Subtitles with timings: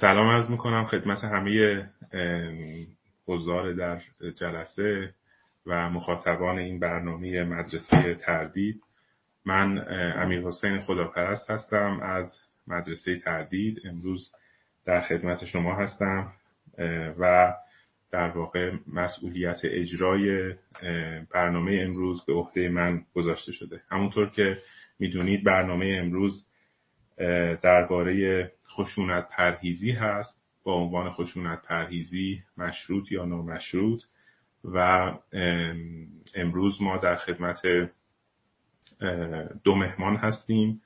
[0.00, 1.84] سلام عرض می‌کنم خدمت همه
[3.26, 4.00] حضار در
[4.36, 5.14] جلسه
[5.66, 8.80] و مخاطبان این برنامه مدرسه تردید.
[9.44, 9.84] من
[10.22, 12.32] امیر حسین خداپرست هستم از
[12.66, 13.78] مدرسه تردید.
[13.84, 14.32] امروز
[14.84, 16.32] در خدمت شما هستم
[17.18, 17.54] و
[18.12, 20.54] در واقع مسئولیت اجرای
[21.34, 23.80] برنامه امروز به عهده من گذاشته شده.
[23.90, 24.56] همونطور که
[24.98, 26.46] می‌دونید برنامه امروز
[27.62, 34.02] درباره خشونت پرهیزی هست با عنوان خشونت پرهیزی مشروط یا نامشروط.
[34.64, 35.12] و
[36.34, 37.60] امروز ما در خدمت
[39.64, 40.82] دو مهمان هستیم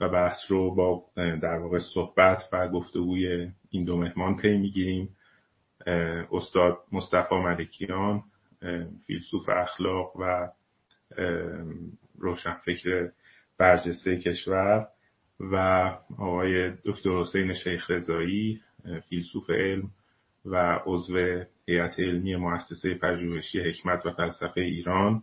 [0.00, 5.16] و بحث رو با در واقع صحبت و گفتگوی این دو مهمان پی می‌گیریم.
[6.32, 8.22] استاد مصطفی ملکیان
[9.06, 10.48] فیلسوف اخلاق و
[12.18, 13.10] روشنفکر
[13.58, 14.88] برجسته کشور.
[15.40, 15.56] و
[16.18, 18.60] آقای دکتر حسین شیخ رضایی
[19.08, 19.90] فیلسوف علم
[20.44, 25.22] و عضو هیئت علمی مؤسسه پژوهشی حکمت و فلسفه ایران.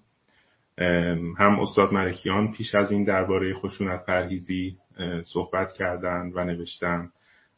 [1.37, 4.77] هم استاد ملکیان پیش از این درباره خشونت پرهیزی
[5.23, 7.11] صحبت کردند و نوشتن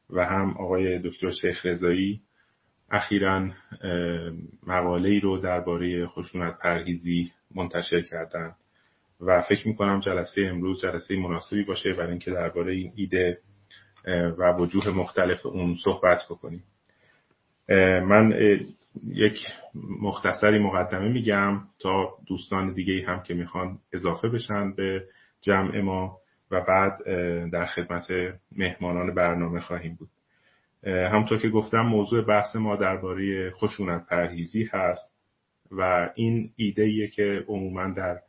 [0.09, 2.21] و هم آقای دکتر شیخ رضایی
[2.91, 3.49] اخیرا
[4.67, 8.55] مقاله ای رو درباره خشونت پرهیزی منتشر کردند.
[9.21, 13.39] و فکر می‌کنم جلسه امروز جلسه مناسبی باشه برای اینکه درباره این ایده
[14.37, 16.63] و وجوه مختلف اون صحبت بکنیم.
[18.03, 18.33] من
[19.07, 19.37] یک
[20.01, 25.03] مختصری مقدمه میگم تا دوستان دیگه هم که می‌خوان اضافه بشن به
[25.41, 26.17] جمع ما
[26.51, 27.03] و بعد
[27.51, 28.07] در خدمت
[28.51, 30.09] مهمانان برنامه خواهیم بود.
[30.83, 35.13] همطور که گفتم موضوع بحث ما درباره خشونت پرهیزی هست
[35.71, 38.19] و این ایده که عموما در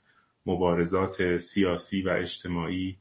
[0.46, 2.96] مبارزات سیاسی و اجتماعی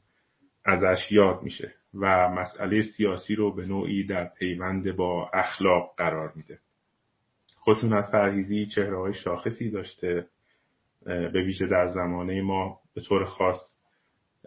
[0.64, 6.58] ازش یاد میشه و مسئله سیاسی رو به نوعی در پیوند با اخلاق قرار میده.
[7.66, 10.26] خشونت پرهیزی چهره های شاخصی داشته
[11.04, 13.60] به ویژه در زمانه ما به طور خاص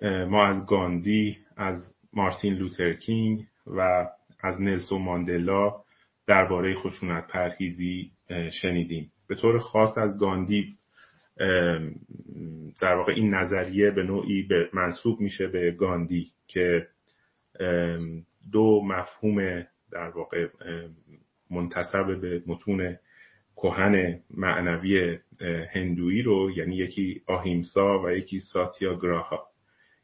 [0.02, 4.08] ما از گاندی از مارتین لوترکینگ و
[4.44, 5.84] از نلسون ماندلا
[6.28, 8.12] درباره خشونت پرهیزی
[8.62, 9.12] شنیدیم.
[9.28, 10.78] به طور خاص از گاندی
[12.82, 16.88] در واقع این نظریه به نوعی منصوب میشه به گاندی که
[18.52, 20.48] دو مفهوم در واقع
[21.52, 22.98] منتصب به متون
[23.56, 25.20] کهن معنوی
[25.74, 29.48] هندویی رو یعنی یکی آهیمسا و یکی ساتیاگراها.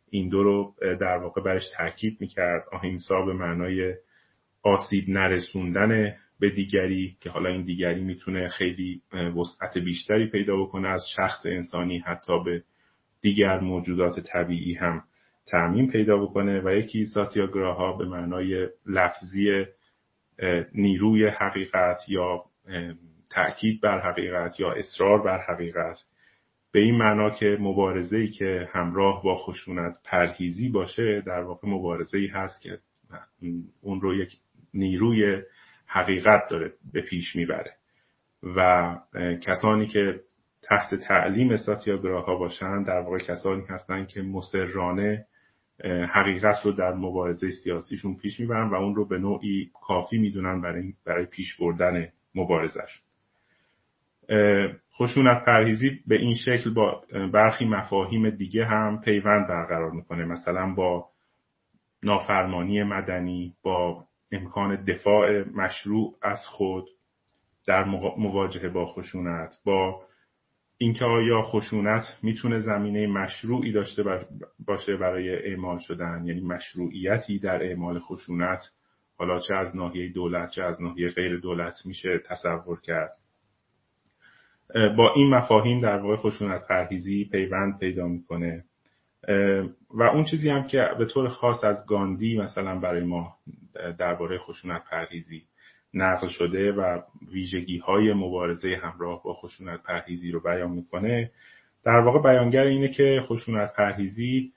[0.10, 2.64] این دو رو در واقع برش تاکید می‌کرد.
[2.72, 3.94] آهیمسا به معنای
[4.64, 11.04] آسیب نرسوندن به دیگری که حالا این دیگری می‌تونه خیلی وسعت بیشتری پیدا بکنه از
[11.16, 12.64] شخص انسانی حتی به
[13.22, 15.04] دیگر موجودات طبیعی هم
[15.48, 16.62] تعمین پیدا بکنه.
[16.62, 19.66] و یکی ساتیاگراها به معنای لفظی
[20.74, 22.44] نیروی حقیقت یا
[23.30, 26.00] تأکید بر حقیقت یا اصرار بر حقیقت
[26.72, 32.18] به این معنا که مبارزه ای که همراه با خشونت پرهیزی باشه در واقع مبارزه
[32.18, 32.80] ای هست که
[33.82, 34.38] اون رو یک
[34.74, 35.42] نیروی
[35.92, 37.72] حقیقت داره به پیش می‌بره.
[38.56, 38.96] و
[39.42, 40.20] کسانی که
[40.62, 45.26] تحت تعلیم ساتیاگراها باشند در واقع کسانی هستند که مسررانه
[46.14, 50.94] حقیقت رو در مبارزه سیاسیشون پیش می‌برن و اون رو به نوعی کافی می‌دونن برای,
[51.06, 53.02] برای پیش بردن مبارزش
[54.98, 60.26] خشونت پرهیزی به این شکل با برخی مفاهیم دیگه هم پیوند برقرار می‌کنه.
[60.26, 61.06] مثلا با
[62.04, 66.86] نافرمانی مدنی با امکان دفاع مشروع از خود
[67.68, 67.84] در
[68.18, 70.02] مواجهه با خشونت با
[70.78, 74.04] اینکه آیا خشونت می‌تونه زمینه مشروعی داشته
[74.66, 78.62] باشه برای اعمال شدن یعنی مشروعیتی در اعمال خشونت
[79.18, 83.12] حالا چه از ناحیه دولت چه از ناحیه غیر دولت میشه تصور کرد.
[84.98, 88.66] با این مفاهیم در واقع خشونت پرهیزی پیوند پیدا می‌کنه.
[89.90, 93.36] و اون چیزی هم که به طور خاص از گاندی مثلا برای ما
[94.00, 95.44] درباره خشونت پرهیزی
[95.94, 97.02] نقل شده و
[97.32, 101.32] ویژگی های مبارزه همراه با خشونت پرهیزی رو بیان می‌کنه.
[101.84, 104.52] در واقع بیانگر اینه که خشونت پرهیزی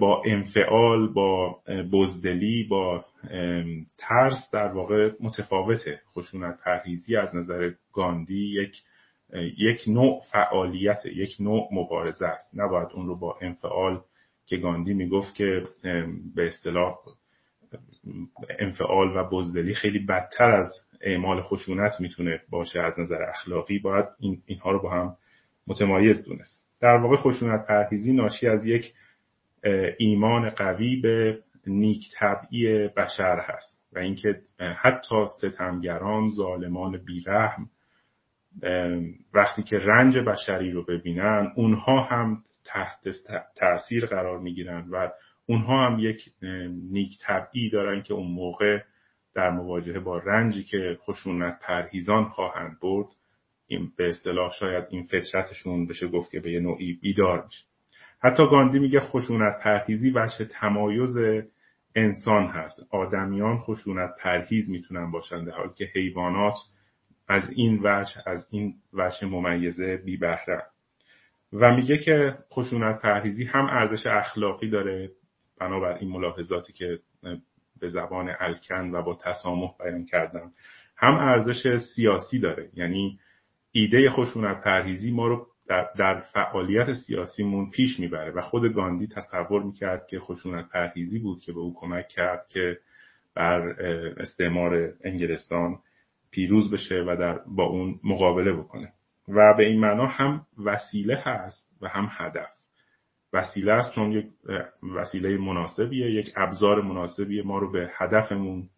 [0.00, 1.60] با انفعال با
[1.92, 3.04] بزدلی با
[3.98, 6.00] ترس در واقع متفاوته.
[6.14, 8.82] خشونت پرهیزی از نظر گاندی یک
[9.58, 12.50] یک نوع فعالیت یک نوع مبارزه است.
[12.54, 14.00] نباید اون رو با انفعال
[14.46, 15.62] که گاندی می‌گفت که
[16.34, 16.96] به اصطلاح
[18.58, 23.78] انفعال و بزدلی خیلی بدتر از اعمال خشونت می‌تونه باشه از نظر اخلاقی.
[23.78, 25.16] باید این اینها رو با هم
[25.66, 26.64] متمایز دونست.
[26.80, 28.92] در واقع خشونت پرهیزی ناشی از یک
[29.98, 34.40] ایمان قوی به نیک طبعی بشر هست و اینکه
[34.82, 37.70] حتی ستمگران ظالمان بیرحم
[39.34, 43.08] وقتی که رنج بشری رو ببینن اونها هم تحت
[43.56, 45.10] تاثیر قرار می‌گیرن و
[45.46, 46.24] اونها هم یک
[46.90, 48.78] نیک طبعی دارن که اون موقع
[49.34, 53.06] در مواجهه با رنجی که خشونت پرهیزان خواهند برد
[53.66, 57.64] این به اصطلاح شاید این فطرتشون بشه گفت که به یه نوعی بیدار میشه.
[58.20, 61.16] حتی گاندی میگه خشونت پرهیزی وجه تمایز
[61.94, 62.86] انسان هست.
[62.90, 66.56] آدمیان خشونت پرهیز می‌تونن باشن در حالی که حیوانات
[67.28, 70.62] از این وجه از این وجه ممیزه بی بهره
[71.52, 75.10] و میگه که خشونت پرهیزی هم ارزش اخلاقی داره
[75.60, 76.98] بنابر این ملاحظاتی که
[77.80, 80.52] به زبان الکن و با تسامح بیان کردم
[80.96, 82.70] هم ارزش سیاسی داره.
[82.74, 83.18] یعنی
[83.72, 89.62] ایده خشونت پرهیزی ما رو در, در فعالیت سیاسیمون پیش می‌بره و خود گاندی تصور
[89.62, 92.78] می‌کرد که خشونت پرهیزی بود که به او کمک کرد که
[93.34, 93.60] بر
[94.18, 95.78] استعمار انگلستان
[96.30, 98.92] پیروز بشه و در با اون مقابله بکنه.
[99.28, 102.53] و به این معنا هم وسیله هست و هم هدف.
[103.34, 104.26] وسیله است چون یک
[104.96, 107.42] وسیله مناسبیه یک ابزار مناسبیه.
[107.42, 108.68] ما رو به هدفمون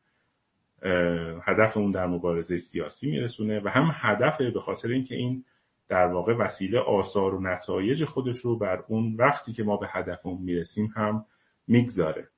[1.43, 5.44] هدفمون در مبارزه سیاسی میرسونه و هم هدفه به خاطر اینکه این
[5.88, 10.43] در واقع وسیله آثار و نتایج خودش رو بر اون وقتی که ما به هدفمون
[10.43, 11.25] می‌رسیم هم
[11.69, 12.29] می‌گذاره.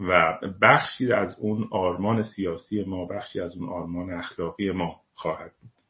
[0.00, 5.81] و بخشی از اون آرمان سیاسی ما بخشی از اون آرمان اخلاقی ما خواهد بود.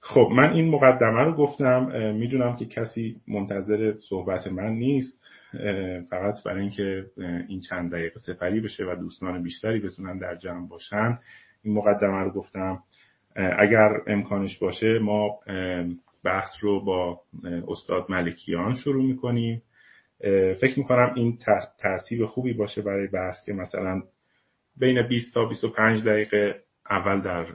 [0.00, 5.22] خب من این مقدمه رو گفتم می‌دونم که کسی منتظر صحبت من نیست
[6.10, 7.04] فقط برای اینکه
[7.48, 11.18] این چند دقیقه سپری بشه و دوستان بیشتری بتونن در جمع باشن
[11.62, 12.82] این مقدمه رو گفتم.
[13.58, 15.38] اگر امکانش باشه ما
[16.24, 17.20] بحث رو با
[17.68, 19.62] استاد ملکیان شروع می‌کنیم.
[20.60, 21.38] فکر می‌کنم این
[21.78, 24.02] ترتیب خوبی باشه برای بحث که مثلا
[24.76, 27.46] بین 20 تا 25 دقیقه اول در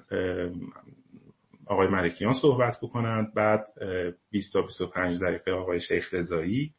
[1.67, 3.33] آقای ملکیان صحبت بکنند.
[3.33, 3.65] بعد
[4.31, 6.73] 20 تا 25 دقیقه آقای شیخ رضایی.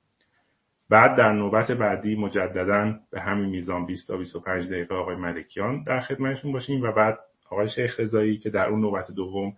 [0.90, 6.00] بعد در نوبت بعدی مجددا به همین میزان 20 تا 25 دقیقه آقای ملکیان در
[6.00, 7.19] خدمتشون باشیم و بعد
[7.50, 9.52] آقای شیخ رضایی که در اون نوبت دوم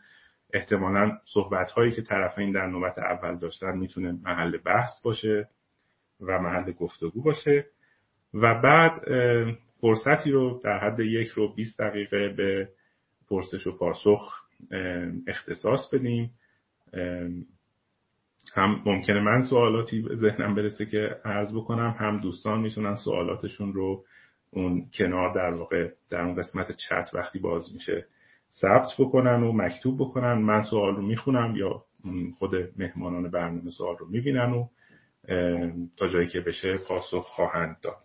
[0.55, 5.49] احتمالا صحبت هایی که طرفین در نوبت اول داشتن می‌تونه محل بحث باشه
[6.21, 7.67] و محل گفتگو باشه.
[8.35, 8.93] و بعد
[9.81, 12.69] فرصتی رو در حد یک رو 20 دقیقه به
[13.29, 14.46] پرسش و پاسخ
[15.27, 16.31] اختصاص بدیم.
[18.55, 24.05] هم ممکنه من سوالاتی به ذهنم برسه که عرض بکنم هم دوستان می‌تونن سوالاتشون رو
[24.51, 28.07] اون کنار در واقع در اون قسمت چت وقتی باز میشه
[28.53, 30.33] ثبت بکنن و مکتوب بکنن.
[30.33, 31.83] من سوال رو می‌خونم یا
[32.39, 34.69] خود مهمانان برنامه سوال رو می‌بینن و
[35.97, 37.97] تا جایی که بشه پاسخ خواهند داد.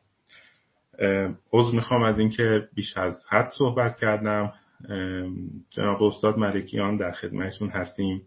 [1.53, 4.53] عضو می‌خوام از اینکه بیش از حد صحبت کردم.
[5.69, 8.22] جناب استاد ملکیان در خدمتشون هستیم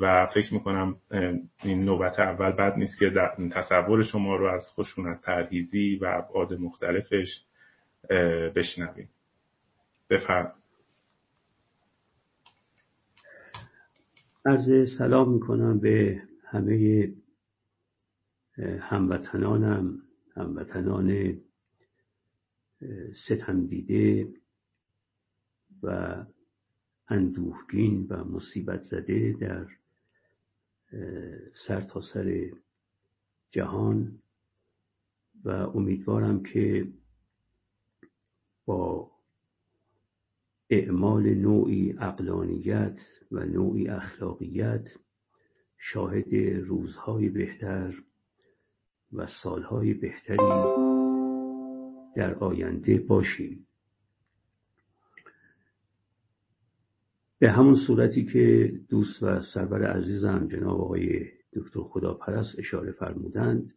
[0.00, 0.96] و فکر می‌کنم
[1.62, 6.52] این نوبت اول بد نیست که در تصور شما رو از خشونت پرهیزی و ابعاد
[6.52, 7.44] مختلفش
[8.56, 9.08] بشنویم.
[10.10, 10.52] بفرم.
[14.46, 17.08] عرض سلام می‌کنم به همه
[18.80, 19.98] هموطنانم
[20.36, 21.36] هموطنان
[23.26, 24.28] ستم دیده
[25.84, 26.16] و
[27.08, 29.66] اندوهگین و مصیبت زده در
[31.66, 32.52] سرتاسر سر
[33.50, 34.18] جهان
[35.44, 36.88] و امیدوارم که
[38.66, 39.10] با
[40.70, 43.00] اعمال نوعی اقلانیت
[43.32, 44.88] و نوعی اخلاقیت
[45.78, 46.34] شاهد
[46.66, 48.02] روزهای بهتر
[49.12, 50.36] و سالهای بهتری
[52.16, 53.63] در آینده باشیم.
[57.44, 63.74] به همون صورتی که دوست و سرور عزیزم جناب آقای دکتر خداپرست اشاره فرمودند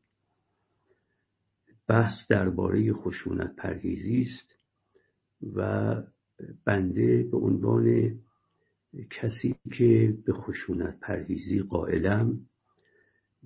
[1.88, 4.56] بحث درباره خشونت پرهیزی است
[5.56, 5.96] و
[6.66, 8.16] بنده به عنوان
[9.10, 12.40] کسی که به خشونت پرهیزی قائلم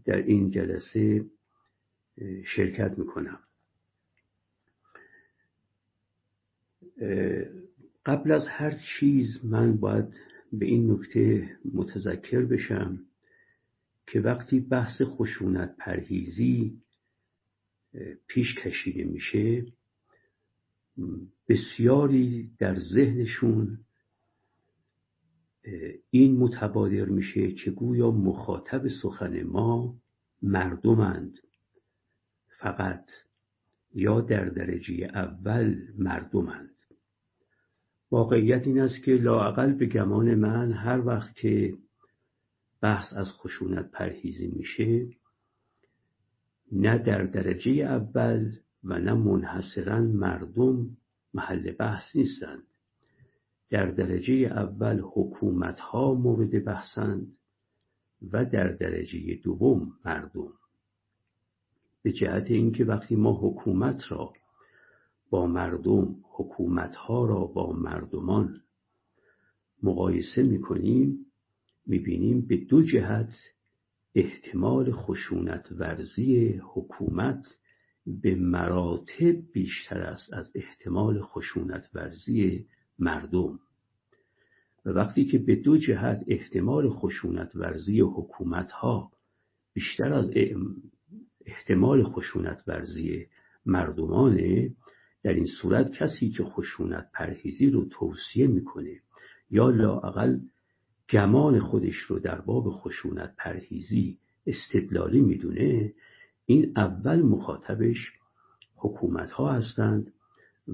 [0.05, 1.25] در این جلسه
[2.45, 3.39] شرکت می‌کنم.
[8.05, 10.13] قبل از هر چیز من باید
[10.53, 12.99] به این نکته متذکر بشم
[14.07, 16.81] که وقتی بحث خشونت پرهیزی
[18.27, 19.65] پیش کشیده میشه
[21.49, 23.79] بسیاری در ذهنشون
[26.09, 29.95] این متبادر میشه که گویا مخاطب سخن ما
[30.41, 31.39] مردمند.
[32.59, 33.05] فقط
[33.93, 36.80] یا در درجه اول مردمند.
[38.11, 41.77] واقعیت این است که لاعقل به گمان من هر وقت که
[42.81, 45.07] بحث از خشونت پرهیزی میشه
[46.71, 48.51] نه در درجه اول
[48.83, 50.97] و نه منحصرا مردم
[51.33, 52.63] محل بحث نیستند.
[53.69, 57.37] در درجه اول حکومت ها مورد بحثند
[58.31, 60.53] و در درجه دوم مردم.
[62.03, 64.33] به جهت اینکه وقتی ما حکومت را
[65.31, 68.61] با مردم حکومت ها را با مردمان
[69.83, 71.25] مقایسه می‌کنیم
[71.85, 73.33] می‌بینیم به دو جهت
[74.15, 77.45] احتمال خشونت ورزی حکومت
[78.05, 82.65] به مراتب بیشتر است از احتمال خشونت ورزی
[82.99, 83.59] مردم.
[84.85, 89.11] و وقتی که به دو جهت احتمال خشونت ورزی حکومت ها
[89.73, 90.31] بیشتر از
[91.45, 93.27] احتمال خشونت ورزی
[93.65, 94.71] مردمانه
[95.23, 98.99] در این صورت کسی که خشونت پرهیزی رو توصیه می‌کنه
[99.49, 100.39] یا لااقل
[101.09, 105.93] گمان خودش رو در باب خشونت پرهیزی استدلالی می‌دونه
[106.45, 108.11] این اول مخاطبش
[108.75, 110.13] حکومت ها هستند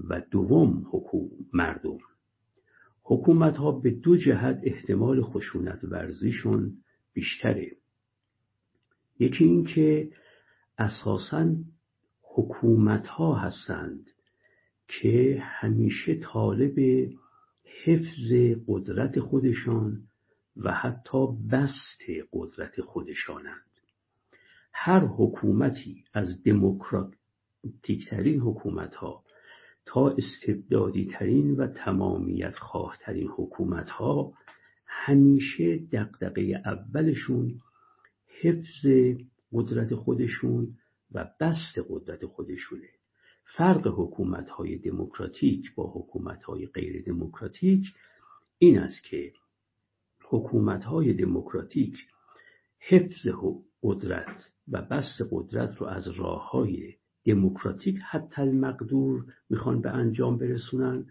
[0.10, 1.98] و دوم حکوم مردم.
[3.04, 6.74] حکومت ها به دو جهت احتمال خشونت ورزیشون
[7.13, 7.72] بیشتره.
[9.20, 10.10] یکی این که
[10.77, 11.56] اساسا
[12.22, 14.10] حکومت ها هستند
[14.88, 16.79] که همیشه طالب
[17.86, 18.32] حفظ
[18.67, 20.03] قدرت خودشان
[20.58, 22.01] و حتی بست
[22.34, 23.62] قدرت خودشانند.
[24.74, 29.24] هر حکومتی از دموکراتیکترین حکومت ها
[29.86, 34.34] تا استبدادی ترین و تمامیت خواه ترین حکومت ها
[34.86, 37.62] همیشه دقدقه اولشون
[38.41, 38.86] حفظ
[39.53, 40.77] قدرت خودشون
[41.12, 42.97] و بست قدرت خودشونه.
[43.58, 47.94] فرق حکومت های دموکراتیک با حکومت های غیر دموکراتیک
[48.58, 49.34] این است که
[50.24, 51.98] حکومت های دموکراتیک
[52.80, 53.28] حفظ
[53.84, 56.94] قدرت و بست قدرت رو از راه های
[57.26, 61.06] دموکراتیک حتی المقدور می‌خوان به انجام برسونن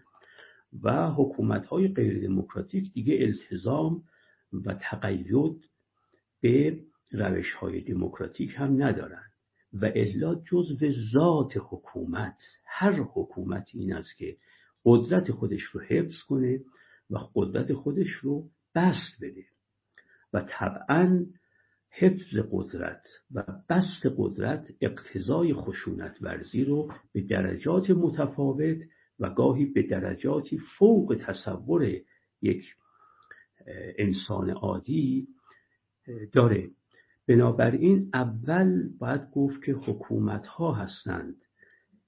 [0.83, 4.03] و حکومت های غیر دموکراتیک دیگه التزام
[4.53, 5.65] و تقید
[6.41, 6.79] به
[7.11, 9.23] روش های دموکراتیک هم ندارن.
[9.73, 14.37] و الا جزو ذات حکومت هر حکومت این است که
[14.85, 16.59] قدرت خودش رو حفظ کنه
[17.09, 19.45] و قدرت خودش رو بست بده.
[20.33, 21.25] و طبعا
[21.91, 28.77] حفظ قدرت و بست قدرت اقتضای خشونت ورزی رو به درجات متفاوت
[29.19, 31.97] و گاهی به درجاتی فوق تصور
[32.41, 32.65] یک
[33.97, 35.27] انسان عادی
[36.33, 36.69] داره.
[37.27, 41.35] بنابراین اول باید گفت که حکومت ها هستند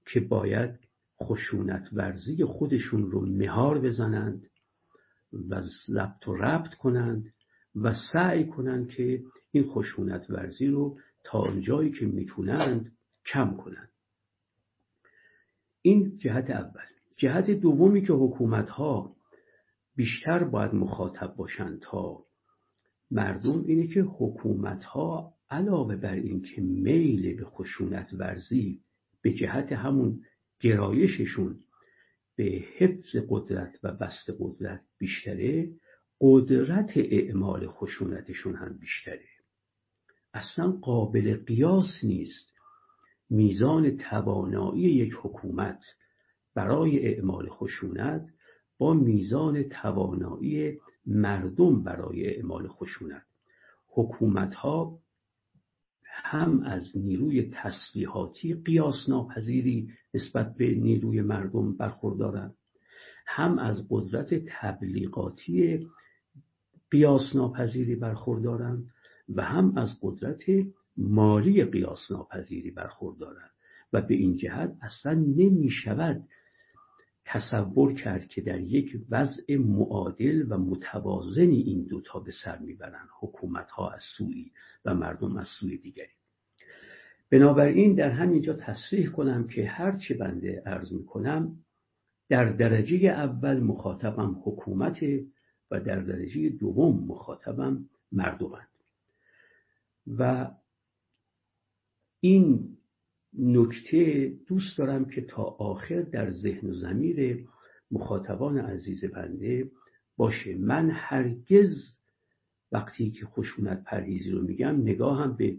[0.06, 0.80] که باید
[1.24, 4.50] خشونت ورزی خودشون رو مهار بزنند
[5.50, 7.34] و ضبط و ربط کنند
[7.76, 12.92] و سعی کنند که این خشونت ورزی رو تا آنجایی که می‌تونند
[13.26, 13.90] کم کنند.
[15.82, 16.86] این جهت اول.
[17.18, 19.16] جهت دومی که حکومت ها
[19.96, 22.24] بیشتر باید مخاطب باشند تا
[23.12, 28.82] مردم اینه که حکومت ها علاوه بر اینکه میل به خشونت ورزی
[29.22, 30.22] به جهت همون
[30.60, 31.60] گرایششون
[32.36, 35.70] به حفظ قدرت و بست قدرت بیشتره
[36.22, 39.26] قدرت اعمال خشونتشون هم بیشتره.
[40.34, 42.50] اصلا قابل قیاس نیست
[43.30, 45.80] میزان توانایی یک حکومت
[46.56, 48.30] برای اعمال خشونت
[48.78, 53.24] با میزان توانایی مردم برای اعمال خشونت.
[53.88, 55.00] حکومت ها
[56.06, 62.56] هم از نیروی تسلیحاتی قیاس ناپذیری نسبت به نیروی مردم برخوردارند.
[63.28, 65.88] هم از قدرت تبلیغاتی
[66.92, 68.90] قیاس ناپذیری برخوردارند
[69.30, 70.44] و هم از قدرت
[70.98, 73.52] مالی قیاس ناپذیری برخوردارند.
[73.94, 76.28] و به این جهت اصلا نمی شود
[77.32, 83.70] تصور کرد که در یک وضع معادل و متوازنی این دوتا به سر می‌برند حکومت
[83.70, 84.52] ها از سوی
[84.86, 86.14] و مردم از سوی دیگری.
[87.32, 91.56] بنابراین در همینجا تصریح کنم که هرچه بنده عرض می‌کنم
[92.30, 95.04] در درجه اول مخاطبم حکومت
[95.72, 98.68] و در درجه دوم مخاطبم مردمند.
[100.18, 100.52] و
[102.20, 102.78] این
[103.40, 107.48] نکته دوست دارم که تا آخر در ذهن و زمیر
[107.92, 109.72] مخاطبان عزیز بنده
[110.18, 110.56] باشه.
[110.56, 111.96] من هرگز
[112.72, 115.58] وقتی که خشونت پرهیزی رو میگم نگاهم به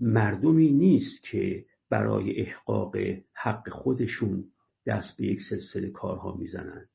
[0.00, 2.96] مردمی نیست که برای احقاق
[3.32, 4.44] حق خودشون
[4.86, 6.88] دست به یک سلسله کارها می‌زنن.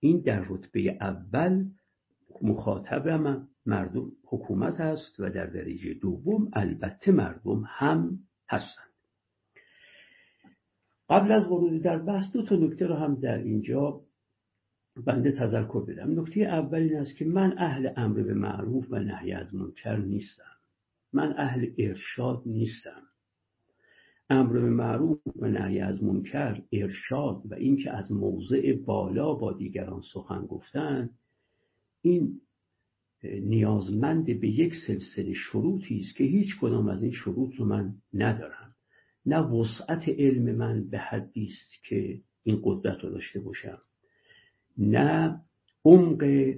[0.00, 1.64] این در رتبه اول
[2.42, 3.08] مخاطب
[3.66, 8.84] مردم حکومت است و در درجه دوم البته مردم هم هستند.
[11.10, 14.00] قبل از ورود در بحث دو تا نکته رو هم در اینجا
[15.06, 16.20] بنده تذکر بدم.
[16.20, 20.56] نکته اول این است که من اهل امر به معروف و نهی از منکر نیستم.
[21.12, 23.02] من اهل ارشاد نیستم.
[24.30, 30.02] امر به معروف و نهی از منکر ارشاد و اینکه از موضع بالا با دیگران
[30.14, 31.10] سخن گفتن
[32.04, 32.40] این
[33.24, 38.74] نیازمند به یک سلسله شروطی است که هیچ کدام از این شروط رو من ندارم.
[39.26, 43.78] نه وسعت علم من به حدی است که این قدرت رو داشته باشم.
[44.78, 45.40] نه
[45.84, 46.54] عمق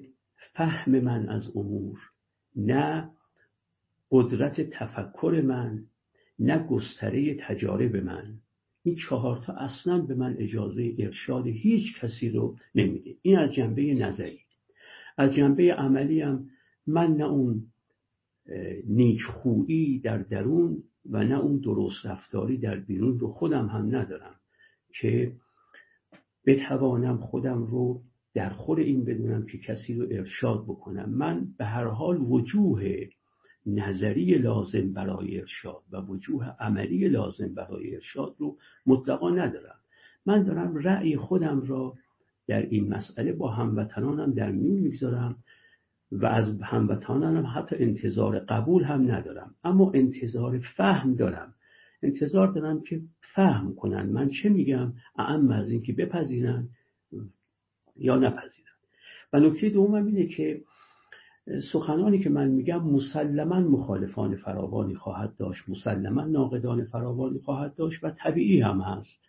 [0.54, 1.98] فهم من از امور.
[2.56, 3.10] نه
[4.10, 5.84] قدرت تفکر من.
[6.38, 8.34] نه گستره تجارب من.
[8.82, 13.14] این چهارتا اصلا به من اجازه ارشاد هیچ کسی رو نمیده.
[13.22, 14.45] این از جنبه نظری.
[15.16, 16.46] از جنبه عملی هم
[16.86, 17.62] من نه اون
[18.86, 24.34] نیکخویی در درون و نه اون درست رفتاری در بیرون رو خودم هم ندارم
[25.00, 25.32] که
[26.46, 28.02] بتوانم خودم رو
[28.34, 31.10] در خور این بدونم که کسی رو ارشاد بکنم.
[31.10, 33.06] من به هر حال وجوه
[33.66, 38.56] نظری لازم برای ارشاد و وجوه عملی لازم برای ارشاد رو
[38.86, 39.78] مطلقا ندارم.
[40.26, 41.94] من دارم رأی خودم را
[42.48, 45.36] در این مسئله با هموطنانم در میون می‌گذارم
[46.12, 49.54] و از هموطنانم حتی انتظار قبول هم ندارم.
[49.64, 51.54] اما انتظار فهم دارم.
[52.02, 53.00] انتظار دارم که
[53.34, 54.06] فهم کنن.
[54.06, 56.68] من چه میگم؟ اعم از اینکه بپذیرن
[57.96, 58.66] یا نپذیرن.
[59.32, 60.60] و نکته دومم اینه که
[61.72, 65.68] سخنانی که من میگم مسلما مخالفان فراوانی خواهد داشت.
[65.68, 69.20] مسلما ناقدان فراوانی خواهد داشت و طبیعی هم هست.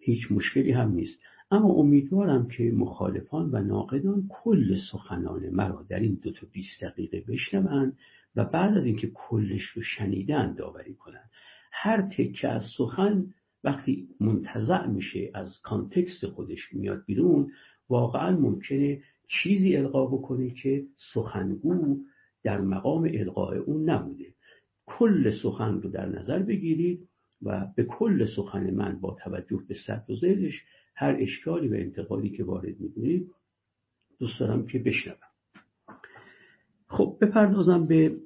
[0.00, 1.18] هیچ مشکلی هم نیست.
[1.52, 7.20] اما امیدوارم که مخالفان و ناقدان کل سخنان مرا در این دو تا 20 دقیقه
[7.28, 7.98] بشنوند
[8.36, 11.30] و بعد از اینکه کلش رو شنیدن داوری کنند.
[11.72, 13.34] هر تکه از سخن
[13.64, 17.52] وقتی منتزع میشه از کانتکست خودش میاد بیرون
[17.88, 20.84] واقعا ممکنه چیزی القا بکنه که
[21.14, 21.98] سخنگو
[22.42, 24.34] در مقام القاء اون نبوده.
[24.86, 27.08] کل سخن رو در نظر بگیرید.
[27.42, 30.62] و به کل سخن من با توجه به صد و زیرش
[30.94, 33.30] هر اشکالی و انتقادی که وارد می‌دونید
[34.18, 35.16] دوست دارم که بشنوم.
[36.88, 38.16] خب بپردازم به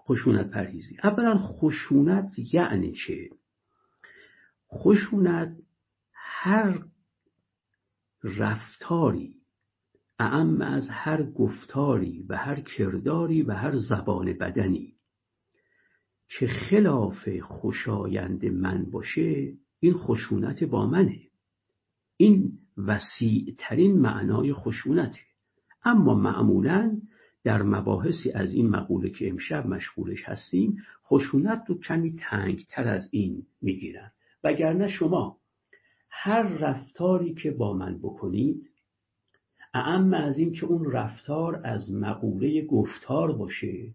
[0.00, 0.96] خشونت پرهیزی.
[1.04, 3.30] اولا خشونت یعنی چه؟
[4.72, 5.56] خشونت
[6.12, 6.84] هر
[8.24, 9.34] رفتاری
[10.18, 14.95] اعم از هر گفتاری و هر کرداری و هر زبان بدنی.
[16.28, 21.20] که خلاف خوشایند من باشه این خشونت با منه.
[22.16, 25.20] این وسیع ترین معنای خشونته.
[25.84, 27.00] اما معمولا
[27.44, 33.46] در مباحثی از این مقوله که امشب مشغولش هستیم خشونت رو کمی تنگتر از این
[33.62, 34.12] می‌گیرن.
[34.44, 35.36] وگرنه شما
[36.10, 38.70] هر رفتاری که با من بکنید
[39.74, 43.94] اعم از این که اون رفتار از مقوله گفتار باشه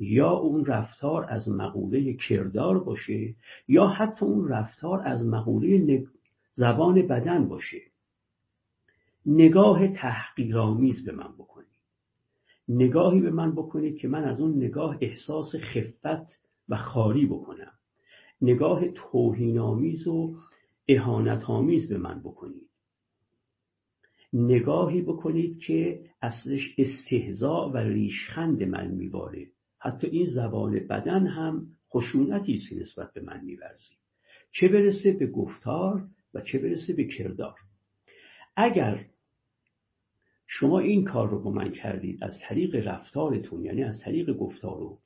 [0.00, 3.34] یا اون رفتار از مقوله کردار باشه
[3.68, 6.06] یا حتی اون رفتار از مقوله
[6.54, 7.80] زبان بدن باشه.
[9.26, 11.66] نگاه تحقیرآمیز به من بکنید.
[12.68, 17.72] نگاهی به من بکنید که من از اون نگاه احساس خفت و خاری بکنم.
[18.42, 20.36] نگاه توهینآمیز و
[20.88, 22.70] اهانتآمیز به من بکنید.
[24.32, 29.46] نگاهی بکنید که اصلش استهزاء و ریشخند من میباره.
[29.80, 33.98] حتی این زبان بدن هم خشونتی است نسبت به من میورزید
[34.52, 37.54] چه برسه به گفتار و چه برسه به کردار.
[38.56, 39.06] اگر
[40.46, 44.98] شما این کار رو با من کردید از طریق رفتارتون یعنی از طریق گفتار و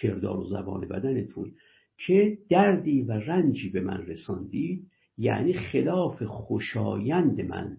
[0.00, 1.54] کردار و زبان بدنتون
[1.96, 7.76] که دردی و رنجی به من رساندید یعنی خلاف خوشایند من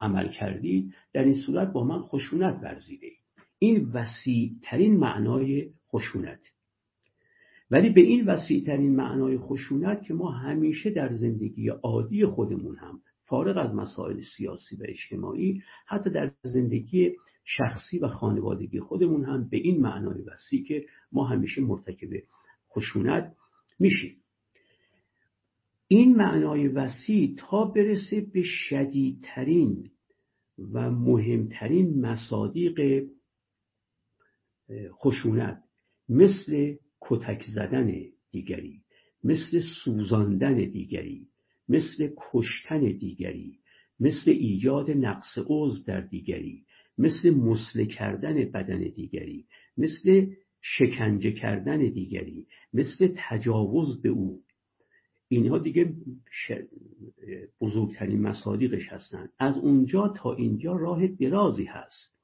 [0.00, 3.10] عمل کردید در این صورت با من خشونت ورزیده
[3.58, 6.40] این وسیع ترین معنای خشونت.
[7.70, 13.00] ولی به این وسیع ترین معنای خشونت که ما همیشه در زندگی عادی خودمون هم
[13.24, 17.12] فارغ از مسائل سیاسی و اجتماعی حتی در زندگی
[17.44, 22.08] شخصی و خانوادگی خودمون هم به این معنای وسیع که ما همیشه مرتکب
[22.70, 23.36] خشونت
[23.78, 24.16] میشیم.
[25.88, 29.90] این معنای وسیع تا برسه به شدیدترین
[30.72, 33.08] و مهمترین مصادیق
[34.90, 35.62] خشونت
[36.08, 38.82] مثل کتک زدن دیگری
[39.24, 41.28] مثل سوزاندن دیگری
[41.68, 43.58] مثل کشتن دیگری
[44.00, 46.64] مثل ایجاد نقص عضو در دیگری
[46.98, 50.26] مثل مسله کردن بدن دیگری مثل
[50.62, 54.42] شکنجه کردن دیگری مثل تجاوز به او.
[55.28, 55.92] اینها دیگه
[57.60, 62.18] بزرگترین مصادیقش هستند از اونجا تا اینجا راه درازی هست.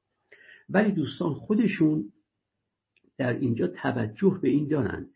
[0.68, 2.12] ولی دوستان خودشون
[3.18, 5.06] در اینجا توجه به این دارن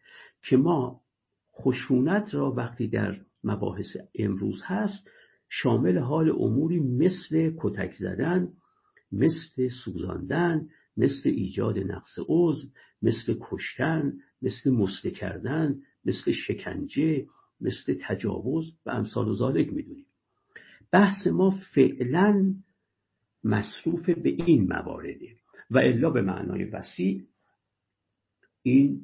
[0.43, 1.01] که ما
[1.61, 5.09] خشونت را وقتی در مباحث امروز هست
[5.49, 8.49] شامل حال اموری مثل کتک زدن
[9.13, 12.69] مثل سوزاندن مثل ایجاد نقص عضو
[13.03, 17.27] مثل کشتن مثل مسته کردن مثل شکنجه
[17.61, 20.07] مثل تجاوز و امثال و ذالک می‌دونیم.
[20.93, 22.55] بحث ما فعلا
[23.45, 25.29] مصروف به این موارده
[25.71, 27.28] و الا به معنای وسیع
[28.71, 29.01] این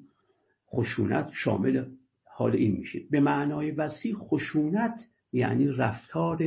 [0.69, 1.85] خشونت شامل
[2.25, 3.01] حال این میشه.
[3.11, 6.39] به معنای وسیع خشونت یعنی رفتار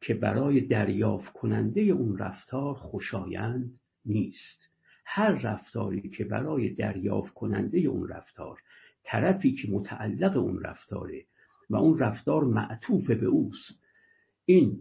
[0.00, 4.70] که برای دریافت کننده اون رفتار خوشایند نیست.
[5.04, 8.58] هر رفتاری که برای دریافت کننده اون رفتار
[9.04, 11.24] طرفی که متعلق اون رفتاره
[11.70, 13.84] و اون رفتار معطوف به اوست
[14.44, 14.78] این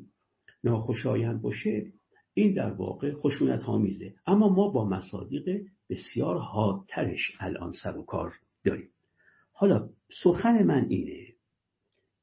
[0.64, 1.86] ناخوشایند باشه
[2.34, 8.34] این در واقع خشونت آمیزه اما ما با مصادیق بسیار حادترش الان سر و کار
[8.66, 8.90] داریم.
[9.52, 9.90] حالا
[10.24, 11.28] سخن من اینه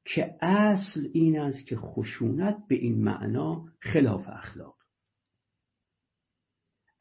[0.05, 4.77] که اصل این است که خشونت به این معنا خلاف اخلاق.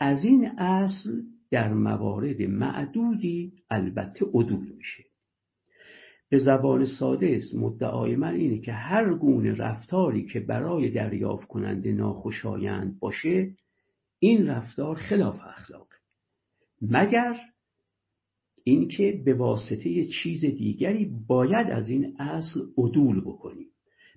[0.01, 5.05] از این اصل در موارد معدودی البته عدول میشه.
[6.29, 11.93] به زبان ساده است مدعای من اینه که هر گونه رفتاری که برای دریافت کننده
[11.93, 13.55] ناخوشایند باشه
[14.19, 15.89] این رفتار خلاف اخلاق
[16.83, 17.37] مگر
[18.65, 23.67] اینکه به واسطه چیز دیگری باید از این اصل عدول بکنیم.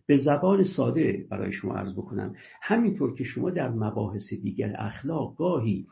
[0.10, 5.88] به زبان ساده برای شما عرض بکنم همینطور که شما در مباحث دیگر اخلاق گاهی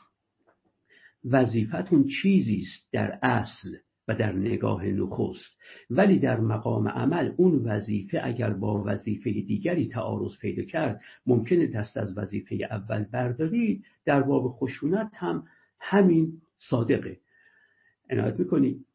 [1.25, 3.75] وظیفتون چیزی است در اصل
[4.07, 5.57] و در نگاه نخست
[5.89, 11.97] ولی در مقام عمل اون وظیفه اگر با وظیفه دیگری تعارض پیدا کرد ممکنه دست
[11.97, 15.43] از وظیفه اول بردارید در باب خشونت هم
[15.79, 17.17] همین صادقه.
[18.09, 18.85] عنایت می‌کنید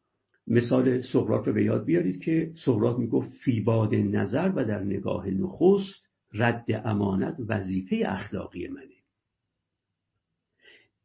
[0.47, 6.03] مثال سقراط رو به یاد بیارید که سقراط می‌گفت فیباد نظر و در نگاه نخست
[6.33, 8.93] رد امانت وظیفه اخلاقی منه.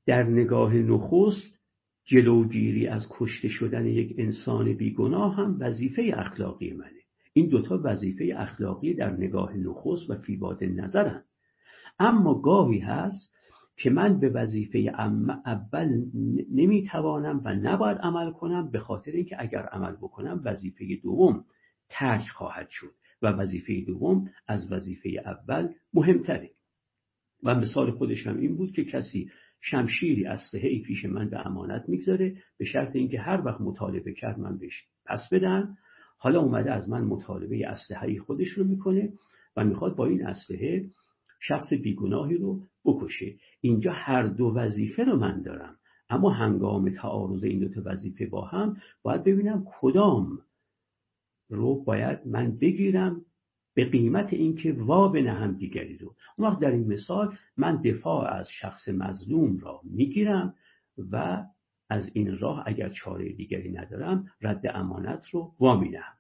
[0.06, 1.58] در نگاه نخست
[2.04, 7.02] جلوگیری از کشته شدن یک انسان بیگناه هم وظیفه اخلاقی منه.
[7.32, 11.24] این دوتا وظیفه اخلاقی در نگاه نخست و فیباد نظرن
[11.98, 13.34] اما گاهی هست
[13.78, 14.78] که من به وظیفه
[15.46, 16.04] اول
[16.52, 21.44] نمی‌توانم و نباید عمل کنم به خاطر اینکه اگر عمل بکنم وظیفه دوم
[21.88, 26.50] ترک خواهد شد و وظیفه دوم از وظیفه اول مهمتره.
[27.42, 31.88] و مثال خودش هم این بود که کسی شمشیری اسلحه ای پیش من به امانت
[31.88, 35.78] می‌گذاره به شرط اینکه هر وقت مطالبه کرد من بهش پس بدم.
[36.18, 39.12] حالا اومده از من مطالبه اسلحه خودش رو می‌کنه
[39.56, 40.84] و می‌خواد با این اسلحه
[41.40, 43.34] شخص بیگناهی رو بکشه.
[43.60, 45.78] اینجا هر دو وظیفه رو من دارم.
[46.10, 50.38] اما هنگام تعارض این دو تا وظیفه با هم باید ببینم کدام
[51.48, 53.24] رو باید من بگیرم
[53.74, 56.14] به قیمت اینکه وا هم دیگری رو.
[56.36, 60.54] اون وقت در این مثال من دفاع از شخص مظلوم را می‌گیرم
[61.12, 61.44] و
[61.90, 66.14] از این راه اگر چاره دیگری ندارم رد امانت رو وامینم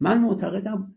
[0.00, 0.94] من معتقدم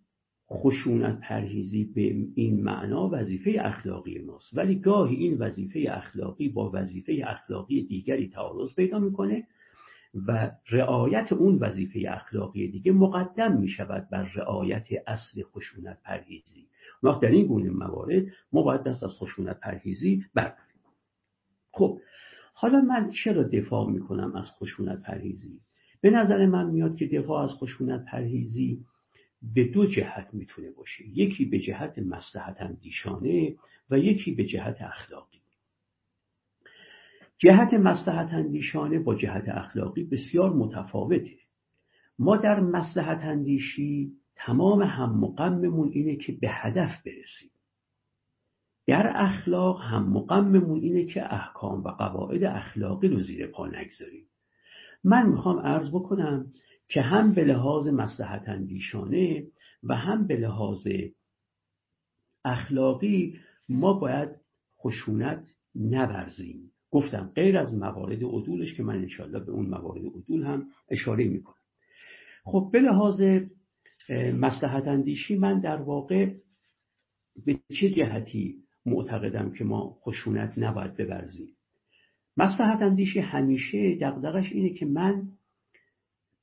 [0.52, 2.02] خشونت پرهیزی به
[2.36, 4.58] این معنا وظیفه اخلاقی ماست.
[4.58, 9.48] ولی گاهی این وظیفه اخلاقی با وظیفه اخلاقی دیگری تعارض پیدا می‌کنه
[10.28, 16.68] و رعایت اون وظیفه اخلاقی دیگه مقدم می شود بر رعایت اصل خشونت پرهیزی.
[17.04, 20.62] وقت در این گونه موارد ما باید دست از خشونت پرهیزی برداریم.
[21.72, 22.00] خب
[22.54, 25.60] حالا من چرا دفاع می کنم از خشونت پرهیزی؟
[26.02, 28.86] به نظر من میاد که دفاع از خشونت پرهیزی
[29.41, 31.08] به دو جهت می‌تونه باشه.
[31.08, 33.56] یکی به جهت مسلحت اندیشانه
[33.89, 35.41] و یکی به جهت اخلاقی.
[37.38, 41.38] جهت مسلحت اندیشانه با جهت اخلاقی بسیار متفاوته.
[42.19, 47.51] ما در مسلحت اندیشی تمام هم مقممون اینه که به هدف برسیم.
[48.88, 54.25] در اخلاق هم مقممون اینه که احکام و قواعد اخلاقی رو زیر پا نگذاریم.
[55.04, 56.51] من می‌خوام عرض بکنم
[56.91, 59.47] که هم به لحاظ مسلحت اندیشانه
[59.84, 60.88] و هم به لحاظ
[62.45, 64.30] اخلاقی ما باید
[64.80, 66.71] خشونت نورزیم.
[66.91, 71.56] گفتم غیر از موارد عدولش که من انشالله به اون موارد عدول هم اشاره می‌کنم.
[72.43, 73.21] خب به لحاظ
[74.34, 76.34] مسلحت اندیشی من در واقع
[77.45, 81.56] به چه جهتی معتقدم که ما خشونت نباید ببرزیم
[82.38, 85.27] مسلحت اندیشی همیشه دقدقش اینه که من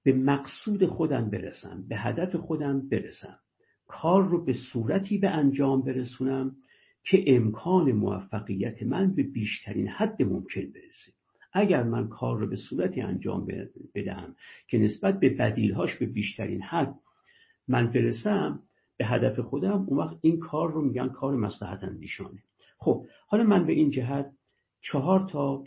[0.04, 3.38] به مقصود خودم برسم به هدف خودم برسم.
[3.86, 6.56] کار رو به صورتی به انجام برسونم
[7.04, 11.12] که امکان موفقیت من به بیشترین حد ممکن برسه.
[11.52, 13.46] اگر من کار رو به صورتی انجام
[13.94, 14.36] بدهم
[14.68, 16.94] که نسبت به بدیلهاش به بیشترین حد
[17.68, 18.62] من برسم
[18.96, 22.42] به هدف خودم اون وقت این کار رو میگن کار مسلحت اندیشانه.
[22.78, 24.30] خب حالا من به این جهت
[24.80, 25.64] چهار تا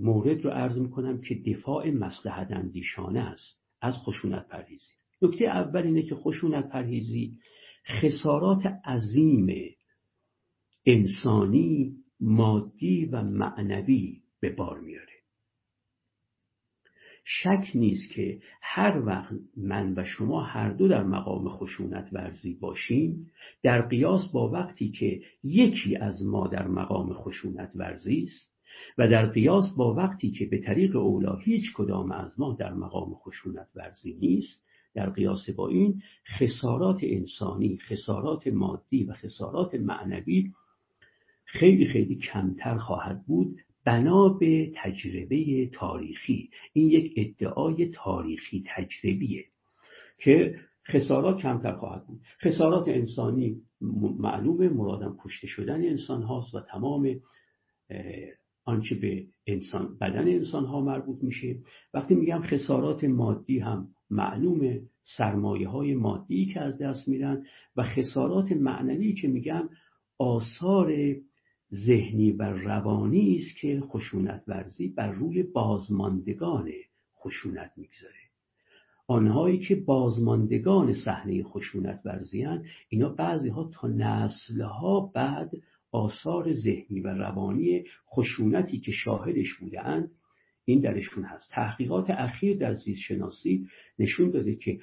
[0.00, 4.92] مورد رو عرض می‌کنم که دفاع مسلحت اندیشانه است از خشونت پرهیزی.
[5.22, 7.38] نکته اول اینه که خشونت پرهیزی
[7.86, 9.74] خسارات عظیم
[10.86, 15.14] انسانی مادی و معنوی به بار میاره.
[17.24, 23.30] شک نیست که هر وقت من و شما هر دو در مقام خشونت ورزی باشیم
[23.62, 28.53] در قیاس با وقتی که یکی از ما در مقام خشونت ورزی است
[28.98, 33.14] و در قیاس با وقتی که به طریق اولا هیچ کدام از ما در مقام
[33.14, 36.02] خشونت ورزی نیست در قیاس با این
[36.38, 40.52] خسارات انسانی خسارات مادی و خسارات معنوی
[41.44, 46.50] خیلی خیلی کمتر خواهد بود بنا به تجربه تاریخی.
[46.72, 49.44] این یک ادعای تاریخی تجربیه
[50.18, 50.58] که
[50.88, 52.20] خسارات کمتر خواهد بود.
[52.44, 53.62] خسارات انسانی
[54.18, 57.20] معلومه مرادم کشته شدن انسان هاست و تمام
[58.64, 61.56] آنچه به انسان بدن انسان ها مربوط میشه.
[61.94, 64.82] وقتی میگم خسارات مادی هم معلومه
[65.16, 67.46] سرمایه های مادی که از دست میرن
[67.76, 69.68] و خسارات معنوی که میگم
[70.18, 70.92] آثار
[71.74, 76.70] ذهنی و روانی است که خشونت ورزی بر روی بازماندگان
[77.22, 78.24] خشونت می‌گذاره.
[79.06, 85.50] آنهایی که بازماندگان صحنه خشونت ورزیان اینا بعضی ها تا نسلها بعد
[85.94, 90.10] آثار ذهنی و روانی خشونتی که شاهدش بودند
[90.64, 91.50] این درشون هست.
[91.50, 94.80] تحقیقات اخیر در زیست شناسی نشون داده که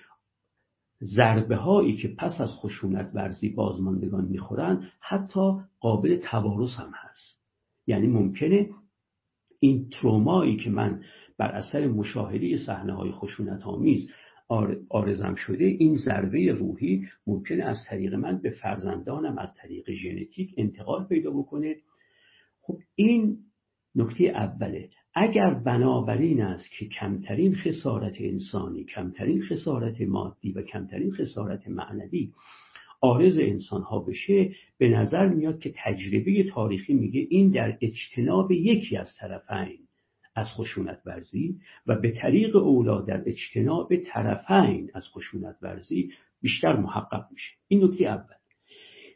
[1.03, 7.41] ضربه هایی که پس از خشونت ورزی بازماندگان می‌خورن حتی قابل توارث هم هست.
[7.87, 8.69] یعنی ممکنه
[9.59, 11.03] این ترومایی که من
[11.37, 14.09] بر اثر مشاهده صحنه های خشونت آمیز
[14.89, 21.05] آرزم شده این ضربه روحی ممکنه از طریق من به فرزندانم از طریق ژنتیک انتقال
[21.07, 21.75] پیدا بکنه.
[22.61, 23.37] خب این
[23.95, 24.89] نکته اوله.
[25.13, 32.31] اگر بنابراین است که کمترین خسارت انسانی کمترین خسارت مادی و کمترین خسارت معنوی
[33.01, 38.97] آرز انسان ها بشه به نظر میاد که تجربه تاریخی میگه این در اجتناب یکی
[38.97, 39.79] از طرفین.
[40.35, 47.27] از خشونت ورزی و به طریق اولا در اجتناب طرفین از خشونت ورزی بیشتر محقق
[47.31, 47.55] میشه.
[47.67, 48.35] این نکته اول.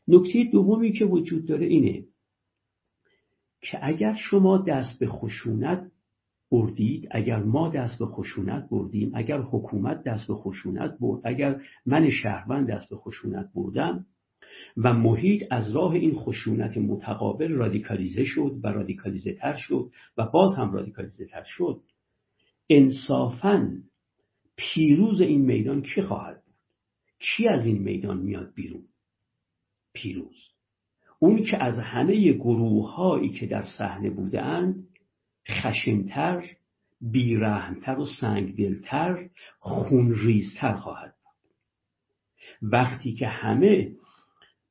[0.08, 2.04] نکته دومی که وجود داره اینه
[3.62, 5.92] که اگر شما دست به خشونت
[6.52, 12.10] بردید اگر ما دست به خشونت بردیم اگر حکومت دست به خشونت برد اگر من
[12.10, 14.06] شهروند دست به خشونت بردم
[14.78, 20.56] و محیط از راه این خشونت متقابل رادیکالیزه شد و رادیکالیزه تر شد و باز
[20.58, 21.82] هم رادیکالیزه تر شد.
[22.70, 23.78] انصافا
[24.56, 26.56] پیروز این میدان کی خواهد بود؟
[27.20, 28.84] کی از این میدان میاد بیرون؟
[29.94, 30.56] پیروز.
[31.20, 34.88] اون که از همه گروه هایی که در صحنه بودند
[35.50, 36.50] خشنتر
[37.02, 41.52] بیرحمتر و سنگدلتر خونریزتر خواهد بود.
[42.62, 43.92] وقتی که همه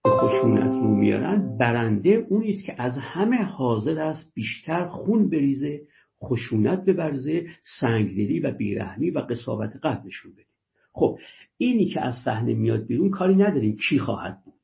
[0.09, 1.59] خشونت رو میارن.
[1.59, 5.81] برنده اونی است که از همه حاضر است بیشتر خون بریزه
[6.25, 7.47] خشونت ببرزه
[7.81, 10.45] سنگدلی و بیرحمی و قصاوت قلب نشون بده.
[10.93, 11.19] خب
[11.59, 14.55] اینی که از صحنه میاد بیرون کاری نداریم کی خواهد بود.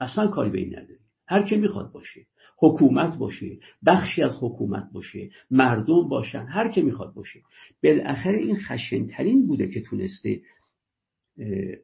[0.00, 1.00] اصلا کاری به این نداریم.
[1.28, 2.20] هر که می‌خواد باشه.
[2.58, 7.40] حکومت باشه بخشی از حکومت باشه مردم باشن هر که می‌خواد باشه.
[7.82, 10.40] بالاخره این خشنترین بوده که تونسته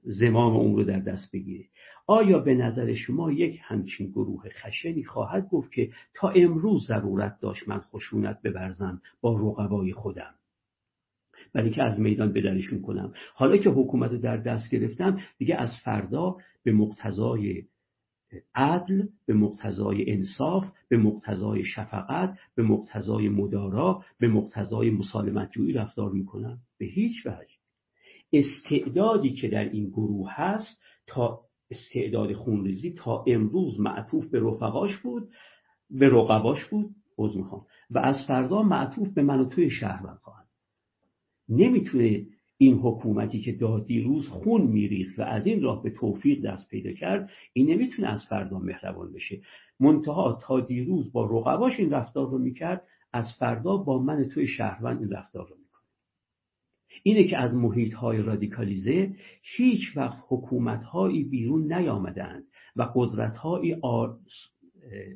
[0.02, 1.64] زمام اون رو در دست بگیره.
[2.06, 7.68] آیا به نظر شما یک همچین گروه خشنی خواهد گفت که تا امروز ضرورت داشت
[7.68, 10.34] من خشونت ببرزم با رقبای خودم؟
[11.52, 13.12] برای که از میدان بدرشون کنم.
[13.34, 17.64] حالا که حکومت رو در دست گرفتم دیگه از فردا به مقتضای
[18.54, 26.12] عدل به مقتضای انصاف به مقتضای شفقت به مقتضای مدارا به مقتضای مسالمت جویی رفتار
[26.12, 26.58] می‌کنم.
[26.78, 27.55] به هیچ وجه.
[28.38, 35.28] استعدادی که در این گروه هست تا استعداد خونریزی تا امروز معطوف به رفقاش بود
[35.90, 40.46] به رقباش بود عوض می‌خوام و از فردا معطوف به من و توی شهروند خواهد
[41.48, 42.26] نمی‌تونه
[42.58, 46.92] این حکومتی که داد دیروز خون میریخت و از این راه به توفیق دست پیدا
[46.92, 49.40] کرد این نمی‌تونه از فردا مهربان بشه.
[49.80, 55.00] منتها تا دیروز با رقباش این رفتار رو می‌کرد از فردا با من توی شهروند
[55.00, 55.65] این رفتار رو می‌کنه
[57.06, 62.44] اینه که از محیط های رادیکالیزه هیچ وقت حکومت هایی بیرون نیامدند
[62.76, 63.36] و قدرت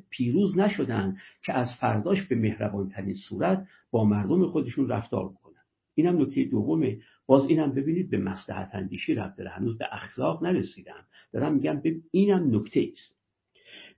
[0.09, 5.61] پیروز نشدن که از فرداش به مهربان ترین صورت با مردم خودشون رفتار بکنن
[5.93, 6.99] اینم نکته دومه.
[7.25, 9.49] باز اینم ببینید به مصلحت اندیشی رفت داره.
[9.49, 11.05] هنوز به اخلاق نرسیدم.
[11.33, 13.15] دارم میگم اینم نکته است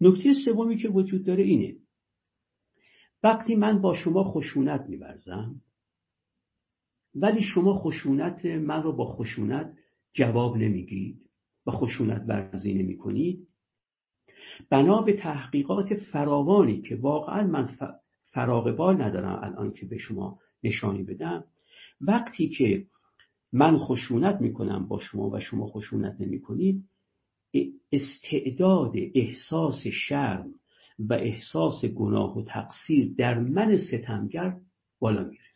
[0.02, 1.76] نکته سومی که وجود داره اینه.
[3.24, 5.62] وقتی من با شما خشونت میورزم
[7.16, 9.74] ولی شما خشونت من رو با خشونت
[10.14, 11.22] جواب نمیگید
[11.66, 13.48] و خشونت ورزی نمی کنید
[14.70, 17.70] بنا به تحقیقات فراوانی که واقعا من
[18.26, 21.44] فراغ بال ندارم الان که به شما نشانی بدم.
[22.02, 22.86] وقتی که
[23.54, 26.84] من خشونت می‌کنم با شما و شما خشونت نمی کنید
[27.92, 30.54] استعداد احساس شرم
[31.00, 34.58] و احساس گناه و تقصیر در من ستمگر
[35.00, 35.53] بالا میره.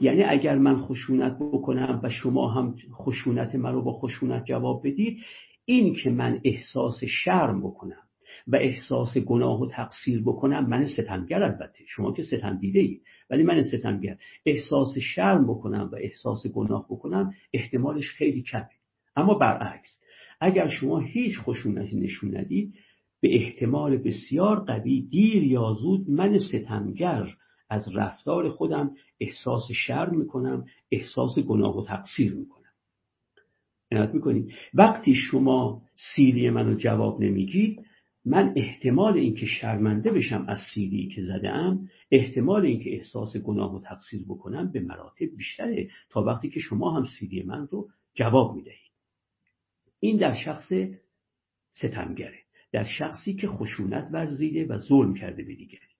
[0.00, 5.18] یعنی اگر من خشونت بکنم و شما هم خشونت من رو با خشونت جواب بدید
[5.64, 8.02] این که من احساس شرم بکنم
[8.46, 11.84] و احساس گناه و تقصیر بکنم من ستمگر البته.
[11.86, 14.16] شما که ستم دیده ای ولی من ستمگر.
[14.46, 18.68] احساس شرم بکنم و احساس گناه بکنم احتمالش خیلی کمه.
[19.16, 20.00] اما برعکس
[20.40, 22.74] اگر شما هیچ خشونتی نشون ندید
[23.20, 27.34] به احتمال بسیار قوی دیر یا زود من ستمگر
[27.72, 32.72] از رفتار خودم احساس شرم می‌کنم احساس گناه و تقصیر می‌کنم.
[33.92, 34.52] عنایت می‌کنید.
[34.74, 35.82] وقتی شما
[36.14, 37.86] سیلی منو جواب نمیگید
[38.24, 44.24] من احتمال اینکه شرمنده بشم از سیلی که زدم احتمال اینکه احساس گناه و تقصیر
[44.28, 48.92] بکنم به مراتب بیشتره تا وقتی که شما هم سیلی من رو جواب می‌دهید.
[50.00, 50.72] این در شخص
[51.72, 52.38] ستمگره
[52.72, 55.91] در شخصی که خشونت ورزیده و ظلم کرده به دیگری.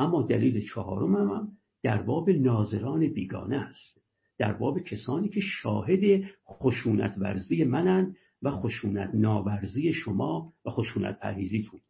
[0.00, 1.48] اما دلیل چهارم هم
[1.82, 4.00] در باب ناظران بیگانه است.
[4.38, 11.80] در باب کسانی که شاهد خشونت ورزی منن و خشونت ناورزی شما و خشونت پرهیزیتون.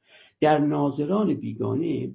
[0.40, 2.14] در ناظران بیگانه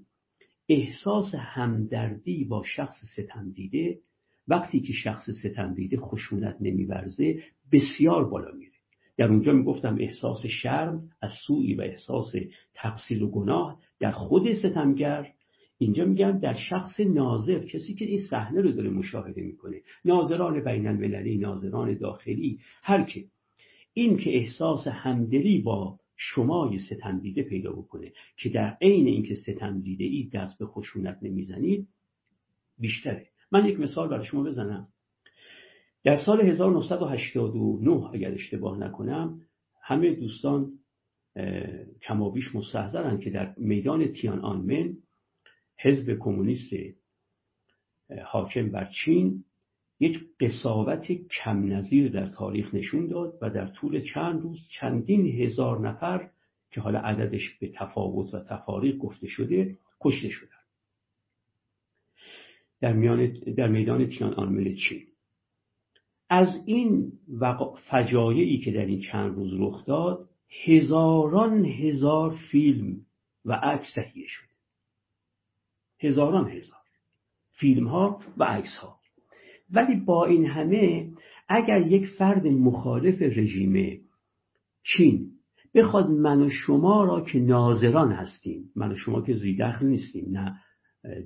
[0.70, 4.00] احساس همدردی با شخص ستم دیده
[4.48, 8.72] وقتی که شخص ستم دیده خشونت نمیورزه بسیار بالا میره.
[9.18, 12.34] در اونجا می‌گفتم احساس شرم از سوی و احساس
[12.74, 15.35] تقصیر و گناه در خود ستمگر
[15.78, 20.88] اینجا میگن در شخص ناظر کسی که این صحنه رو داره مشاهده می‌کنه ناظران بین
[20.88, 23.26] المللی ناظران داخلی هر که
[23.94, 29.82] این که احساس همدلی با شمای ستم دیده پیدا بکنه که در عین اینکه ستم
[29.82, 31.88] دیده ای دست به خشونت نمی‌زنید
[32.80, 33.28] بیشتره.
[33.52, 34.88] من یک مثال برای شما بزنم.
[36.04, 39.42] در سال 1989 اگر اشتباه نکنم
[39.84, 40.72] همه دوستان
[42.02, 44.98] کمابیش مستحضرن که در میدان تیان آنمن
[45.78, 46.74] حزب کمونیست
[48.26, 49.44] حاکم بر چین
[50.00, 55.80] یک قصاوت کم نظیر در تاریخ نشون داد و در طول چند روز چندین هزار
[55.80, 56.30] نفر
[56.72, 60.52] که حالا عددش به تفاوت و تفاریق گفته شده کشته شدند
[62.82, 62.94] در,
[63.52, 65.04] در میدان تیان آنمل چین.
[66.30, 67.12] از این
[67.92, 70.30] فجایعی که در این چند روز رخ داد
[70.66, 73.06] هزاران هزار فیلم
[73.46, 74.55] و عکس تهیه شد
[76.06, 76.80] هزاران هزار.
[77.52, 79.00] فیلم ها و عکس ها
[79.72, 81.10] ولی با این همه
[81.50, 84.02] اگر یک فرد مخالف رژیم
[84.84, 85.32] چین
[85.76, 90.56] بخواد من و شما را که ناظران هستیم من و شما که زیدخل نیستیم نه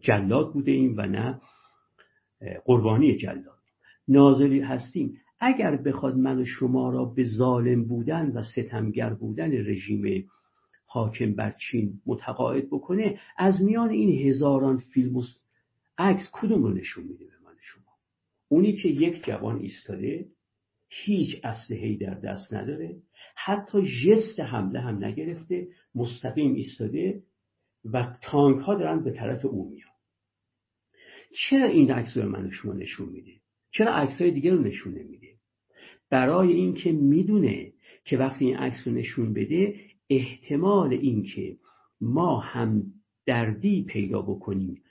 [0.01, 1.41] جلاد بوده ایم و نه
[2.65, 3.59] قربانی جلاد.
[4.07, 5.17] ناظری هستیم.
[5.39, 10.25] اگر بخواد من و شما را به ظالم بودن و ستمگر بودن رژیم
[10.91, 15.23] حاکم بر چین متقاعد بکنه از میان این هزاران فیلم
[15.97, 17.93] عکس کدوم رو نشون میده به من شما؟
[18.47, 20.25] اونی که یک جوان ایستاده
[20.89, 22.95] هیچ اسلحه‌ای در دست نداره
[23.35, 27.23] حتی جست حمله هم نگرفته مستقیم ایستاده
[27.85, 29.89] و تانک ها دارن به طرف او میان.
[31.31, 33.31] چرا این عکس رو من شما نشون میده؟
[33.71, 35.27] چرا عکس های دیگه رو نشون نمیده؟
[36.09, 37.73] برای اینکه می‌دونه
[38.05, 41.57] که وقتی این عکس رو نشون بده احتمال اینکه
[42.01, 42.83] ما هم
[43.25, 44.81] دردی پیدا بکنیم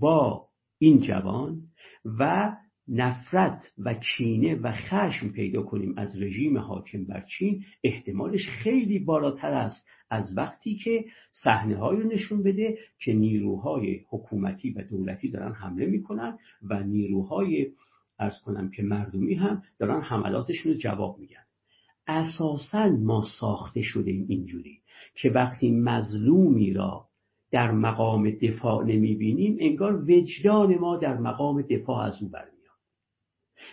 [0.00, 0.48] با
[0.78, 1.62] این جوان
[2.18, 2.52] و
[2.88, 9.52] نفرت و کینه و خشم پیدا کنیم از رژیم حاکم بر چین احتمالش خیلی بالاتر
[9.52, 15.86] است از وقتی که صحنه رو نشون بده که نیروهای حکومتی و دولتی دارن حمله
[15.86, 17.72] می‌کنن و نیروهای
[18.18, 21.47] ارز کنم که مردمی هم دارن حملاتشون رو جواب میگن
[22.08, 24.78] اساسا ما ساخته شده اینجوری
[25.14, 27.08] که وقتی مظلومی را
[27.50, 32.58] در مقام دفاع نمی‌بینیم انگار وجدان ما در مقام دفاع از او برمیاد.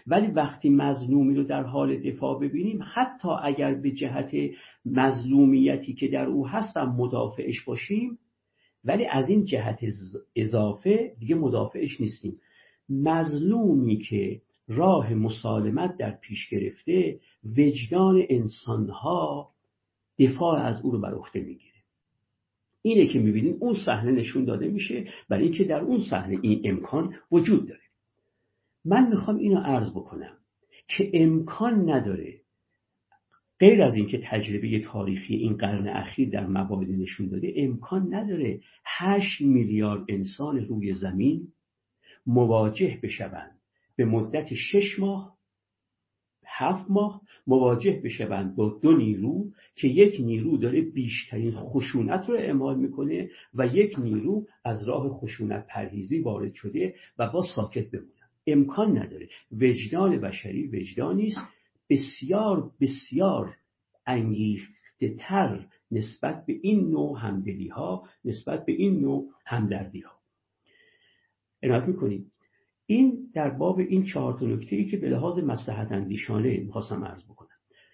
[0.07, 4.31] ولی وقتی مظلومی رو در حال دفاع ببینیم حتی اگر به جهت
[4.86, 8.17] مظلومیتی که در او هستم مدافعش باشیم
[8.83, 9.79] ولی از این جهت
[10.36, 12.38] اضافه دیگه مدافعش نیستیم.
[12.89, 17.20] مظلومی که راه مسالمت در پیش گرفته
[17.57, 19.51] وجدان انسانها
[20.20, 21.76] دفاع از او رو بر عهده می‌گیره.
[22.82, 27.16] اینه که می‌بینیم اون صحنه نشون داده میشه برای اینکه در اون صحنه این امکان
[27.32, 27.82] وجود داره.
[28.86, 30.38] من می‌خوام اینو عرض بکنم
[30.88, 32.41] که امکان نداره
[33.59, 39.41] غیر از اینکه تجربه تاریخی این قرن اخیر در موارد نشون داده امکان نداره هشت
[39.41, 41.47] میلیارد انسان روی زمین
[42.26, 43.55] مواجه بشوند.
[43.96, 45.36] به مدت شش ماه
[46.46, 52.80] هفت ماه مواجه بشوند با دو نیرو که یک نیرو داره بیشترین خشونت رو اعمال
[52.80, 58.10] می‌کنه و یک نیرو از راه خشونت پرهیزی وارد شده و با ساکت بمونن.
[58.48, 59.30] امکان نداره.
[59.52, 61.38] وجدان بشری وجدانی است.
[61.89, 63.56] بسیار بسیار
[64.06, 70.12] انگیخته تر نسبت به این نوع همدلی ها نسبت به این نوع همدردی ها
[71.64, 72.32] عنایت می‌کنید.
[72.86, 77.23] این در باب این چهار تا نکته ای که به لحاظ مصلحت اندیشانه می‌خواستم عرض
[77.23, 77.49] بکنم.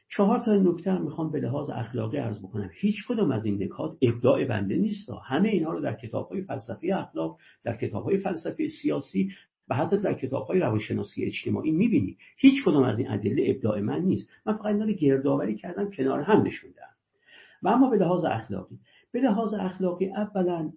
[0.09, 2.69] چهار تا نکته هم می‌خوام به لحاظ اخلاقی عرض بکنم.
[2.73, 5.09] هیچ کدوم از این نکات ابداع بنده نیست.
[5.25, 9.31] همه اینها رو در کتاب های فلسفی اخلاق در کتاب های فلسفه سیاسی
[9.69, 12.17] و حتی در کتاب های روانشناسی اجتماعی می‌بینی.
[12.37, 14.29] هیچ کدوم از این ادله ابداع من نیست.
[14.45, 16.91] من فقط اینا رو گردآوری کردم کنار هم نشوندم.
[17.63, 18.79] و اما به لحاظ اخلاقی.
[19.11, 20.71] به لحاظ اخلاقی اولا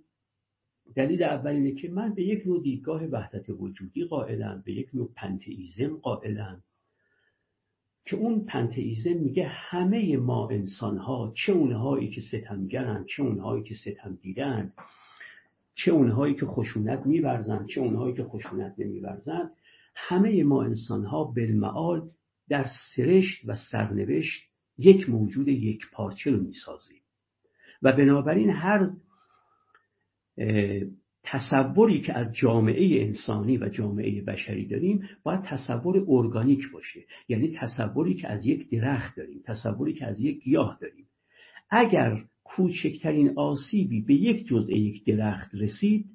[0.94, 5.10] دلیل اول اینه که من به یک نوع دیدگاه وحدت وجودی قائلم به یک نوع
[5.16, 6.62] پنتئیزم قائلم
[8.06, 13.74] که اون پنتئیزم میگه همه ما انسان ها چه اونهایی که ستمگرن چه اونهایی که
[13.74, 14.72] ستم دیدن
[15.74, 19.50] چه اونهایی که خشونت میورزن چه اونهایی که خشونت نمیورزن
[19.94, 22.10] همه ما انسان ها بالمعال
[22.48, 22.66] در
[22.96, 24.42] سرشت و سرنوشت
[24.78, 27.00] یک موجود یک پارچه رو می‌سازیم.
[27.82, 28.90] و بنابراین هر
[31.24, 37.00] تصوری که از جامعه انسانی و جامعه بشری داریم باید تصور ارگانیک باشه.
[37.28, 41.06] یعنی تصوری که از یک درخت داریم تصوری که از یک گیاه داریم.
[41.70, 46.06] اگر کوچکترین آسیبی به یک جزء یک درخت رسید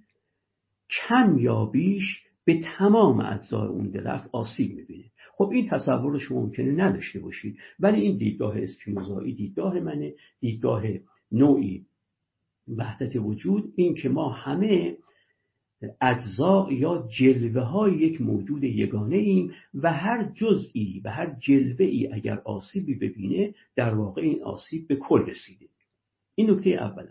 [0.90, 5.04] کم یا بیش به تمام اجزای اون درخت آسیب می‌بینه.
[5.34, 7.58] خب این تصور رو شما ممکنه نداشته باشید.
[7.80, 10.14] ولی این دیدگاه اسپینوزایی دیدگاه منه.
[10.40, 10.84] دیدگاه
[11.32, 11.86] نوعی
[12.78, 14.98] وحدت وجود این که ما همه
[16.02, 22.14] اجزا یا جلوه های یک موجود یگانه ایم و هر جزئی و هر جلوه ای
[22.14, 25.66] اگر آسیبی ببینه در واقع این آسیب به کل رسیده.
[26.36, 27.06] این نکته اول.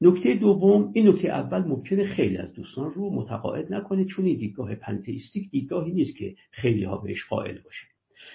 [0.00, 4.74] نکته دوم این نکته اول ممکنه خیلی از دوستان رو متقاعد نکنه چون این دیدگاه
[4.74, 7.86] پنتئیستیک دیدگاهی نیست که خیلی ها بهش قائل باشه.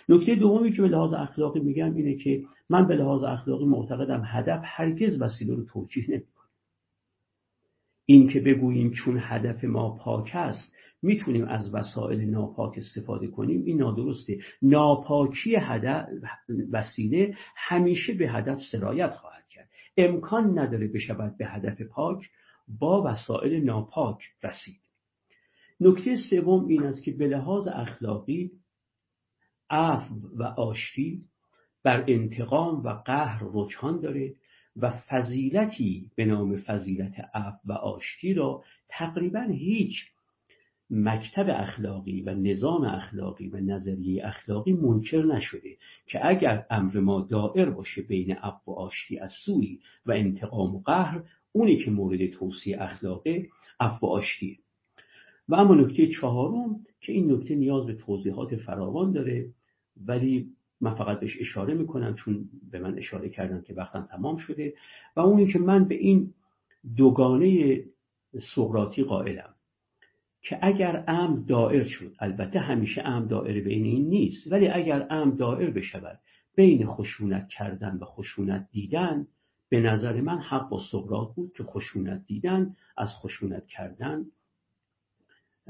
[0.09, 4.61] نکته دومی که به لحاظ اخلاقی میگم اینه که من به لحاظ اخلاقی معتقدم هدف
[4.63, 6.35] هرگز وسیله رو توجیه نمی‌کنه
[8.05, 13.63] این که بگوییم چون هدف ما پاک است می‌تونیم از وسایل ناپاک استفاده کنیم.
[13.65, 14.39] این نادرسته.
[14.61, 16.07] ناپاکی هدف
[16.71, 19.69] وسیله همیشه به هدف سرایت خواهد کرد.
[19.97, 22.29] امکان نداره بشود به هدف پاک
[22.67, 24.81] با وسایل ناپاک رسید.
[25.79, 28.51] نکته سوم این است که به لحاظ اخلاقی
[29.69, 31.21] عفو و آشتی
[31.83, 34.33] بر انتقام و قهر رجحان داره
[34.75, 39.95] و فضیلتی به نام فضیلت عفو و آشتی را تقریبا هیچ
[40.89, 47.69] مکتب اخلاقی و نظام اخلاقی و نظریه اخلاقی منکر نشده که اگر امر ما دائر
[47.69, 52.81] باشه بین عفو و آشتی از سوی و انتقام و قهر اونی که مورد توصیه
[52.81, 53.49] اخلاقه
[53.79, 54.57] عفو و آشتیه.
[55.49, 59.49] و اما نکته چهارم که این نکته نیاز به توضیحات فراوان داره
[60.05, 60.49] ولی
[60.81, 64.73] من فقط بهش اشاره می‌کنم چون به من اشاره کردن که وقتم تمام شده
[65.15, 66.33] و اونی که من به این
[66.97, 67.79] دوگانه
[68.55, 69.55] سقراطی قائلم
[70.41, 75.35] که اگر ام دائر شد البته همیشه ام دائر بین این نیست ولی اگر ام
[75.35, 76.19] دائر بشود
[76.55, 79.27] بین خشونت کردن و خشونت دیدن
[79.69, 84.25] به نظر من حق با سقراط بود که خشونت دیدن از خشونت کردن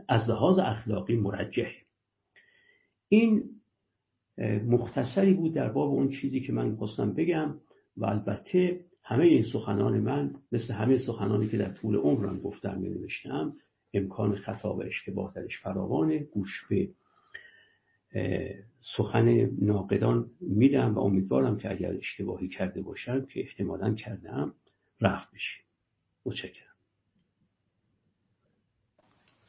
[0.07, 1.71] از لحاظ اخلاقی مرجه
[3.09, 3.43] این
[4.67, 7.59] مختصری بود در باب اون چیزی که من خواستم بگم
[7.97, 12.89] و البته همه این سخنان من مثل همه سخنانی که در طول عمرم گفتم می
[12.89, 13.53] نوشتم
[13.93, 16.89] امکان خطا و اشتباه درش فراوانه گوش به
[18.97, 24.53] سخن ناقدان میدم و امیدوارم که اگر اشتباهی کرده باشم که احتمالا کردم
[25.01, 25.61] رفت بشه.
[26.25, 26.74] متشکرم.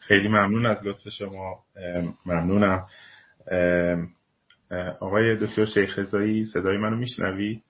[0.09, 1.65] خیلی ممنون از لطف شما.
[2.27, 2.87] ممنونم.
[5.01, 7.63] آقای دکتر شیخ رضایی صدای منو میشنوی؟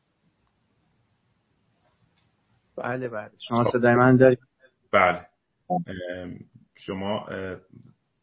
[2.77, 3.31] بله بله.
[3.49, 3.71] شما خب.
[3.71, 4.39] صدای من دارید؟
[4.93, 5.27] بله.
[6.75, 7.27] شما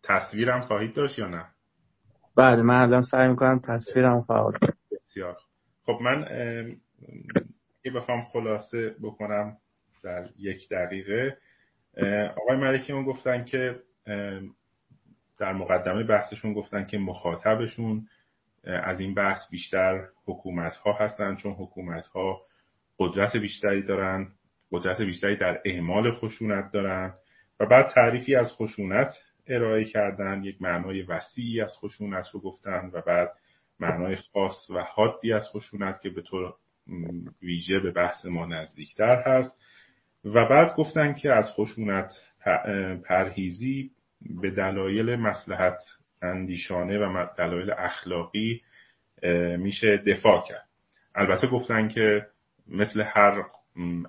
[0.04, 1.46] تصویرم خواهید داشت یا نه؟
[2.36, 4.54] بله من الان سعی می‌کنم تصویرم فعال
[4.92, 5.38] بسیار.
[5.86, 6.28] خب من
[7.86, 9.58] یه بخوام خلاصه بکنم
[10.04, 11.38] در یک دقیقه.
[12.38, 13.80] آقای ملکی گفتن که
[15.40, 18.08] در مقدمه بحثشون گفتن که مخاطبشون
[18.64, 22.42] از این بحث بیشتر حکومت ها هستن چون حکومت ها
[23.00, 24.28] قدرت بیشتری دارن
[24.72, 27.14] قدرت بیشتری در اعمال خشونت دارن
[27.60, 29.14] و بعد تعریفی از خشونت
[29.48, 33.32] ارائه کردن یک معنای وسیعی از خشونت رو گفتن و بعد
[33.80, 36.54] معنای خاص و حادی از خشونت که به طور
[37.42, 39.58] ویژه به بحث ما نزدیکتر هست
[40.26, 42.14] و بعد گفتن که از خشونت
[43.06, 43.92] پرهیزی
[44.42, 45.78] به دلایل مسلحت
[46.22, 48.62] اندیشانه و دلایل اخلاقی
[49.58, 50.68] میشه دفاع کرد.
[51.16, 52.28] البته گفتن که
[52.68, 53.44] مثل هر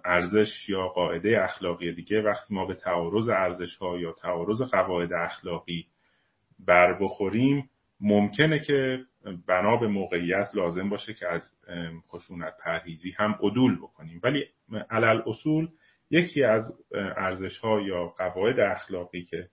[0.04, 5.86] ارزش یا قاعده اخلاقی دیگه وقتی ما به تعارض ارزش ها یا تعارض قواعد اخلاقی
[6.66, 9.00] بر بخوریم ممکنه که
[9.46, 11.42] بنا به موقعیت لازم باشه که از
[12.08, 14.20] خشونت پرهیزی هم عدول بکنیم.
[14.24, 14.46] ولی
[14.90, 15.68] علل اصول
[16.10, 16.72] یکی از
[17.16, 19.48] ارزش ها یا قواعد اخلاقی که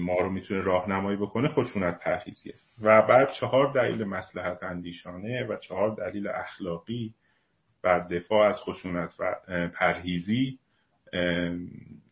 [0.00, 2.54] ما رو می‌تونه راهنمایی بکنه خشونت پرهیزیه.
[2.82, 7.14] و بعد چهار دلیل مسلحت اندیشانه و چهار دلیل اخلاقی
[7.82, 9.34] بر دفاع از خشونت و
[9.68, 10.58] پرهیزی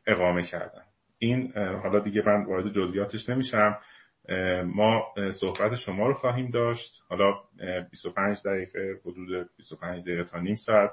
[0.07, 0.83] اقامه کردن.
[1.19, 3.79] این حالا دیگه من وارد جزئیاتش نمیشم.
[4.65, 7.03] ما صحبت شما رو خواهیم داشت.
[7.09, 7.35] حالا
[7.91, 10.91] 25 دقیقه حدود 25 دقیقه تا نیم ساعت.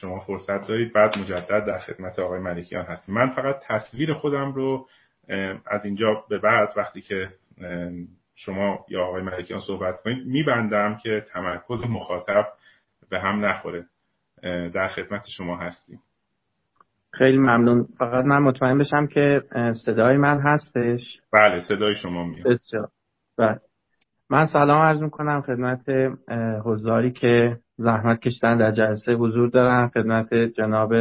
[0.00, 0.92] شما فرصت دارید.
[0.92, 3.14] بعد مجدد در خدمت آقای ملکیان هستیم.
[3.14, 4.86] من فقط تصویر خودم رو
[5.66, 7.28] از اینجا به بعد وقتی که
[8.34, 12.46] شما یا آقای ملکیان صحبت کنید میبندم که تمرکز مخاطب
[13.10, 13.84] به هم نخوره.
[14.74, 16.00] در خدمت شما هستیم.
[17.12, 17.88] خیلی ممنون.
[17.98, 19.42] فقط من مطمئن بشم که
[19.84, 21.20] صدای من هستش.
[21.32, 22.46] بله صدای شما میاد.
[22.46, 22.88] بسیار.
[23.38, 23.60] بله.
[24.30, 25.90] من سلام عرض می‌کنم خدمت
[26.64, 29.88] حضاری که زحمت کشتن در جلسه حضور دارن.
[29.88, 30.94] خدمت جناب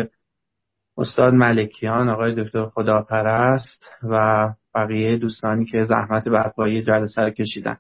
[0.98, 7.78] استاد ملکیان آقای دکتر خداپرست و بقیه دوستانی که زحمت برپایی جلسه رو کشیدن.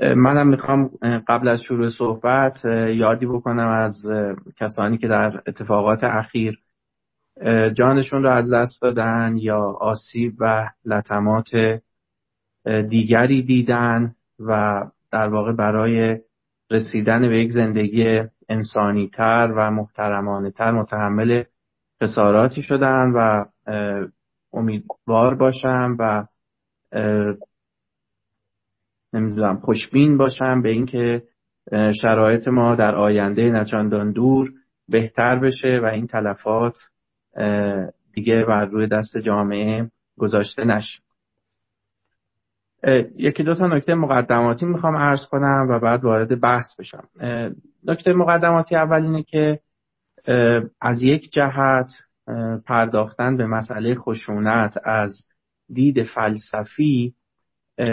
[0.00, 0.90] منم می‌خوام
[1.28, 3.94] قبل از شروع صحبت یادی بکنم از
[4.56, 6.58] کسانی که در اتفاقات اخیر
[7.74, 11.80] جانشون رو از دست دادن یا آسیب و لطمات
[12.88, 14.82] دیگری دیدن و
[15.12, 16.18] در واقع برای
[16.70, 21.42] رسیدن به یک زندگی انسانی تر و محترمانه تر متحمل
[22.02, 23.44] خساراتی شدن و
[24.52, 26.26] امیدوار باشم و
[29.12, 31.22] نمی‌دونم خوشبین باشم به اینکه
[32.02, 34.52] شرایط ما در آینده نچندان دور
[34.88, 36.74] بهتر بشه و این تلفات
[38.12, 41.05] دیگه بر روی دست جامعه گذاشته نشه.
[43.16, 47.08] یکی دو تا نکته مقدماتی می‌خوام عرض کنم و بعد وارد بحث بشم.
[47.84, 49.60] نکته مقدماتی اول اینه که
[50.80, 51.90] از یک جهت
[52.66, 55.24] پرداختن به مسئله خشونت از
[55.72, 57.14] دید فلسفی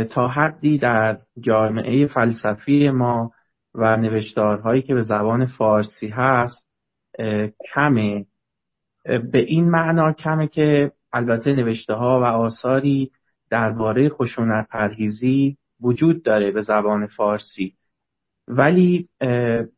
[0.10, 3.32] تا حدی در جامعه فلسفی ما
[3.76, 6.66] و نوشتارهایی که به زبان فارسی هست
[7.74, 8.26] کمه.
[9.06, 13.12] به این معنا کمه که البته نوشته ها و آثاری
[13.54, 17.74] درباره خشونت پرهیزی وجود داره به زبان فارسی.
[18.48, 19.10] ولی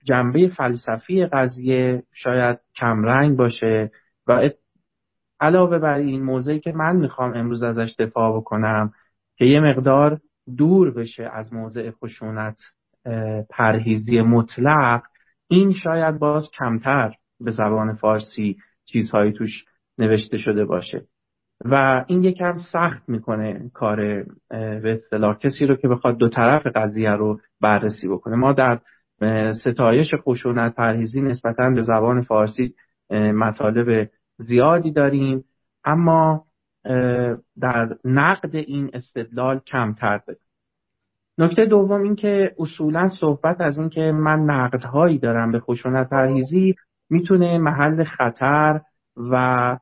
[0.04, 3.92] جنبه فلسفی قضیه شاید کمرنگ باشه
[4.28, 4.50] و
[5.40, 8.94] علاوه بر این موضعی که من می‌خوام امروز ازش دفاع بکنم
[9.38, 10.20] که یه مقدار
[10.58, 12.58] دور بشه از موضع خشونت
[13.50, 15.02] پرهیزی مطلق
[15.48, 19.66] این شاید باز کمتر به زبان فارسی چیزهایی توش
[19.98, 21.06] نوشته شده باشه.
[21.72, 27.12] و این یکم سخت می‌کنه کار به اصطلاح کسی رو که بخواد دو طرف قضیه
[27.12, 28.36] رو بررسی بکنه.
[28.36, 28.80] ما در
[29.54, 32.74] ستایش خشونت پرهیزی نسبتا به زبان فارسی
[33.12, 35.44] مطالب زیادی داریم
[35.84, 36.46] اما
[37.62, 40.42] در نقد این استدلال کمتر داریم
[41.38, 46.76] نکته دوم این که اصولا صحبت از این که من نقدهایی دارم به خشونت پرهیزی
[47.10, 48.82] می‌تونه محل خطر
[49.32, 49.78] و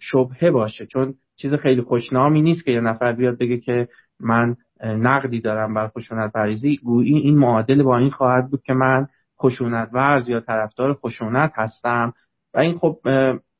[0.00, 0.86] شبهه باشه.
[0.86, 3.88] چون چیز خیلی خوشنامی نیست که یه نفر بیاد بگه که
[4.20, 9.06] من نقدی دارم بر خشونت پریزی گویی این معادل با این خواهد بود که من
[9.42, 12.12] خشونت ورز یا طرفدار خشونت هستم.
[12.54, 12.98] و این خب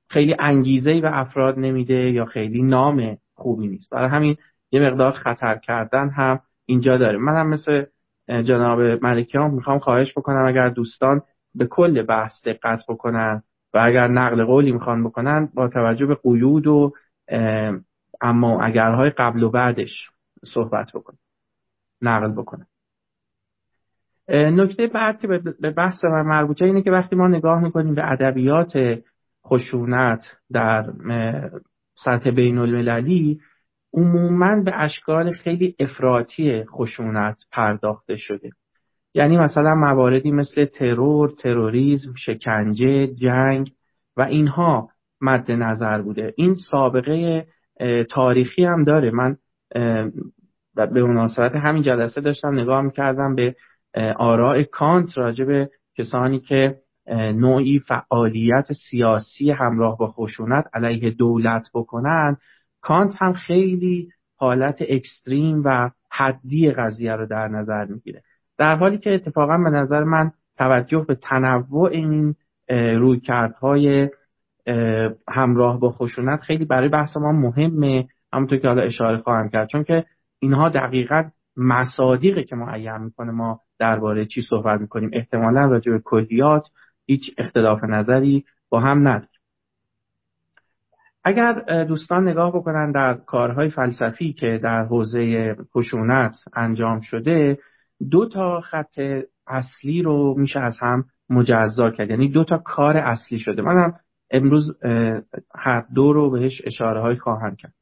[0.08, 3.92] خیلی انگیزه به افراد نمیده یا خیلی نام خوبی نیست.
[3.92, 4.36] برای همین
[4.72, 7.18] یه مقدار خطر کردن هم اینجا داره.
[7.18, 7.84] من هم مثل
[8.28, 11.22] جناب ملکیان می‌خوام خواهش بکنم اگر دوستان
[11.54, 13.42] به کل بحث دقت بکنن
[13.74, 16.92] و اگر نقل قولی می‌خوان بکنن با توجه به قیود و
[18.20, 20.10] اما اگرهای قبل و بعدش
[20.54, 21.18] صحبت بکنن.
[22.02, 22.66] نقل بکنن.
[24.28, 25.28] نکته بعد که
[25.60, 28.72] به بحث من مربوطه اینه که وقتی ما نگاه می‌کنیم به ادبیات
[29.46, 30.20] خشونت
[30.52, 30.92] در
[32.04, 33.40] سطح بین المللی
[33.92, 38.50] عموما به اشکال خیلی افراطی خشونت پرداخته شده.
[39.14, 43.72] یعنی مثلا مواردی مثل ترور، تروریسم، شکنجه، جنگ
[44.16, 44.88] و اینها
[45.20, 46.34] مد نظر بوده.
[46.36, 47.46] این سابقه
[48.10, 49.10] تاریخی هم داره.
[49.10, 49.36] من
[50.74, 53.56] به مناسبت همین جلسه داشتم نگاه می‌کردم به
[54.16, 56.76] آراء کانت راجع به کسانی که
[57.34, 62.36] نوعی فعالیت سیاسی همراه با خشونت علیه دولت بکنن.
[62.80, 68.22] کانت هم خیلی حالت اکستریم و حدی قضیه رو در نظر می‌گیره.
[68.60, 72.34] در حالی که اتفاقا به نظر من توجه به تنوع این
[72.70, 74.08] رویکردهای
[75.28, 78.08] همراه با خشونت خیلی برای بحث ما مهمه.
[78.32, 79.68] همونطور که حالا اشاره خواهم کرد.
[79.68, 80.04] چون که
[80.38, 81.24] اینها دقیقا
[81.56, 85.10] مصادیقه که معین می‌کنه ما درباره چی صحبت می‌کنیم.
[85.12, 86.66] احتمالا راجع به کلیات
[87.06, 89.28] هیچ اختلاف نظری با هم نداریم.
[91.24, 97.58] اگر دوستان نگاه بکنن در کارهای فلسفی که در حوزه خشونت انجام شده
[98.10, 99.00] دو تا خط
[99.46, 102.10] اصلی رو میشه از هم مجزا کرد.
[102.10, 103.62] یعنی دو تا کار اصلی شده.
[103.62, 103.94] منم
[104.30, 104.84] امروز
[105.54, 107.74] هر دو رو بهش اشاره های خواهم کرد.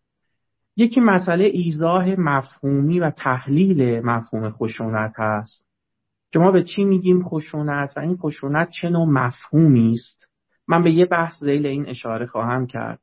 [0.76, 5.64] یکی مسئله ایزاه مفهومی و تحلیل مفهوم خشونت هست.
[6.32, 10.28] که ما به چی میگیم خشونت و این خشونت چه نوع مفهومی است؟
[10.68, 13.00] من به یه بحث زیل این اشاره خواهم کرد.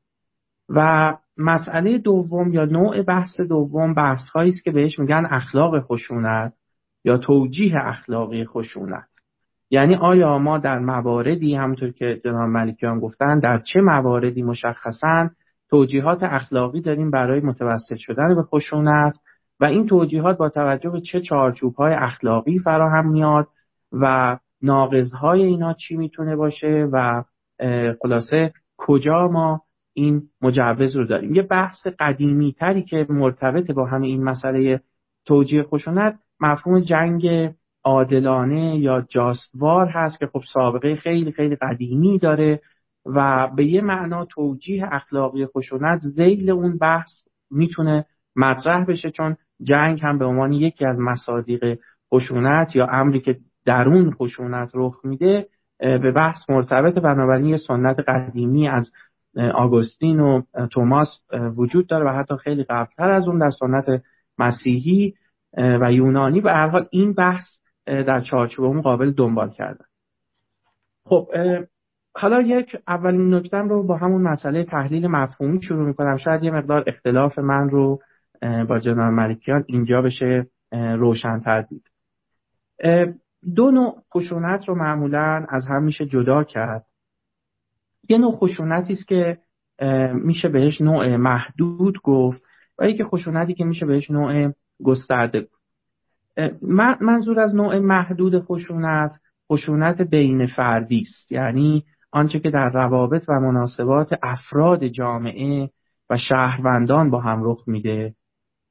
[0.69, 6.53] و مسئله دوم یا نوع بحث دوم بحث است که بهش میگن اخلاق خشونت.
[7.05, 9.07] یا توجیه اخلاقی خشونت.
[9.69, 15.29] یعنی آیا ما در مواردی همونطور که جناب ملکیان گفتن در چه مواردی مشخصا
[15.69, 19.19] توجیهات اخلاقی داریم برای متوسط شدن به خشونت؟
[19.59, 23.47] و این توجیهات با توجه به چه چارچوب های اخلاقی فراهم میاد
[23.91, 27.23] و ناقضهای اینا چی می‌تونه باشه و
[28.01, 29.61] خلاصه کجا ما
[29.93, 34.81] این مجوز رو داریم؟ یه بحث قدیمی تری که مرتبط با همه این مسئله
[35.25, 42.61] توجیه خشونت مفهوم جنگ عادلانه یا جاستوار هست که خب سابقه خیلی خیلی قدیمی داره
[43.05, 47.11] و به یه معنا توجیه اخلاقی خشونت زیل اون بحث
[47.51, 48.05] می‌تونه
[48.35, 51.79] مطرح بشه چون جنگ هم به عنوان یکی از مصادیق
[52.13, 55.47] خشونت یا امری که درون خشونت رخ میده
[55.79, 58.91] به بحث مرتبط بنابراین یه سنت قدیمی از
[59.53, 61.07] آگوستین و توماس
[61.57, 63.85] وجود داره و حتی خیلی قبلتر از اون در سنت
[64.37, 65.13] مسیحی.
[65.57, 67.43] و یونانی و هر حال این بحث
[67.85, 69.85] در چارچوب قابل دنبال کردن.
[71.05, 71.27] خب
[72.15, 76.17] حالا یک اولین نکتم رو با همون مسئله تحلیل مفهومی شروع می‌کنم.
[76.17, 77.99] شاید یه مقدار اختلاف من رو
[78.41, 81.83] با جناب ملکیان اینجا بشه روشنتر دید.
[83.55, 86.85] دو نوع خشونت رو معمولا از هم میشه جدا کرد.
[88.09, 89.37] یه نوع خشونتی است که
[90.13, 92.43] میشه بهش نوع محدود گفت
[92.79, 94.51] و یکی خشونتی که میشه بهش نوع
[94.83, 95.47] گسترده
[97.01, 99.11] منظور از نوع محدود خشونت
[99.51, 101.31] خشونت بین فردی است.
[101.31, 105.69] یعنی آنچه که در روابط و مناسبات افراد جامعه
[106.09, 108.13] و شهروندان با هم رخ میده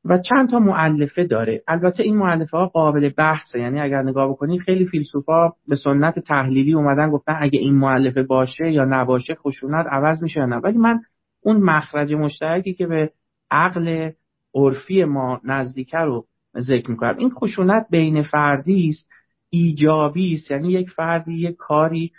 [0.05, 1.63] و چند تا معلفه داره.
[1.69, 3.61] البته این معلفه ها قابل بحثه.
[3.61, 8.73] یعنی اگر نگاه بکنید خیلی فیلسوفا به سنت تحلیلی اومدن گفتن اگه این معلفه باشه
[8.73, 10.57] یا نباشه خشونت عوض میشه یا نه.
[10.57, 11.01] ولی من
[11.43, 13.11] اون مخرج مشترکی که به
[13.51, 14.11] عقل
[14.55, 16.25] عرفی ما نزدیکه رو
[16.61, 17.17] ذکر می‌کنم.
[17.19, 19.09] این خشونت بین فردی است
[19.51, 20.51] ایجابی است.
[20.51, 22.13] یعنی یک فردی یک کاری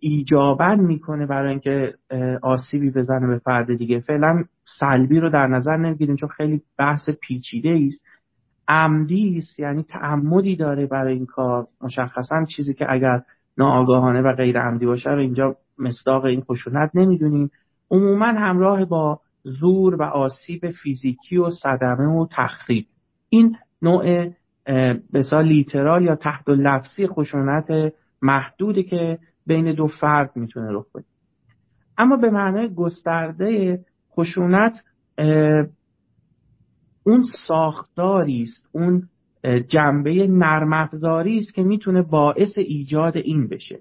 [0.00, 1.94] ایجابا می‌کنه برای اینکه
[2.42, 4.00] آسیبی بزنه به فرد دیگه.
[4.00, 4.44] فعلا
[4.80, 8.02] سلبی رو در نظر نمی‌گیریم چون خیلی بحث پیچیده است.
[8.68, 11.66] عمدی است یعنی تعمدی داره برای این کار.
[11.82, 13.22] مشخصا چیزی که اگر
[13.58, 17.50] ناآگاهانه و غیر عمدی باشه رو اینجا مصداق این خشونت نمی‌دونیم.
[17.90, 22.86] عموما همراه با زور و آسیب فیزیکی و صدمه و تخریب.
[23.28, 24.30] این نوع
[25.14, 27.92] بسا لیترال یا تحت لفظی خشونت
[28.22, 31.04] محدودی که بین دو فرد می‌تونه رخ بده.
[31.98, 33.78] اما به معنای گسترده
[34.16, 34.84] خشونت
[37.04, 39.02] اون ساختاری است اون
[39.68, 43.78] جنبه نرم است که می‌تونه باعث ایجاد این بشه.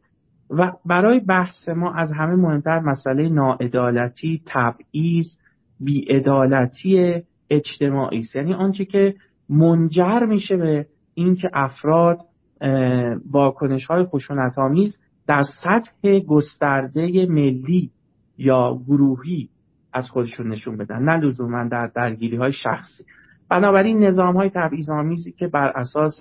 [0.50, 5.26] و برای بحث ما از همه مهمتر مسئله ناعدالتی تبعیض
[5.80, 8.36] بیعدالتی اجتماعی است.
[8.36, 9.16] یعنی آنچه که
[9.50, 12.20] منجر میشه به اینکه افراد
[13.32, 14.98] واکنش های خشونت آمیز
[15.28, 17.92] در سطح گسترده ملی
[18.38, 19.50] یا گروهی
[19.94, 23.04] از خودشون نشون بدن نه لزوما در درگیری های شخصی.
[23.50, 26.20] بنابراین نظام های تبعیض آمیزی که بر اساس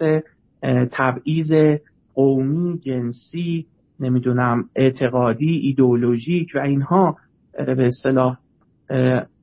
[0.93, 1.53] تبعیض
[2.15, 3.67] قومی جنسی
[4.01, 7.17] نمی‌دونم اعتقادی ایدئولوژیک و اینها
[7.53, 8.39] به اصطلاح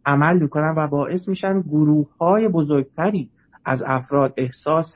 [0.06, 3.30] عمل می‌کنن و باعث میشن گروه های بزرگتری
[3.66, 4.96] از افراد احساس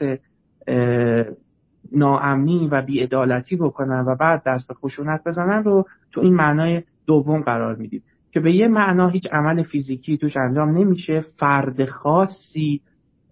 [1.92, 7.42] ناامنی و بیعدالتی بکنن و بعد دست به خشونت بزنن رو تو این معنای دوم
[7.42, 12.82] قرار میدیم که به یه معنا هیچ عمل فیزیکی توش انجام نمیشه فرد خاصی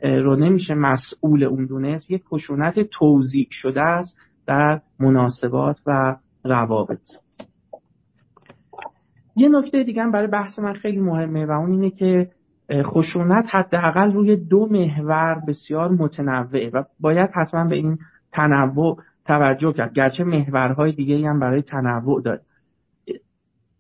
[0.01, 4.17] رو نمیشه مسئول اون دونست یک خشونت توضیح شده است
[4.47, 7.22] در مناسبات و روابط.
[9.35, 12.29] یه نکته دیگه برای بحث من خیلی مهمه و اون اینه که
[12.83, 17.97] خشونت حداقل روی دو محور بسیار متنوعه و باید حتما به این
[18.31, 19.93] تنوع توجه کرد.
[19.93, 22.41] گرچه محورهای دیگه هم برای تنوع داره.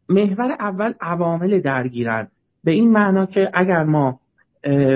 [0.09, 2.27] محور اول عوامل درگیرن.
[2.63, 4.19] به این معنا که اگر ما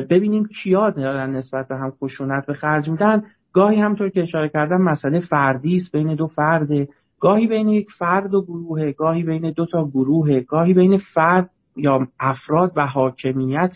[0.09, 4.81] ببینیم کیا دارن نسبت به هم خشونت به خرج میدن گاهی همطور که اشاره کردم
[4.81, 6.87] مسئله فردی است بین دو فرده.
[7.19, 12.07] گاهی بین یک فرد و گروه گاهی بین دو تا گروه گاهی بین فرد یا
[12.19, 13.75] افراد و حاکمیت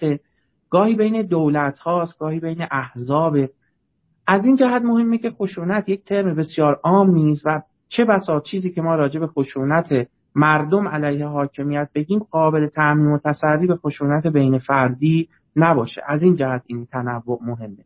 [0.70, 3.38] گاهی بین دولت هاست گاهی بین احزاب.
[4.28, 8.70] از این جهت مهمه که خشونت یک ترم بسیار عام نیست و چه بسا چیزی
[8.70, 14.28] که ما راجع به خشونت مردم علیه حاکمیت بگیم قابل تعمیم و تسری به خشونت
[14.28, 16.02] بین فردی نباشه.
[16.08, 17.84] از این جهت این تنوع مهمه.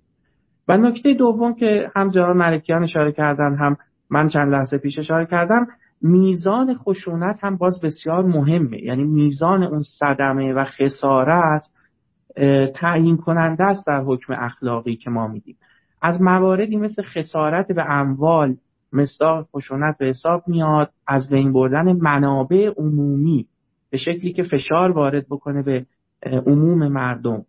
[0.68, 3.78] و نکته دوم که هم جناب ملکیان اشاره کردن هم
[4.10, 5.68] من چند لحظه پیش اشاره کردم
[6.02, 8.84] میزان خشونت هم باز بسیار مهمه.
[8.84, 11.70] یعنی میزان اون صدمه و خسارت
[12.76, 15.56] تعیین کننده است در حکم اخلاقی که ما میدیم.
[16.02, 18.56] از مواردی مثل خسارت به اموال
[18.94, 23.46] مصداق خشونت به حساب میاد از بین بردن منابع عمومی
[23.90, 25.86] به شکلی که فشار وارد بکنه به
[26.24, 27.42] عموم مردم.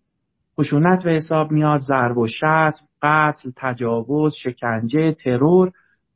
[0.61, 5.73] خشونت به حساب میاد ضرب و شتم قتل تجاوز شکنجه ترور.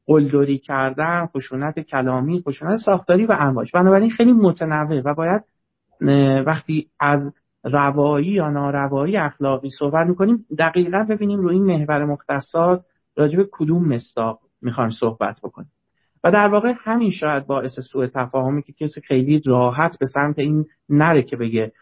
[0.07, 5.43] قلدری کردن خشونت کلامی خشونت ساختاری و انواعش بنابراین خیلی متنوع و باید
[6.47, 7.33] وقتی از
[7.65, 12.85] روایی یا ناروایی اخلاقی صحبت می‌کنیم دقیقا ببینیم روی این محور مختصات
[13.17, 15.71] راجع به کدوم مستاق می‌خوایم صحبت بکنیم.
[16.25, 20.65] و در واقع همین شاید باعث سوء تفاهمی که کسی خیلی راحت به سمت این
[20.89, 21.73] نره که بگه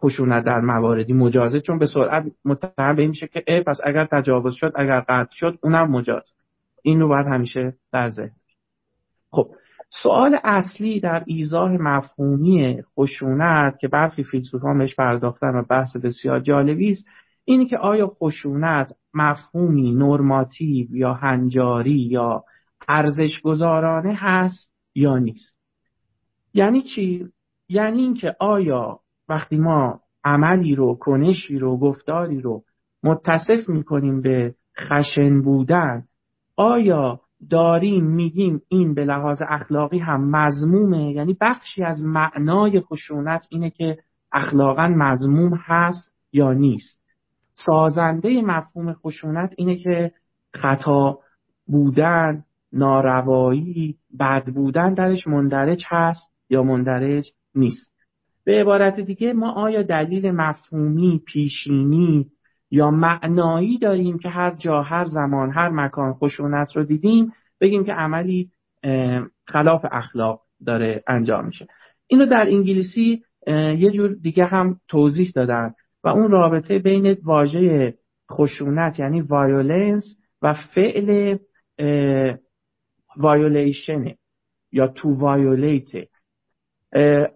[0.00, 4.06] خشونت در مواردی مجازه چون به سرعت متهم به این میشه که ای پس اگر
[4.12, 6.32] تجاوز شد اگر قطع شد اونم مجاز.
[6.86, 8.36] این رو باید همیشه در ذهن
[9.30, 9.50] خب
[10.02, 16.90] سوال اصلی در ایزاه مفهومی خشونت که برخی فیلسوفان بهش پرداختن و بحث بسیار جالبی
[16.92, 17.04] است
[17.44, 22.44] اینه که آیا خشونت مفهومی نرماتیو یا هنجاری یا
[22.88, 25.56] ارزش گذارانه هست یا نیست؟
[26.54, 27.26] یعنی چی؟
[27.68, 32.62] یعنی اینکه آیا وقتی ما عملی رو کنشی رو گفتاری رو
[33.02, 34.54] متصف می‌کنیم به
[34.88, 36.04] خشن بودن
[36.56, 43.70] آیا داریم میگیم این به لحاظ اخلاقی هم مضمومه؟ یعنی بخشی از معنای خشونت اینه
[43.70, 43.98] که
[44.32, 47.00] اخلاقا مضموم هست یا نیست.
[47.54, 50.12] سازنده مفهوم خشونت اینه که
[50.54, 51.18] خطا
[51.66, 57.92] بودن ناروایی بد بودن درش مندرج هست یا مندرج نیست.
[58.44, 62.26] به عبارت دیگه ما آیا دلیل مفهومی پیشینی
[62.70, 67.92] یا معنایی داریم که هر جا هر زمان هر مکان خشونت رو دیدیم بگیم که
[67.92, 68.50] عملی
[69.46, 71.66] خلاف اخلاق داره انجام میشه.
[72.06, 73.22] اینو در انگلیسی
[73.78, 77.94] یه جور دیگه هم توضیح دادن و اون رابطه بین واژه
[78.32, 81.38] خشونت یعنی violence و فعل
[83.16, 84.04] violation
[84.72, 85.88] یا to violate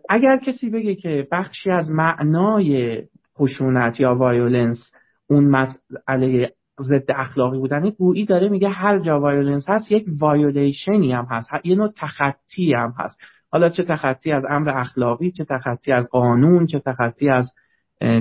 [0.09, 3.03] اگر کسی بگه که بخشی از معنای
[3.39, 4.93] خشونت یا violence
[5.31, 11.13] اون مسئله ضد اخلاقی بودن گویی داره میگه هر جا violence هست یک violation ی
[11.13, 13.19] هم هست یه نوع تخطی هم هست.
[13.53, 17.53] حالا چه تخطی از امر اخلاقی چه تخطی از قانون چه تخطی از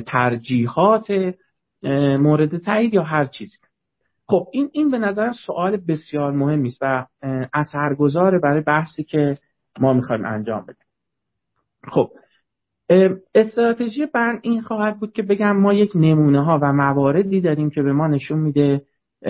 [0.06, 1.08] ترجیحات
[2.20, 3.58] مورد تایید یا هر چیزی
[4.28, 7.06] خب این این به نظر سوال بسیار مهمی است و
[7.54, 9.38] اثرگذاره برای بحثی که
[9.80, 10.88] ما می‌خوایم انجام بدیم.
[11.88, 12.10] خب
[13.36, 17.82] استراتژی بند این خواهد بود که بگم ما یک نمونه ها و مواردی داریم که
[17.82, 18.82] به ما نشون میده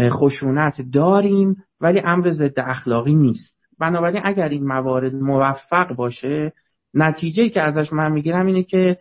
[0.10, 3.60] خشونت داریم ولی امر ضد اخلاقی نیست.
[3.80, 6.53] بنابراین اگر این موارد موفق باشه
[6.93, 8.97] نتیجه که ازش من می‌گیرم اینه که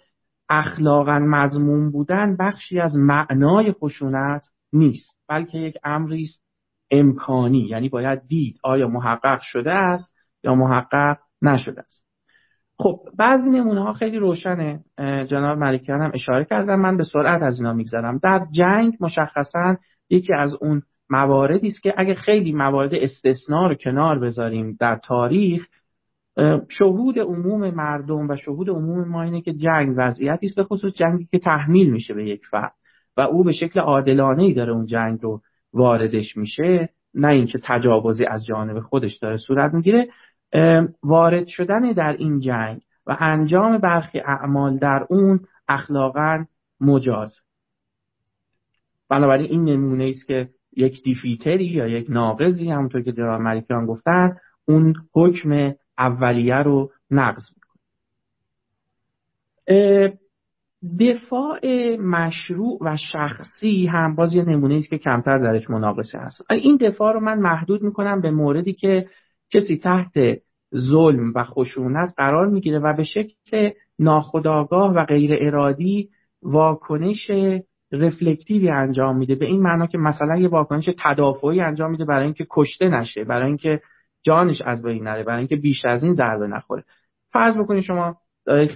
[0.49, 6.43] اخلاقا مضمون بودن بخشی از معنای خشونت نیست بلکه یک امری است
[6.91, 12.08] امکانی یعنی باید دید آیا محقق شده است یا محقق نشده است.
[12.81, 14.81] خب بعضی نمونه ها خیلی روشنه.
[15.29, 16.75] جناب ملکیان هم اشاره کردن.
[16.75, 18.19] من به سرعت از اینا میگذرم.
[18.23, 19.77] در جنگ مشخصا
[20.11, 25.67] یکی از اون مواردی است که اگه خیلی موارد استثنا رو کنار بذاریم در تاریخ
[26.69, 31.29] شهود عموم مردم و شهود عموم ما اینه که جنگ وضعیتی است به خصوص جنگی
[31.31, 32.73] که تحمیل میشه به یک فرد
[33.17, 35.41] و او به شکل عادلانه ای داره اون جنگ رو
[35.73, 40.09] واردش میشه نه اینکه تجاوزی از جانب خودش داره صورت می‌گیره.
[41.03, 46.45] وارد شدن در این جنگ و انجام برخی اعمال در اون اخلاقا
[46.81, 47.41] مجاز.
[49.11, 54.37] بنابراین این نمونه است که یک دیفیتری یا یک ناقضی همونطور که جناب ملکیان گفتن
[54.69, 57.79] اون حکم اولیه رو نقض می‌کنه.
[61.01, 61.61] دفاع
[61.97, 66.51] مشروع و شخصی هم باز یه نمونه است که کمتر درش مناقشه هست.
[66.51, 69.09] این دفاع رو من محدود می‌کنم به موردی که
[69.51, 70.13] کسی تحت
[70.77, 76.09] ظلم و خشونت قرار می‌گیره و به شکل ناخودآگاه و غیر ارادی
[76.43, 77.31] واکنش
[77.93, 79.35] رفلکتیوی انجام میده.
[79.35, 83.47] به این معنا که مثلا یه واکنش تدافعی انجام میده برای اینکه کشته نشه برای
[83.47, 83.81] اینکه
[84.23, 86.85] جانش از بین نره برای اینکه بیش از این ضربه نخوره.
[87.33, 88.17] فرض بکنید شما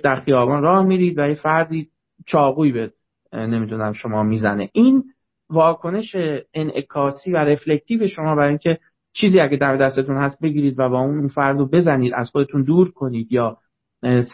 [0.02, 1.88] در خیابان راه میرید و یه فردی
[2.26, 2.92] چاقوی به
[3.32, 4.70] نمی‌دونم شما می‌زنه.
[4.72, 5.04] این
[5.50, 6.16] واکنش
[6.54, 8.78] انعکاسی و رفلکتیو شما برای اینکه
[9.12, 12.90] چیزی اگه در دستتون هست بگیرید و با اون فرد رو بزنید از خودتون دور
[12.90, 13.56] کنید یا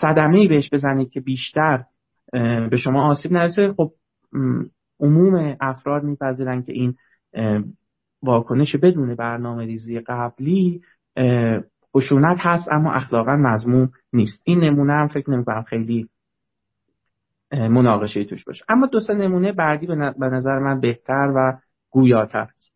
[0.01, 1.85] صدمه بهش بزنید که بیشتر
[2.71, 3.91] به شما آسیب نرسه خب
[5.01, 6.95] عموم افراد میپذیرن که این
[8.23, 10.81] واکنش بدون برنامه ریزی قبلی
[11.97, 14.43] خشونت هست اما اخلاقا مضموم نیست.
[14.45, 16.09] این نمونه هم فکر نمی‌کنم خیلی
[17.53, 18.65] مناقشه توش باشه.
[18.69, 19.87] اما دو نمونه بعدی
[20.19, 21.59] به نظر من بهتر و
[21.91, 22.73] گویاتر است.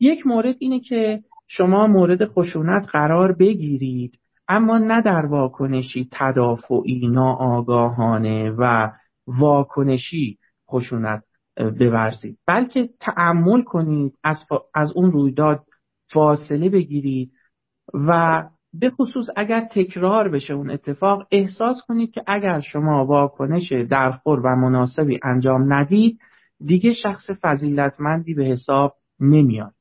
[0.00, 1.20] یک مورد اینه که
[1.56, 8.90] شما مورد خشونت قرار بگیرید اما نه در واکنشی تدافعی ناآگاهانه و
[9.26, 10.38] واکنشی
[10.70, 11.22] خشونت
[11.78, 14.38] بورزید بلکه تعمل کنید از,
[14.74, 15.64] از اون رویداد
[16.12, 17.32] فاصله بگیرید
[17.94, 18.42] و
[18.72, 24.56] به خصوص اگر تکرار بشه اون اتفاق احساس کنید که اگر شما واکنش درخور و
[24.56, 26.18] مناسبی انجام ندید
[26.64, 29.74] دیگه شخص فضیلتمندی به حساب نمیاد.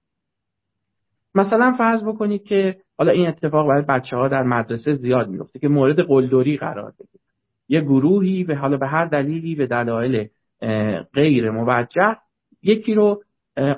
[1.35, 5.67] مثلا فرض بکنید که حالا این اتفاق برای بچه ها در مدرسه زیاد میفته که
[5.67, 7.23] مورد قلدری قرار بگیره.
[7.67, 10.27] یه گروهی به حالا به هر دلیلی به دلایل
[11.13, 12.15] غیر موجه
[12.63, 13.23] یکی رو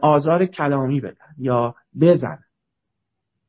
[0.01, 2.37] آزار کلامی بدن یا بزن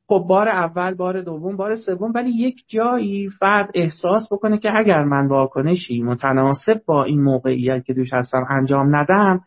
[0.06, 5.04] خب بار اول بار دوم بار سوم ولی یک جایی فرد احساس بکنه که اگر
[5.04, 9.40] من واکنشی متناسب با این موقعیت که دوش هستم انجام ندم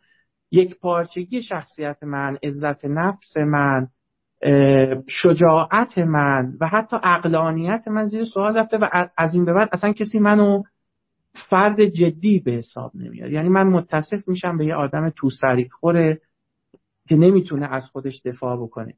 [0.51, 3.87] یک پارچگی شخصیت من عزت نفس من
[5.07, 9.93] شجاعت من و حتی اقلانیت من زیر سوال رفته و از این به بعد اصلا
[9.93, 10.63] کسی منو
[11.49, 13.31] فرد جدی به حساب نمیاد.
[13.31, 15.29] یعنی من متصف میشم به یه آدم تو
[15.79, 16.21] خوره
[17.07, 18.93] که نمی‌تونه از خودش دفاع بکنه.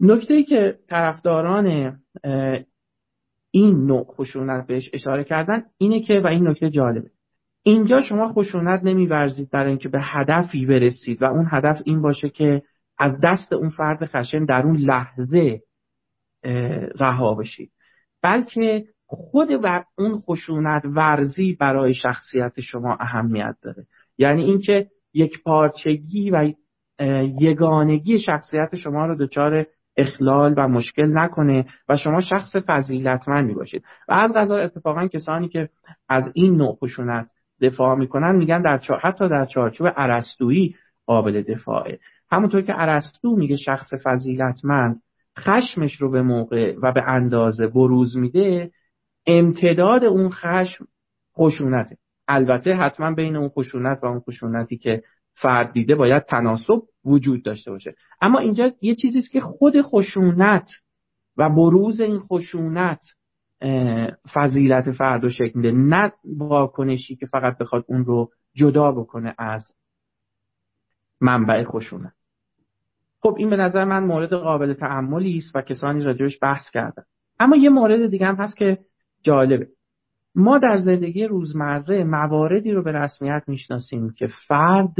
[0.00, 1.96] نکته ای که طرفداران
[3.50, 7.10] این نوع خشونت بهش اشاره کردن اینه که و این نکته جالبه
[7.62, 12.62] اینجا شما خشونت نمیورزید برای اینکه به هدفی برسید و اون هدف این باشه که
[13.00, 15.60] از دست اون فرد خشن در اون لحظه
[17.00, 17.70] رها بشید
[18.22, 23.86] بلکه خود و اون خشونت ورزی برای شخصیت شما اهمیت داره.
[24.18, 26.52] یعنی اینکه یک پارچگی و
[27.40, 33.84] یگانگی شخصیت شما رو دچار اخلال و مشکل نکنه و شما شخص فضیلتمندی باشید.
[34.08, 35.68] و از غذا اتفاقا کسانی که
[36.08, 37.30] از این نوع خشونت
[37.60, 40.76] دفاع می‌کنن میگن در حتی در چارچوب عرستویی
[41.06, 41.98] قابل دفاعه.
[42.30, 45.02] همونطور که عرستو میگه شخص فضیلتمند
[45.38, 48.70] خشمش رو به موقع و به اندازه بروز میده
[49.26, 50.86] امتداد اون خشم
[51.36, 51.96] خشونته.
[52.28, 55.02] البته حتما بین اون خشونت و اون خشونتی که
[55.32, 57.94] فرد دیده باید تناسب وجود داشته باشه.
[58.20, 60.68] اما اینجا یه چیزی است که خود خشونت
[61.36, 63.00] و بروز این خشونت
[64.34, 65.72] فضیلت فرد رو شکل میده.
[65.72, 69.74] نه واکنشی که فقط بخواد اون رو جدا بکنه از
[71.20, 72.19] منبع خشونت.
[73.22, 77.02] خب این به نظر من مورد قابل تعملی است و کسانی راجبش بحث کردن.
[77.40, 78.78] اما یه مورد دیگه هم هست که
[79.22, 79.66] جالبه.
[80.34, 84.94] ما در زندگی روزمره مواردی رو به رسمیت می‌شناسیم که فرد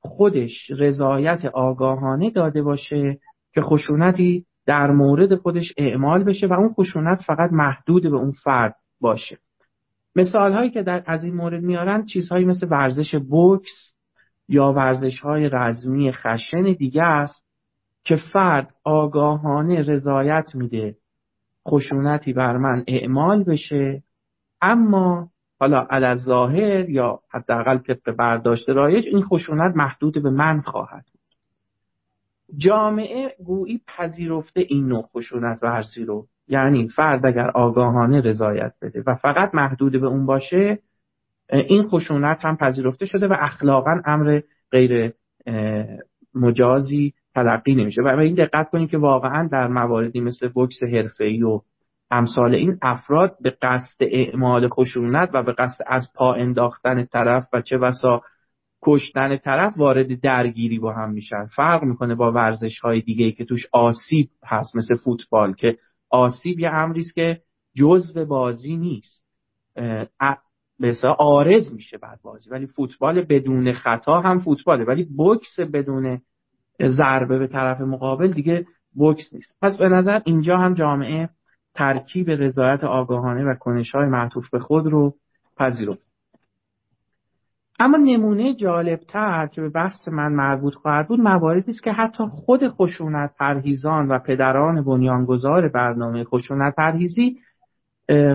[0.00, 3.18] خودش رضایت آگاهانه داده باشه
[3.54, 8.74] که خشونتی در مورد خودش اعمال بشه و اون خشونت فقط محدود به اون فرد
[9.00, 9.38] باشه.
[10.16, 13.94] مثال هایی که در از این مورد میارن چیزهایی مثل ورزش بوکس
[14.48, 17.45] یا ورزش های رزمی خشن دیگه است
[18.06, 20.96] که فرد آگاهانه رضایت میده
[21.68, 24.02] خشونتی بر من اعمال بشه
[24.62, 25.28] اما
[25.60, 31.20] حالا علی ظاهر یا حداقل طبق برداشت رایج این خشونت محدود به من خواهد بود.
[32.58, 36.26] جامعه گویی پذیرفته این نوع خشونت ورزی رو.
[36.48, 40.78] یعنی فرد اگر آگاهانه رضایت بده و فقط محدود به اون باشه
[41.52, 44.40] این خشونت هم پذیرفته شده و اخلاقا امر
[44.70, 45.12] غیر
[46.34, 48.02] مجازی تلقی نمیشه.
[48.02, 51.60] و این دقت کنید که واقعا در مواردی مثل بوکس حرفه‌ای و
[52.10, 57.60] امثال این افراد به قصد اعمال خشونت و به قصد از پا انداختن طرف و
[57.60, 58.22] چه بسا
[58.82, 61.46] کشتن طرف وارد درگیری با هم میشن.
[61.46, 65.78] فرق می‌کنه با ورزش های دیگه ای که توش آسیب هست مثل فوتبال که
[66.10, 67.40] آسیب یه امری که
[67.76, 69.26] جزء بازی نیست.
[70.80, 72.50] مثلا آرز میشه بعد بازی.
[72.50, 74.84] ولی فوتبال بدون خطا هم فوتباله.
[74.84, 76.20] ولی بوکس بدون
[76.82, 79.54] ضربه به طرف مقابل دیگه بوکس نیست.
[79.62, 81.28] پس به نظر اینجا هم جامعه
[81.74, 85.14] ترکیب رضایت آگاهانه و کنش های معطوف به خود رو
[85.56, 86.06] پذیرفت.
[87.78, 92.68] اما نمونه جالبتر که به بحث من مربوط خواهد بود مواردی است که حتی خود
[92.68, 97.38] خشونت پرهیزان و پدران بنیانگذار برنامه خشونت پرهیزی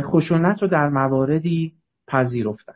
[0.01, 1.73] خشونت رو در مواردی
[2.07, 2.73] پذیرفتن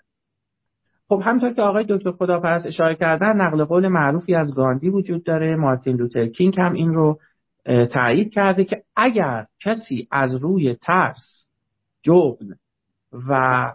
[1.08, 5.56] خب همطور که آقای دکتر خداپرست اشاره کردن نقل قول معروفی از گاندی وجود داره.
[5.56, 7.20] مارتین لوتر کینگ هم این رو
[7.92, 11.48] تایید کرده که اگر کسی از روی ترس
[12.04, 12.56] جبن
[13.30, 13.72] و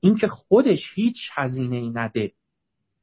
[0.00, 2.32] اینکه خودش هیچ هزینه ای نده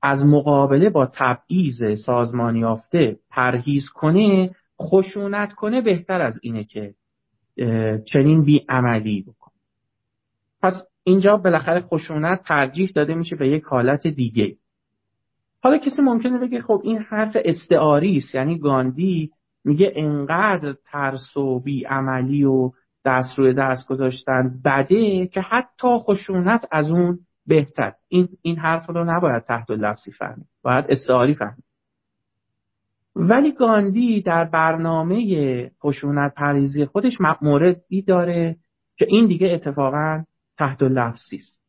[0.01, 6.93] از مقابله با تبعیض سازمان یافته پرهیز کنه خشونت کنه بهتر از اینه که
[8.05, 9.53] چنین بی عملی بکنه.
[10.61, 10.73] پس
[11.09, 14.55] اینجا بالاخره خشونت ترجیح داده میشه به یک حالت دیگه.
[15.63, 19.31] حالا کسی ممکنه بگه خب این حرف استعاری است یعنی گاندی
[19.65, 22.71] میگه انقدر ترس و بیعملی و
[23.05, 27.93] دست روی دست گذاشتن بده که حتی خشونت از اون بهتر.
[28.07, 31.63] این این حرف رو نباید تحت لفظی فهمید باید استعاری فهمید.
[33.15, 38.55] ولی گاندی در برنامه خشونت پریزی خودش موردی داره
[38.97, 40.23] که این دیگه اتفاقا
[40.59, 41.59] تحت لفظی است.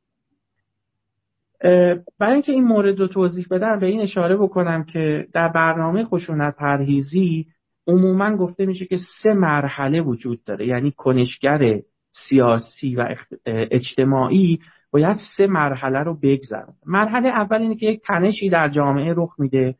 [2.19, 6.57] برای اینکه این مورد رو توضیح بدم به این اشاره بکنم که در برنامه خشونت
[6.57, 7.47] پرهیزی
[7.87, 10.67] عموما گفته میشه که سه مرحله وجود داره.
[10.67, 11.81] یعنی کنشگر
[12.29, 13.15] سیاسی و
[13.47, 14.59] اجتماعی
[14.93, 19.75] باید سه مرحله رو بگذرن مرحله اول اینه که یک تنشی در جامعه رخ میده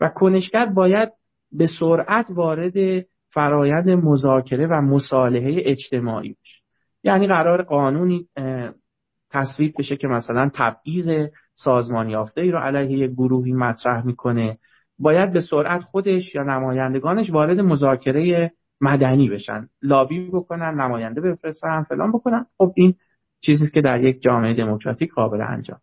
[0.00, 1.08] و کنشگر باید
[1.52, 6.36] به سرعت وارد فرایند مذاکره و مصالحه اجتماعی
[7.04, 8.28] یعنی قرار قانونی
[9.30, 14.58] تصویب بشه که مثلا تبعیض سازمان یافته ای رو علیه گروهی مطرح می‌کنه.
[14.98, 19.68] باید به سرعت خودش یا نمایندگانش وارد مذاکره مدنی بشن.
[19.82, 22.46] لابی بکنن نماینده بفرستن فلان بکنن.
[22.58, 22.94] خب این
[23.40, 25.78] چیزی که در یک جامعه دموکراتیک قابل انجام.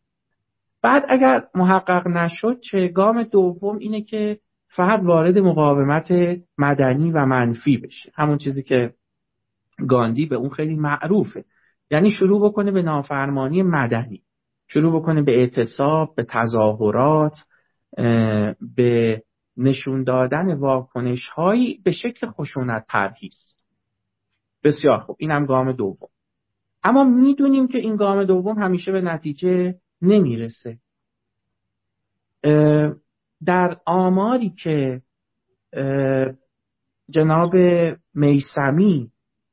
[0.84, 6.12] بعد اگر محقق نشد چه گام دوم اینه که فرد وارد مقاومت
[6.58, 8.12] مدنی و منفی بشه.
[8.16, 8.94] همون چیزی که
[9.88, 11.46] گاندی به اون خیلی معروفه.
[11.92, 14.22] یعنی شروع بکنه به نافرمانی مدنی.
[14.68, 17.38] شروع بکنه به اعتصاب به تظاهرات
[18.76, 19.24] به
[19.58, 23.56] نشون دادن واکنش هایی به شکل خشونت پرهیز.
[24.64, 25.16] بسیار خوب.
[25.20, 26.10] اینم گام دوم.
[26.84, 30.78] اما می‌دونیم که این گام دوم همیشه به نتیجه نمی‌رسه.
[33.46, 35.02] در آماری که
[37.10, 37.56] جناب
[38.14, 39.12] میسمی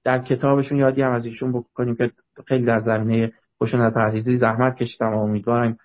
[0.09, 2.11] در کتابشون یادی هم از ایشون بکنیم که
[2.46, 3.32] خیلی در زمینه
[3.62, 5.76] خشونت پرهیزی زحمت کشیدم و امیدوارم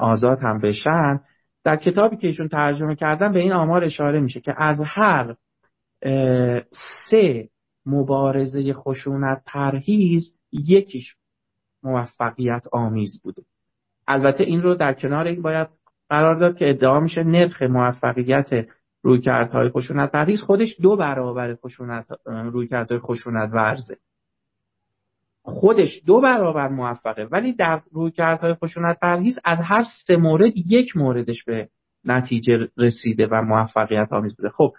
[0.00, 1.20] آزاد هم بشن.
[1.64, 5.34] در کتابی که ایشون ترجمه کردن به این آمار اشاره میشه که از هر
[7.10, 7.48] سه
[7.86, 11.14] مبارزه خشونت پرهیز یکیش
[11.82, 13.42] موفقیت آمیز بوده.
[14.08, 15.68] البته این رو در کنار این باید
[16.08, 18.50] قرار داد که ادعا میشه نرخ موفقیت
[19.02, 23.96] رویکردهای خشونت پرهیز خودش دو برابر خشونت رویکردهای خشونت ورزه.
[25.42, 31.44] خودش دو برابر موفقه ولی در رویکردهای خشونت پرهیز از هر سه مورد یک موردش
[31.44, 31.68] به
[32.04, 34.48] نتیجه رسیده و موفقیت آمیز بوده.
[34.48, 34.72] خب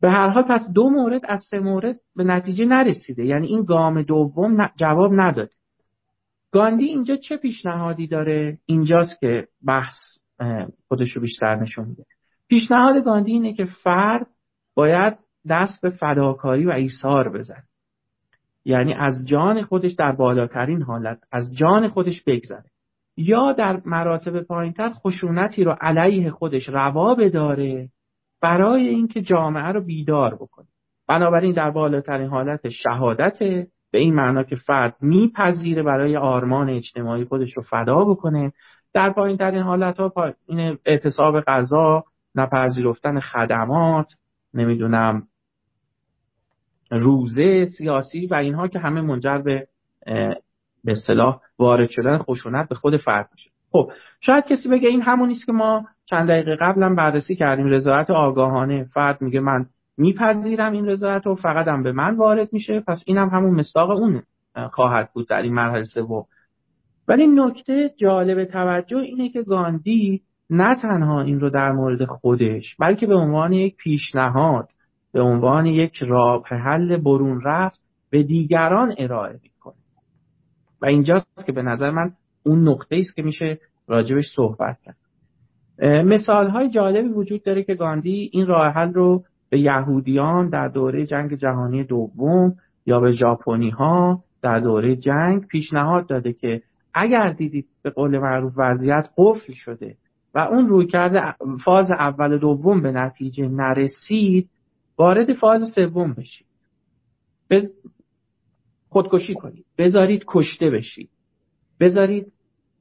[0.00, 3.24] به هر حال پس دو مورد از سه مورد به نتیجه نرسیده.
[3.24, 5.50] یعنی این گام دوم جواب نداده.
[6.52, 9.94] گاندی اینجا چه پیشنهادی داره؟ اینجاست که بحث
[10.88, 12.04] خودش رو بیشتر نشون میده.
[12.48, 14.26] پیشنهاد گاندی اینه که فرد
[14.74, 15.18] باید
[15.50, 17.62] دست به فداکاری و ایثار بزن
[18.64, 22.64] یعنی از جان خودش در بالاترین حالت از جان خودش بگذره.
[23.16, 27.88] یا در مراتب پایینتر خشونتی رو علیه خودش روا بداره
[28.42, 30.66] برای اینکه جامعه رو بیدار بکنه.
[31.08, 33.38] بنابراین در بالاترین حالت شهادت
[33.92, 38.52] به این معنا که فرد میپذیره برای آرمان اجتماعی خودش رو فدا بکنه
[38.94, 40.12] در پایین ترین حالت ها
[40.86, 42.04] اعتصاب غذا
[42.34, 44.12] نپذیرفتن خدمات
[44.54, 45.22] نمی‌دونم
[46.90, 49.68] روزه سیاسی و اینها که همه منجر به
[50.84, 53.50] به اصطلاح وارد شدن خشونت به خود فرد میشه.
[53.72, 58.10] خب شاید کسی بگه این همون نیست که ما چند دقیقه قبلا بررسی کردیم رضایت
[58.10, 58.84] آگاهانه.
[58.84, 59.66] فرد میگه من
[59.96, 63.90] میپذیرم این رضایت رو فقط هم به من وارد میشه پس اینم هم همون مصداق
[63.90, 64.22] اون
[64.72, 66.24] خواهد بود در این مرحله سوم.
[67.08, 73.06] ولی نکته جالب توجه اینه که گاندی نه تنها این رو در مورد خودش بلکه
[73.06, 74.68] به عنوان یک پیشنهاد
[75.12, 77.80] به عنوان یک راه حل برون رفت
[78.10, 79.74] به دیگران ارائه می‌کنه.
[80.82, 82.12] و اینجاست که به نظر من
[82.46, 84.96] اون نقطه است که میشه راجبش صحبت کرد.
[86.04, 91.06] مثال های جالبی وجود داره که گاندی این راه حل رو به یهودیان در دوره
[91.06, 92.54] جنگ جهانی دوم
[92.86, 96.62] یا به ژاپنی ها در دوره جنگ پیشنهاد داده که
[96.94, 99.96] اگر دیدید به قول معروف وضعیت قفل شده
[100.34, 104.48] و اون روی کرده فاز اول و دوم به نتیجه نرسید
[104.98, 106.46] وارد فاز سوم بشید.
[107.50, 107.66] بز...
[108.88, 109.64] خودکشی کنید.
[109.78, 111.10] بذارید کشته بشید.
[111.80, 112.26] بذارید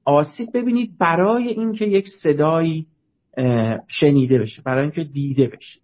[0.06, 2.88] آسیب ببینید برای اینکه یک صدایی
[3.88, 5.80] شنیده بشه برای اینکه دیده بشه.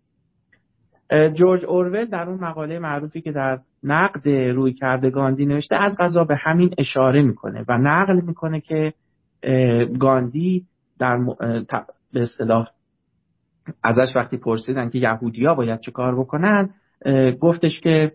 [1.34, 6.24] جورج اورول در اون مقاله معروفی که در نقد روی کرده گاندی نوشته از غذا
[6.24, 8.94] به همین اشاره می‌کنه و نقل می‌کنه که
[10.00, 10.66] گاندی
[11.00, 11.20] در
[12.14, 12.68] به اصطلاح
[13.84, 16.70] ازش وقتی پرسیدن که یهودیا باید چه کار بکنن
[17.40, 18.12] گفتش که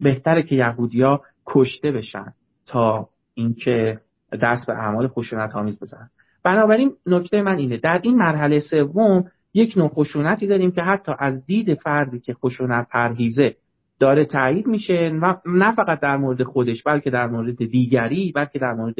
[0.00, 2.32] بهتره که یهودیا کشته بشن
[2.66, 4.00] تا اینکه
[4.42, 6.10] دست به اعمال خشونت آمیز بزنن.
[6.44, 11.46] بنابراین نکته من اینه در این مرحله سوم یک نوع خشونتی داریم که حتی از
[11.46, 13.56] دید فردی که خشونت پرهیزه
[14.00, 15.10] داره تایید میشه
[15.46, 18.94] نه فقط در مورد خودش بلکه در مورد دیگری بلکه در مورد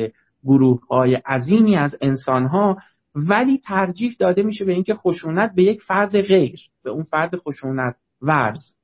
[0.45, 2.77] گروه های عظیمی از انسان ها
[3.15, 7.97] ولی ترجیح داده میشه به اینکه خشونت به یک فرد غیر به اون فرد خشونت
[8.23, 8.77] ورز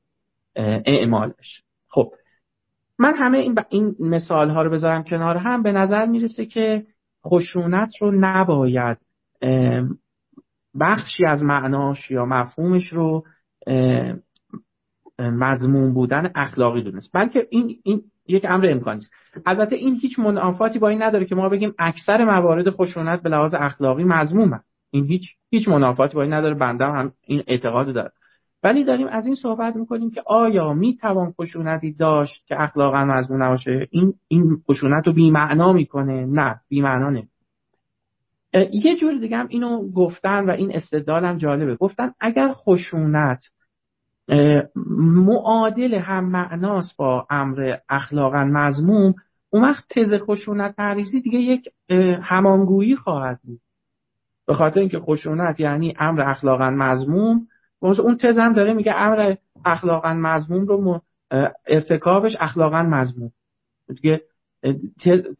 [0.87, 2.13] اعمال بشه خب
[2.99, 5.63] من همه این, این مثال ها رو بذارم کنار هم.
[5.63, 6.87] به نظر می‌رسه که
[7.27, 8.99] خشونت رو نباید
[10.81, 13.25] بخشی از معناش یا مفهومش رو
[15.19, 17.11] مضمون بودن اخلاقی دونست.
[17.13, 19.13] بلکه این, این یک امر امکانی است
[19.47, 23.55] البته این هیچ منافاتی با این نداره که ما بگیم اکثر موارد خشونت به لحاظ
[23.55, 24.61] اخلاقی مضمومه
[24.91, 28.11] این هیچ هیچ منافاتی با این نداره بنده هم این اعتقاد داره.
[28.63, 33.89] ولی داریم از این صحبت می‌کنیم که آیا می‌توان خشونتی داشت که اخلاقا مضمون نباشه؟
[33.91, 37.31] این این خشونت رو بی‌معنا می‌کنه؟ نه بی‌معنا نمی‌کنه
[38.73, 41.77] یه جور دیگه هم اینو گفتن و این استدلالم جالبه.
[41.77, 43.45] گفتن اگر خشونت
[44.97, 49.15] معادل هم معناست با امر اخلاقا مضموم
[49.51, 51.69] اون وقت تز خشونت پریزی دیگه یک
[52.23, 53.61] همانگویی خواهد بود.
[54.47, 57.47] به خاطر اینکه خشونت یعنی امر اخلاقا مضموم
[57.81, 59.35] اون تز هم داره میگه امر
[59.65, 61.01] اخلاقا مضموم رو
[61.67, 63.31] ارتکابش اخلاقا مضموم
[63.89, 64.21] دیگه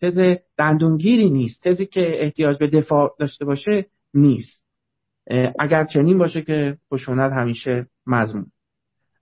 [0.01, 0.21] تز
[0.59, 1.63] دندونگیری نیست.
[1.63, 4.65] تزی که احتیاج به دفاع داشته باشه نیست.
[5.59, 8.47] اگر چنین باشه که خشونت همیشه مضمون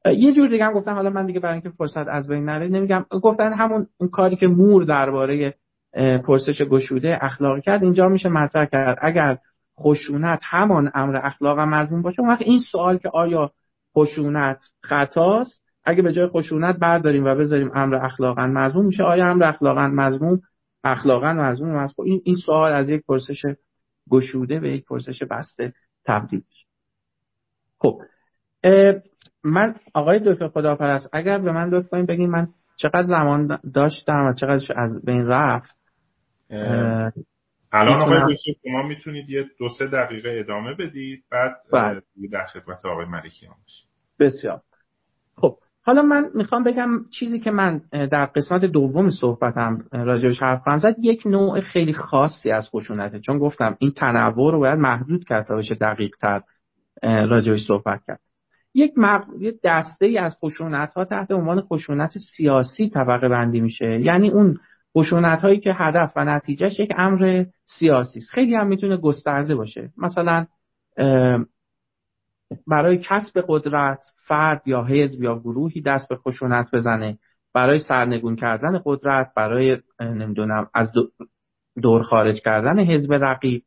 [0.04, 3.06] یه جور دیگه هم گفتن حالا من دیگه برای اینکه فرصت از بین نره نمیگم.
[3.22, 5.54] گفتن همون اون کاری که مور درباره
[6.26, 8.98] پرسش گشوده اخلاقی کرد اینجا میشه مطرح کرد.
[9.02, 9.38] اگر
[9.80, 13.50] خشونت همان امر اخلاق مضمون باشه اون وقت این سوال که آیا
[13.96, 19.44] خشونت خطاست؟ اگه به جای خشونت برداریم و بذاریم امر اخلاقا مضمون میشه آیا امر
[19.44, 20.40] اخلاقا مضمون
[20.84, 23.42] اخلاقا مضمون خب این این سوال از یک پرسش
[24.10, 25.72] گشوده به یک پرسش بسته
[26.06, 26.66] تبدیل میشه.
[27.78, 28.00] خب
[29.44, 34.32] من آقای دکتر خداپرست اگر به من لطف کنید بگین من چقدر زمان داشتم و
[34.32, 35.78] چقدر از بین رفت
[37.72, 42.02] الان آقای دکتر شما می‌تونید یه دو سه دقیقه ادامه بدید بعد بله.
[42.32, 43.46] در خدمت آقای ملکی
[44.20, 44.60] بسیار.
[45.36, 50.78] خب حالا من می‌خوام بگم چیزی که من در قسمت دوم صحبتم راجعش حرف خواهم
[50.78, 55.46] زد یک نوع خیلی خاصی از خشونته چون گفتم این تنوع رو باید محدود کرد
[55.46, 56.42] تا بشه دقیق تر
[57.02, 58.20] راجعش صحبت کرد.
[58.78, 64.00] یک دسته ای از خشونت ها تحت عنوان خشونت سیاسی طبقه بندی میشه.
[64.00, 64.58] یعنی اون
[64.96, 67.44] خشونت هایی که هدف و نتیجهش یک امر
[67.78, 68.30] سیاسی است.
[68.30, 69.90] خیلی هم می‌تونه گسترده باشه.
[69.98, 70.46] مثلا
[72.66, 77.18] برای کسب قدرت فرد یا حزب یا گروهی دست به خشونت بزنه.
[77.54, 80.92] برای سرنگون کردن قدرت برای نمی‌دونم از
[81.82, 83.62] دور خارج کردن حزب رقیب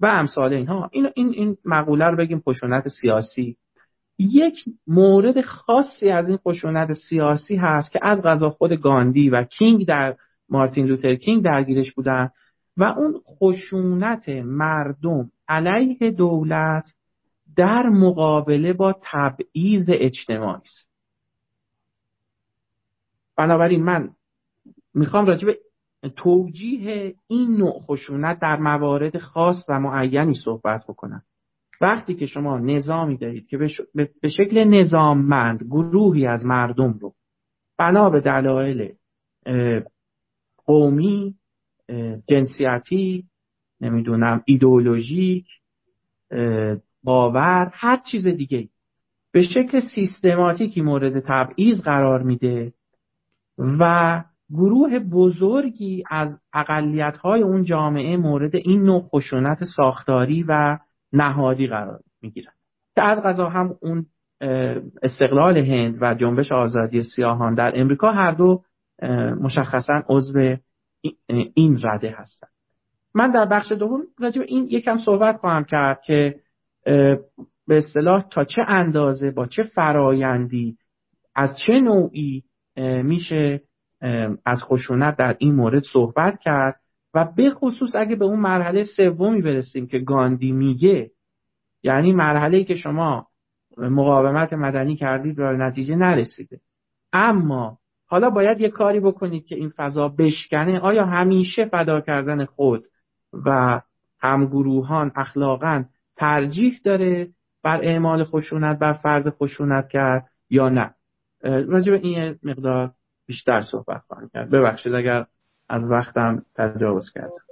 [0.00, 0.88] و امثال اینها.
[0.92, 3.56] این این این مقوله رو بگیم خشونت سیاسی.
[4.22, 9.86] یک مورد خاصی از این خشونت سیاسی هست که از غذا خود گاندی و کینگ
[9.86, 10.16] در
[10.48, 12.30] مارتین لوتر کینگ درگیرش بودن
[12.76, 16.92] و اون خشونت مردم علیه دولت
[17.56, 20.90] در مقابله با تبعیض اجتماعی است.
[23.36, 24.10] بنابراین من
[24.94, 25.58] می‌خوام راجع به
[26.16, 31.22] توجیه این نوع خشونت در موارد خاص و معینی صحبت بکنم.
[31.82, 33.58] وقتی که شما نظامی دارید که
[34.22, 37.14] به شکل نظاممند گروهی از مردم رو
[37.78, 38.92] بنا به دلایل
[40.66, 41.34] قومی
[42.28, 43.24] جنسیتی
[43.80, 45.46] نمی‌دونم ایدئولوژیک
[47.04, 48.68] باور هر چیز دیگه
[49.32, 52.72] به شکل سیستماتیکی مورد تبعیض قرار میده
[53.58, 60.78] و گروه بزرگی از اقلیت های اون جامعه مورد این نوع خشونت ساختاری و
[61.12, 62.52] نهادی قرار می‌گیرن.
[62.94, 64.06] که از غذا هم اون
[65.02, 68.62] استقلال هند و جنبش آزادی سیاهان در امریکا هر دو
[69.40, 70.56] مشخصا عضو
[71.54, 72.50] این رده هستند.
[73.14, 76.34] من در بخش دوم راجع به این یکم صحبت خواهم کرد که
[77.66, 80.76] به اصطلاح تا چه اندازه با چه فرایندی
[81.34, 82.42] از چه نوعی
[82.76, 83.60] میشه
[84.46, 86.80] از خشونت در این مورد صحبت کرد
[87.14, 91.10] و به خصوص اگه به اون مرحله سومی برسیم که گاندی میگه
[91.82, 93.26] یعنی مرحله که شما
[93.78, 96.60] مقاومت مدنی کردید و نتیجه نرسیده.
[97.12, 100.80] اما حالا باید یه کاری بکنید که این فضا بشکنه.
[100.80, 102.84] آیا همیشه فدا کردن خود
[103.46, 103.80] و
[104.20, 105.84] همگروهان اخلاقا
[106.16, 107.28] ترجیح داره
[107.64, 110.94] بر اعمال خشونت بر فرد خشونت کرد یا نه؟
[111.42, 112.90] راجع به این مقدار
[113.26, 114.50] بیشتر صحبت خواهم کرد.
[114.50, 115.26] ببخشید اگر
[115.68, 117.42] از وقتم تجاوز کردم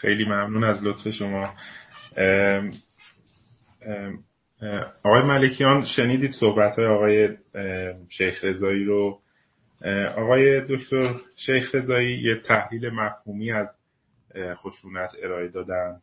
[0.00, 1.54] خیلی ممنون از لطف شما.
[5.04, 7.28] آقای ملکیان شنیدید صحبت های آقای
[8.08, 9.20] شیخ رضایی رو؟
[10.16, 13.68] آقای دکتر شیخ رضایی یه تحلیل مفهومی از
[14.54, 16.00] خشونت ارائه دادن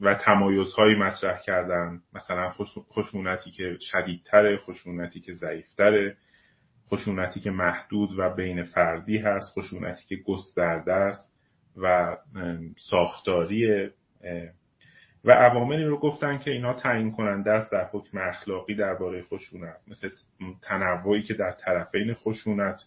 [0.00, 2.00] و تمایزهایی مطرح کردن.
[2.14, 2.52] مثلا
[2.92, 6.16] خشونتی که شدیدتره خشونتی که ضعیفتره.
[6.90, 11.32] خشونتی که محدود و بین فردی هست خشونتی که گسترده است
[11.76, 12.16] و
[12.90, 13.90] ساختاریه
[15.24, 19.76] و عواملی رو گفتن که اینا تعیین کننده است در حکم اخلاقی درباره خشونت.
[19.88, 20.08] مثل
[20.62, 22.80] تنوعی که در طرفین خشونت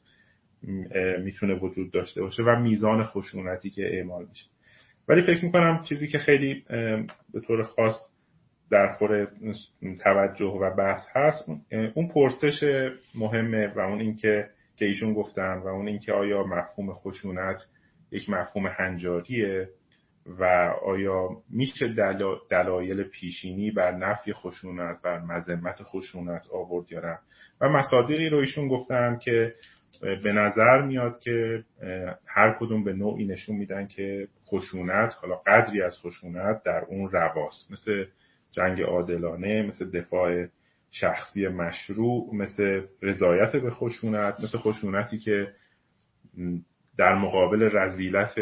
[1.24, 4.46] می‌تونه وجود داشته باشه و میزان خشونتی که اعمال میشه.
[5.08, 6.64] ولی فکر می‌کنم چیزی که خیلی
[7.34, 7.96] به طور خاص
[8.72, 9.28] در خور
[10.04, 11.50] توجه و بحث هست.
[11.94, 17.62] اون پرسش مهمه و اون اینکه که ایشون گفتن و اون اینکه آیا مفهوم خشونت
[18.12, 19.70] یک مفهوم هنجاریه
[20.40, 20.44] و
[20.86, 21.96] آیا میشه
[22.50, 27.20] دلایل پیشینی بر نفی خشونت بر مذمت خشونت آورد یا نه؟
[27.62, 29.54] و مصادیقی رو ایشون گفتن که
[30.02, 31.64] به نظر میاد که
[32.26, 37.72] هر کدوم به نوعی نشون میدن که خشونت حالا قدری از خشونت در اون رواست.
[37.72, 38.06] مثل
[38.52, 40.48] جنگ عادلانه مثل دفاع
[40.92, 45.54] شخصی مشروع مثل رضایت به خشونت مثل خشونتی که
[46.98, 48.40] در مقابل رزیلت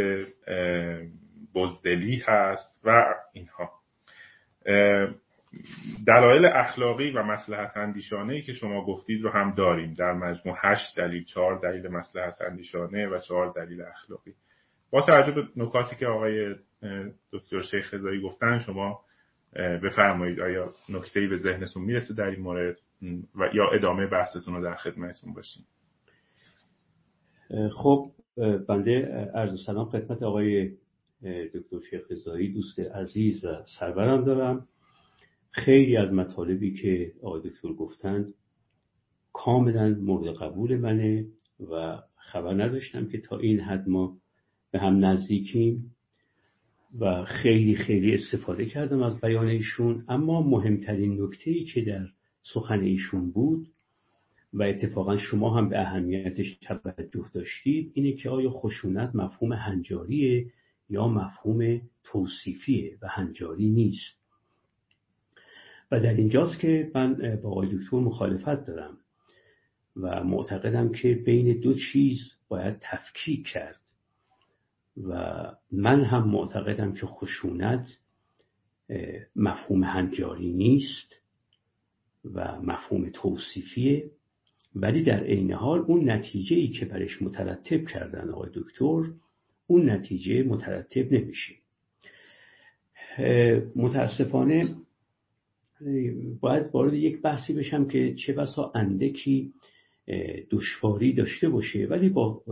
[1.55, 3.03] بزدلی هست و
[3.33, 3.71] اینها.
[6.07, 10.57] دلایل اخلاقی و مسلحت اندیشانه ای که شما گفتید رو هم داریم در مجموع.
[10.63, 14.33] هشت دلیل چهار دلیل مسلحت اندیشانه و چهار دلیل اخلاقی.
[14.91, 16.55] با توجه به نکاتی که آقای
[17.33, 18.99] دکتر شیخ رضایی گفتن شما
[19.57, 22.77] بفرمایید آیا نکته به ذهنتون می‌رسه در این مورد؟
[23.35, 25.65] و یا ادامه بحثتون رو در خدمتتون باشیم.
[27.71, 28.05] خب
[28.67, 29.05] بنده
[29.35, 30.71] عرض سلام خدمت آقای
[31.53, 34.67] دکتر شیخ رضایی دوست عزیز و سرورم دارم.
[35.51, 38.33] خیلی از مطالبی که آقای دکتر گفتند
[39.33, 41.25] کاملا مورد قبول منه
[41.71, 44.17] و خبر نداشتم که تا این حد ما
[44.71, 45.95] به هم نزدیکیم.
[46.99, 52.07] و خیلی خیلی استفاده کردم از بیان ایشون اما مهمترین نکته ای که در
[52.41, 53.67] سخن ایشون بود
[54.53, 60.45] و اتفاقا شما هم به اهمیتش توجه داشتید اینه که آیا خشونت مفهوم هنجاریه
[60.89, 64.17] یا مفهوم توصیفیه و هنجاری نیست.
[65.91, 68.97] و در اینجاست که من با آقای دکتر مخالفت دارم
[69.95, 73.79] و معتقدم که بین دو چیز باید تفکیک کرد.
[75.03, 77.87] و من هم معتقدم که خشونت
[79.35, 81.13] مفهوم هنجاری نیست
[82.25, 84.11] و مفهوم توصیفیه.
[84.75, 89.11] ولی در عین حال اون نتیجه ای که برش مترتب کردن آقای دکتر
[89.67, 91.53] اون نتیجه مترتب نمیشه.
[93.75, 94.75] متاسفانه
[96.39, 99.53] باید وارد یک بحثی بشم که چه بسا اندکی
[100.51, 102.43] دشواری داشته باشه ولی با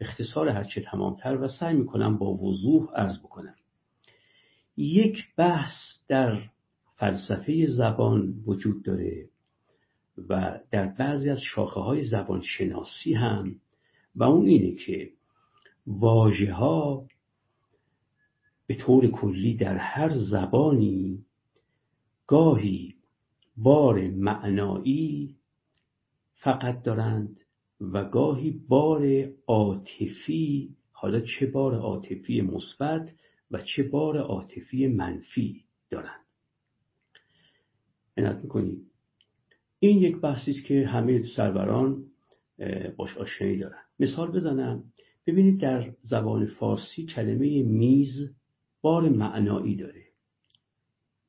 [0.00, 3.54] اختصار هرچه تمامتر و سعی می‌کنم با وضوح عرض بکنم.
[4.76, 5.72] یک بحث
[6.08, 6.42] در
[6.96, 9.28] فلسفه زبان وجود داره
[10.28, 13.54] و در بعضی از شاخه های زبان شناسی هم
[14.16, 15.10] و اون اینه که
[15.86, 17.06] واژه ها
[18.66, 21.24] به طور کلی در هر زبانی
[22.26, 22.94] گاهی
[23.56, 25.36] بار معنایی
[26.42, 27.40] فقط دارند
[27.80, 33.12] و گاهی بار عاطفی حالا چه بار عاطفی مثبت
[33.50, 36.24] و چه بار عاطفی منفی دارند.
[38.16, 38.86] عنایت می‌کنید
[39.78, 42.04] این یک بحثی است که همه سروران
[42.96, 44.84] باش آشنایی دارند مثال بزنم.
[45.26, 48.30] ببینید در زبان فارسی کلمه میز
[48.80, 50.04] بار معنایی داره.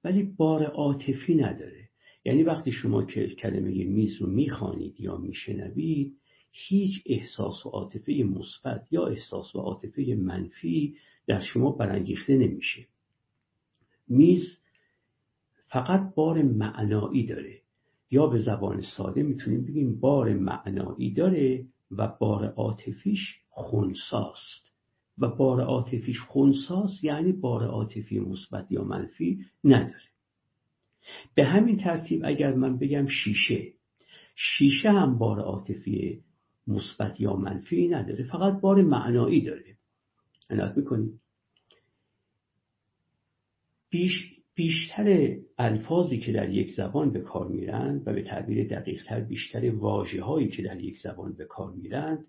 [0.03, 1.82] ولی بار عاطفی نداره.
[2.25, 6.17] یعنی وقتی شما که کلمه میز رو می‌خوانید یا میشنوید
[6.51, 10.95] هیچ احساس و عاطفه مثبت یا احساس و عاطفه منفی
[11.27, 12.85] در شما برانگیخته نمیشه.
[14.07, 14.57] میز
[15.67, 17.59] فقط بار معنایی داره.
[18.11, 24.73] یا به زبان ساده می‌تونیم بگیم بار معنایی داره و بار عاطفیش خونساست.
[25.17, 30.12] و بار عاطفیش خونساست یعنی بار عاطفی مثبت یا منفی نداره.
[31.35, 33.73] به همین ترتیب اگر من بگم شیشه
[34.35, 36.23] شیشه هم بار عاطفی
[36.67, 39.77] مثبت یا منفی نداره فقط بار معنایی داره.
[40.49, 41.19] عنایت می‌کنید
[43.89, 49.75] بیش بیشتر الفاظی که در یک زبان به کار میرند و به تعبیر دقیقتر بیشتر
[49.75, 52.25] واجه هایی که در یک زبان به کار میرند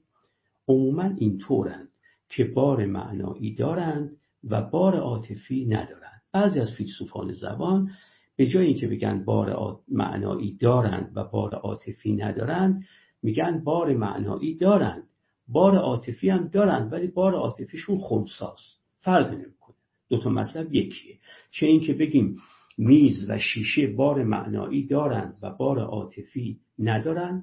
[0.69, 1.89] عموما اینطورند
[2.29, 6.23] که بار معنایی دارند و بار عاطفی ندارند.
[6.33, 7.91] بعضی از فیلسوفان زبان
[8.37, 12.85] به جای اینکه بگن بار معنایی دارند و بار عاطفی ندارند
[13.23, 15.03] میگن بار معنایی دارند.
[15.49, 19.77] بار عاطفی هم دارند ولی بار عاطفیشون خونساست فرق نمی‌کنه.
[20.09, 21.19] دو تا مطلب یکیه.
[21.51, 22.37] چه اینکه بگیم
[22.79, 27.43] میز و شیشه بار معنایی دارند و بار عاطفی ندارند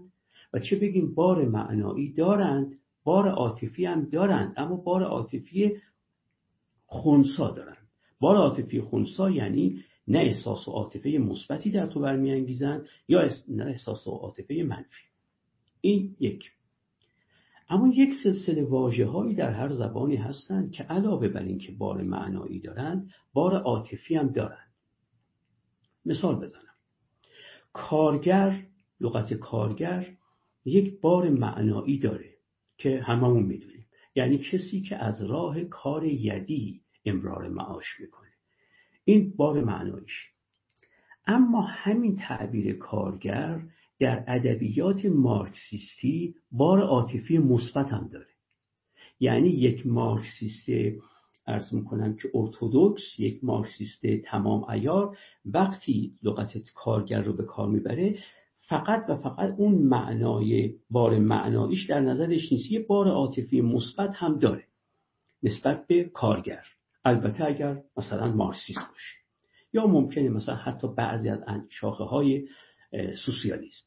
[0.53, 5.71] و چه بگیم بار معنایی دارند بار عاطفی هم دارند اما بار عاطفی
[6.85, 7.87] خونسا دارند.
[8.19, 14.07] بار عاطفی خونسا یعنی نه احساس و عاطفه مثبتی در تو برمیانگیزند یا نه احساس
[14.07, 15.03] و عاطفه منفی.
[15.81, 16.51] این یک.
[17.69, 22.59] اما یک سلسله واجه هایی در هر زبانی هستند که علاوه بر اینکه بار معنایی
[22.59, 24.71] دارند بار عاطفی هم دارند.
[26.05, 26.75] مثال بزنم.
[27.73, 28.63] کارگر
[29.01, 30.17] لغت کارگر
[30.65, 32.29] یک بار معنایی داره
[32.77, 33.85] که هممون می‌دونیم.
[34.15, 38.30] یعنی کسی که از راه کار یدی امرار معاش می‌کنه.
[39.11, 40.29] این بار معنایش
[41.27, 43.61] اما همین تعبیر کارگر
[43.99, 48.27] در ادبیات مارکسیستی بار عاطفی مثبت هم داره.
[49.19, 50.69] یعنی یک مارکسیست
[51.47, 58.19] ارز می‌کنم که ارتودکس یک مارکسیست تمام ایار وقتی لغت کارگر رو به کار می‌بره
[58.55, 62.71] فقط و فقط اون معنای بار معناییش در نظرش نیست.
[62.71, 64.63] یه بار عاطفی مثبت هم داره
[65.43, 66.63] نسبت به کارگر.
[67.05, 69.15] البته اگر مثلا مارکسیست باشه.
[69.73, 72.47] یا ممکنه مثلا حتی بعضی از شاخه های
[73.25, 73.83] سوسیالیست.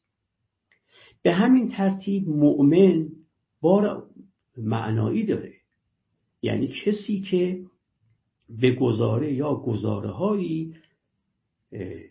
[1.21, 3.09] به همین ترتیب مؤمن
[3.61, 4.03] بار
[4.57, 5.53] معنایی داره.
[6.41, 7.65] یعنی کسی که
[8.49, 10.75] به گزاره یا گزاره هایی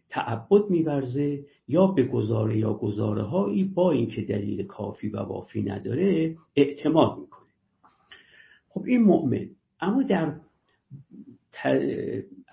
[0.09, 6.37] تعبد میورزه یا به گزاره یا گزاره هایی با اینکه دلیل کافی و وافی نداره
[6.57, 7.51] اعتماد می‌کنه.
[8.69, 9.51] خب این مؤمن
[9.81, 10.41] اما در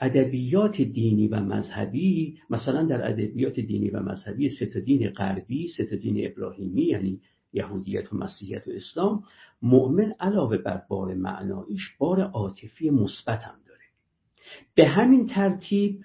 [0.01, 6.31] ادبیات دینی و مذهبی مثلا در ادبیات دینی و مذهبی سه دین غربی سه دین
[6.31, 7.19] ابراهیمی یعنی
[7.53, 9.23] یهودیت و مسیحیت و اسلام
[9.61, 13.81] مؤمن علاوه بر بار معناییش بار عاطفی مثبت هم داره.
[14.75, 15.99] به همین ترتیب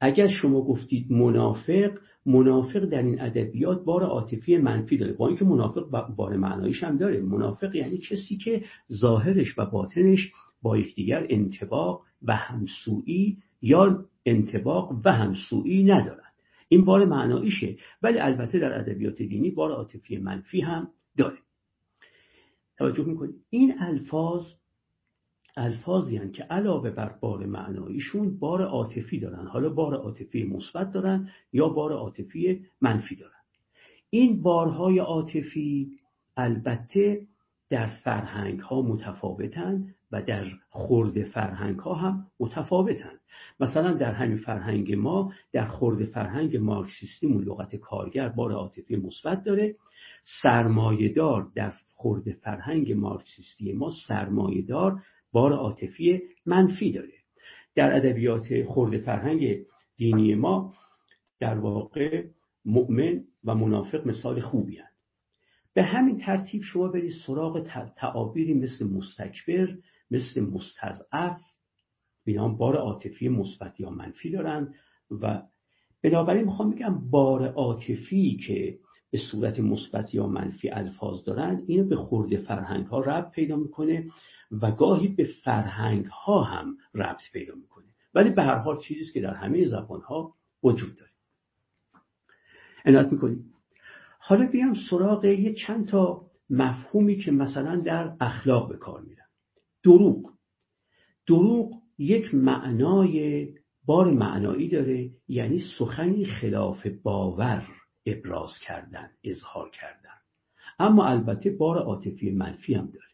[0.00, 5.12] اگر شما گفتید منافق منافق در این ادبیات بار عاطفی منفی داره.
[5.12, 7.20] با اینکه منافق بار معناییش هم داره.
[7.20, 10.32] منافق یعنی کسی که ظاهرش و باطنش
[10.62, 16.32] با یکدیگر انتباق و همسویی یا انتباق و همسویی ندارند
[16.68, 21.38] این بار معناییشه ولی البته در ادبیات دینی بار عاطفی منفی هم داره.
[22.78, 24.42] توجه می‌کنید این الفاظ
[25.56, 29.46] الفاظی هن که علاوه بر بار معناییشون بار عاطفی دارن.
[29.46, 33.32] حالا بار عاطفی مثبت دارن یا بار عاطفی منفی دارن.
[34.10, 35.98] این بارهای عاطفی
[36.36, 37.26] البته
[37.70, 43.12] در فرهنگ ها متفاوتن و در خورد فرهنگ ها هم متفاوتن.
[43.60, 49.76] مثلا در همین فرهنگ ما در خورد فرهنگ مارکسیستیمون لغت کارگر بار عاطفی مثبت داره.
[50.42, 55.02] سرمایهدار در خورد فرهنگ مارکسیستی ما سرمایهدار
[55.32, 57.12] بار عاطفی منفی داره.
[57.74, 59.58] در ادبیات خورد فرهنگ
[59.96, 60.74] دینی ما
[61.40, 62.24] در واقع
[62.64, 64.92] مؤمن و منافق مثال خوبی هست
[65.74, 67.66] به همین ترتیب شما برید سراغ
[67.96, 69.76] تعابیری مثل مستکبر
[70.12, 71.40] مثل مستضعف
[72.24, 74.74] اینا بار عاطفی مثبت یا منفی دارند
[75.10, 75.42] و
[76.02, 78.78] بنابراین می‌خوام بگم بار عاطفی که
[79.10, 84.06] به صورت مثبت یا منفی الفاظ دارند اینو به خورده فرهنگ ها ربط پیدا می‌کنه
[84.62, 87.86] و گاهی به فرهنگ ها هم ربط پیدا می‌کنه.
[88.14, 91.10] ولی به هر حال چیزی که در همه زبان ها وجود داره.
[92.84, 93.54] عنایت می‌کنیم.
[94.18, 99.21] حالا بیام سراغ یه چند تا مفهومی که مثلا در اخلاق به کار میرن.
[99.84, 100.30] دروغ.
[101.26, 103.48] دروغ یک معنای
[103.86, 107.68] بار معنایی داره یعنی سخنی خلاف باور
[108.06, 110.18] ابراز کردن اظهار کردن.
[110.78, 113.06] اما البته بار عاطفی منفی هم داره.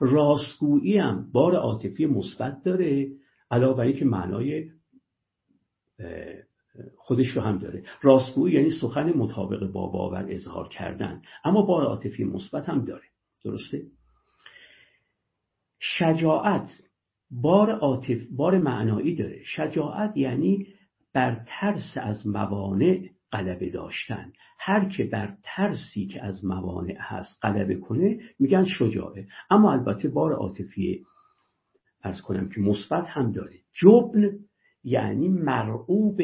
[0.00, 3.10] راستگویی هم بار عاطفی مثبت داره
[3.50, 4.70] علاوه بر که معنای
[6.96, 7.84] خودش رو هم داره.
[8.02, 13.04] راستگویی یعنی سخن مطابق با باور اظهار کردن اما بار عاطفی مثبت هم داره.
[13.44, 13.86] درسته؟
[15.78, 16.70] شجاعت
[17.30, 19.42] بار عاطف بار معنایی داره.
[19.44, 20.66] شجاعت یعنی
[21.12, 24.32] بر ترس از موانع غلبه داشتن.
[24.58, 29.26] هر که بر ترسی که از موانع هست غلبه کنه میگن شجاعه.
[29.50, 31.04] اما البته بار عاطفی
[32.04, 33.58] ارز کنم که مثبت هم داره.
[33.72, 34.38] جبن
[34.84, 36.20] یعنی مرعوب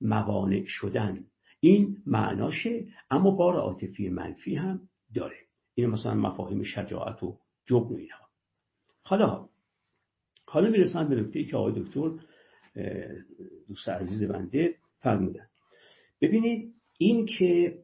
[0.00, 1.24] موانع شدن.
[1.60, 4.80] این معناشه اما بار عاطفی منفی هم
[5.14, 5.36] داره.
[5.74, 8.25] این مثلا مفاهیم شجاعت و جبن و اینها.
[9.08, 9.48] حالا
[10.46, 12.10] حالا می‌رسن به نکته که آقای دکتر
[13.68, 15.46] دوست عزیز بنده فرمودن.
[16.20, 17.78] ببینید این که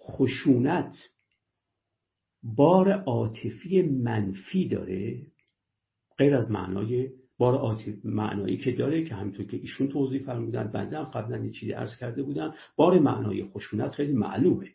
[0.00, 0.96] خشونت
[2.42, 5.26] بار عاطفی منفی داره
[6.18, 10.98] غیر از معنای بار عاطفی معنایی که داره که همینطور که ایشون توضیح فرمودن بنده
[10.98, 14.70] هم قبلا یه چیزی عرض کرده بودم بار معنای خشونت خیلی معلومه.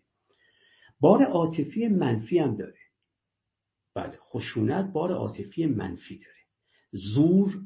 [1.00, 2.79] بار عاطفی منفی هم داره.
[3.96, 6.40] بله خشونت بار عاطفی منفی داره.
[6.92, 7.60] زور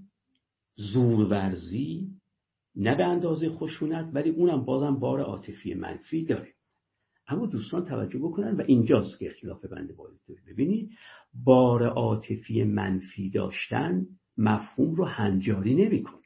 [0.75, 2.09] زورورزی
[2.75, 6.53] نه به اندازه خشونت ولی اونم بازم بار عاطفی منفی داره.
[7.27, 10.91] اما دوستان توجه بکنن و اینجاست که اختلاف بنده باید ببینید
[11.43, 14.05] بار عاطفی منفی داشتن
[14.37, 16.22] مفهوم رو هنجاری نمی‌کنه.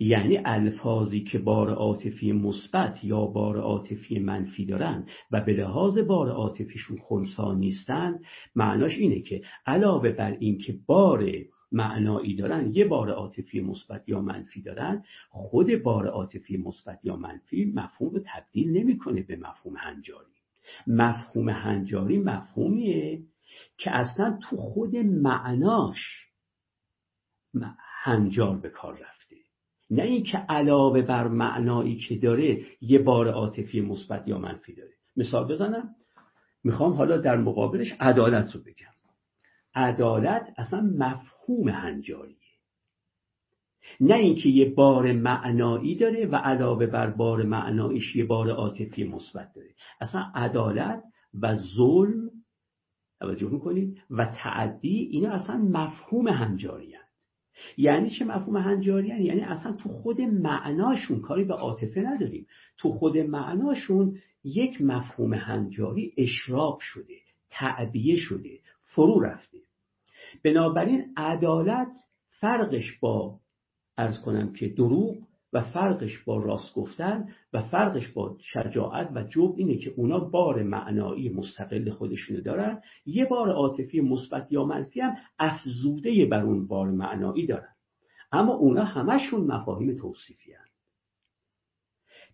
[0.00, 6.30] یعنی الفاظی که بار عاطفی مثبت یا بار عاطفی منفی دارن و به لحاظ بار
[6.30, 8.18] عاطفیشون خونسا نیستن
[8.54, 11.30] معناش اینه که علاوه بر اینکه بار
[11.72, 17.72] معنایی دارن یه بار عاطفی مثبت یا منفی دارن خود بار عاطفی مثبت یا منفی
[17.74, 20.32] مفهوم رو تبدیل نمی‌کنه به مفهوم هنجاری.
[20.86, 23.22] مفهوم هنجاری مفهومیه
[23.78, 26.26] که اصلا تو خود معناش
[28.02, 29.15] هنجار به کار رفته.
[29.90, 34.92] نه اینکه علاوه بر معنایی که داره یه بار عاطفی مثبت یا منفی داره.
[35.16, 35.88] مثال بزنم.
[36.64, 38.96] می‌خوام حالا در مقابلش عدالت رو بگم.
[39.74, 42.36] عدالت اصلا مفهوم هنجاریه.
[44.00, 49.52] نه اینکه یه بار معنایی داره و علاوه بر بار معناییش یه بار عاطفی مثبت
[49.54, 49.70] داره.
[50.00, 51.02] اصلا عدالت
[51.42, 52.30] و ظلم
[53.20, 56.94] توجه می‌کنید؟ و تعدی اینا اصلا مفهوم هنجاری.
[57.76, 62.46] یعنی چه مفهوم هنجاری هست؟ یعنی اصلا تو خود معناشون کاری به عاطفه نداریم
[62.78, 67.14] تو خود معناشون یک مفهوم هنجاری اشراق شده
[67.50, 69.58] تعبیه شده فرو رفته
[70.44, 71.92] بنابراین عدالت
[72.28, 73.40] فرقش با
[73.98, 79.54] ارز کنم که دروغ و فرقش با راست گفتن و فرقش با شجاعت و جب
[79.56, 85.16] اینه که اونا بار معنایی مستقل خودشونو دارن یه بار عاطفی مثبت یا منفی هم
[85.38, 87.74] افزوده بر اون بار معنایی دارن
[88.32, 90.66] اما اونا همشون مفاهیم توصیفی هن.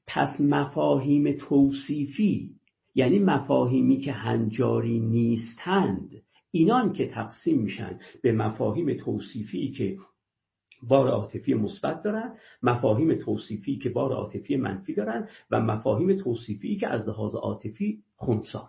[0.06, 2.50] پس مفاهیم توصیفی
[2.94, 6.10] یعنی مفاهیمی که هنجاری نیستند
[6.50, 9.98] اینان که تقسیم میشن به مفاهیم توصیفی که
[10.82, 12.32] بار عاطفی مثبت دارن
[12.62, 18.68] مفاهیم توصیفی که بار عاطفی منفی دارن و مفاهیم توصیفی که از لحاظ عاطفی خونسان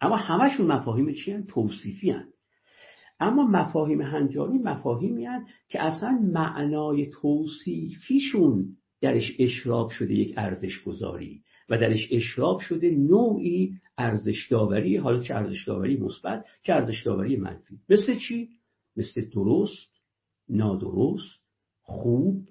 [0.00, 2.28] اما همشون مفاهیم چی هن؟ توصیفی هن.
[3.20, 11.42] اما مفاهیم هنجاری مفاهیمی هن که اصلا معنای توصیفیشون درش اشراق شده یک ارزش گذاری
[11.68, 17.36] و درش اشراق شده نوعی ارزش داوری حالا چه ارزش داوری مثبت چه ارزش داوری
[17.36, 18.48] منفی مثل چی
[18.96, 19.99] مثل درست
[20.50, 21.40] نادرست
[21.82, 22.48] خوب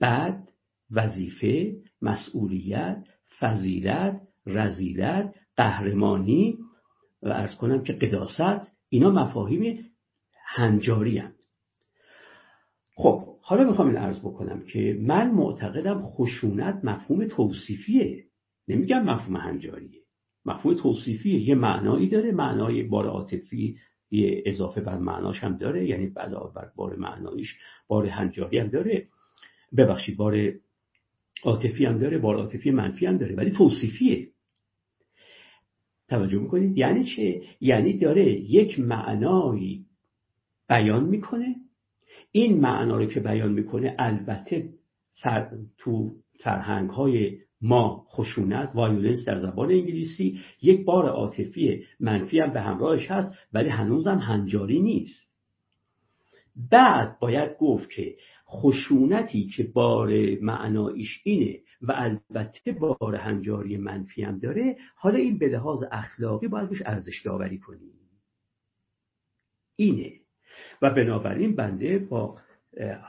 [0.00, 0.48] بد
[0.90, 3.04] وظیفه مسئولیت
[3.38, 6.58] فضیلت رزیلت قهرمانی
[7.22, 8.72] و ارز کنم که قداست.
[8.88, 9.90] اینا مفاهیم
[10.46, 11.32] هنجاری هم.
[12.94, 18.24] خب حالا می‌خوام این عرض بکنم که من معتقدم خشونت مفهوم توصیفیه.
[18.68, 20.00] نمیگم مفهوم هنجاریه.
[20.44, 21.48] مفهوم توصیفیه.
[21.48, 22.32] یه معنایی داره.
[22.32, 23.76] معنای بار عاطفی
[24.10, 27.56] یه اضافه بر معناش هم داره یعنی علاوه بر بار معناییش
[27.88, 29.06] بار هنجاری هم داره.
[29.76, 30.52] ببخشید بار
[31.44, 34.28] عاطفی هم داره بار عاطفی منفی هم داره ولی توصیفیه.
[36.08, 39.86] توجه می‌کنید؟ یعنی چه؟ یعنی داره یک معنایی
[40.68, 41.56] بیان می‌کنه.
[42.32, 44.68] این معنا رو که بیان می‌کنه البته
[45.78, 46.10] تو
[46.40, 53.10] فرهنگ های ما خشونت وایولنس در زبان انگلیسی یک بار عاطفی منفی هم به همراهش
[53.10, 55.30] هست ولی هنوزم هنجاری نیست.
[56.70, 58.16] بعد باید گفت که
[58.48, 60.10] خشونتی که بار
[60.40, 66.68] معنایش اینه و البته بار هنجاری منفی هم داره حالا این به لحاظ اخلاقی باید
[66.68, 67.92] روش ارزش داوری کنیم.
[69.76, 70.12] اینه.
[70.82, 72.38] و بنابراین بنده با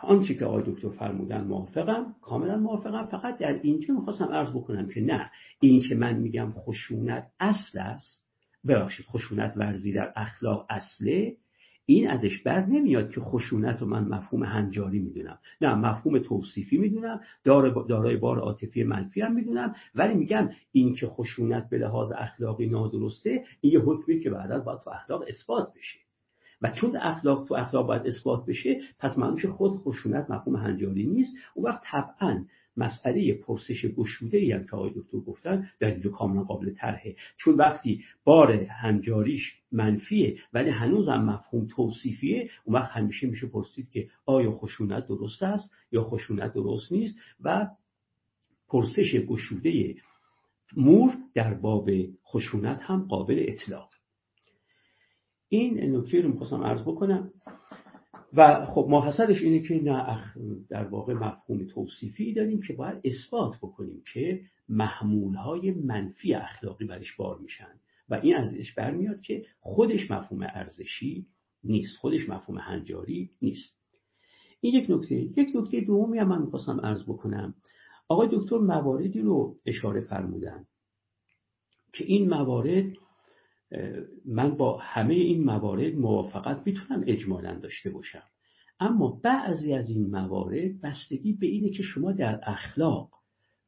[0.04, 3.06] آنچه که آقای دکتر فرمودن موافقم کاملا موافقم.
[3.06, 8.22] فقط در اینجا می‌خواستم عرض بکنم که نه این که من میگم خشونت اصل است
[8.68, 11.38] ببخشید خشونت ورزی در اخلاق اصله
[11.86, 15.40] این ازش بر نمیاد که خشونت رو من مفهوم هنجاری می‌دونم.
[15.62, 17.20] نه مفهوم توصیفی می‌دونم
[17.88, 23.44] دارای بار عاطفی منفی هم می‌دونم ولی میگم این که خشونت به لحاظ اخلاقی نادرسته
[23.62, 26.00] این یه حکمی که بعدا باید تو اخلاق اثبات بشه.
[26.62, 31.34] و چون اخلاق تو اخلاق باید اثبات بشه پس معنوش خود خشونت مفهوم هنجاری نیست.
[31.56, 32.46] اون وقت طبعا
[32.78, 37.16] مسئله پرسش گشوده ای هم که آقای دکتر گفتن در اینجا کاملا قابل طرحه.
[37.38, 43.90] چون وقتی بار هنجاریش منفیه ولی هنوز هم مفهوم توصیفیه اون وقت همیشه میشه پرسید
[43.90, 47.68] که آیا خشونت درست است یا خشونت درست نیست؟ و
[48.68, 49.96] پرسش گشوده
[50.78, 51.90] مور در باب
[52.26, 53.91] خشونت هم قابل اطلاق.
[55.53, 57.32] این نکته رو می‌خواستم عرض بکنم.
[58.34, 60.23] و خب ماحصلش اینه که نه
[60.69, 67.15] در واقع مفهوم توصیفی داریم که باید اثبات بکنیم که محمول های منفی اخلاقی برش
[67.15, 67.80] بار میشن.
[68.10, 71.28] و این ازش برمیاد که خودش مفهوم ارزشی
[71.64, 73.76] نیست خودش مفهوم هنجاری نیست.
[74.61, 75.15] این یک نکته.
[75.15, 77.56] یک نکته دومی هم من می‌خواستم عرض بکنم.
[78.07, 80.65] آقای دکتر مواردی رو اشاره فرمودن
[81.94, 82.94] که این موارد
[84.26, 88.23] من با همه این موارد موافقت می‌تونم اجمالا داشته باشم.
[88.80, 93.10] اما بعضی از این موارد بستگی به اینه که شما در اخلاق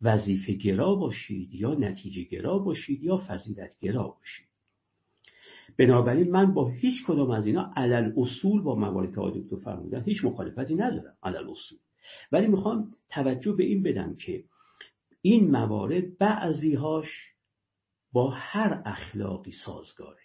[0.01, 4.47] وظیفه گرا باشید یا نتیجه گرا باشید یا فضیلت گرا باشید.
[5.77, 10.25] بنابراین من با هیچ کدام از اینا علل اصول با موارد که دکتر فرمودن هیچ
[10.25, 11.77] مخالفتی ندارم علل اصول.
[12.31, 14.43] ولی می‌خوام توجه به این بدم که
[15.21, 17.32] این موارد بعضیهاش
[18.13, 20.17] با هر اخلاقی سازگاره.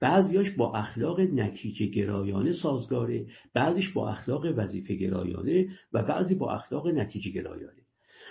[0.00, 6.88] بعضیاش با اخلاق نتیجه گرایانه سازگاره بعضیش با اخلاق وظیفه گرایانه و بعضی با اخلاق
[6.88, 7.82] نتیجه گرایانه.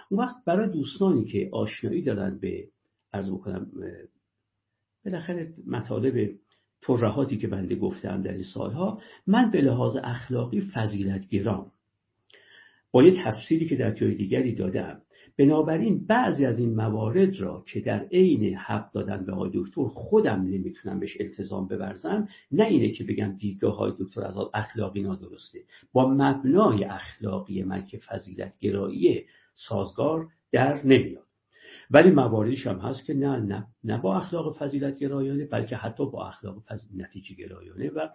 [0.09, 2.67] اون وقت برای دوستانی که آشنایی دارن به
[3.13, 3.71] ارز بکنم
[5.05, 6.35] بالاخره مطالب
[6.81, 11.71] ترهاتی که بنده گفتم در این سالها من به لحاظ اخلاقی فضیلت گرام
[12.91, 15.01] با یه تفسیری که در جای دیگری دادم
[15.37, 20.41] بنابراین بعضی از این موارد را که در عین حق دادن به آقای دکتر خودم
[20.41, 25.59] نمی‌تونم بهش التزام ببرزم نه اینه که بگم دیدگاه های دکتر از اخلاقی نادرسته.
[25.93, 31.24] با مبنای اخلاقی من که فضیلت گرایی سازگار در نمیاد.
[31.91, 36.27] ولی مواردش هم هست که نه نه نه با اخلاق فضیلت گرایانه بلکه حتی با
[36.27, 36.63] اخلاق
[36.95, 38.07] نتیجه گرایانه و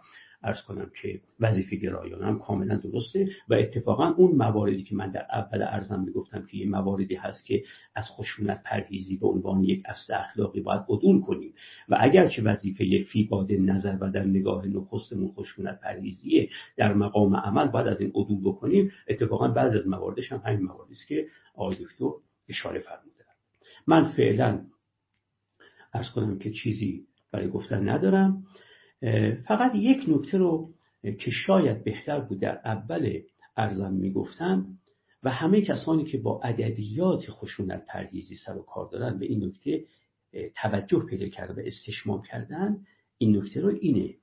[0.43, 5.27] ارز کنم که وظیفه گرایانه هم کاملا درسته و اتفاقا اون مواردی که من در
[5.33, 7.65] اول ارزم می‌گفتم که یه مواردی هست که
[7.95, 11.55] از خشونت پرهیزی به عنوان یک اصل اخلاقی باید عدول کنیم.
[11.89, 17.69] و اگرچه وظیفه فی باد نظر و در نگاه نخستمون خشونت پرهیزیه در مقام عمل
[17.69, 18.93] باید از این عدول بکنیم.
[19.09, 22.11] اتفاقا بعضی از مواردش هم همین مواردی است که آقای دکتر
[22.49, 23.20] اشاره فرمودن.
[23.91, 24.67] من فعلا
[25.93, 28.45] ارز کنم که چیزی برای گفتن ندارم.
[29.49, 33.21] فقط یک نکته رو که شاید بهتر بود در اول
[33.57, 34.67] ارزم می‌گفتم
[35.23, 39.85] و همه کسانی که با ادبیات خشونت پرهیزی سر و کار دارن به این نکته
[40.55, 42.77] توجه پیدا کرده و استشمام کردن
[43.19, 44.15] این نکته رو اینه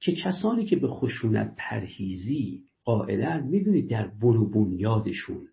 [0.00, 5.48] که کسانی که به خشونت پرهیزی قائلن می‌دونید در بن بنیادشون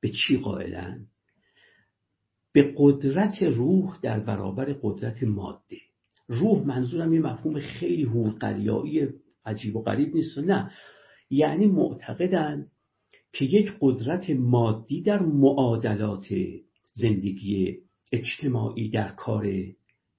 [0.00, 1.06] به چی قائلن؟
[2.52, 5.76] به قدرت روح در برابر قدرت ماده.
[6.28, 9.08] روح منظورم یه مفهوم خیلی هورقریایی
[9.46, 10.70] عجیب و غریب نیست نه.
[11.30, 12.70] یعنی معتقدند
[13.32, 16.26] که یک قدرت مادی در معادلات
[16.94, 17.78] زندگی
[18.12, 19.46] اجتماعی در کار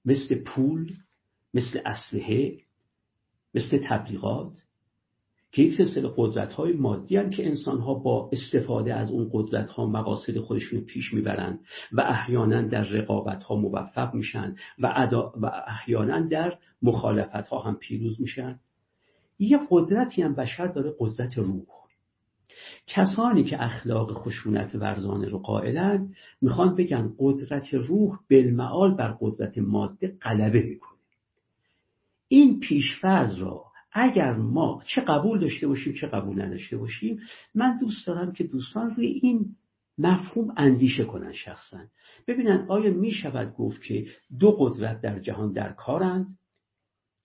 [0.04, 0.92] مثل پول
[1.54, 2.58] مثل اسلحه
[3.54, 4.52] مثل تبلیغات
[5.52, 9.70] که یک سلسله قدرت های مادی هم که انسان ها با استفاده از اون قدرت
[9.70, 11.60] ها مقاصد خودشون پیش می‌برند
[11.92, 18.20] و احیانا در رقابت ها موفق میشن و, و احیانا در مخالفت ها هم پیروز
[18.20, 18.60] میشن.
[19.38, 21.66] یه قدرتی هم بشر داره قدرت روح.
[22.86, 30.16] کسانی که اخلاق خشونت ورزانه رو قائلن می‌خوان بگن قدرت روح بالمعال بر قدرت ماده
[30.22, 30.98] غلبه می‌کنه.
[32.28, 37.20] این پیشفرض را اگر ما چه قبول داشته باشیم چه قبول نداشته باشیم
[37.54, 39.56] من دوست دارم که دوستان روی این
[39.98, 41.78] مفهوم اندیشه کنن شخصا.
[42.26, 44.06] ببینن آیا می شود گفت که
[44.38, 46.26] دو قدرت در جهان در کارند؟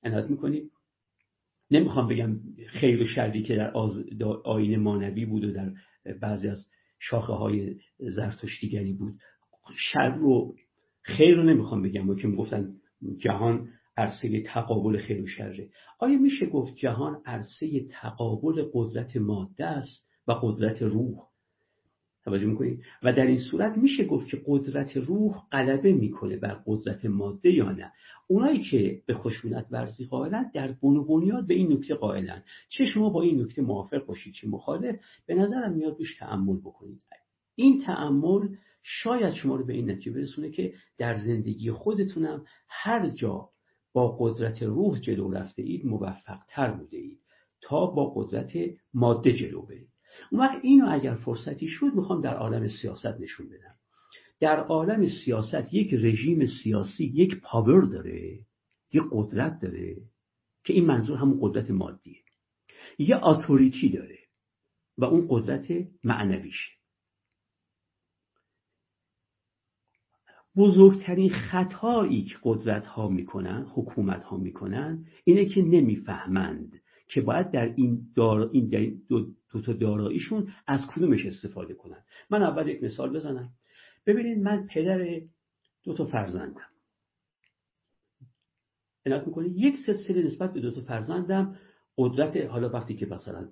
[0.04, 0.72] عنایت می‌کنیم
[1.72, 3.72] نمی‌خوام بگم خیر و شری که در
[4.44, 5.74] آین مانوی بود و در
[6.22, 6.68] بعضی از
[7.00, 9.14] شاخه های زرتشتیگری بود.
[9.78, 10.56] شر رو
[11.02, 12.10] خیر رو نمی‌خوام بگم.
[12.10, 12.74] و که می‌گفتن
[13.18, 15.70] جهان عرصه تقابل خیر و شره.
[16.00, 21.28] آیا میشه گفت جهان عرصه تقابل قدرت ماده است و قدرت روح؟
[22.24, 27.06] توجه می‌کنید؟ و در این صورت میشه گفت که قدرت روح غلبه می‌کنه بر قدرت
[27.06, 27.92] ماده یا نه.
[28.28, 32.44] اونایی که به خشونت ورزی قائلن در بنیاد به این نکته قائلن.
[32.70, 34.96] چه شما با این نکته موافق باشید چه مخالف
[35.26, 37.02] به نظرم میاد روش تعمل بکنید.
[37.56, 38.48] این تعمل
[38.84, 43.50] شاید شما رو به این نتیجه برسونه که در زندگی خودتونم هر جا
[43.98, 47.20] با قدرت روح جلو رفته اید موفق تر بوده اید.
[47.62, 48.54] تا با قدرت
[48.94, 49.90] ماده جلو برید.
[50.32, 53.76] اون وقت اینو اگر فرصتی شد می‌خوام در عالم سیاست نشون بدم.
[54.40, 58.40] در عالم سیاست یک رژیم سیاسی یک پاور داره
[58.94, 59.96] یک قدرت داره
[60.64, 62.22] که این منظور همون قدرت مادیه.
[63.00, 64.20] یه اتوریتی داره
[64.98, 65.68] و اون قدرت
[66.04, 66.77] معنویشه.
[70.58, 77.74] بزرگترین خطایی که قدرت ها می‌کنن حکومت ها می‌کنن اینه که نمی‌فهمند که باید در
[77.76, 78.50] این, دار...
[78.54, 79.28] این دو...
[79.52, 82.04] دو تا داراییشون از کدومش استفاده کنن.
[82.30, 83.50] من اول یک مثال بزنم.
[84.06, 85.22] ببینید من پدر
[85.84, 86.70] دو تا فرزندم.
[89.06, 91.56] عنایت می‌کنید یک سلسله نسبت به دو تا فرزندم
[91.98, 93.50] قدرت حالا وقتی که مثلا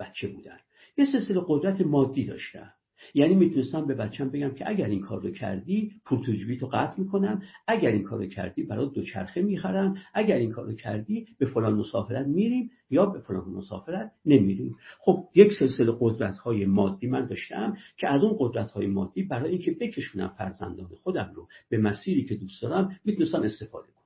[0.00, 0.58] بچه بودن.
[0.96, 2.72] یه سلسله قدرت مادی داشتم
[3.14, 7.42] یعنی می‌تونستم به بچم بگم که اگر این کار رو کردی پورتوجبی تو قطع می‌کنم.
[7.68, 9.94] اگر این کار رو کردی برای دوچرخه می‌خرم.
[10.14, 14.76] اگر این کار رو کردی به فلان مسافرت میریم یا به فلان مسافرت نمیریم.
[14.98, 19.50] خب یک سلسله قدرت های مادی من داشتم که از اون قدرت های مادی برای
[19.50, 23.96] اینکه بکشونم فرزندان خودم رو به مسیری که دوست دارم می‌تونستم استفاده کنم.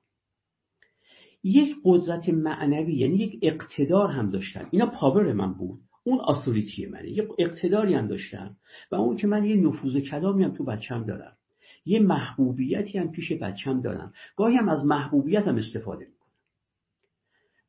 [1.43, 4.67] یک قدرت معنوی یعنی یک اقتدار هم داشتم.
[4.71, 5.79] اینا پاور من بود.
[6.03, 8.57] اون آثوریتی منه یه اقتداری هم داشتم
[8.91, 11.37] و اون که من یه نفوذ کلامی هم تو بچم دارم.
[11.85, 14.13] یه محبوبیتی هم پیش بچم دارم.
[14.35, 16.21] گاهی هم از محبوبیت هم استفاده می‌کنم.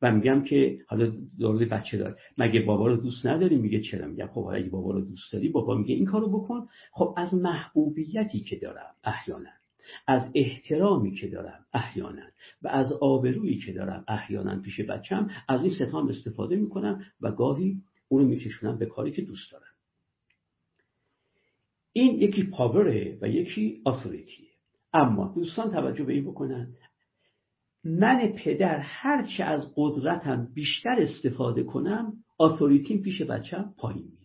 [0.01, 2.19] و میگم که حالا دارد بچه دار.
[2.37, 5.49] مگه بابا رو دوست نداری؟ میگه چرا؟ میگم خب حالا اگه بابا رو دوست داری
[5.49, 6.67] بابا میگه این کارو بکن.
[6.91, 9.49] خب از محبوبیتی که دارم احیانا
[10.07, 12.23] از احترامی که دارم احیانا
[12.61, 17.81] و از آبرویی که دارم احیانا پیش بچم از این ستام استفاده می‌کنم و گاهی
[18.13, 19.67] اونو میکشونن به کاری که دوست دارن.
[21.93, 24.49] این یکی پاوره و یکی آثوریتیه
[24.93, 26.73] اما دوستان توجه به این بکنن
[27.83, 34.22] من پدر هرچه از قدرتم بیشتر استفاده کنم آثوریتیم پیش بچم پایین میاد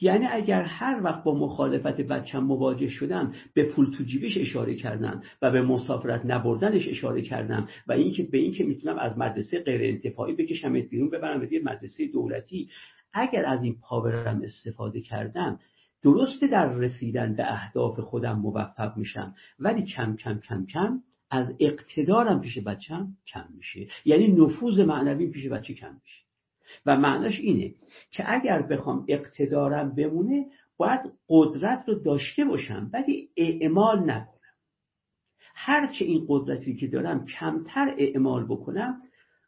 [0.00, 5.22] یعنی اگر هر وقت با مخالفت بچم مواجه شدم به پول تو جیبش اشاره کردم
[5.42, 10.34] و به مسافرت نبردنش اشاره کردم و اینکه به اینکه می‌تونم از مدرسه غیر انتفاعی
[10.34, 12.68] بکشم بیرون ببرم به مدرسه دولتی.
[13.12, 15.58] اگر از این پاورم استفاده کردم
[16.02, 19.34] درسته در رسیدن به اهداف خودم موفق میشم.
[19.58, 20.98] ولی کم کم کم کم
[21.30, 23.86] از اقتدارم پیش بچم کم میشه.
[24.04, 26.31] یعنی نفوذ معنوی پیش بچه کم میشه.
[26.86, 27.74] و معناش اینه
[28.10, 30.46] که اگر بخوام اقتدارم بمونه
[30.76, 34.32] باید قدرت رو داشته باشم ولی اعمال نکنم.
[35.54, 39.02] هرچه این قدرتی که دارم کمتر اعمال بکنم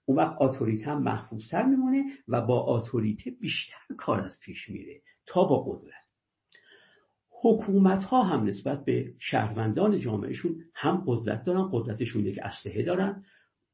[0.05, 5.63] اون وقت آتوریتم محفوظتر میمونه و با آتوریته بیشتر کار از پیش میره تا با
[5.63, 6.05] قدرت.
[7.43, 13.25] حکومت ها هم نسبت به شهروندان جامعهشون هم قدرت دارن قدرتشون یک اسلحه دارن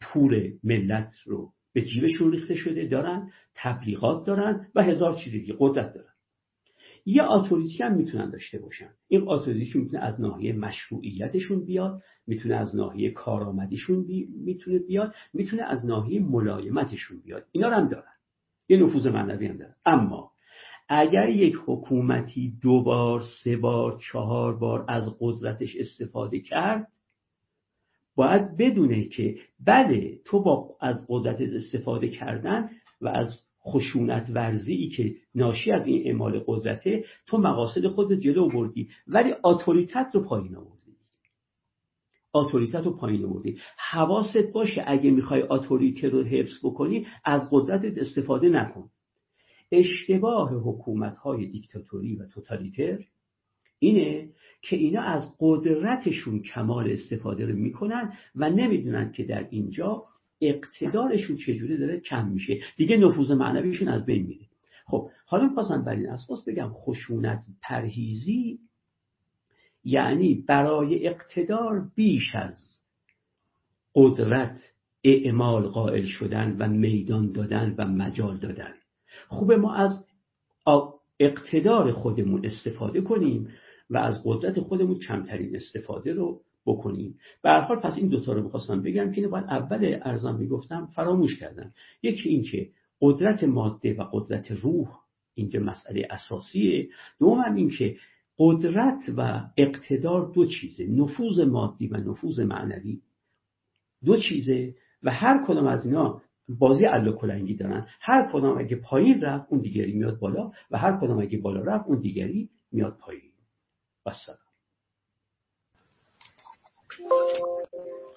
[0.00, 5.94] پول ملت رو به جیبشون ریخته شده دارن تبلیغات دارن و هزار چیز دیگه قدرت
[5.94, 6.10] دارن.
[7.06, 8.90] یه اتوریتی هم می‌تونن داشته باشن.
[9.08, 14.28] این اتوریتیشون می‌تونه از ناحیه مشروعیتشون بیاد می‌تونه از ناحیه کارآمدیشون بی...
[14.44, 17.46] می‌تونه بیاد می‌تونه از ناحیه ملایمتشون بیاد.
[17.52, 18.12] اینا رو هم دارن.
[18.68, 19.74] یه نفوذ معنوی هم دارن.
[19.86, 20.30] اما
[20.88, 26.88] اگر یک حکومتی دو بار سه بار چهار بار از قدرتش استفاده کرد
[28.20, 29.36] باید بدونه که
[29.66, 32.70] بله تو با از قدرت استفاده کردن
[33.00, 38.88] و از خشونت ورزی که ناشی از این اعمال قدرته تو مقاصد خود جلو بردی.
[39.06, 40.96] ولی اتوریتت رو پایین آوردی.
[42.34, 43.58] اتوریتت رو پایین آوردی.
[43.90, 48.90] حواست باشه اگه می‌خوای اتوریته رو حفظ بکنی از قدرتت استفاده نکن.
[49.72, 52.98] اشتباه حکومت های دیکتاتوری و توتالیتر
[53.80, 54.28] اینه
[54.62, 60.04] که اینا از قدرتشون کمال استفاده رو می‌کنن و نمی‌دونن که در اینجا
[60.40, 62.60] اقتدارشون چجوری داره کم میشه.
[62.76, 64.46] دیگه نفوذ معنویشون از بین میره.
[64.86, 68.58] خب حالا می‌خواستم بر این اساس بگم خشونت پرهیزی
[69.84, 72.54] یعنی برای اقتدار بیش از
[73.94, 74.58] قدرت
[75.04, 78.74] اعمال قائل شدن و میدان دادن و مجال دادن.
[79.28, 80.04] خوبه ما از
[81.20, 83.48] اقتدار خودمون استفاده کنیم
[83.90, 87.18] و از قدرت خودمون کمترین استفاده رو بکنیم.
[87.42, 91.72] به حال پس این دوتا رو می‌خواستم بگم که باید اول ارزان می‌گفتم فراموش کردم.
[92.02, 92.68] یکی این که
[93.00, 94.88] قدرت ماده و قدرت روح
[95.34, 96.88] اینجا مسئله اساسیه.
[97.20, 97.96] دوم این که
[98.38, 103.00] قدرت و اقتدار دو چیزه نفوذ مادی و نفوذ معنوی.
[104.04, 106.22] دو چیزه و هر کدام از اینا
[106.58, 107.86] بازی علا کلنگی دارن.
[108.00, 111.88] هر کدام اگه پایین رفت اون دیگری میاد بالا و هر کدام اگه بالا رفت
[111.88, 113.29] اون دیگری میاد پایین.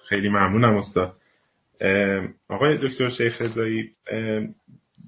[0.08, 1.16] خیلی ممنونم استاد.
[2.48, 3.92] آقای دکتر شیخ رضایی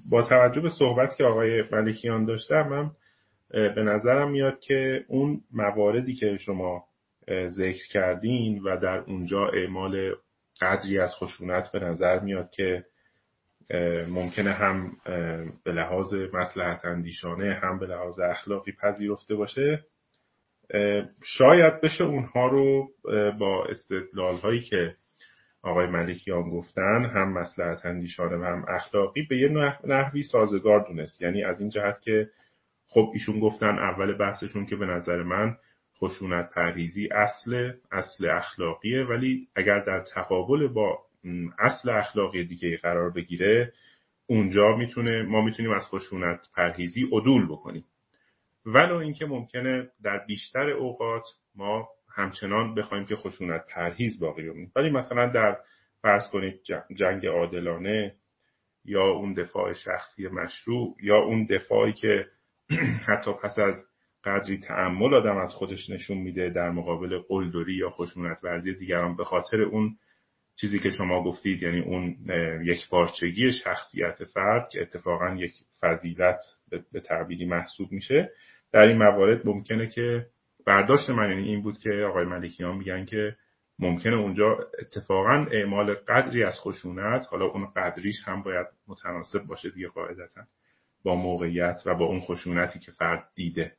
[0.09, 2.91] با توجه به صحبت که آقای ملکیان داشته من
[3.49, 6.83] به نظرم میاد که اون مواردی که شما
[7.47, 10.15] ذکر کردین و در اونجا اعمال
[10.61, 12.85] قدری از خشونت به نظر میاد که
[14.09, 14.97] ممکنه هم
[15.63, 19.85] به لحاظ مسلحت اندیشانه هم به لحاظ اخلاقی پذیرفته باشه
[21.23, 22.89] شاید بشه اونها رو
[23.39, 24.95] با استدلال هایی که
[25.63, 29.49] آقای ملکیان گفتن هم مسلحت اندیشانه و هم اخلاقی به یه
[29.83, 31.21] نحوی سازگار دونست.
[31.21, 32.29] یعنی از این جهت که
[32.89, 35.57] خب ایشون گفتن اول بحثشون که به نظر من
[35.99, 40.99] خشونت پرهیزی اصل اصل اخلاقیه ولی اگر در تقابل با
[41.59, 43.73] اصل اخلاقی دیگه قرار بگیره
[44.27, 47.85] اونجا می‌تونه ما می‌تونیم از خشونت پرهیزی عدول بکنیم.
[48.67, 51.23] ولو اینکه ممکنه در بیشتر اوقات
[51.55, 55.57] ما همچنان بخوایم که خشونت پرهیز باقی بمونه ولی مثلا در
[56.01, 56.61] فرض کنید
[56.95, 58.15] جنگ عادلانه
[58.85, 62.25] یا اون دفاع شخصی مشروع یا اون دفاعی که
[63.09, 63.75] حتی پس از
[64.23, 69.23] قدری تعمل آدم از خودش نشون میده در مقابل قلدری یا خشونت ورزی دیگران به
[69.23, 69.97] خاطر اون
[70.55, 72.17] چیزی که شما گفتید یعنی اون
[72.63, 76.39] یک بارچگی شخصیت فرد که اتفاقا یک فضیلت
[76.91, 78.31] به تعبیری محسوب میشه.
[78.71, 80.25] در این موارد ممکنه که
[80.65, 83.35] برداشت من یعنی این بود که آقای ملکیان میگن که
[83.79, 89.87] ممکنه اونجا اتفاقا اعمال قدری از خشونت حالا اون قدریش هم باید متناسب باشه دیگه
[89.87, 90.41] قاعدتا
[91.03, 93.71] با موقعیت و با اون خشونتی که فرد دیده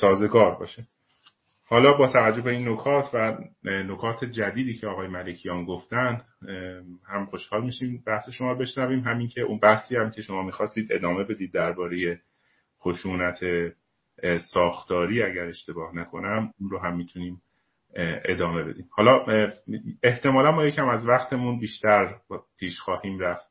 [0.00, 0.86] سازگار باشه.
[1.68, 6.22] حالا با توجه به این نکات و نکات جدیدی که آقای ملکیان گفتن
[7.08, 9.00] هم خوشحال میشیم بحث شما بشنویم.
[9.00, 12.20] همین که اون بحثی هم که شما می‌خواستید ادامه بدید درباره
[12.80, 13.40] خشونت
[14.46, 17.42] ساختاری اگر اشتباه نکنم اون رو هم می‌تونیم
[18.24, 18.88] ادامه بدیم.
[18.90, 19.24] حالا
[20.02, 22.14] احتمالا ما یکم از وقتمون بیشتر
[22.58, 23.50] پیش خواهیم رفت.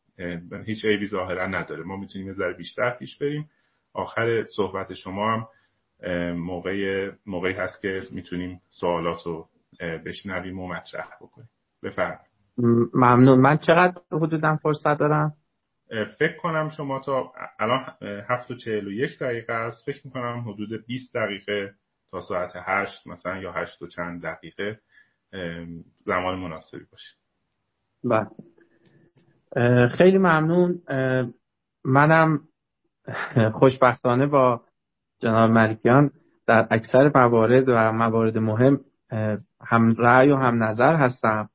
[0.66, 1.84] هیچ عیبی ظاهرا نداره.
[1.84, 3.50] ما می‌تونیم یه ذره بیشتر پیش بریم.
[3.94, 5.48] آخر صحبت شما هم
[6.34, 9.48] موقع موقعی هست که می‌تونیم سوالات رو
[10.06, 11.50] بشنویم و مطرح بکنیم.
[11.84, 12.20] بفرم
[12.94, 13.40] ممنون.
[13.40, 15.34] من چقدر حدودا فرصت دارم؟
[16.20, 17.86] فکر کنم شما تا الان
[18.30, 19.86] هفت و چهل و یک دقیقه است.
[19.86, 21.74] فکر می‌کنم حدود 20 دقیقه
[22.12, 24.80] تا ساعت هشت مثلا یا هشت و چند دقیقه
[26.06, 27.16] زمان مناسبی باشه.
[28.04, 28.28] بله.
[29.88, 30.82] خیلی ممنون.
[31.86, 32.40] منم
[33.54, 34.62] خوشبختانه با
[35.20, 36.12] جناب ملکیان
[36.48, 38.80] در اکثر موارد و موارد مهم
[39.62, 41.50] هم رأی و هم نظر هستم.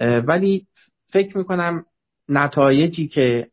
[0.00, 0.66] ولی
[1.12, 1.84] فکر می‌کنم
[2.28, 3.46] نتایجی که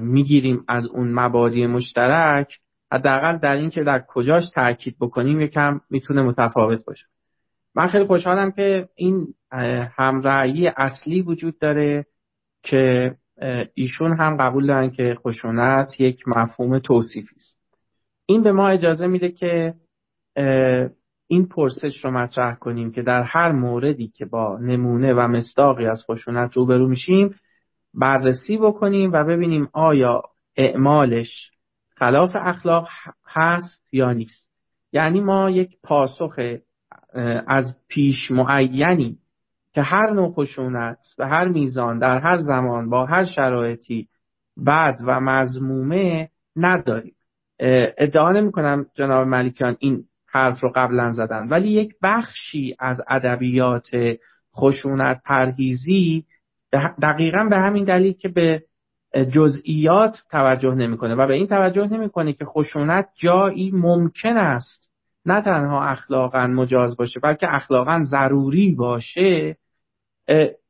[0.00, 2.58] می‌گیریم از اون مبادی مشترک
[2.92, 7.06] حداقل در این که در کجاش تاکید بکنیم یکم می‌تونه متفاوت باشه.
[7.74, 9.26] من خیلی خوشحالم که این
[9.96, 12.06] همرأیی اصلی وجود داره
[12.62, 13.14] که
[13.74, 17.58] ایشون هم قبول دارن که خشونت یک مفهوم توصیفی است.
[18.26, 19.74] این به ما اجازه میده که
[21.28, 26.02] این پرسش رو مطرح کنیم که در هر موردی که با نمونه و مستاقی از
[26.10, 27.34] خشونت روبرو میشیم
[27.94, 30.22] بررسی بکنیم و ببینیم آیا
[30.56, 31.50] اعمالش
[31.96, 32.88] خلاف اخلاق
[33.26, 34.48] هست یا نیست.
[34.92, 36.40] یعنی ما یک پاسخ
[37.46, 39.18] از پیش معینی
[39.74, 44.08] که هر نوع خشونت به هر میزان در هر زمان با هر شرایطی
[44.66, 47.14] بد و مزمومه نداریم.
[47.98, 53.88] ادعا نمی کنم جناب ملیکان این حرف رو قبلا زدن ولی یک بخشی از ادبیات
[54.56, 56.24] خشونت پرهیزی
[57.02, 58.62] دقیقا به همین دلیل که به
[59.34, 64.88] جزئیات توجه نمی‌کنه و به این توجه نمی‌کنه که خشونت جایی ممکن است
[65.26, 69.56] نه تنها اخلاقا مجاز باشه بلکه اخلاقا ضروری باشه.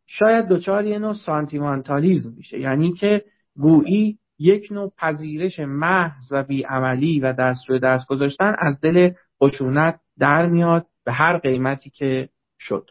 [0.07, 2.59] شاید دچار یه نوع سانتیمانتالیزم میشه.
[2.59, 3.25] یعنی که
[3.57, 9.11] گویی یک نوع پذیرش محض و بیعملی و دست روی دست گذاشتن از دل
[9.43, 12.91] خشونت در میاد به هر قیمتی که شد.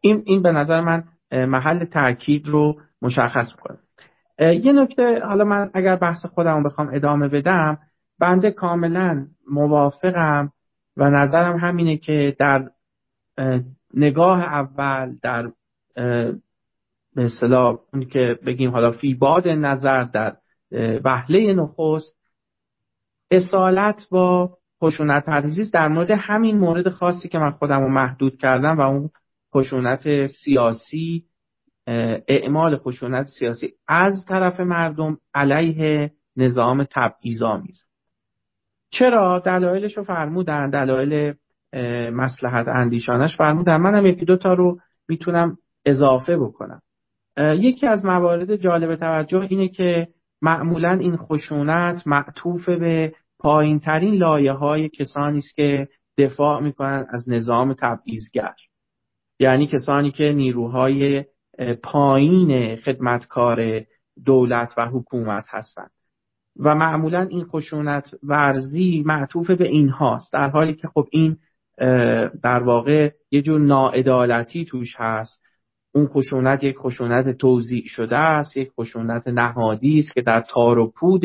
[0.00, 3.78] این, این به نظر من محل تاکید رو مشخص می‌کنه.
[4.38, 7.78] یه نکته حالا من اگر بحث خودم بخوام ادامه بدم
[8.20, 10.52] بنده کاملا موافقم
[10.96, 12.70] و نظرم همینه که در
[13.94, 15.50] نگاه اول در
[17.14, 20.36] به اصطلاح اون که بگیم حالا فی باد نظر در
[21.04, 22.16] وهله نخست
[23.30, 24.50] اصالت با
[24.82, 29.10] خشونت پرهیزی در مورد همین مورد خاصی که من خودم رو محدود کردم و اون
[29.56, 31.24] خشونت سیاسی
[32.28, 37.84] اعمال خشونت سیاسی از طرف مردم علیه نظام تبعیض‌آمیز.
[38.90, 41.34] چرا؟ دلایلش رو فرمودن دلایل
[42.10, 43.76] مسلحت اندیشانش فرمودن.
[43.76, 44.78] منم یکی دو تا رو
[45.08, 46.82] می‌تونم اضافه بکنم.
[47.38, 50.08] یکی از موارد جالب توجه اینه که
[50.42, 55.88] معمولا این خشونت معطوف به پایین ترین لایه های کسانی است که
[56.18, 58.54] دفاع می‌کنن از نظام تبعیضگر.
[59.38, 61.24] یعنی کسانی که نیروهای
[61.82, 63.80] پایین خدمتکار
[64.24, 65.90] دولت و حکومت هستند.
[66.60, 70.32] و معمولا این خشونت ورزی معطوف به اینهاست.
[70.32, 71.36] در حالی که خب این
[72.42, 75.42] در واقع یه جور ناعدالتی توش هست.
[75.94, 80.92] اون خشونت یک خشونت توضیح شده است یک خشونت نهادی است که در تار و
[80.96, 81.22] پود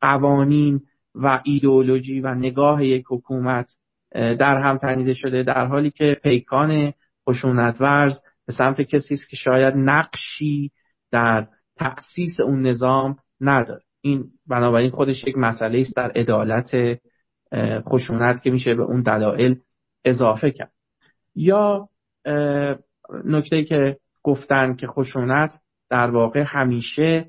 [0.00, 0.80] قوانین
[1.14, 3.70] و ایدئولوژی و نگاه یک حکومت
[4.12, 5.42] در هم تنیده شده.
[5.42, 6.92] در حالی که پیکان
[7.28, 10.70] خشونت ورز به سمت کسی است که شاید نقشی
[11.10, 11.46] در
[11.76, 13.80] تأسیس اون نظام نداره.
[14.00, 17.00] این بنابراین خودش یک مسئله است در عدالت
[17.88, 19.56] خشونت که میشه به اون دلایل
[20.04, 20.72] اضافه کرد.
[21.34, 21.88] یا
[23.24, 25.54] نکته که گفتن که خشونت
[25.90, 27.26] در واقع همیشه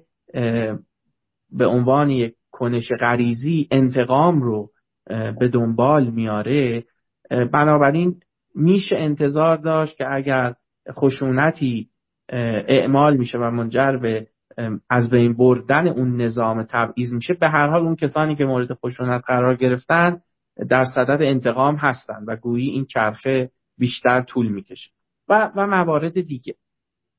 [1.51, 4.69] به عنوان یک کنش غریزی انتقام رو
[5.39, 6.83] به دنبال میاره
[7.29, 8.19] بنابراین
[8.59, 10.53] میشه انتظار داشت که اگر
[10.91, 11.87] خشونتی
[12.67, 14.27] اعمال میشه و منجر به
[14.89, 19.23] از بین بردن اون نظام تبعیض میشه به هر حال اون کسانی که مورد خشونت
[19.27, 20.21] قرار گرفتن
[20.69, 24.91] در صدد انتقام هستند و گویی این چرخه بیشتر طول می‌کشه.
[25.29, 26.55] و و موارد دیگه.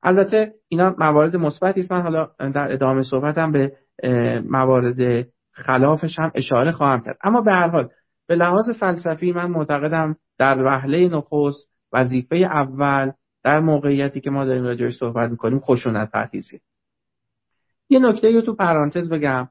[0.03, 1.93] البته اینا موارد مثبتی است.
[1.93, 3.73] من حالا در ادامه صحبتم به
[4.51, 7.19] موارد خلافش هم اشاره خواهم کرد.
[7.25, 7.89] اما به هر حال
[8.29, 13.13] به لحاظ فلسفی من معتقدم در وهله نخست وظیفه اول
[13.45, 16.61] در موقعیتی که ما داریم راجعش صحبت می‌کنیم خشونت پرهیزی
[17.89, 19.49] یه نکته رو تو پرانتز بگم.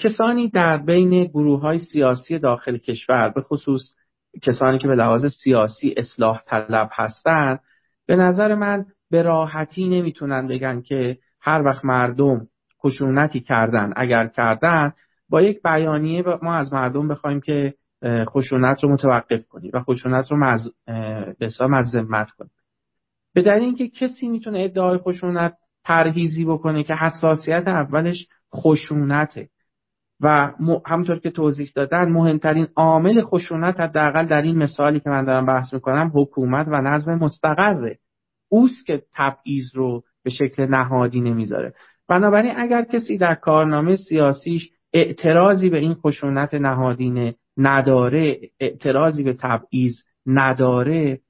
[0.00, 3.80] کسانی در بین گروه های سیاسی داخل کشور به خصوص
[4.42, 7.60] کسانی که به لحاظ سیاسی اصلاح طلب هستند
[8.06, 12.46] به نظر من به راحتی نمی‌تونن بگن که هر وقت مردم
[12.82, 14.92] خشونتی کردن اگر کردن
[15.28, 17.74] با یک بیانیه ما از مردم بخوایم که
[18.04, 20.70] خشونت رو متوقف کنیم و خشونت رو مز...
[21.38, 22.50] به مذمت کنیم
[23.34, 25.54] به دلیل اینکه کسی می‌تونه ادعای خشونت
[25.84, 29.48] پرهیزی بکنه که حساسیت اولش خشونته
[30.20, 30.52] و
[30.86, 35.74] همونطور که توضیح دادن مهمترین عامل خشونت حداقل در این مثالی که من دارم بحث
[35.74, 37.98] می‌کنم حکومت و نظم مستقره.
[38.48, 41.74] اوست که تبعیض رو به شکل نهادی نمی‌ذاره.
[42.08, 49.94] بنابراین اگر کسی در کارنامه سیاسیش اعتراضی به این خشونت نهادینه نداره اعتراضی به تبعیض
[50.26, 51.20] نداره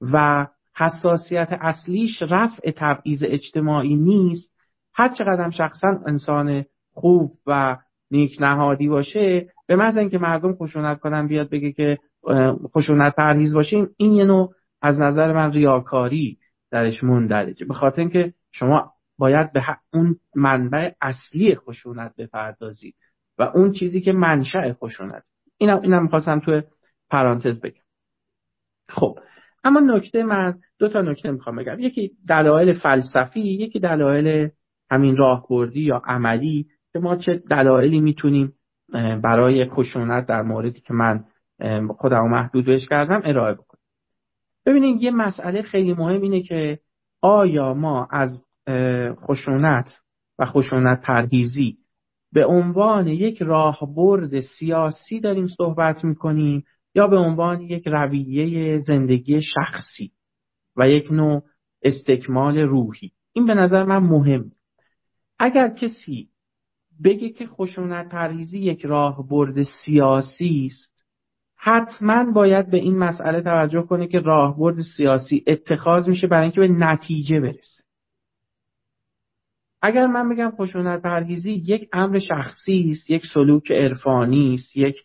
[0.00, 0.46] و
[0.76, 4.54] حساسیت اصلیش رفع تبعیض اجتماعی نیست.
[4.94, 7.76] هر چقدر شخصا انسان خوب و
[8.10, 11.98] نیک نهادی باشه به محض اینکه مردم خشونت کنن بیاد بگه که
[12.74, 16.38] خشونت پرهیز باشیم این یه نوع از نظر من ریاکاری
[16.70, 17.66] درش مندرجه.
[17.66, 22.94] به خاطر اینکه شما باید به اون منبع اصلی خشونت بپردازید
[23.38, 25.22] و اون چیزی که منشأ خشونت.
[25.58, 26.62] اینم اینم می‌خواستم تو
[27.10, 27.82] پرانتز بگم.
[28.88, 29.18] خب
[29.64, 31.80] اما نکته من دو تا نکته می‌خوام بگم.
[31.80, 34.48] یکی دلایل فلسفی یکی دلایل
[34.90, 38.52] همین راهبردی یا عملی که ما چه دلایلی می‌تونیم
[39.22, 41.24] برای خشونت در موردی که من
[41.98, 43.82] خودم محدود بهش کردم ارائه بکنیم
[44.66, 46.78] ببینید یه مسئله خیلی مهم اینه که
[47.22, 48.44] آیا ما از
[49.26, 50.00] خشونت
[50.38, 51.78] و خشونت پرهیزی
[52.32, 56.64] به عنوان یک راهبرد سیاسی داریم صحبت می‌کنیم
[56.94, 60.12] یا به عنوان یک رویه زندگی شخصی
[60.76, 61.42] و یک نوع
[61.82, 63.10] استکمال روحی.
[63.32, 64.50] این به نظر من مهم.
[65.38, 66.28] اگر کسی
[67.04, 71.04] بگه که خشونت پرهیزی یک راهبرد سیاسی است
[71.56, 76.68] حتما باید به این مسئله توجه کنه که راهبرد سیاسی اتخاذ میشه برای اینکه به
[76.68, 77.77] نتیجه برسه.
[79.82, 84.96] اگر من بگم خشونت پرهیزی یک امر شخصی است یک سلوک عرفانی است یک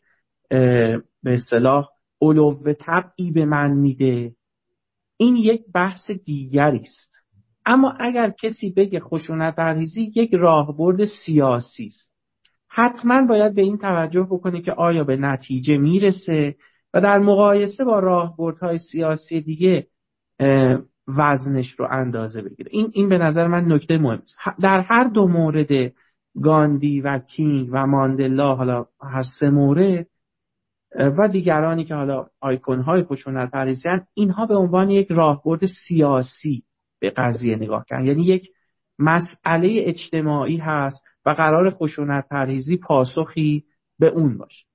[1.24, 1.88] به اصطلاح
[2.22, 4.32] علو طبعی به من میده
[5.18, 7.14] این یک بحث دیگری است.
[7.66, 12.14] اما اگر کسی بگه خشونت پرهیزی یک راهبرد سیاسی است.
[12.70, 16.56] حتما باید به این توجه بکنه که آیا به نتیجه می‌رسه
[16.94, 19.88] و در مقایسه با راهبردهای سیاسی دیگه
[21.08, 22.70] وزنش رو اندازه بگیره.
[22.72, 24.38] این این به نظر من نکته مهم است.
[24.62, 25.94] در هر دو مورد
[26.44, 30.08] گاندی و کینگ و ماندلا حالا هر سه مورد
[30.96, 36.64] و دیگرانی که حالا آیکون های خشونت پریزی اینها به عنوان یک راهبرد سیاسی
[37.00, 38.06] به قضیه نگاه کردن.
[38.06, 38.50] یعنی یک
[39.00, 43.64] مسئله اجتماعی هست و قرار خشونت پرهیزی پاسخی
[44.00, 44.66] به اون باشه.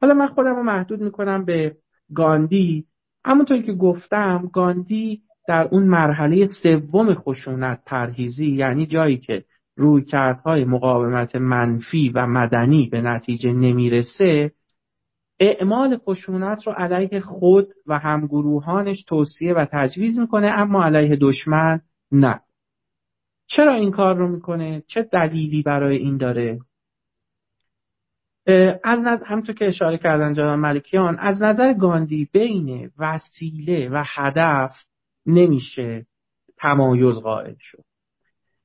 [0.00, 1.76] حالا من خودم رو محدود می‌کنم به
[2.14, 2.84] گاندی
[3.26, 9.44] همونطور که گفتم گاندی در اون مرحله سوم خشونت پرهیزی یعنی جایی که
[9.76, 14.52] روی کردهای مقاومت منفی و مدنی به نتیجه نمی‌رسه
[15.40, 21.80] اعمال خشونت رو علیه خود و همگروهانش توصیه و تجویز می‌کنه اما علیه دشمن
[22.12, 22.40] نه.
[23.46, 26.58] چرا این کار رو می‌کنه؟ چه دلیلی برای این داره؟
[28.84, 34.76] از نظر همطور که اشاره کردن جناب ملکیان از نظر گاندی بین وسیله و هدف
[35.26, 36.06] نمیشه
[36.58, 37.84] تمایز قائل شد.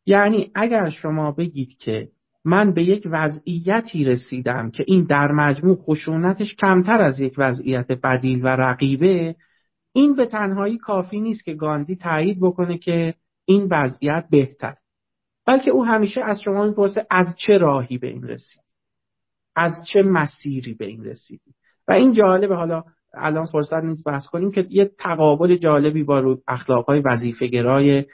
[0.06, 2.08] یعنی اگر شما بگید که
[2.45, 8.45] من به یک وضعیتی رسیدم که این در مجموع خشونتش کمتر از یک وضعیت بدیل
[8.45, 9.36] و رقیبه
[9.94, 13.14] این به تنهایی کافی نیست که گاندی تایید بکنه که
[13.45, 14.76] این وضعیت بهتر
[15.48, 18.61] بلکه او همیشه از شما می‌پرسه از چه راهی به این رسید.
[19.62, 21.52] از چه مسیری به این رسیدی؟
[21.88, 22.84] و این جالبه حالا
[23.14, 28.06] الان فرصت نیست بحث کنیم که یه تقابل جالبی با رو اخلاقهای وظیفه گرای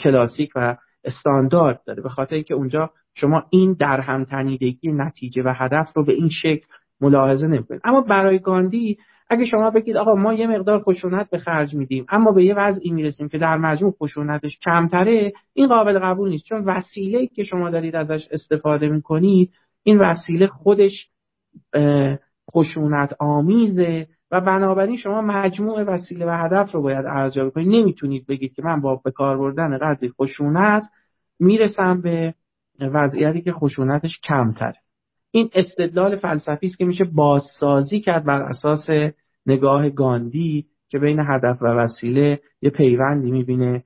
[0.00, 2.02] کلاسیک و استاندارد داره.
[2.02, 6.28] به خاطر اینکه اونجا شما این در هم تنیدگی نتیجه و هدف رو به این
[6.28, 6.66] شکل
[7.00, 7.80] ملاحظه نمی‌کنید.
[7.84, 8.98] اما برای گاندی
[9.30, 12.90] اگه شما بگید آقا ما یه مقدار خشونت به خرج میدیم اما به یه وضعی
[12.90, 16.44] می‌رسیم که در مجموع خشونتش کمتره این قابل قبول نیست.
[16.44, 19.50] چون وسیله که شما دارید ازش استفاده می‌کنید
[19.86, 21.08] این وسیله خودش
[22.52, 28.54] خشونت آمیزه و بنابراین شما مجموع وسیله و هدف رو باید ارزیابی کنید نمی‌تونید بگید
[28.54, 30.82] که من با به کار بردن قدری خشونت
[31.40, 32.34] می‌رسم به
[32.80, 34.76] وضعیتی که خشونتش کمتره.
[35.30, 38.86] این استدلال فلسفی است که میشه بازسازی کرد بر اساس
[39.46, 43.84] نگاه گاندی که بین هدف و وسیله یه پیوندی می‌بینه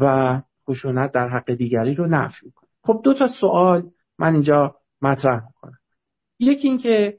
[0.00, 2.68] و خشونت در حق دیگری رو نفی می‌کنه.
[2.82, 3.82] خب دو تا سوال
[4.18, 5.78] من اینجا مطرح می‌کنم
[6.38, 7.18] یکی اینکه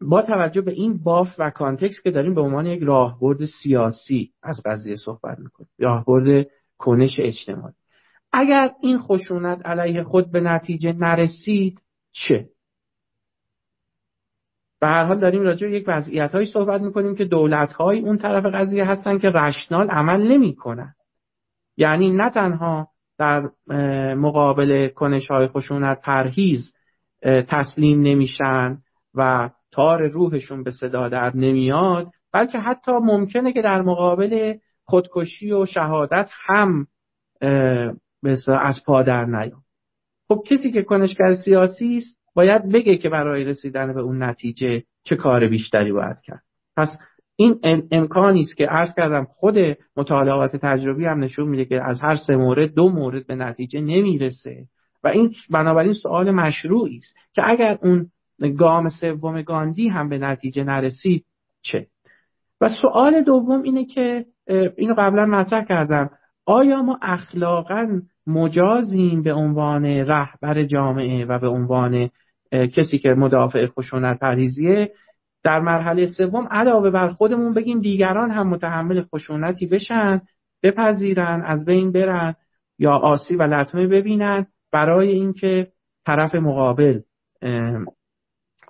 [0.00, 4.62] با توجه به این باف و کانتکست که داریم به عنوان یک راهبرد سیاسی از
[4.64, 5.70] قضیه صحبت می‌کنیم.
[5.78, 6.46] راهبرد
[6.78, 7.74] کنش اجتماعی.
[8.32, 11.82] اگر این خشونت علیه خود به نتیجه نرسید
[12.12, 12.48] چه؟
[14.80, 18.18] به هر حال داریم راجع به یک وضعیت هایی صحبت می‌کنیم که دولت های اون
[18.18, 20.94] طرف قضیه هستن که رشنال عمل نمی‌کنن.
[21.76, 23.50] یعنی نه تنها در
[24.14, 26.75] مقابل کنش های خشونت پرهیز
[27.22, 28.78] تسلیم نمیشن
[29.14, 35.66] و تار روحشون به صدا در نمیاد بلکه حتی ممکنه که در مقابل خودکشی و
[35.66, 36.86] شهادت هم
[38.48, 39.62] از پا در نیاد.
[40.28, 45.16] خب کسی که کنشگر سیاسی است باید بگه که برای رسیدن به اون نتیجه چه
[45.16, 46.42] کار بیشتری باید کرد.
[46.76, 46.88] پس
[47.36, 47.60] این
[47.90, 49.54] امکانی است که عرض کردم خود
[49.96, 54.66] مطالعات تجربی هم نشون میده که از هر سه مورد دو مورد به نتیجه نمی‌رسه.
[55.06, 58.06] و این بنابراین سوال مشروعی است که اگر اون
[58.58, 61.24] گام سوم گاندی هم به نتیجه نرسید
[61.62, 61.86] چه؟
[62.60, 64.24] و سوال دوم اینه که
[64.76, 66.10] اینو قبلا مطرح کردم.
[66.46, 72.10] آیا ما اخلاقا مجازیم به عنوان رهبر جامعه و به عنوان
[72.52, 74.92] کسی که مدافع خشونت پریزیه؟
[75.44, 80.20] در مرحله سوم علاوه بر خودمون بگیم دیگران هم متحمل خشونتی بشن
[80.62, 82.34] بپذیرن از بین برن
[82.78, 85.68] یا آسی و لطمه ببینن برای اینکه
[86.06, 87.00] طرف مقابل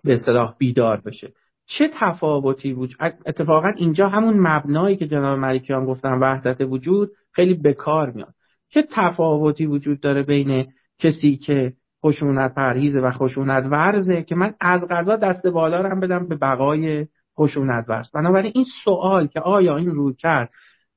[0.04, 1.32] به اصطلاح بیدار بشه.
[1.66, 8.10] چه تفاوتی وجود اتفاقا اینجا همون مبنایی که جناب ملکیان گفتن وحدت وجود خیلی بکار
[8.10, 8.34] میاد.
[8.68, 10.66] چه تفاوتی وجود داره بین
[10.98, 11.72] کسی که
[12.04, 16.36] خشونت پرهیزه و خشونت ورزه که من از غذا دست بالا رو هم بدم به
[16.36, 17.06] بقای
[17.38, 20.50] خشونت ورز؟ بنابراین این سوال که آیا این روی کرد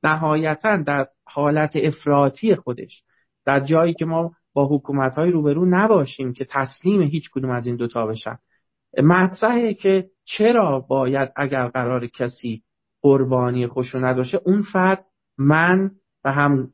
[0.04, 3.04] نهایتا در حالت افراطی خودش
[3.46, 7.76] در جایی که ما با حکومت های روبرو نباشیم که تسلیم هیچ کدوم از این
[7.76, 8.38] دوتا بشن.
[9.04, 12.64] مطرحه که چرا باید اگر قرار کسی
[13.02, 15.06] قربانی خشونت باشه اون فرد
[15.38, 15.92] من
[16.24, 16.70] و هم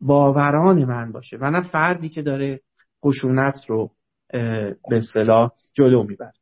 [0.00, 2.60] باوران من باشه و نه فردی که داره
[3.04, 3.90] خشونت رو
[4.88, 6.32] به اصطلاح جلو می‌بره.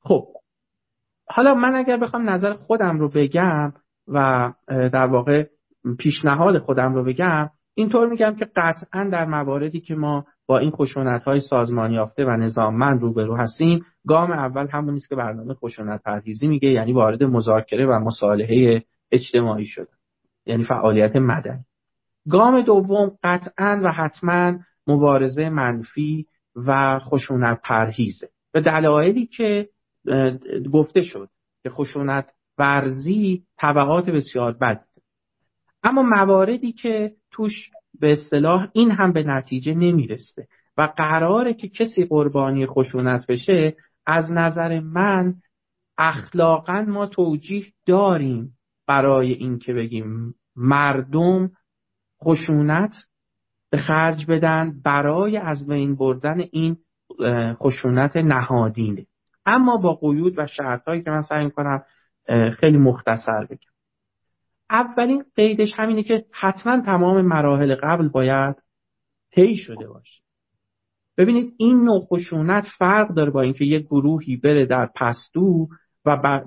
[0.00, 0.26] خب
[1.28, 3.72] حالا من اگر بخوام نظر خودم رو بگم
[4.08, 5.46] و در واقع
[5.98, 11.22] پیشنهاد خودم رو بگم اینطور میگم که قطعا در مواردی که ما با این خشونت
[11.22, 16.46] های سازمان یافته و نظاممند روبرو هستیم گام اول همون نیست که برنامه خشونت پرهیزی
[16.46, 18.82] میگه یعنی وارد مذاکره و مصالحه
[19.12, 19.88] اجتماعی شده
[20.46, 21.64] یعنی فعالیت مدنی.
[22.30, 26.26] گام دوم قطعا و حتما مبارزه منفی
[26.56, 28.28] و خشونت پرهیزه.
[28.52, 29.68] به دلایلی که
[30.72, 31.28] گفته شد
[31.62, 34.84] که خشونت ورزی طبقات بسیار بد
[35.82, 37.70] اما مواردی که توش
[38.00, 40.46] به اصطلاح این هم به نتیجه نمی‌رسه.
[40.76, 45.34] و قراره که کسی قربانی خشونت بشه از نظر من
[45.98, 48.50] اخلاقا ما توجیه داریم
[48.86, 51.50] برای اینکه بگیم مردم
[52.24, 52.92] خشونت
[53.70, 56.76] به خرج بدن برای از بین بردن این
[57.54, 59.06] خشونت نهادینه.
[59.46, 61.82] اما با قیود و شرطهایی که من سعی کنم
[62.60, 63.73] خیلی مختصر بگم.
[64.70, 68.56] اولین قیدش همینه که حتما تمام مراحل قبل باید
[69.32, 70.22] طی شده باشه.
[71.18, 75.68] ببینید این نوع خشونت فرق داره با اینکه یک گروهی بره در پستو
[76.04, 76.40] و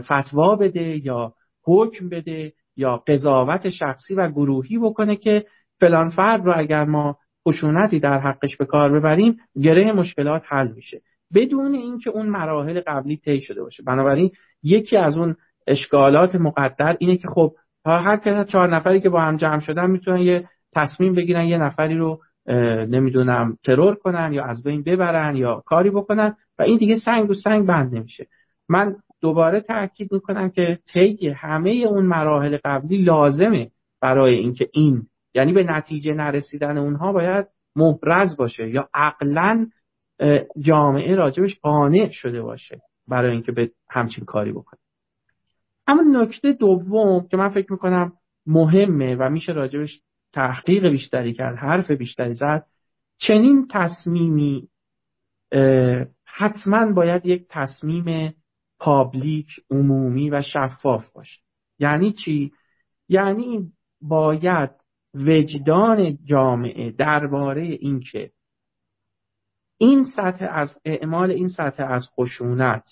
[0.00, 1.32] فتوا بده یا
[1.64, 5.44] حکم بده یا قضاوت شخصی و گروهی بکنه که
[5.80, 7.18] فلان فرد رو اگر ما
[7.48, 11.00] خشونتی در حقش به کار ببریم گره مشکلات حل میشه.
[11.34, 13.82] بدون اینکه اون مراحل قبلی طی شده باشه.
[13.82, 14.30] بنابراین
[14.62, 15.36] یکی از اون
[15.70, 17.54] اشکالات مقدر اینه که خب
[17.86, 21.98] هر کس چهار نفری که با هم جمع شدن می‌تونن یه تصمیم بگیرن یه نفری
[21.98, 22.20] رو
[22.88, 27.34] نمی‌دونم ترور کنن یا از بین ببرن یا کاری بکنن و این دیگه سنگ رو
[27.34, 28.26] سنگ بند نمیشه.
[28.68, 33.70] من دوباره تاکید می‌کنم که طی همه اون مراحل قبلی لازمه
[34.00, 35.02] برای اینکه این
[35.34, 37.46] یعنی به نتیجه نرسیدن اونها باید
[37.76, 39.66] محرز باشه یا عقلا
[40.60, 44.80] جامعه راجبش قانع شده باشه برای اینکه به همچین کاری بکنه.
[45.88, 48.12] اما نکته دوم که من فکر می‌کنم
[48.46, 50.00] مهمه و میشه راجبش
[50.32, 52.66] تحقیق بیشتری کرد حرف بیشتری زد
[53.18, 54.68] چنین تصمیمی
[56.24, 58.34] حتما باید یک تصمیم
[58.78, 61.40] پابلیک عمومی و شفاف باشه.
[61.78, 62.52] یعنی چی؟
[63.08, 64.70] یعنی باید
[65.14, 68.30] وجدان جامعه درباره اینکه
[69.78, 72.84] این سطح از اعمال این سطح از خشونت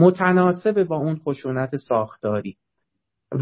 [0.00, 2.56] متناسب با اون خشونت ساختاری.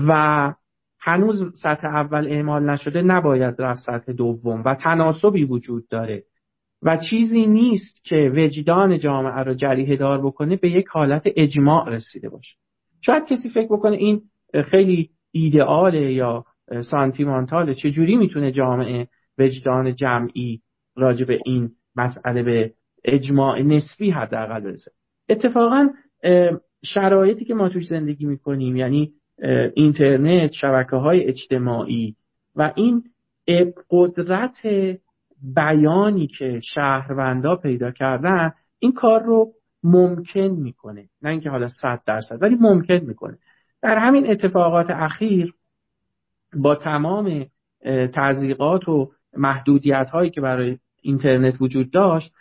[0.09, 0.55] و
[1.01, 6.25] هنوز سطح اول اعمال نشده نباید رفت سطح دوم و تناسبی وجود داره.
[6.83, 12.29] و چیزی نیست که وجدان جامعه رو جریه دار بکنه به یک حالت اجماع رسیده
[12.29, 12.57] باشه.
[13.01, 14.23] شاید کسی فکر بکنه این
[14.65, 16.45] خیلی ایدئاله یا
[16.91, 19.09] سانتیمانتاله چجوری می‌تونه جامعه
[19.39, 20.61] وجدان جمعی
[20.97, 22.73] راجع به این مسئله به
[23.05, 24.91] اجماع نسبی حداقل برسه؟
[25.29, 25.89] اتفاقا
[26.85, 29.13] شرایطی که ما توش زندگی می‌کنیم یعنی
[29.75, 32.15] اینترنت شبکه های اجتماعی
[32.57, 33.05] و این
[33.91, 34.67] قدرت
[35.55, 41.09] بیانی که شهروندا پیدا کردن این کار رو ممکن می‌کنه.
[41.23, 43.39] نه اینکه حالا صد درصد ولی ممکن می‌کنه.
[43.83, 45.55] در همین اتفاقات اخیر
[46.57, 47.47] با تمام
[48.15, 52.33] تضییقات و محدودیت هایی که برای اینترنت وجود داشت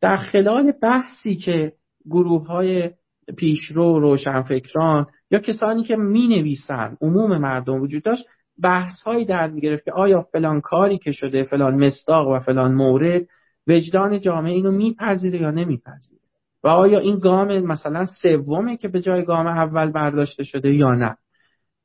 [0.00, 1.72] در خلال بحثی که
[2.10, 2.90] گروه های
[3.36, 8.24] پیشرو روشنفکران یا کسانی که می نویسن عموم مردم وجود داشت
[8.62, 13.22] بحث هایی در می‌گرفت که آیا فلان کاری که شده فلان مصداق و فلان مورد
[13.66, 16.20] وجدان جامعه اینو میپذیره یا نمیپذیره؟
[16.64, 21.16] و آیا این گام مثلا سومه که به جای گام اول برداشته شده یا نه؟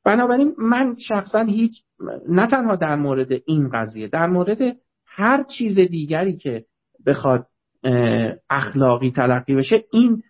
[0.04, 1.82] بنابراین من شخصا هیچ
[2.28, 4.58] نه تنها در مورد این قضیه در مورد
[5.06, 6.64] هر چیز دیگری که
[7.06, 7.46] بخواد
[8.50, 10.22] اخلاقی تلقی بشه این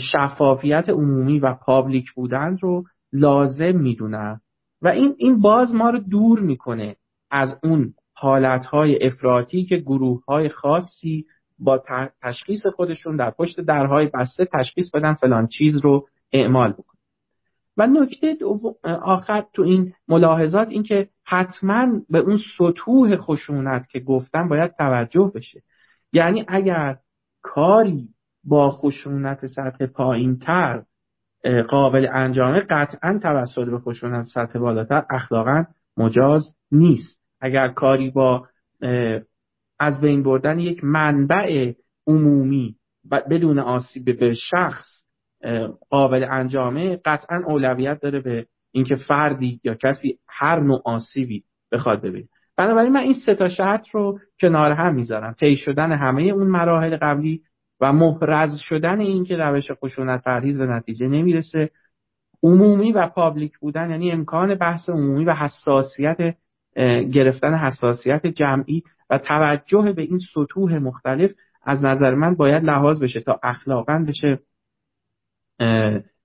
[0.00, 4.40] شفافیت عمومی و پابلیک بودن رو لازم می‌دونم
[4.82, 6.96] و این این باز ما رو دور می‌کنه
[7.30, 11.26] از اون حالتهای افراطی که گروه های خاصی
[11.58, 11.82] با
[12.22, 16.94] تشخیص خودشون در پشت درهای بسته تشخیص بدن فلان چیز رو اعمال بکنن.
[17.76, 18.36] و نکته
[18.84, 25.32] آخر تو این ملاحظات این که حتما به اون سطوح خشونت که گفتم باید توجه
[25.34, 25.62] بشه.
[26.12, 26.96] یعنی اگر
[27.42, 28.08] کاری
[28.46, 30.82] با خشونت سطح پایین تر
[31.68, 35.64] قابل انجامه قطعا توسط به خشونت سطح بالاتر اخلاقا
[35.96, 36.42] مجاز
[36.72, 37.20] نیست.
[37.40, 38.46] اگر کاری با
[39.80, 41.72] از بین بردن یک منبع
[42.06, 42.76] عمومی
[43.30, 44.84] بدون آسیب به شخص
[45.90, 52.28] قابل انجامه قطعا اولویت داره به اینکه فردی یا کسی هر نوع آسیبی بخواد ببینه.
[52.56, 55.32] بنابراین من این سه تا شرط رو کنار هم می‌ذارم.
[55.32, 57.40] طی شدن همه اون مراحل قبلی
[57.80, 61.70] و محرز شدن این که روش خشونت پرهیز به نتیجه نمی‌رسه
[62.42, 66.36] عمومی و پابلیک بودن یعنی امکان بحث عمومی و حساسیت
[67.12, 71.30] گرفتن حساسیت جمعی و توجه به این سطوح مختلف
[71.62, 74.38] از نظر من باید لحاظ بشه تا اخلاقا بشه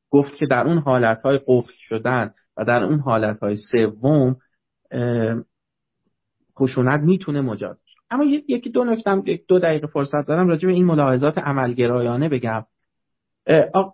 [0.10, 4.36] گفت که در اون حالتهای قفل شدن و در اون حالتهای سوم
[6.60, 7.78] خشونت می‌تونه مجاز
[8.12, 12.66] اما یکی دو نکتم یک دو دقیقه فرصت دارم راجع به این ملاحظات عملگرایانه بگم.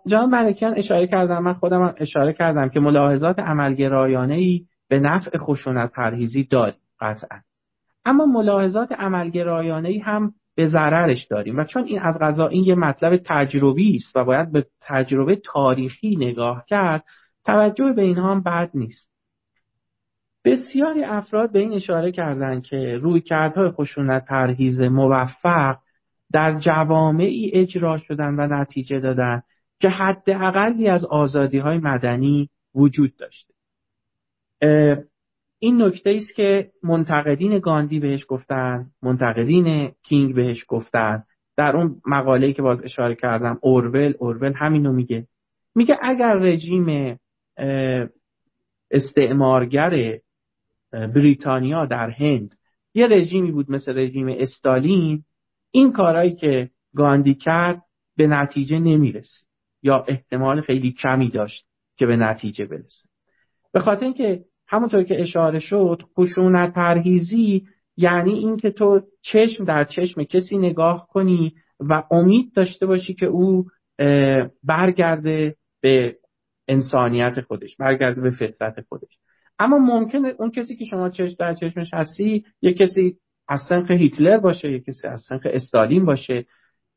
[0.06, 5.92] جان ملکیان اشاره کردم من خودم اشاره کردم که ملاحظات عملگرایانه ای به نفع خشونت
[5.92, 7.38] پرهیزی داریم قطعا.
[8.04, 12.74] اما ملاحظات عملگرایانه ای هم به ضررش داریم و چون این از غذا این یه
[12.74, 17.04] مطلب تجربی است و باید به تجربه تاریخی نگاه کرد
[17.44, 19.15] توجه به اینها هم بد نیست.
[20.46, 25.76] بسیاری افراد به این اشاره کردند که روی کردهای خشونت پرهیز موفق
[26.32, 29.42] در جوامعی اجرا شدن و نتیجه دادن
[29.80, 33.54] که حداقلی از آزادی های مدنی وجود داشته.
[35.58, 41.22] این نکته است که منتقدین گاندی بهش گفتن منتقدین کینگ بهش گفتن.
[41.56, 45.26] در اون مقاله‌ای که باز اشاره کردم اورول اورول همینو میگه.
[45.74, 47.18] میگه اگر رژیم
[48.90, 50.18] استعمارگر
[50.92, 52.54] بریتانیا در هند.
[52.94, 55.24] یه رژیمی بود مثل رژیم استالین.
[55.70, 57.82] این کارهایی که گاندی کرد
[58.16, 59.46] به نتیجه نمی‌رسید.
[59.82, 63.08] یا احتمال خیلی کمی داشت که به نتیجه برسه.
[63.72, 70.24] به خاطر اینکه همونطور که اشاره شد خشونت پرهیزی یعنی اینکه تو چشم در چشم
[70.24, 73.64] کسی نگاه کنی و امید داشته باشی که او
[74.64, 76.16] برگرده به
[76.68, 79.18] انسانیت خودش برگرده به فطرت خودش.
[79.58, 83.16] اما ممکنه اون کسی که شما چشم در چشمش هستی یه کسی
[83.48, 86.46] از سنخ هیتلر باشه یه کسی از سنخ استالین باشه.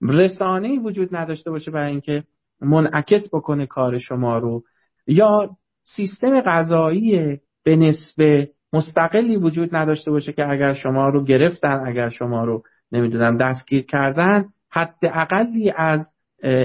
[0.01, 2.23] رسانه وجود نداشته باشه برای اینکه
[2.61, 4.63] منعکس بکنه کار شما رو.
[5.07, 5.49] یا
[5.83, 12.43] سیستم غذایی به نسبه مستقلی وجود نداشته باشه که اگر شما رو گرفتن اگر شما
[12.43, 16.07] رو نمی‌دونم دستگیر کردن حد اقلی از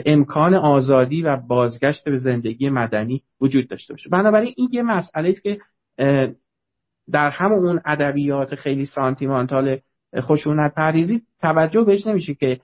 [0.06, 4.10] امکان آزادی و بازگشت به زندگی مدنی وجود داشته باشه.
[4.10, 5.58] بنابراین این یه مسئله است که
[7.12, 9.78] در همون ادبیات خیلی سانتیمانتال
[10.16, 12.60] خشونت پریزی توجه بهش نمیشه که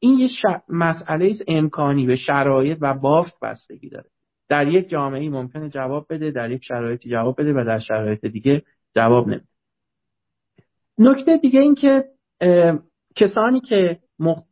[0.00, 0.28] این یه
[0.68, 4.10] مسئله است امکانی به شرایط و بافت بستگی داره.
[4.48, 8.62] در یک جامعه ممکنه جواب بده در یک شرایطی جواب بده و در شرایط دیگه
[8.94, 9.46] جواب نمیده.
[10.98, 12.04] نکته دیگه این که
[13.16, 13.98] کسانی که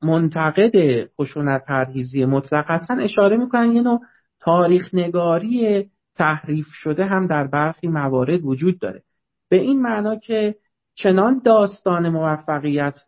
[0.02, 4.00] منتقد خشونت پرهیزی مطلق هستن اشاره می‌کنن یه نوع
[4.40, 9.02] تاریخ نگاری تحریف شده هم در برخی موارد وجود داره
[9.48, 10.54] به این معنا که
[10.94, 12.98] چنان داستان موفقیت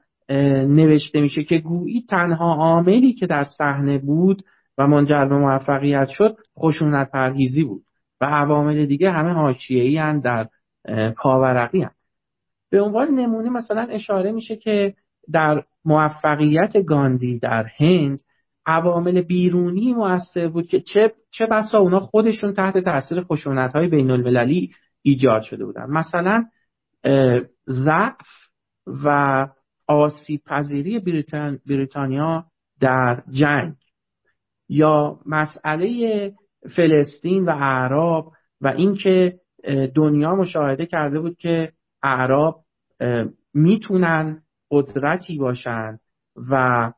[0.69, 4.43] نوشته میشه که گویی تنها عاملی که در صحنه بود
[4.79, 7.83] و منجر به موفقیت شد خشونت پرهیزی بود
[8.21, 10.49] و عوامل دیگه همه حاشیه‌ای در
[11.17, 11.91] پاورقی هم.
[12.71, 14.95] به عنوان نمونه مثلا اشاره میشه که
[15.33, 18.21] در موفقیت گاندی در هند
[18.67, 24.11] عوامل بیرونی موثر بود که چه چه بسا اونا خودشون تحت تاثیر خشونت های بین
[24.11, 24.71] المللی
[25.03, 25.91] ایجاد شده بودن.
[25.91, 26.45] مثلا
[27.69, 28.27] ضعف
[29.05, 29.47] و
[29.87, 30.99] آسیب پذیری
[31.67, 32.45] بریتانیا
[32.81, 33.75] در جنگ
[34.69, 36.33] یا مسئله
[36.77, 39.41] فلسطین و اعراب و اینکه
[39.95, 42.65] دنیا مشاهده کرده بود که اعراب
[43.55, 45.99] می‌تونن قدرتی باشن
[46.51, 46.93] و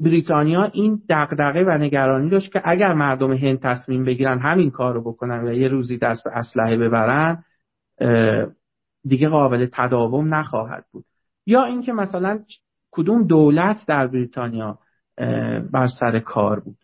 [0.00, 5.00] بریتانیا این دغدغه و نگرانی داشت که اگر مردم هند تصمیم بگیرن همین کار رو
[5.00, 7.44] بکنن و یه روزی دست به اسلحه ببرن
[9.04, 11.04] دیگه قابل تداوم نخواهد بود.
[11.46, 12.38] یا اینکه مثلا
[12.90, 14.78] کدوم دولت در بریتانیا
[15.72, 16.78] بر سر کار بود.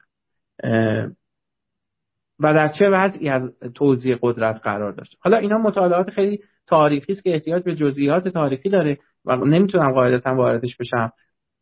[2.41, 3.43] و در چه وضعی از
[3.75, 5.17] توزیع قدرت قرار داشت.
[5.21, 10.35] حالا اینا مطالعات خیلی تاریخی است که احتیاج به جزئیات تاریخی داره و نمی‌تونم قاعدتا
[10.35, 11.13] واردش بشم.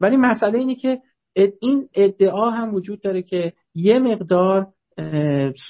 [0.00, 0.98] ولی مسئله اینه که
[1.60, 4.66] این ادعا هم وجود داره که یه مقدار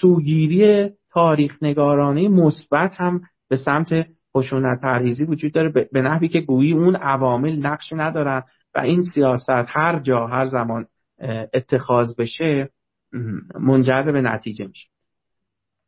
[0.00, 6.72] سوگیری تاریخ نگارانه مثبت هم به سمت خشونت پرهیزی وجود داره به نحوی که گویی
[6.72, 8.42] اون عوامل نقش ندارن
[8.74, 10.86] و این سیاست هر جا هر زمان
[11.54, 12.68] اتخاذ بشه
[13.60, 14.88] منجر به نتیجه میشه.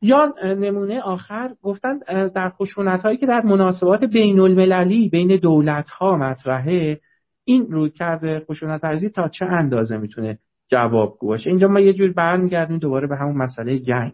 [0.02, 1.98] یا نمونه آخر گفتن
[2.28, 7.00] در خشونت هایی که در مناسبات بین المللی بین دولت ها مطرحه
[7.44, 10.38] این روی کرده خشونت پرهیزی تا چه اندازه می‌تونه
[10.68, 14.12] جوابگو باشه؟ اینجا ما یه جور برمیگردیم دوباره به همون مسئله جنگ.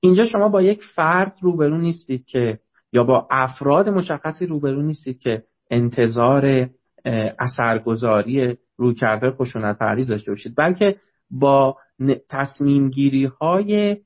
[0.00, 2.58] اینجا شما با یک فرد روبرو نیستید که
[2.92, 6.68] یا با افراد مشخصی روبرو نیستید که انتظار
[7.38, 10.96] اثرگذاری روی کرده خشونت پرهیز داشته باشید بلکه
[11.30, 11.76] با
[12.28, 13.96] تصمیم گیری های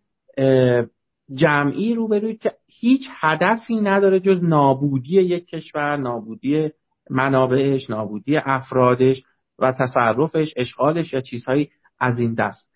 [1.34, 6.70] جمعی روبروید که هیچ هدفی نداره جز نابودی یک کشور نابودی
[7.10, 9.22] منابعش نابودی افرادش
[9.58, 11.70] و تصرفش اشغالش یا چیزهایی
[12.00, 12.70] از این دست.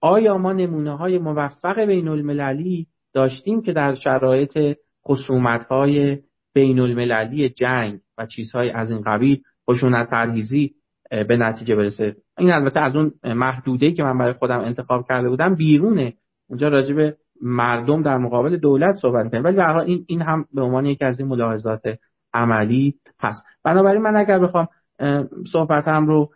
[0.00, 6.18] آیا ما نمونه های موفق بین المللی داشتیم که در شرایط خصومت های
[6.54, 10.74] بین المللی جنگ و چیزهای از این قبیل خشونت پرهیزی
[11.10, 15.54] به نتیجه برسه؟ این البته از اون محدوده که من برای خودم انتخاب کرده بودم
[15.54, 16.14] بیرونه.
[16.48, 20.62] اونجا راجع به مردم در مقابل دولت صحبت می‌کنیم ولی به این این هم به
[20.62, 21.82] عنوان یکی از این ملاحظات
[22.36, 23.44] عملی هست.
[23.64, 24.68] بنابراین من اگر بخوام
[25.52, 26.30] صحبتم رو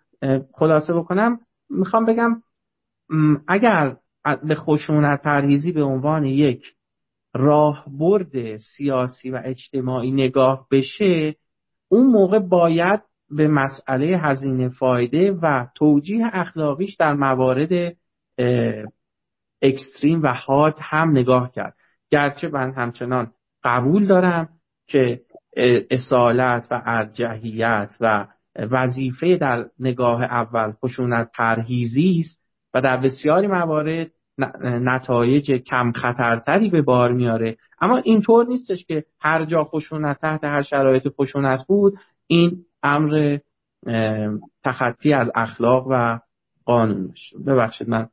[0.52, 1.38] خلاصه بکنم
[1.70, 2.42] می‌خوام بگم
[3.48, 3.96] اگر
[4.48, 6.64] به خشونت پرهیزی به عنوان یک
[7.34, 11.34] راهبرد سیاسی و اجتماعی نگاه بشه
[11.88, 13.00] اون موقع باید
[13.30, 17.96] به مسئله هزینه فایده و توجیه اخلاقیش در موارد
[19.62, 21.76] اکستریم و حاد هم نگاه کرد.
[22.10, 23.32] گرچه من همچنان
[23.64, 24.48] قبول دارم
[24.86, 25.20] که
[25.90, 28.26] اصالت و ارجحیت و
[28.56, 32.40] وظیفه در نگاه اول خشونت پرهیزی است
[32.74, 34.10] و در بسیاری موارد
[34.64, 37.56] نتایج کم خطرتری به بار میاره.
[37.80, 41.94] اما اینطور نیستش که هر جا خشونت تحت هر شرایط خشونت بود
[42.26, 43.38] این امر
[44.64, 46.18] تخطی از اخلاق و
[46.64, 47.14] قانون
[47.46, 48.08] ببخشید من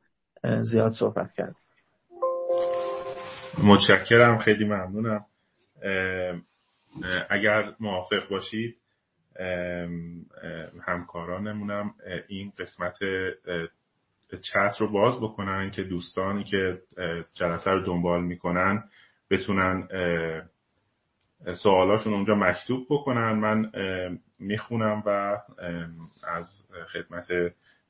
[0.61, 1.55] زیاد صحبت کردم.
[3.63, 5.25] متشکرم خیلی ممنونم.
[7.29, 8.77] اگر موافق باشید
[10.87, 11.93] همکارانمونم
[12.27, 12.95] این قسمت
[14.41, 16.81] چت رو باز بکنن که دوستانی که
[17.33, 18.83] جلسه رو دنبال می‌کنن
[19.31, 19.87] بتونن
[21.63, 23.31] سوالاشون اونجا مکتوب بکنن.
[23.31, 23.71] من
[24.39, 25.37] می‌خونم و
[26.23, 26.63] از
[26.93, 27.27] خدمت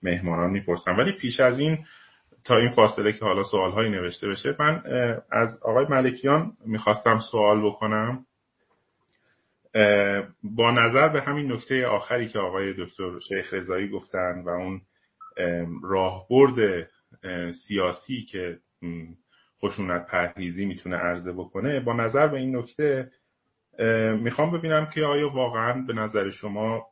[0.03, 0.97] مهمانان می‌پرسم.
[0.97, 1.85] ولی پیش از این
[2.45, 4.83] تا این فاصله که حالا سوالهایی نوشته بشه من
[5.31, 8.25] از آقای ملکیان می‌خواستم سوال بکنم.
[10.43, 14.81] با نظر به همین نکته آخری که آقای دکتر شیخ رضایی گفتن و اون
[15.83, 16.87] راهبرد
[17.67, 18.57] سیاسی که
[19.61, 23.11] خشونت پرهیزی می‌تونه عرضه بکنه با نظر به این نکته
[24.19, 26.85] می‌خوام ببینم که آیا واقعا به نظر شما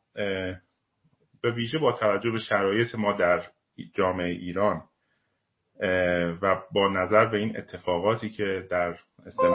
[1.42, 3.42] به ویژه با توجه به شرایط ما در
[3.94, 4.82] جامعه ایران
[6.42, 9.48] و با نظر به این اتفاقاتی که در سه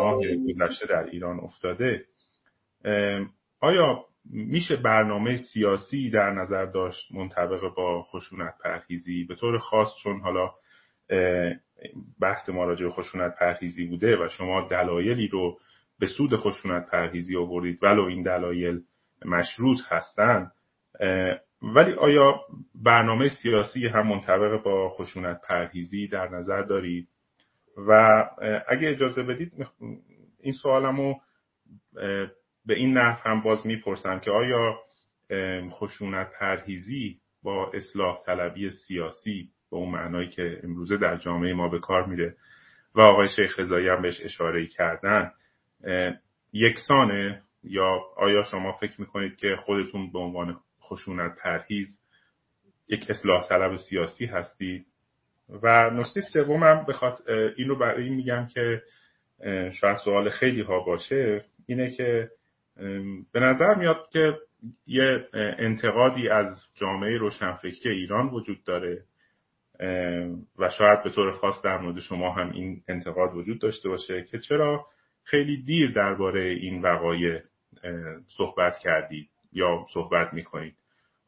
[0.53, 2.05] گذشته در ایران افتاده
[3.59, 10.21] آیا میشه برنامه سیاسی در نظر داشت منطبق با خشونت پرهیزی؟ به طور خاص چون
[10.21, 10.51] حالا
[12.21, 15.57] بحث ما راجع به خشونت پرهیزی بوده و شما دلایلی رو
[15.99, 18.81] به سود خشونت پرهیزی آوردید ولو این دلایل
[19.25, 20.51] مشروط هستند
[21.61, 22.41] ولی آیا
[22.75, 27.07] برنامه سیاسی هم منطبق با خشونت پرهیزی در نظر دارید؟
[27.77, 28.23] و
[28.67, 29.51] اگه اجازه بدید
[30.41, 31.15] این سوالمو
[32.65, 34.79] به این نحو هم باز می‌پرسم که آیا
[35.69, 41.79] خشونت پرهیزی با اصلاح طلبی سیاسی به اون معنایی که امروزه در جامعه ما به
[41.79, 42.35] کار میره
[42.95, 45.31] و آقای شیخ رضایی هم بهش اشاره کردن
[46.53, 51.97] یکسانه یا آیا شما فکر می‌کنید که خودتون به عنوان خشونت پرهیز
[52.87, 54.85] یک اصلاح طلب سیاسی هستی
[55.63, 58.81] و نکته سومم بخواد این رو برای این میگم که
[59.71, 62.29] شاید سوال خیلی ها باشه اینه که
[63.33, 64.37] به نظر میاد که
[64.87, 69.03] یه انتقادی از جامعه روشنفکری ایران وجود داره
[70.59, 74.39] و شاید به طور خاص در مورد شما هم این انتقاد وجود داشته باشه که
[74.39, 74.85] چرا
[75.23, 77.39] خیلی دیر درباره این وقایع
[78.37, 80.75] صحبت کردید یا صحبت می‌کنید.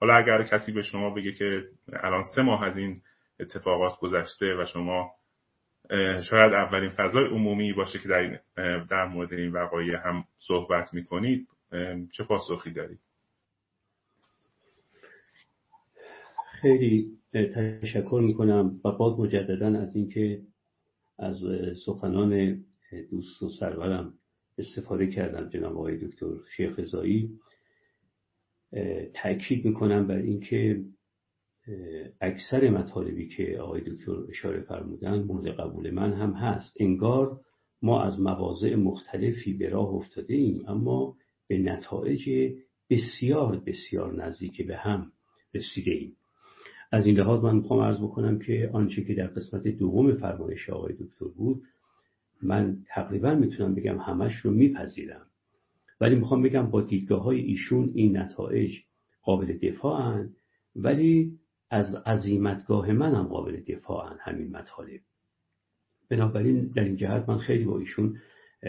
[0.02, 1.64] حالا اگر کسی به شما بگه که
[1.94, 3.02] الان سه ماه از این
[3.40, 5.12] اتفاقات گذشته و شما
[6.30, 8.40] شاید اولین فضای عمومی باشه که در,
[8.80, 11.48] در مورد این وقایع هم صحبت می‌کنید.
[12.12, 13.00] چه پاسخی دارید؟
[16.62, 17.18] خیلی
[17.82, 20.42] تشکر می‌کنم و باز مجددا از اینکه
[21.20, 21.36] از
[21.86, 22.64] سخنان
[23.12, 24.14] دوست و سرورم
[24.58, 26.28] استفاده کردم جناب آقای دکتر
[26.58, 27.40] شیخ رضایی.
[29.14, 30.84] تاکید می‌کنم بر اینکه
[32.22, 36.74] اکثر مطالبی که آقای دکتر اشاره فرمودن مورد قبول من هم هست.
[36.80, 37.40] انگار
[37.82, 41.16] ما از مواضع مختلفی به راه افتاده ایم اما
[41.48, 42.54] به نتایج
[42.90, 45.12] بسیار بسیار نزدیک به هم
[45.54, 46.16] رسیده ایم.
[46.92, 50.94] از این لحاظ من می‌خوام عرض بکنم که آنچه که در قسمت دوم فرمایش آقای
[50.94, 51.64] دکتر بود
[52.42, 55.26] من تقریبا می‌تونم بگم همش رو میپذیرم.
[56.02, 58.72] ولی می‌خوام بگم با دیدگاه های ایشون این نتایج
[59.22, 60.30] قابل دفاعن
[60.76, 61.40] ولی
[61.74, 65.02] از عظیمتگاه هم قابل دفاعن همین مطالب.
[66.10, 68.18] بنابراین در این جهت من خیلی با ایشون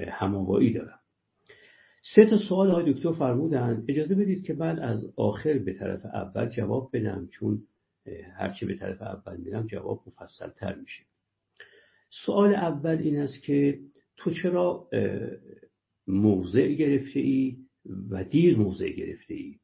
[0.08, 0.98] هماوایی دارم.
[2.14, 3.84] سه تا سوال های دکتر فرمودن.
[3.88, 7.62] اجازه بدید که بعد از آخر به طرف اول جواب بدم چون
[8.38, 11.02] هرچی به طرف اول میرم جواب مفصل تر میشه.
[12.26, 13.80] سوال اول این است که
[14.16, 14.88] تو چرا
[16.06, 17.56] موضع گرفته ای
[18.10, 19.58] و دیر موضع گرفته ای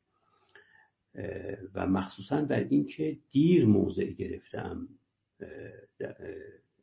[1.74, 4.88] و مخصوصا در اینکه دیر موضع گرفتم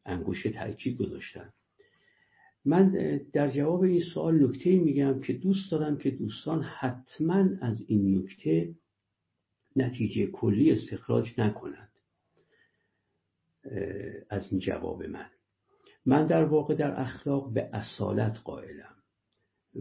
[0.06, 1.54] انگوش تاکید گذاشتم.
[2.66, 2.92] من
[3.34, 8.76] در جواب این سوال نکته میگم که دوست دارم که دوستان حتما از این نکته
[9.76, 11.92] نتیجه کلی استخراج نکنند.
[14.30, 15.30] از این جواب من.
[16.06, 18.96] من در واقع در اخلاق به اصالت قائلم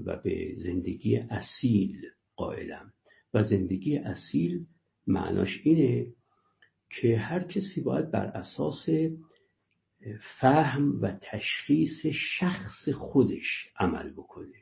[0.05, 2.07] و به زندگی اصیل
[2.37, 2.93] قائلم.
[3.37, 4.67] و زندگی اصیل
[5.07, 6.07] معناش اینه
[6.91, 8.89] که هر کسی باید بر اساس
[10.41, 12.07] فهم و تشخیص
[12.39, 14.55] شخص خودش عمل بکنه.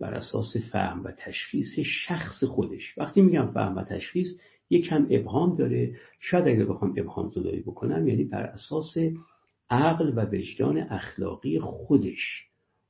[0.00, 2.98] بر اساس فهم و تشخیص شخص خودش.
[2.98, 4.28] وقتی میگم فهم و تشخیص
[4.70, 5.96] یکم ابهام داره.
[6.20, 8.94] شاید اگر بخوام ابهام زدایی بکنم یعنی بر اساس
[9.70, 12.46] عقل و وجدان اخلاقی خودش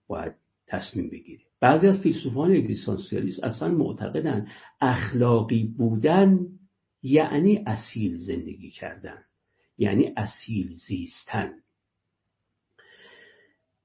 [0.07, 0.35] باید
[0.67, 1.46] تصمیم بگیره.
[1.61, 4.49] بعضی از فیلسوفان اگزیستانسیالیست اصلا معتقدن
[4.81, 6.47] اخلاقی بودن
[7.03, 9.19] یعنی اصیل زندگی کردن
[9.79, 11.53] یعنی اصیل زیستن.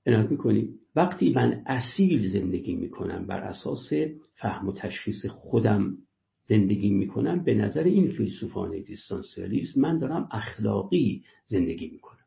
[0.06, 0.80] عنایت می‌کنیم.
[0.96, 3.94] وقتی من اصیل زندگی می‌کنم بر اساس
[4.36, 5.98] فهم و تشخیص خودم
[6.46, 12.18] زندگی می‌کنم به نظر این فیلسوفان اگزیستانسیالیسم من دارم اخلاقی زندگی می‌کنم.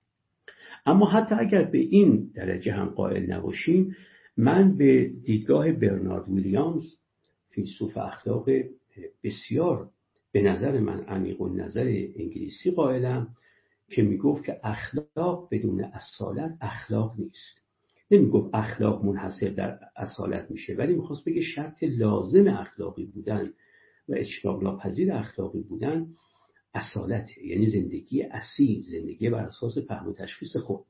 [0.86, 3.96] اما حتی اگر به این درجه هم قائل نباشیم
[4.36, 6.94] من به دیدگاه برنارد ویلیامز
[7.50, 8.50] فیلسوف اخلاق
[9.22, 9.90] بسیار
[10.32, 13.36] به نظر من عمیق و نظر انگلیسی قائلم
[13.88, 17.58] که می‌گفت که اخلاق بدون اصالت اخلاق نیست.
[18.10, 23.52] نمی‌گفت اخلاق منحصر در اصالت میشه ولی می‌خواست بگه شرط لازم اخلاقی بودن
[24.08, 26.06] و اجتناب ناپذیر اخلاقی بودن
[26.74, 30.84] اصالته یعنی زندگی اصیل زندگی بر اساس فهم و تشخیص خود.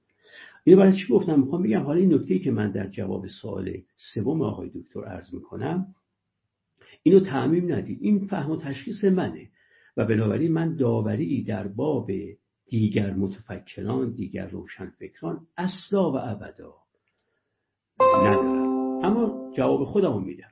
[0.64, 3.72] اینو برای چی گفتم؟ می‌خوام بگم حالا این نکته که من در جواب سوال
[4.14, 5.86] سوم آقای دکتر عرض می‌کنم
[7.02, 7.98] اینو تعمیم ندید.
[8.02, 9.48] این فهم و تشخیص منه
[9.96, 12.10] و بنابراین من داوری در باب
[12.68, 16.74] دیگر متفکران دیگر روشنفکران اصلا و ابدا
[18.00, 19.04] ندارم.
[19.04, 20.50] اما جواب خودمو میدم.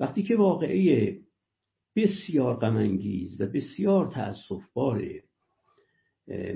[0.00, 1.18] وقتی که واقعه
[1.96, 4.62] بسیار غمانگیز و بسیار تأسف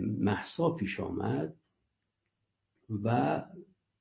[0.01, 1.55] محسا پیش آمد
[3.05, 3.43] و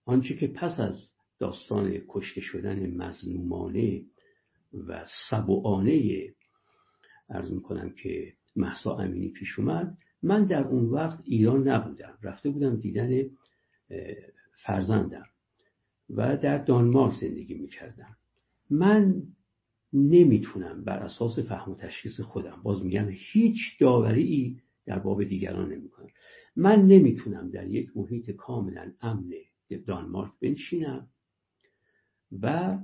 [0.06, 0.96] آنچه که پس از
[1.40, 4.02] داستان کشته شدن مظلومانه
[4.88, 6.28] و سبوانه
[7.30, 12.18] ارز می‌کنم که محسا امینی پیش اومد من در اون وقت ایران نبودم.
[12.24, 13.30] رفته بودم دیدن
[14.66, 15.26] فرزندم
[16.10, 18.18] و در دانمارک زندگی می‌کردم.
[18.70, 19.24] من
[19.94, 26.10] نمی‌تونم بر اساس فهم و تشخیص خودم باز میگم هیچ داوری در باب دیگران نمی‌کنم.
[26.56, 29.32] من نمی‌تونم در یک محیط کاملا امن
[29.86, 31.08] دانمارک بنشینم
[32.42, 32.78] و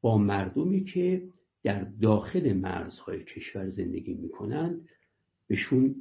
[0.00, 1.28] با مردمی که
[1.62, 4.88] در داخل مرزهای کشور زندگی می‌کنند
[5.46, 5.94] بهشون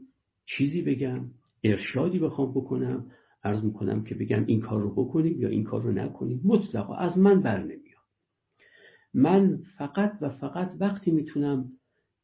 [0.46, 1.32] چیزی بگم
[1.64, 3.12] ارشادی بخوام بکنم
[3.44, 6.42] عرض می‌کنم که بگم این کار رو بکنید یا این کار رو نکنید.
[6.44, 7.86] مطلقا از من بر نمیاد.
[9.14, 11.72] من فقط و فقط وقتی می‌تونم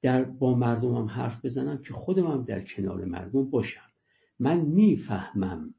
[0.01, 3.90] در با مردمم حرف بزنم که خودم هم در کنار مردم باشم.
[4.41, 5.73] من می‌فهمم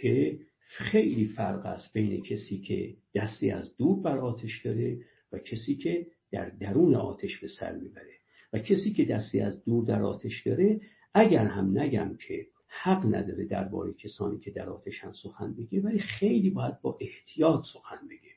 [0.00, 4.98] که خیلی فرق است بین کسی که دستی از دور بر آتش داره
[5.32, 8.14] و کسی که در درون آتش به سر می‌بره.
[8.52, 10.80] و کسی که دستی از دور در آتش داره
[11.14, 16.50] اگر هم نگم که حق نداره درباره کسانی که در آتشن سخن بگه ولی خیلی
[16.50, 18.32] باید با احتیاط سخن بگه.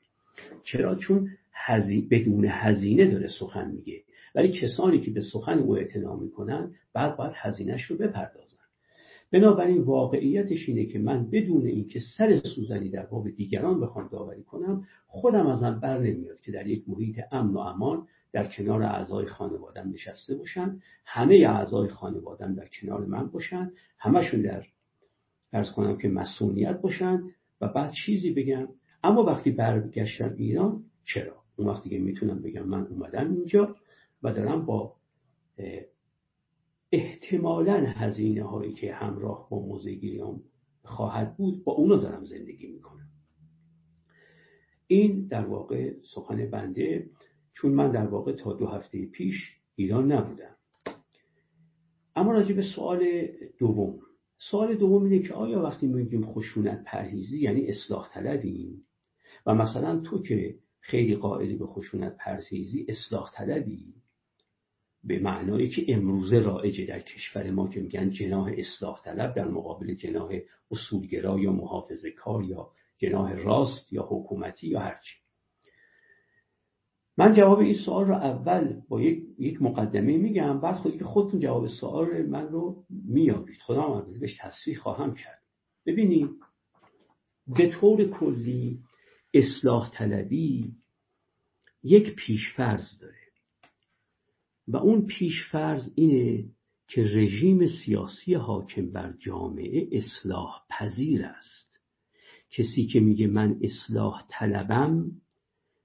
[0.64, 1.30] چرا؟ چون
[2.10, 4.02] بدون هزینه داره سخن میگه.
[4.34, 8.49] ولی کسانی که به سخن او اعتنا می‌کنن بعد باید هزینهش رو بپردازن.
[9.32, 14.86] بنابراین واقعیتش اینه که من بدون اینکه سر سوزنی در باب دیگران بخوام داوری کنم
[15.06, 19.90] خودم ازم بر نمیاد که در یک محیط امن و امان در کنار اعضای خانوادم
[19.92, 24.64] نشسته باشن همه اعضای خانوادم در کنار من باشن همشون در
[25.52, 27.22] ارز کنم که مسئولیت باشن
[27.60, 28.68] و بعد چیزی بگم.
[29.04, 33.76] اما وقتی برگشتم ایران چرا؟ اون وقتی که می‌تونم بگم من اومدم اینجا
[34.22, 34.94] و دارم با
[36.92, 40.42] احتمالا هزینه هایی که همراه با موزه گیریام
[40.84, 43.08] خواهد بود با اونو دارم زندگی می‌کنم.
[44.86, 47.10] این در واقع سخن بنده
[47.54, 50.56] چون من در واقع تا دو هفته پیش ایران نبودم.
[52.16, 53.98] اما راجع به سوال دوم.
[54.38, 58.86] سوال دوم اینه که آیا وقتی میگیم خشونت پرهیزی یعنی اصلاح طلبیم؟
[59.46, 63.94] و مثلا تو که خیلی قائلی به خشونت پرهیزی اصلاح طلبی؟
[65.04, 69.94] به معنایی که امروزه رایجه در کشور ما که میگن جناه اصلاح طلب در مقابل
[69.94, 70.32] جناه
[70.70, 75.16] اصولگرا یا محافظه کار یا جناه راست یا حکومتی یا هرچی
[77.20, 81.40] من جواب این سوال رو اول با یک, یک مقدمه میگم بعد خودی که خودتون
[81.40, 85.42] جواب سوال من رو میابید خدا هم بهش تصریح خواهم کرد.
[85.86, 86.30] ببینید
[87.56, 88.78] به طور کلی
[89.34, 90.72] اصلاح طلبی
[91.82, 93.19] یک پیشفرض داره.
[94.72, 96.44] و اون پیشفرض اینه
[96.88, 101.80] که رژیم سیاسی حاکم بر جامعه اصلاح پذیر است.
[102.50, 105.10] کسی که میگه من اصلاح طلبم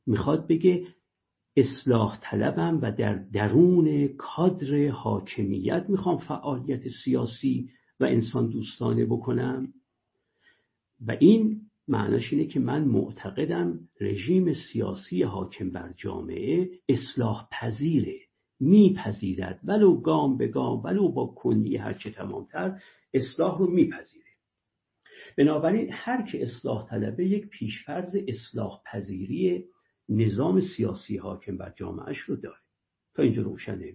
[0.05, 0.87] می‌خواد بگه
[1.57, 9.73] اصلاح طلبم و در درون کادر حاکمیت می‌خوام فعالیت سیاسی و انسان دوستانه بکنم.
[11.05, 18.24] و این معناش اینه که من معتقدم رژیم سیاسی حاکم بر جامعه اصلاح پذیره.
[18.59, 19.59] میپذیرد.
[19.63, 22.81] ولو گام به گام ولو با کلی هرچه تمامتر
[23.13, 24.25] اصلاح رو میپذیره
[25.37, 29.65] بنابراین هر که اصلاح طلبه یک پیشفرز اصلاح پذیری
[30.09, 32.57] نظام سیاسی حاکم بر جامعهش رو داره.
[33.15, 33.93] تا اینجا روشنه؟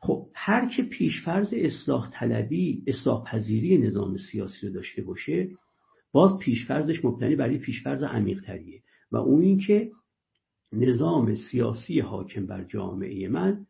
[0.00, 5.50] خب هر که پیشفرز اصلاح طلبی اصلاح پذیری نظام سیاسی رو داشته باشه
[6.12, 8.82] باز پیشفرزش مبتنی برای پیشفرز عمیقتریه
[9.12, 9.90] و اون اینکه
[10.72, 13.66] نظام سیاسی حاکم بر جامعه من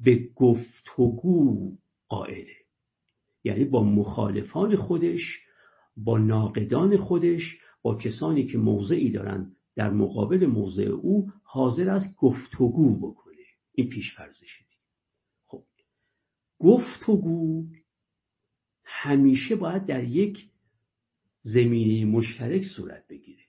[0.00, 1.76] به گفتگو
[2.08, 2.56] قائله.
[3.44, 5.40] یعنی با مخالفان خودش
[5.96, 12.98] با ناقدان خودش با کسانی که موضعی دارن در مقابل موضع او حاضر است گفتگو
[12.98, 13.34] بکنه.
[13.72, 14.64] این پیش فرضشه
[15.46, 15.64] خب
[16.58, 17.66] گفتگو
[18.84, 20.50] همیشه باید در یک
[21.42, 23.47] زمینه مشترک صورت بگیره.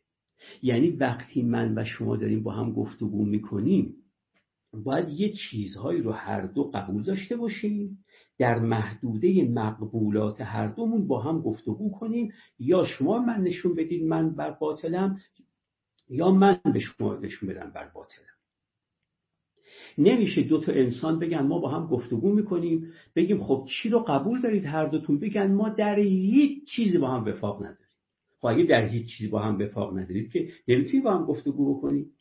[0.61, 3.95] یعنی وقتی من و شما داریم با هم گفتگو می‌کنیم
[4.73, 8.05] باید یه چیزهایی رو هر دو قبول داشته باشیم.
[8.37, 12.33] در محدوده مقبولات هر دومون با هم گفتگو کنیم.
[12.59, 15.19] یا شما من نشون بدید من بر باطلم
[16.09, 18.25] یا من به شما نشون بدم بر باطلم.
[19.97, 24.41] نمیشه دو تا انسان بگن ما با هم گفتگو می‌کنیم بگیم خب چی رو قبول
[24.41, 27.88] دارید هر دوتون؟ بگن ما در هیچ چیزی با هم وفاق نداریم.
[28.39, 32.11] خب اگه در هیچ چیزی با هم وفاق ندارید که نمی‌تونید با هم گفتگو بکنید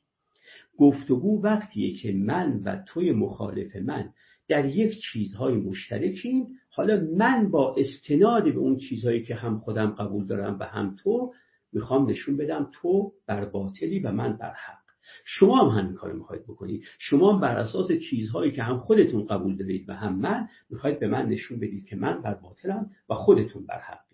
[0.78, 4.12] گفتگو وقتیه که من و توی مخالف من
[4.48, 6.46] در یک چیزهای مشترکیم.
[6.70, 11.32] حالا من با استناد به اون چیزهایی که هم خودم قبول دارم و هم تو
[11.72, 14.78] می‌خوام نشون بدم تو بر باطلی و من بر حق.
[15.24, 19.56] شما هم همین کار می‌خواید بکنید شما هم بر اساس چیزهایی که هم خودتون قبول
[19.56, 23.66] دارید و هم من می‌خواید به من نشون بدید که من بر باطلم و خودتون
[23.66, 24.07] بر حق.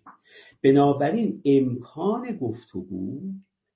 [0.65, 3.21] بنابراین امکان گفتگو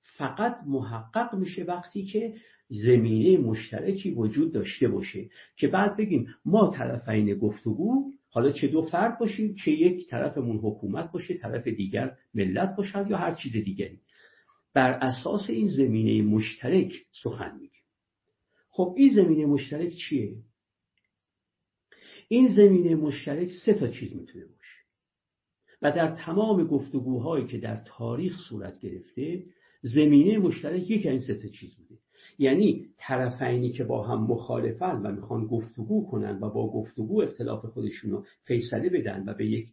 [0.02, 2.34] فقط محقق میشه وقتی که
[2.68, 9.18] زمینه مشترکی وجود داشته باشه که بعد بگیم ما طرفین گفتگو حالا چه دو فرد
[9.18, 14.00] باشیم چه یک طرفمون حکومت باشه طرف دیگر ملت باشد یا هر چیز دیگری.
[14.74, 16.92] بر اساس این زمینه مشترک
[17.22, 17.84] سخن میگیم.
[18.70, 20.36] خب این زمینه مشترک چیه؟
[22.28, 24.59] این زمینه مشترک سه تا چیز می‌تونه باشه.
[25.82, 29.44] و در تمام گفتگوهایی که در تاریخ صورت گرفته
[29.82, 32.00] زمینه مشترک یکی این سه چیز بوده.
[32.38, 38.10] یعنی طرفینی که با هم مخالفن و می‌خوان گفتگو کنن و با گفتگو اختلاف خودشون
[38.10, 39.66] رو فیصله بدن و به یک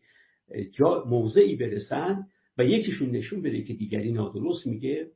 [0.72, 2.28] جا موضعی برسن
[2.58, 5.12] و یکیشون نشون بده که دیگری نادرست میگه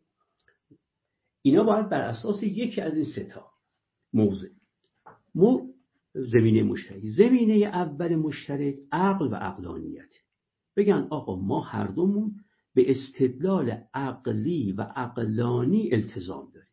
[1.42, 3.46] اینا باید بر اساس یکی از این ستا
[4.14, 4.48] موضع.
[5.36, 5.68] مو
[6.14, 7.02] زمینه مشترک.
[7.04, 10.10] زمینه اول مشترک عقل و عقلانیت.
[10.78, 12.36] بگن آقا ما هر دومون
[12.76, 16.70] به استدلال عقلی و عقلانی التزام داریم.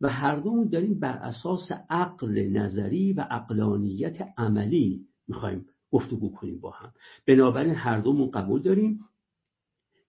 [0.00, 6.70] و هر دومون داریم بر اساس عقل نظری و عقلانیت عملی می‌خوایم گفتگو کنیم با
[6.70, 6.92] هم.
[7.26, 9.00] بنابراین هر دومون قبول داریم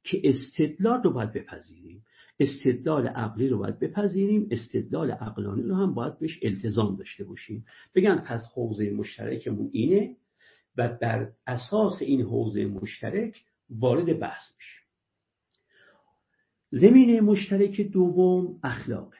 [0.03, 2.03] که استدلال رو باید بپذیریم.
[2.39, 4.47] استدلال عقلی رو باید بپذیریم.
[4.51, 7.65] استدلال عقلانی رو هم باید بهش التزام داشته باشیم.
[7.95, 10.17] بگن پس حوزه مشترکمون اینه
[10.77, 14.81] و بر اساس این حوزه مشترک وارد بحث میشیم
[16.71, 19.17] زمینه مشترک دوم اخلاقه.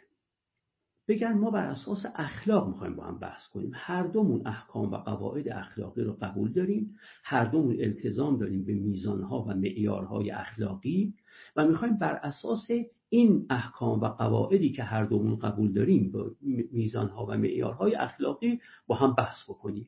[1.08, 3.72] بگن ما بر اساس اخلاق می‌خوایم با هم بحث کنیم.
[3.74, 6.96] هر دومون احکام و قواعد اخلاقی رو قبول داریم.
[7.24, 11.14] هر دومون التزام داریم به میزانها و معیارهای اخلاقی
[11.56, 12.68] و می‌خوایم بر اساس
[13.10, 16.32] این احکام و قواعدی که هر دومون قبول داریم با
[16.72, 19.88] میزانها و معیارهای اخلاقی با هم بحث بکنیم.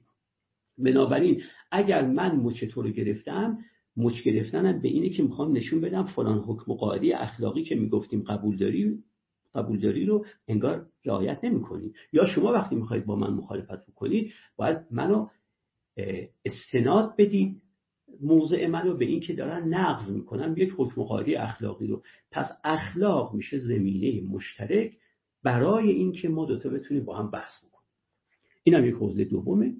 [0.77, 1.41] بنابراین
[1.71, 3.57] اگر من مچ تو رو گرفتم
[3.97, 8.23] مچ گرفتنم به اینه که می‌خوام نشون بدم فلان حکم و قاعده اخلاقی که می‌گفتیم
[8.23, 9.03] قبول داریم
[9.55, 15.27] قبولداری رو انگار رعایت نمی‌کنید یا شما وقتی می‌خواید با من مخالفت بکنید باید منو
[16.45, 17.61] استناد بدید
[18.21, 22.03] موضع منو به این که دارن نقض می‌کنن یک حکم قاعده اخلاقی رو.
[22.31, 24.97] پس اخلاق میشه زمینه مشترک
[25.43, 27.89] برای اینکه ما دوتا بتونیم با هم بحث بکنیم.
[28.63, 29.73] این هم یک حوزه دومه.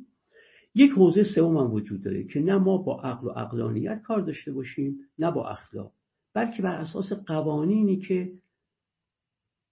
[0.76, 4.52] یک حوزه سوم هم وجود داره که نه ما با عقل و عقلانیت کار داشته
[4.52, 5.91] باشیم نه با اخلاق.
[6.34, 8.34] بلکه بر اساس قوانینی که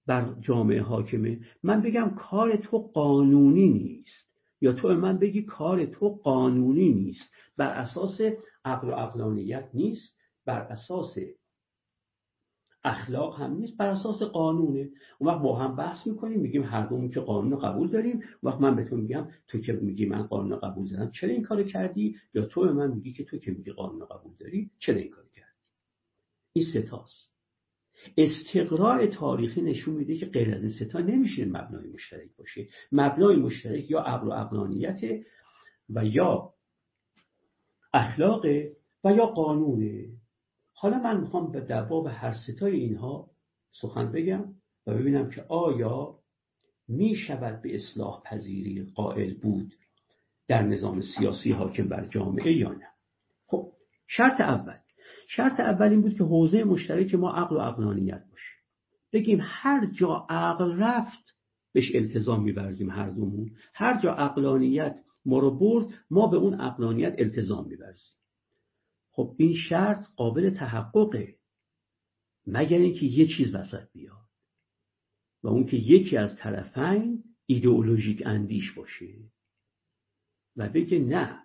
[0.07, 1.39] بر جامعه حاکمه.
[1.63, 4.31] من بگم کار تو قانونی نیست.
[4.62, 7.31] یا تو من بگی کار تو قانونی نیست.
[7.57, 8.21] بر اساس
[8.65, 10.18] عقل و عقلانیت نیست.
[10.46, 11.18] بر اساس
[12.84, 14.89] اخلاق هم نیست بر اساس قانونه.
[15.19, 18.21] اون وقت با هم بحث می‌کنیم میگیم هر دومون که قانون قبول داریم.
[18.43, 21.63] وقت من به تو میگم تو که میگی من قانون قبول دارم چرا این کار
[21.63, 25.10] کردی؟ یا تو به من میگی که تو که میگی قانون قبول داری چرا این
[25.10, 25.47] کار کردی؟
[26.53, 27.31] این ستاست
[28.18, 32.68] استقراء تاریخی نشون میده که غیر از این ستا نمیشه مبنای مشترک باشه.
[32.91, 35.01] مبنای مشترک یا عقل و عقلانیت
[35.89, 36.53] و یا
[37.93, 38.45] اخلاق
[39.03, 40.21] و یا قانونه
[40.81, 43.29] حالا من می‌خوام به دباب هر ستای اینها
[43.71, 44.45] سخن بگم
[44.87, 46.19] و ببینم که آیا
[46.87, 49.73] می شود به اصلاح پذیری قائل بود
[50.47, 52.87] در نظام سیاسی حاکم بر جامعه یا نه.
[53.47, 53.71] خب
[54.07, 54.77] شرط اول.
[55.27, 58.55] شرط اول این بود که حوزه مشترک ما عقل و عقلانیت باشه.
[59.13, 61.35] بگیم هر جا عقل رفت
[61.73, 63.51] بهش التزام میورزیم هر دومون.
[63.73, 64.95] هر جا عقلانیت
[65.26, 68.21] ما رو برد ما به اون عقلانیت التزام میورزیم.
[69.12, 71.36] خب این شرط قابل تحققه.
[72.48, 74.30] مگر اینکه یه چیز وسط بیاد
[75.44, 79.07] و اون که یکی از طرفین ایدئولوژیک اندیش باشه
[80.56, 81.40] و بگه نه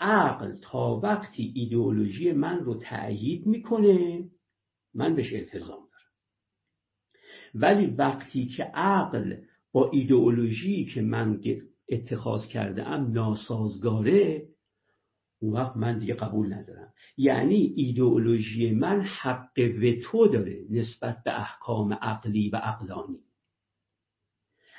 [0.00, 4.24] عقل تا وقتی ایدئولوژی من رو تأیید می‌کنه
[4.94, 6.12] من بهش التزام دارم.
[7.54, 9.36] ولی وقتی که عقل
[9.72, 11.40] با ایدئولوژی که من
[11.88, 14.48] اتخاذ کرده ام ناسازگاره
[15.40, 16.92] اون وقت من دیگه قبول ندارم.
[17.16, 23.18] یعنی ایدئولوژی من حق وتو داره نسبت به احکام عقلی و عقلانی.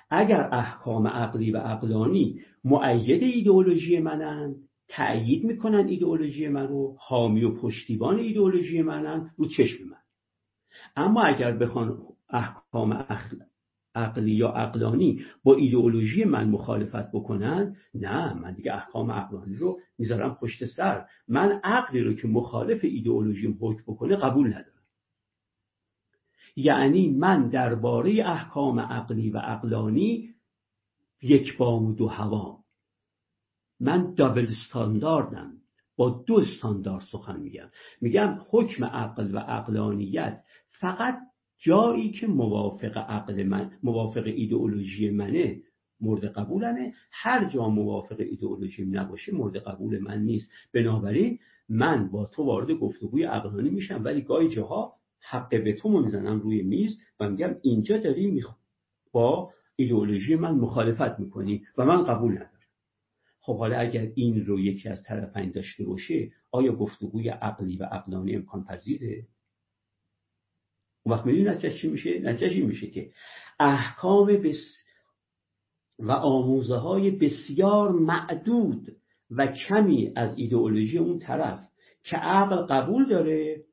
[0.10, 4.56] اگر احکام عقلی و عقلانی معید ایدئولوژی منند
[4.88, 9.98] تأیید می‌کنن ایدئولوژی من رو حامی و پشتیبان ایدئولوژی منن رو چشم من.
[10.96, 11.98] اما اگر بخوان
[12.30, 12.94] احکام
[14.00, 20.36] عقلی یا عقلانی با ایدئولوژی من مخالفت بکنن؟ نه من دیگه احکام عقلانی رو می‌ذارم
[20.36, 21.06] پشت سر.
[21.28, 24.84] من عقلی رو که مخالف ایدئولوژیم حکم بکنه قبول ندارم.
[26.56, 30.30] یعنی من درباره احکام عقلی و عقلانی
[31.22, 32.58] یک بام و دو هوام.
[33.80, 35.54] من دابل استانداردم.
[35.96, 37.70] با دو استاندارد سخن میگم.
[38.02, 40.44] میگم حکم عقل و عقلانیت
[40.80, 41.20] فقط
[41.60, 45.62] جایی که موافق عقل من موافق ایدئولوژی منه
[46.02, 46.94] مورد قبولمه.
[47.12, 50.52] هر جا موافق ایدئولوژی نباشه مورد قبول من نیست.
[50.74, 51.40] بنابراین
[51.70, 56.64] من با تو وارد گفتگوی عقلانی میشم ولی گاهی جاها حق به تو می‌زنم روی
[56.64, 58.44] میز و میگم اینجا داری
[59.12, 62.50] با ایدئولوژی من مخالفت می‌کنی و من قبول ندارم.
[63.40, 68.36] خب حالا اگر این رو یکی از طرفین داشته باشه آیا گفتگوی عقلی و عقلانی
[68.36, 69.28] امکان پذیره
[71.04, 73.12] اون وقت می‌دونی نتیجه چی میشه؟ نتیجه این میشه که
[73.60, 74.76] احکام بس
[76.00, 78.96] و آموزه های بسیار معدود
[79.32, 81.68] و کمی از ایدئولوژی اون طرف
[82.04, 83.64] که عقل قبول داره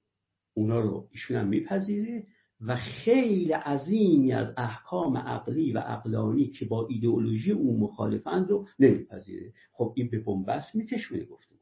[0.54, 2.26] اونا رو ایشون هم میپذیره
[2.60, 9.52] و خیلی عظیمی از احکام عقلی و عقلانی که با ایدئولوژی او مخالفند رو نمیپذیره.
[9.72, 11.56] خب این به بنبست میکشونه گفته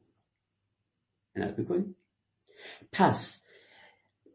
[1.58, 1.96] بکنید.
[2.92, 3.40] پس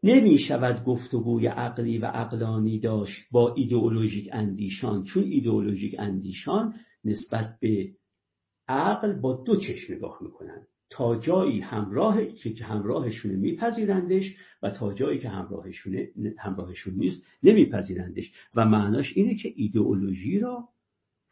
[0.02, 7.90] نمی شود گفتگوی عقلی و عقلانی داشت با ایدئولوژیک اندیشان چون ایدئولوژیک اندیشان نسبت به
[8.68, 10.66] عقل با دو چشم نگاه می‌کنند.
[10.90, 18.32] تا جایی همراه که همراهشونه میپذیرندش و تا جایی که همراهشونه همراهشون نیست نمیپذیرندش.
[18.54, 20.68] و معناش اینه که ایدئولوژی را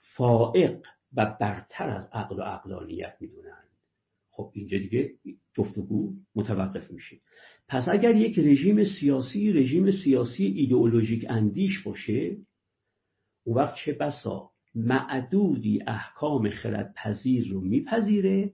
[0.01, 3.69] فائق و برتر از عقل و عقلانیت می‌دونند.
[4.31, 5.15] خب اینجا دیگه
[5.57, 7.17] گفتگو متوقف میشه.
[7.69, 12.37] پس اگر یک رژیم سیاسی رژیم سیاسی ایدئولوژیک اندیش باشه
[13.45, 18.53] او وقت چه بسا معدودی احکام خردپذیر رو میپذیره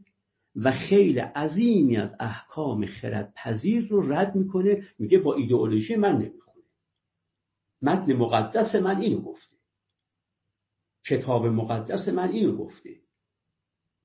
[0.56, 6.62] و خیلی عظیمی از احکام خردپذیر رو رد می‌کنه میگه با ایدئولوژی من نمی‌خونه.
[7.82, 9.56] متن مقدس من اینو گفته.
[11.06, 12.96] کتاب مقدس من اینو گفته.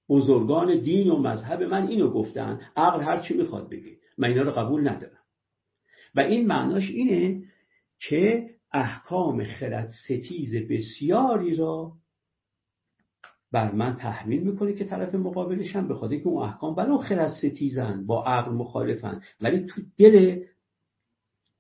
[0.10, 2.62] بزرگان دین و مذهب من اینو گفتن.
[2.76, 3.99] عقل هر چی می‌خواد بگه.
[4.20, 5.20] من اینا رو قبول ندارم.
[6.16, 7.44] و این معناش اینه
[8.00, 11.94] که احکام خرد ستیز بسیاری را
[13.52, 18.06] بر من تحمیل می‌کنه که طرف مقابلش هم به که اون احکام ولو خرد ستیزن
[18.06, 19.22] با عقل مخالفن.
[19.42, 20.44] ولی تو دل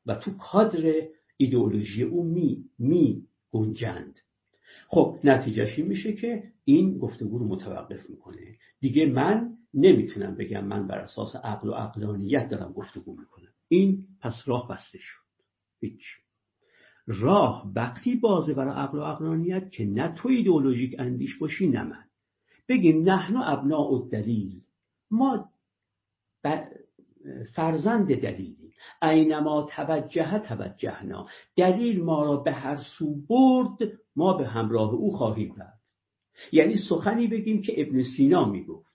[0.05, 0.93] و تو کادر
[1.37, 4.19] ایدئولوژی او می می گنجند.
[4.87, 8.55] خب نتیجهش این میشه که این گفتگو رو متوقف می‌کنه.
[8.79, 13.53] دیگه من نمی‌تونم بگم من بر اساس عقل و عقلانیت دارم گفتگو می‌کنم.
[13.67, 15.19] این پس راه بسته شد.
[15.79, 16.01] هیچ.
[17.07, 22.03] راه وقتی بازه برای عقل و عقلانیت که نه تو ایدئولوژیک اندیش باشی نه من.
[22.67, 24.61] بگیم نحن ابناء و دلیل
[25.11, 25.49] ما
[27.55, 28.71] فرزند دلیلیم.
[29.01, 31.27] اینما توجه توجهنا.
[31.55, 33.77] دلیل ما را به هر سو برد
[34.15, 35.83] ما به همراه او خواهیم رفت.
[36.51, 38.88] یعنی سخنی بگیم که ابن سینا می‌گفت.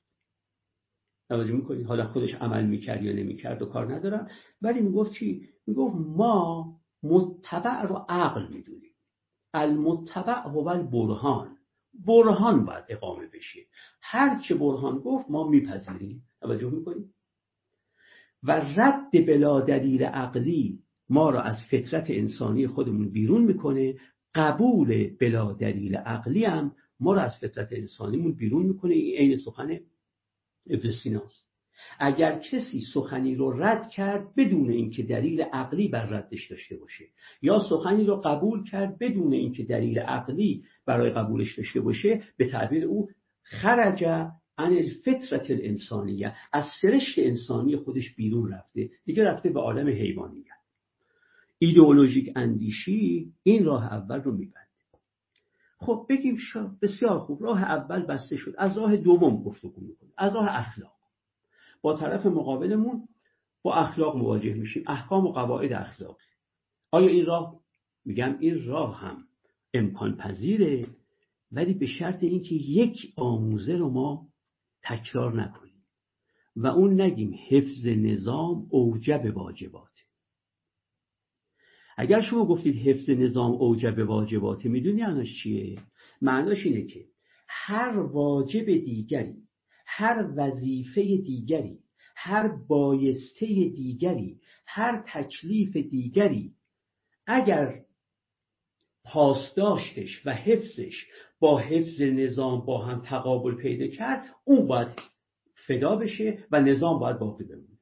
[1.28, 4.28] توجه می‌کنید حالا خودش عمل می‌کرد یا نمی‌کرد و کار ندارم.
[4.62, 8.92] ولی می‌گفت چی؟ می‌گفت ما متبع رو عقل می‌دونیم.
[9.54, 11.56] المتبع هو البرهان.
[12.06, 13.60] برهان باید اقامه بشه.
[14.02, 16.22] هر چه برهان گفت ما میپذیریم.
[16.40, 17.14] توجه می‌کنیم
[18.42, 23.94] و رد بلا دلیل عقلی ما را از فطرت انسانی خودمون بیرون می‌کنه.
[24.34, 28.94] قبول بلا دلیل عقلی هم ما را از فطرت انسانیمون بیرون می‌کنه.
[28.94, 29.80] این عین سخن
[30.70, 31.44] ابن سیناست
[31.98, 37.04] اگر کسی سخنی رو رد کرد بدون اینکه دلیل عقلی بر ردش داشته باشه
[37.42, 42.84] یا سخنی رو قبول کرد بدون اینکه دلیل عقلی برای قبولش داشته باشه به تعبیر
[42.84, 43.08] او
[43.42, 44.04] خرج
[44.58, 48.90] عن الفطرت الانسانیه از سرشت انسانی خودش بیرون رفته.
[49.04, 50.44] دیگه رفته به عالم حیوانیت.
[51.58, 54.63] ایدئولوژیک اندیشی این راه اول رو میبنده
[55.84, 56.38] خب بگیم
[56.82, 58.54] بسیار خوب راه اول بسته شد.
[58.58, 60.94] از راه دوم گفتگو می‌کنه از راه اخلاق.
[61.82, 63.08] با طرف مقابلمون
[63.62, 64.84] با اخلاق مواجه میشیم.
[64.86, 66.16] احکام و قواعد اخلاق
[66.94, 67.60] آیا این راه
[68.04, 69.24] میگم این راه هم
[69.74, 70.86] امکان پذیره
[71.52, 74.28] ولی به شرط اینکه یک آموزه رو ما
[74.82, 75.84] تکرار نکنیم
[76.56, 79.93] و اون نگیم حفظ نظام اوجب واجبات.
[81.96, 85.78] اگر شما گفتید حفظ نظام اوجب واجبات می‌دونی معناش چیه؟
[86.22, 87.04] معناش اینه که
[87.48, 89.36] هر واجب دیگری
[89.86, 91.78] هر وظیفه دیگری
[92.16, 96.52] هر بایسته دیگری هر تکلیف دیگری
[97.26, 97.84] اگر
[99.04, 101.06] پاسداشتش و حفظش
[101.40, 104.88] با حفظ نظام با هم تقابل پیدا کرد اون باید
[105.66, 107.73] فدا بشه و نظام باید باقی بمونه.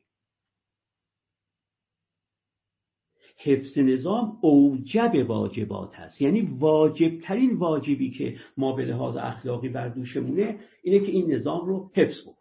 [3.43, 10.59] حفظ نظام اوجب واجبات هست یعنی واجبترین واجبی که ما به لحاظ اخلاقی بر دوشمونه
[10.83, 12.37] اینه که این نظام رو حفظ بکنیم.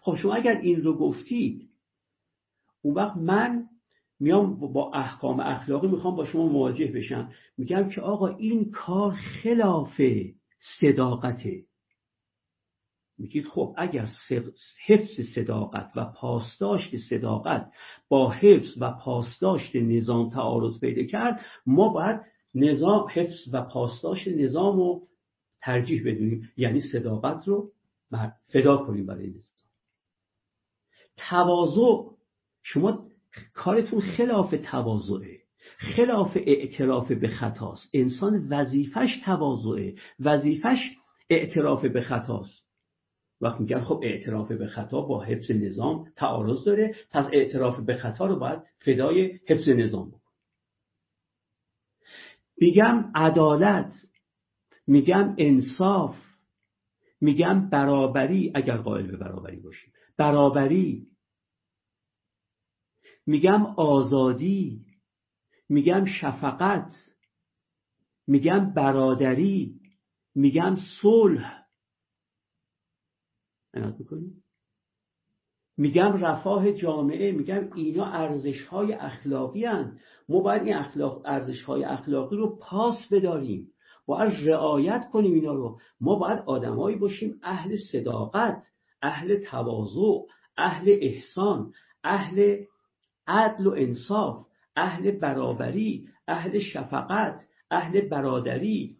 [0.00, 1.68] خب شما اگر این رو گفتید
[2.82, 3.66] اون وقت من
[4.20, 7.30] میام با احکام اخلاقی می‌خوام با شما مواجه بشم.
[7.58, 10.00] میگم که آقا این کار خلاف
[10.80, 11.64] صداقته.
[13.20, 14.06] میگید خب اگر
[14.86, 17.72] حفظ صداقت و پاسداشت صداقت
[18.08, 22.20] با حفظ و پاسداشت نظام تعارض پیدا کرد ما باید
[22.54, 25.02] نظام حفظ و پاسداشت نظام رو
[25.62, 27.72] ترجیح بدونیم یعنی صداقت رو
[28.52, 29.50] فدا کنیم برای نظام.
[31.16, 32.10] تواضع
[32.62, 33.06] شما
[33.54, 35.40] کارتون خلاف تواضعه.
[35.78, 37.90] خلاف اعتراف به خطاست.
[37.94, 39.94] انسان وظیفش تواضعه.
[40.20, 40.78] وظیفش
[41.30, 42.69] اعتراف به خطاست.
[43.40, 48.26] وقتی میگن خب اعتراف به خطا با حفظ نظام تعارض داره پس اعتراف به خطا
[48.26, 50.20] رو باید فدای حفظ نظام بکن.
[52.58, 53.92] میگم عدالت
[54.86, 56.16] میگم انصاف
[57.20, 59.92] میگم برابری اگر قائل به برابری باشیم.
[60.16, 61.06] برابری.
[63.26, 64.86] میگم آزادی
[65.68, 66.96] میگم شفقت
[68.26, 69.80] میگم برادری
[70.34, 71.59] میگم صلح.
[75.76, 79.98] میگم رفاه جامعه میگم اینا ارزش های اخلاقی هن.
[80.28, 83.68] ما باید این اخلاق ارزش های اخلاقی رو پاس بداریم.
[84.06, 85.78] باید رعایت کنیم اینا رو.
[86.00, 88.66] ما باید آدمایی باشیم اهل صداقت
[89.02, 90.26] اهل تواضع
[90.56, 91.72] اهل احسان
[92.04, 92.64] اهل
[93.26, 98.96] عدل و انصاف اهل برابری اهل شفقت اهل برادری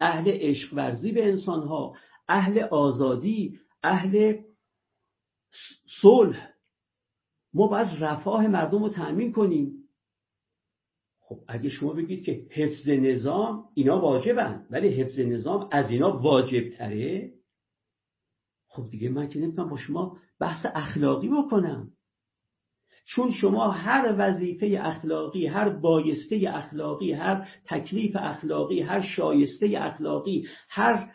[0.00, 1.94] اهل عشق ورزی به انسانها.
[2.28, 4.42] اهل آزادی اهل
[6.02, 6.54] صلح.
[7.54, 9.88] ما باید رفاه مردم رو تأمین کنیم.
[11.20, 16.70] خب اگه شما بگید که حفظ نظام اینا واجبن ولی حفظ نظام از اینا واجب
[16.70, 17.32] تره
[18.68, 21.92] خب دیگه من که نمی‌تونم با شما بحث اخلاقی بکنم.
[23.04, 31.12] چون شما هر وظیفه اخلاقی هر بایسته اخلاقی هر تکلیف اخلاقی هر شایسته اخلاقی هر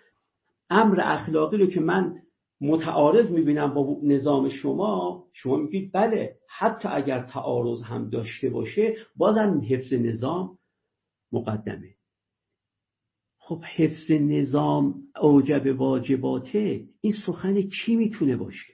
[0.69, 2.19] امر اخلاقی رو که من
[2.61, 9.61] متعارض می‌بینم با نظام شما شما میگید بله حتی اگر تعارض هم داشته باشه بازم
[9.69, 10.57] حفظ نظام
[11.31, 11.95] مقدمه.
[13.37, 18.73] خب حفظ نظام اوجب واجباته این سخن کی می‌تونه باشه؟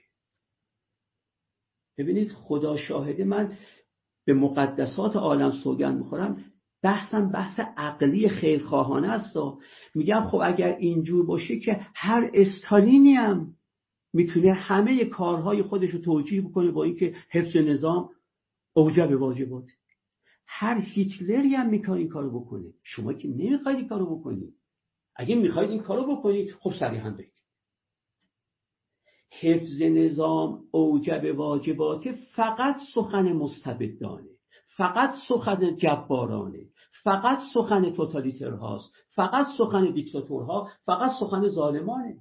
[1.98, 3.58] ببینید خدا شاهده من
[4.26, 6.49] به مقدسات عالم سوگند می‌خورم.
[6.82, 9.60] بحثم بحث عقلی خیرخواهانه است و
[9.94, 13.54] میگم خب اگر اینجور باشه که هر استالینی هم
[14.12, 18.10] می‌تونه همه کارهای خودش رو توجیه بکنه با اینکه حفظ نظام
[18.72, 19.64] اوجب واجبات
[20.46, 22.74] هر هیتلری هم می‌کنه این کارو بکنه.
[22.82, 24.54] شما که نمی‌خواید این کارو بکنید
[25.16, 27.32] اگه می‌خواید این کارو بکنید خب صریحا بگید
[29.40, 34.39] حفظ نظام اوجب واجبات فقط سخن مستبدانه.
[34.80, 36.66] فقط سخن جبارانه
[37.02, 42.16] فقط سخن توتالیتر هاست فقط سخن دیکتاتورها فقط سخن ظالمانه.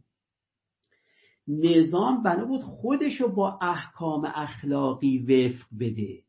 [1.48, 6.24] نظام بنا بود خودشو با احکام اخلاقی وفق بده.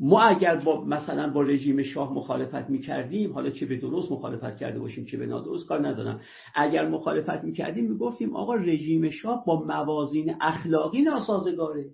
[0.00, 4.78] ما اگر با مثلا با رژیم شاه مخالفت می‌کردیم حالا چه به درست مخالفت کرده
[4.78, 6.20] باشیم چه به نادرست کار ندارم.
[6.54, 11.90] اگر مخالفت می‌کردیم می‌گفتیم آقا رژیم شاه با موازین اخلاقی ناسازگاره.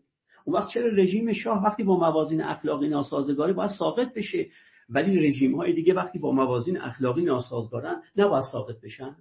[0.49, 4.51] اون وقت چرا رژیم شاه وقتی با موازین اخلاقی ناسازگاره باید ساقط بشه؟
[4.89, 9.17] ولی رژیم های دیگه وقتی با موازین اخلاقی ناسازگارن نباید ساقط بشن.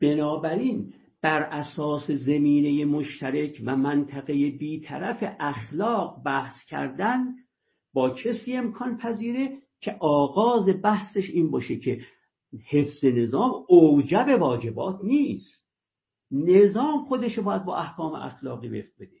[0.00, 7.34] بنابراین بر اساس زمینه مشترک و منطقه بیطرف اخلاق بحث کردن
[7.94, 12.00] با کسی امکان پذیره که آغاز بحثش این باشه که
[12.70, 15.67] حفظ نظام اوجب واجبات نیست.
[16.30, 19.18] نظام خودش باید با احکام اخلاقی وفق بده.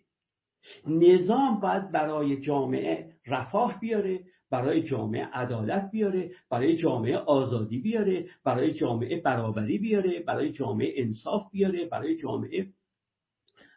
[0.86, 4.20] نظام باید برای جامعه رفاه بیاره
[4.50, 11.50] برای جامعه عدالت بیاره برای جامعه آزادی بیاره برای جامعه برابری بیاره برای جامعه انصاف
[11.50, 12.66] بیاره برای جامعه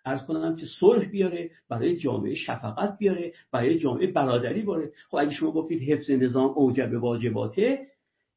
[0.05, 4.91] ارز کنم که صلح بیاره برای جامعه شفقت بیاره برای جامعه برادری بیاره.
[5.09, 7.87] خب اگه شما گفتید حفظ نظام اوجب واجباته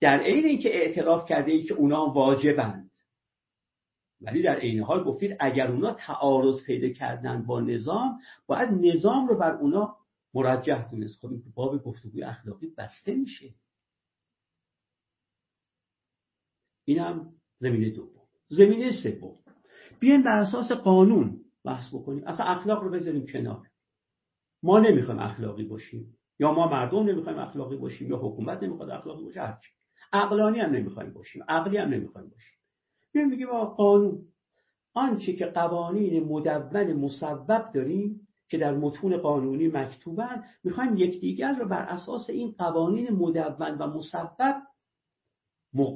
[0.00, 2.83] در عین اینکه اعتراف کرده ای که اونا واجبند
[4.24, 9.38] ولی در عین حال گفتید اگر اونا تعارض پیدا کردن با نظام باید نظام رو
[9.38, 9.96] بر اونا
[10.34, 13.54] مرجح دونست خب این باب گفتگوی اخلاقی بسته میشه.
[16.84, 18.22] اینم زمینه دوم.
[18.48, 19.38] زمینه سوم.
[20.00, 22.24] بیایم بر اساس قانون بحث بکنیم.
[22.26, 23.66] اصلا اخلاق رو بذاریم کنار.
[24.62, 26.16] ما نمی‌خوایم اخلاقی باشیم.
[26.38, 29.70] یا ما مردم نمی‌خوایم اخلاقی باشیم یا حکومت نمی‌خواد اخلاقی باشه هرچی.
[30.12, 31.42] عقلانی هم نمی‌خوایم باشیم.
[31.48, 32.53] عقلی هم نمی‌خوایم باشیم.
[33.14, 34.28] بیایم بگیم قانون.
[34.94, 41.82] آنچه که قوانین مدون مصوب داریم که در متون قانونی مکتوبن می‌خوایم یکدیگر رو بر
[41.82, 44.62] اساس این قوانین مدون و مصوب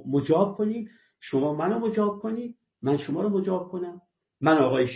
[0.06, 0.88] مجاب کنیم.
[1.20, 4.00] شما منو مجاب کنید من شما رو مجاب کنم.
[4.40, 4.88] من آقای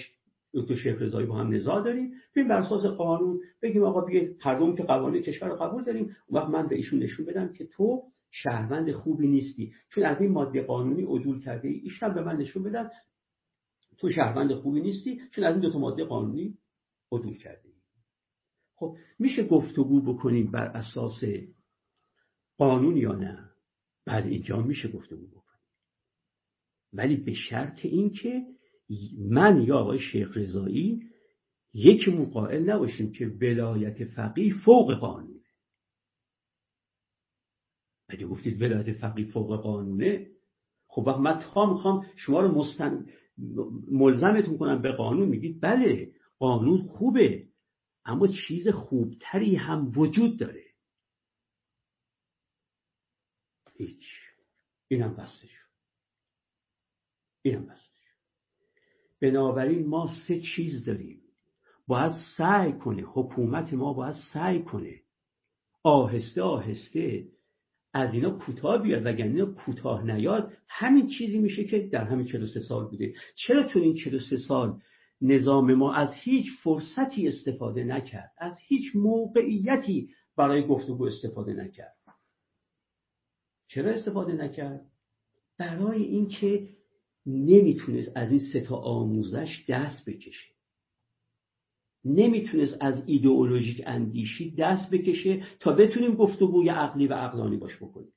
[0.54, 2.12] دکتر شیخ رضایی با هم نزاع داریم.
[2.34, 6.40] بیم بر اساس قانون بگیم آقا بیاید هر که قوانین کشور رو قبول داریم اون
[6.40, 8.02] وقت من به ایشون نشون بدم که تو
[8.32, 9.74] شهروند خوبی نیستی.
[9.88, 12.90] چون از این ماده قانونی عدول کرده ای ایشان به من نشون بدن
[13.98, 16.58] تو شهروند خوبی نیستی چون از این دو تا ماده قانونی
[17.12, 17.74] عدول کرده ای.
[18.74, 21.24] خب میشه گفتگو بکنیم بر اساس
[22.58, 23.50] قانون یا نه؟
[24.06, 25.42] بعد اینجا میشه گفتگو بکنیم.
[26.92, 28.46] ولی به شرط اینکه
[29.18, 31.02] من یا آقای شیخ رضایی
[31.74, 35.31] یک قائل نباشیم که ولایت فقیه فوق قانونه
[38.12, 40.26] اگه گفتید ولایت فقیه فوق قانونه
[40.86, 43.06] خب وقت من تا می‌خوام شما رو مستن...
[43.90, 45.28] ملزمتون کنم به قانون.
[45.28, 47.48] میگید بله قانون خوبه
[48.04, 50.64] اما چیز خوبتری هم وجود داره.
[53.74, 54.04] هیچ.
[54.88, 55.68] اینم بسته شد.
[57.42, 58.16] اینم بسته شد.
[59.20, 61.22] بنابراین ما سه چیز داریم.
[61.86, 65.00] باید سعی کنه حکومت ما باید سعی کنه.
[65.82, 67.28] آهسته آهسته
[67.92, 72.88] از اینا کوتاه بیاد وگرنه کوتاه نیاد همین چیزی میشه که در همین 43 سال
[72.88, 73.12] بوده.
[73.36, 74.80] چرا تو این 43 سال
[75.20, 81.96] نظام ما از هیچ فرصتی استفاده نکرد؟ از هیچ موقعیتی برای گفتگو استفاده نکرد.
[83.68, 84.80] چرا استفاده نکرد؟
[85.58, 86.68] برای اینکه
[87.26, 90.51] نمی‌تونست از این سه تا آموزش دست بکشه.
[92.04, 98.12] نمی‌تونست از ایدئولوژیک اندیشی دست بکشه تا بتونیم گفتگوی عقلی و عقلانی باش بکنیم.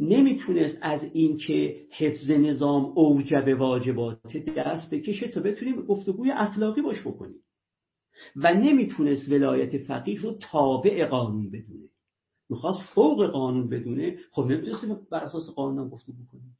[0.00, 7.42] نمی‌تونست از اینکه حفظ نظام اوجب واجبات دست بکشه تا بتونیم گفتگوی اخلاقی باش بکنیم.
[8.36, 11.88] و نمی‌تونست ولایت فقیه رو تابع قانون بدونه.
[12.50, 14.18] می‌خواست فوق قانون بدونه.
[14.30, 16.58] خب نمی‌تونست بر اساس قانون گفتگو کنیم.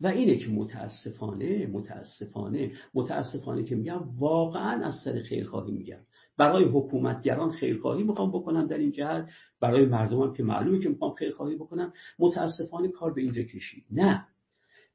[0.00, 6.00] و اینه که متاسفانه متاسفانه متاسفانه که میگم واقعا از سر خیرخواهی میگم.
[6.36, 9.28] برای حکومتگران خیرخواهی می‌خوام بکنم در این جهت.
[9.60, 11.92] برای مردمم که معلومه که می‌خوام خیرخواهی بکنم.
[12.18, 13.84] متاسفانه کار به اینجا کشید.
[13.90, 14.26] نه.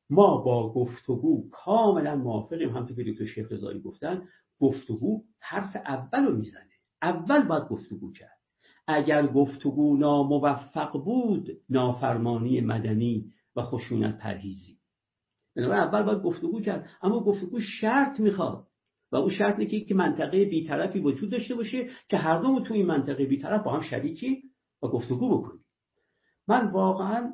[0.10, 2.70] ما با گفتگو کاملا موافقیم.
[2.70, 4.28] همونطور که دکتر شیخ رضایی گفتن
[4.60, 6.72] گفتگو حرف اول رو می‌زنه.
[7.02, 8.38] اول باید گفتگو کرد.
[8.88, 14.78] اگر گفتگو ناموفق بود نافرمانی مدنی و خشونت پرهیزی.
[15.56, 16.90] بنابراین اول باید گفتگو کرد.
[17.02, 18.68] اما گفتگو شرط می‌خواد.
[19.12, 22.86] و اون شرط اینه که منطقه بیطرفی وجود داشته باشه که هر دومون تو این
[22.86, 24.44] منطقه بیطرف با هم شریکی
[24.84, 25.66] و گفتگو بکنیم.
[26.48, 27.34] من واقعا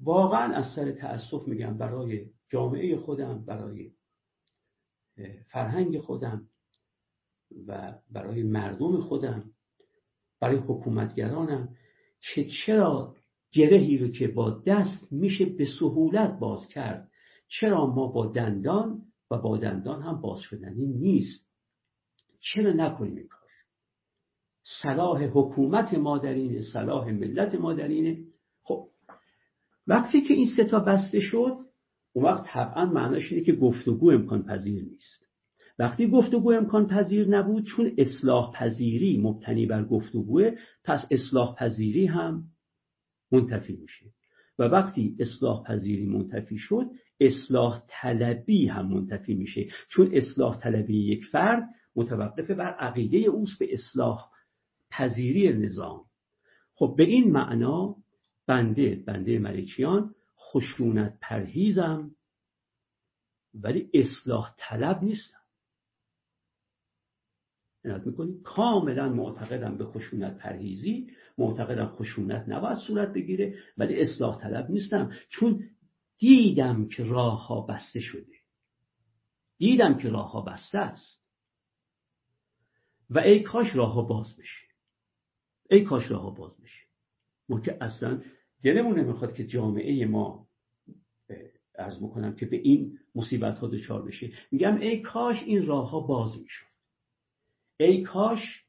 [0.00, 3.90] واقعا از سر تأسف میگم برای جامعه خودم برای
[5.50, 6.48] فرهنگ خودم
[7.66, 9.44] و برای مردم خودم
[10.40, 11.68] برای حکومتگرانم
[12.34, 13.16] که چرا
[13.52, 17.11] گرهی رو که با دست میشه به سهولت باز کرد
[17.60, 21.46] چرا ما با دندان و با دندان هم باز شدنی نیست؟
[22.40, 23.48] چرا نکنیم این کار؟
[24.82, 28.24] صلاح حکومت مادرینه صلاح ملت مادرینه
[28.62, 28.88] خب
[29.86, 31.58] وقتی که این ستا بسته شد
[32.12, 35.22] اون وقت طبعا معناش اینه که گفتگو امکان پذیر نیست.
[35.78, 40.50] وقتی گفتگو امکان پذیر نبود چون اصلاح پذیری مبتنی بر گفتگوه
[40.84, 42.44] پس اصلاح پذیری هم
[43.32, 44.06] منتفی میشه.
[44.58, 46.90] و وقتی اصلاح پذیری منتفی شد
[47.26, 49.68] اصلاح طلبی هم منتفی میشه.
[49.88, 54.30] چون اصلاح طلبی یک فرد متوقف بر عقیده اوست به اصلاح
[54.90, 56.04] پذیری نظام.
[56.74, 57.96] خب به این معنا
[58.46, 62.10] بنده بنده ملکیان خشونت پرهیزم
[63.54, 65.42] ولی اصلاح طلب نیستم
[67.84, 74.70] عنایت می‌کنید کاملا معتقدم به خشونت پرهیزی معتقدم خشونت نباید صورت بگیره ولی اصلاح طلب
[74.70, 75.10] نیستم.
[75.28, 75.64] چون
[76.22, 78.36] دیدم که راه ها بسته شده.
[79.58, 81.22] دیدم که راه ها بسته است.
[83.10, 84.66] و ای کاش راه ها باز بشه.
[85.70, 86.86] ای کاش راه ها باز بشه.
[87.48, 88.22] ما که اصلا
[88.62, 90.48] دلمون نمی‌خواد که جامعه ما
[91.78, 94.32] ارز بکنم که به این مصیبت ها دچار بشه.
[94.50, 96.66] میگم ای کاش این راه ها باز می‌شد.
[97.76, 98.64] ای کاش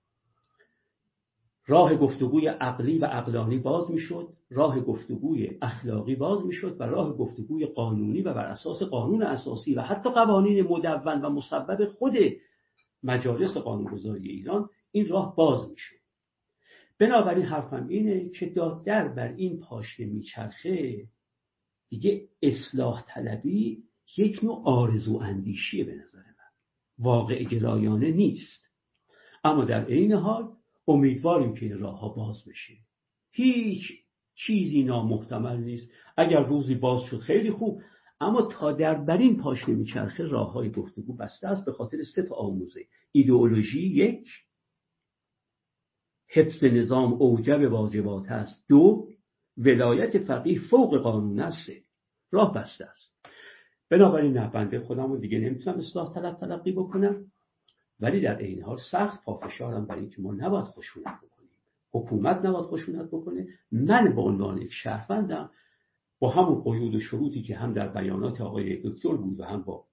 [1.67, 7.65] راه گفتگوی عقلی و عقلانی باز می‌شد راه گفتگوی اخلاقی باز می‌شد و راه گفتگوی
[7.65, 12.13] قانونی و بر اساس قانون اساسی و حتی قوانین مدون و مسبب خود
[13.03, 15.95] مجالس قانونگذاری ایران این راه باز می‌شد.
[16.99, 18.45] بنابراین حرفم اینه که
[18.85, 21.03] در بر این پاشنه میچرخه
[21.89, 23.83] دیگه اصلاح طلبی
[24.17, 26.33] یک نوع آرزو اندیشیه به نظر من.
[26.99, 28.61] واقع گرایانه نیست.
[29.43, 30.49] اما در عین حال
[30.87, 32.73] امیدواریم که این راه ها باز بشه.
[33.31, 33.81] هیچ
[34.35, 35.91] چیزی نامحتمل نیست.
[36.17, 37.81] اگر روزی باز شد خیلی خوب
[38.19, 42.23] اما تا در بر این پاشنه میچرخه راه های گفتگو بسته است به خاطر سه
[42.23, 42.81] تا آموزه.
[43.11, 44.27] ایدئولوژی یک
[46.29, 48.65] حفظ نظام اوجب واجبات است.
[48.69, 49.07] دو
[49.57, 51.69] ولایت فقیه فوق قانون است.
[52.31, 53.13] راه بسته است.
[53.89, 57.31] بنابراین نه بنده خودم رو دیگه نمی‌تونم اصلاح طلب تلقی بکنم.
[57.99, 61.49] ولی در این حال سخت پافشارم برای اینکه ما نباید خشونت بکنیم.
[61.91, 63.47] حکومت نباید خشونت بکنه.
[63.71, 65.49] من به عنوان یک شهروندم
[66.19, 69.85] با همون قیود و شروطی که هم در بیانات آقای دکتر بود و هم با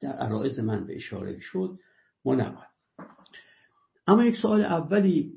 [0.00, 1.78] در عرائز من به اشاره شد
[2.24, 2.68] ما نباید.
[4.06, 5.32] اما یک سوال اولی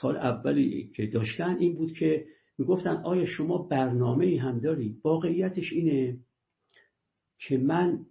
[0.00, 2.26] سال اولی که داشتن این بود که
[2.58, 6.18] می‌گفتن آیا شما برنامه هم دارید؟ واقعیتش اینه
[7.38, 8.06] که من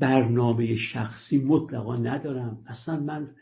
[0.00, 2.64] برنامه شخصی مطلقا ندارم.
[2.66, 3.34] اصلا من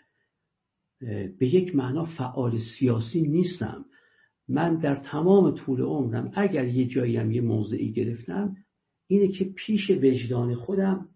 [1.38, 3.84] به یک معنا فعال سیاسی نیستم.
[4.48, 8.56] من در تمام طول عمرم اگر یه جایی هم یه موضعی گرفتم
[9.06, 11.08] اینه که پیش وجدان خودم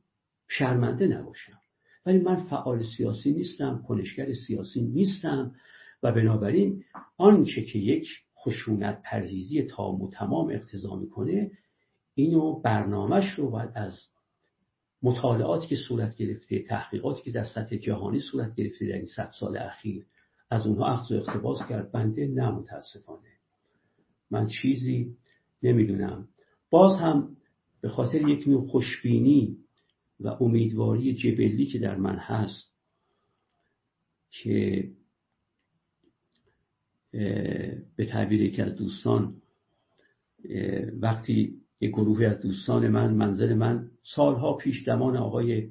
[0.48, 1.58] شرمنده نباشم.
[2.06, 5.54] ولی من فعال سیاسی نیستم کنشگر سیاسی نیستم
[6.02, 6.84] و بنابراین
[7.16, 11.50] آنچه که یک خشونت پرهیزی تام و تمام اقتضا می‌کنه
[12.14, 14.00] اینو برنامهش رو باید از
[15.04, 19.56] مطالعاتی که صورت گرفته تحقیقاتی که در سطح جهانی صورت گرفته در این صد سال
[19.56, 20.06] اخیر
[20.50, 21.92] از اونها اخذ و اقتباس کرد.
[21.92, 23.28] بنده نه متاسفانه.
[24.30, 25.16] من چیزی
[25.62, 26.28] نمی‌دونم.
[26.70, 27.36] باز هم
[27.80, 29.56] به خاطر یک نوع خوشبینی
[30.20, 32.64] و امیدواری جبلی که در من هست
[34.30, 34.90] که
[37.96, 39.42] به تعبیر یکی از دوستان
[41.00, 45.68] وقتی یک گروهی از دوستان من منزل من سالها پیش دمان آقای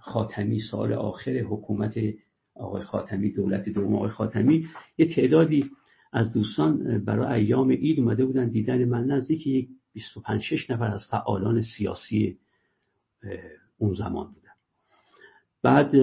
[0.00, 1.98] خاتمی سال آخر حکومت
[2.54, 4.68] آقای خاتمی دولت دوم آقای خاتمی.
[4.98, 5.70] یه تعدادی
[6.12, 11.04] از دوستان برای ایام عید اومده بودن دیدن من نزدیک یک 25 6 نفر از
[11.10, 12.38] فعالان سیاسی
[13.78, 14.54] اون زمان بودن.
[15.62, 15.94] بعد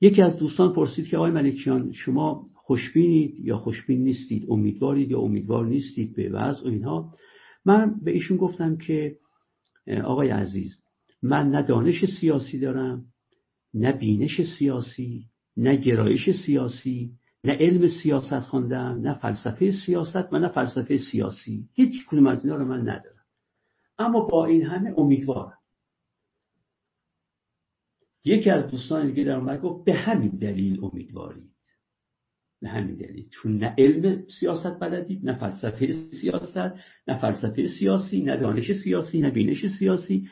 [0.00, 5.66] یکی از دوستان پرسید که آقای ملکیان شما خوشبینید یا خوشبین نیستید؟ امیدوارید یا امیدوار
[5.66, 7.14] نیستید؟ به وضع اینها.
[7.64, 9.16] من به ایشون گفتم که
[10.04, 10.82] آقای عزیز
[11.22, 13.04] من نه دانش سیاسی دارم
[13.74, 15.24] نه بینش سیاسی
[15.56, 17.12] نه گرایش سیاسی
[17.44, 21.68] نه علم سیاست خواندم نه فلسفه سیاست و نه فلسفه سیاسی.
[21.72, 23.24] هیچ کدوم از اینا رو من ندارم.
[23.98, 25.58] اما با این همه امیدوارم.
[28.24, 31.51] یکی از دوستان دیگه در اومد گفت به همین دلیل امیدوارید
[32.62, 33.28] به همین دلیل.
[33.30, 36.56] چون نه علم سیاست بلدید نه فلسفه سیاست
[37.08, 40.28] نه فلسفه سیاسی نه دانش سیاسی نه بینش سیاسی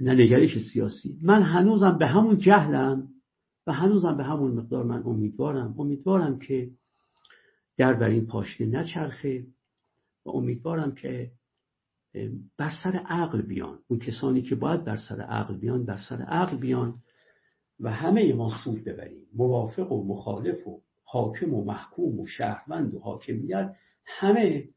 [0.00, 1.18] نه نگرش سیاسی.
[1.22, 3.08] من هنوزم به همون جهلم
[3.66, 5.74] و هنوزم به همون مقدار من امیدوارم.
[5.78, 6.70] امیدوارم که
[7.76, 9.46] در بر این پاشنه نچرخه
[10.26, 11.30] و امیدوارم که
[12.58, 13.78] بر سر عقل بیان.
[13.88, 16.94] اون کسانی که باید بر سر عقل بیان بر سر عقل بیان.
[17.80, 19.26] و همه ما سود ببریم.
[19.34, 24.68] موافق و مخالف و حاکم و محکوم و شهروند و حاکمیت همه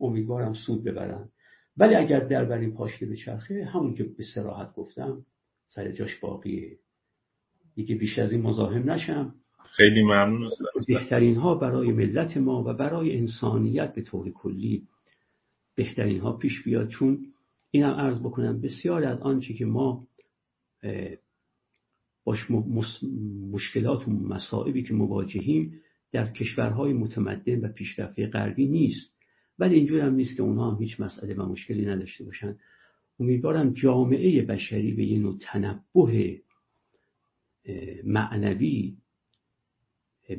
[0.00, 1.28] امیدوارم سود ببرن.
[1.76, 5.26] ولی اگر در بر این پاشنه بچرخه همون که به سراحت گفتم
[5.68, 6.78] سر جاش باقیه.
[7.74, 9.34] دیگه بیش از این مزاحم نشم.
[9.70, 10.50] خیلی ممنون
[10.88, 14.88] بهترین ها برای ملت ما و برای انسانیت به طور کلی
[15.74, 16.88] بهترین ها پیش بیاد.
[16.88, 17.26] چون
[17.70, 20.06] اینم عرض بکنم بسیار از آنچه که ما
[22.28, 22.50] باش
[23.50, 25.80] مشکلات و مصائبی که مواجهیم
[26.12, 29.10] در کشورهای متمدن و پیشرفته غربی نیست.
[29.58, 32.56] ولی اینجور هم نیست که اونها هم هیچ مسئله و مشکلی نداشته باشن.
[33.20, 36.40] امیدوارم جامعه بشری به یه نوع تنبه
[38.04, 38.96] معنوی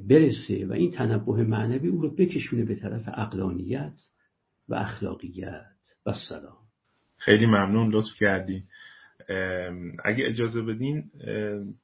[0.10, 3.94] برسه و این تنبه معنوی او رو بکشونه به طرف اقلانیت
[4.70, 5.66] و اخلاقیت.
[6.06, 6.58] و سلام.
[7.18, 8.64] خیلی ممنون لطف کردی.
[10.04, 11.04] اگه اجازه بدین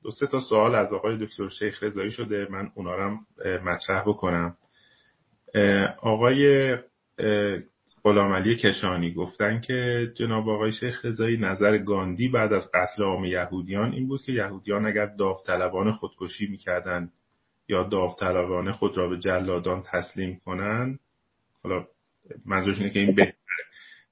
[0.04, 2.48] دو سه تا سوال از آقای دکتر شیخ رضایی شده.
[2.50, 3.18] من اونا رو
[3.66, 4.58] مطرح بکنم.
[6.02, 6.76] آقای
[8.04, 13.26] غلام علی کشانی گفتن که جناب آقای شیخ رضایی نظر گاندی بعد از قتل عام
[13.26, 17.12] یهودیان این بود که یهودیان اگر داوطلبانه خودکشی می‌کردند
[17.68, 21.00] یا داوطلبانه خود را به جلادان تسلیم کنند
[21.64, 21.86] حالا
[22.46, 23.36] منظورش اینه که این بهتره.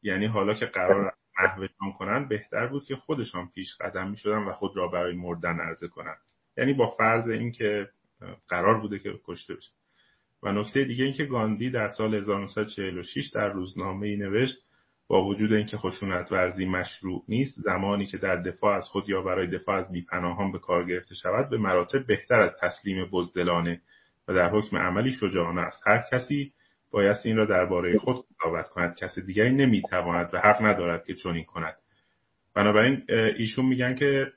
[0.04, 4.52] یعنی حالا که قرار محوشان کنن بهتر بود که خودشان پیش قدم می شدن و
[4.52, 6.18] خود را برای مردن عرضه کنند
[6.58, 7.90] یعنی با فرض اینکه
[8.48, 9.72] قرار بوده که کشته بشه.
[10.44, 14.58] و نکته دیگه اینکه گاندی در سال 1946 در روزنامه ای نوشت
[15.08, 19.48] با وجود اینکه خشونت ورزی مشروع نیست زمانی که در دفاع از خود یا برای
[19.48, 23.82] دفاع از بیپناهان به کار گرفته شود به مراتب بهتر از تسلیم بزدلانه
[24.28, 25.88] و در حکم عملی شجاعانه است.
[25.88, 26.54] هر کسی
[26.92, 28.96] بایست این را درباره خود قضاوت کند.
[28.96, 31.76] کسی دیگری نمی‌تواند و حق ندارد که چنین کند.
[32.56, 33.04] بنابراین
[33.38, 34.32] ایشون میگن که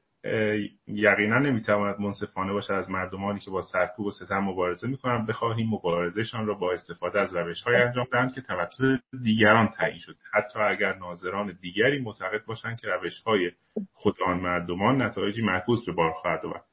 [0.87, 5.27] یقینا نمی‌تواند منصفانه باشد از مردمانی که با سرکوب و ستم مبارزه می‌کنند.
[5.27, 10.17] بخواهیم مبارزهشان را با استفاده از روش های انجام دهند که توسط دیگران تعیین شد
[10.33, 13.51] حتی اگر ناظران دیگری معتقد باشند که روش های
[13.93, 16.65] خود آن مردمان نتایجی معکوس به بار خواهد آورد.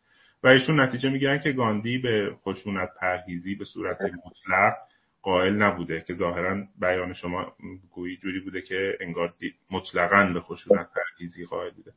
[0.43, 4.73] و ایشون نتیجه میگن که گاندی به خشونت پرهیزی به صورت مطلق
[5.23, 7.53] قائل نبوده که ظاهرا بیان شما
[7.91, 9.33] گویی جوری بوده که انگار
[9.71, 11.91] مطلقا به خشونت پرهیزی قائل بوده.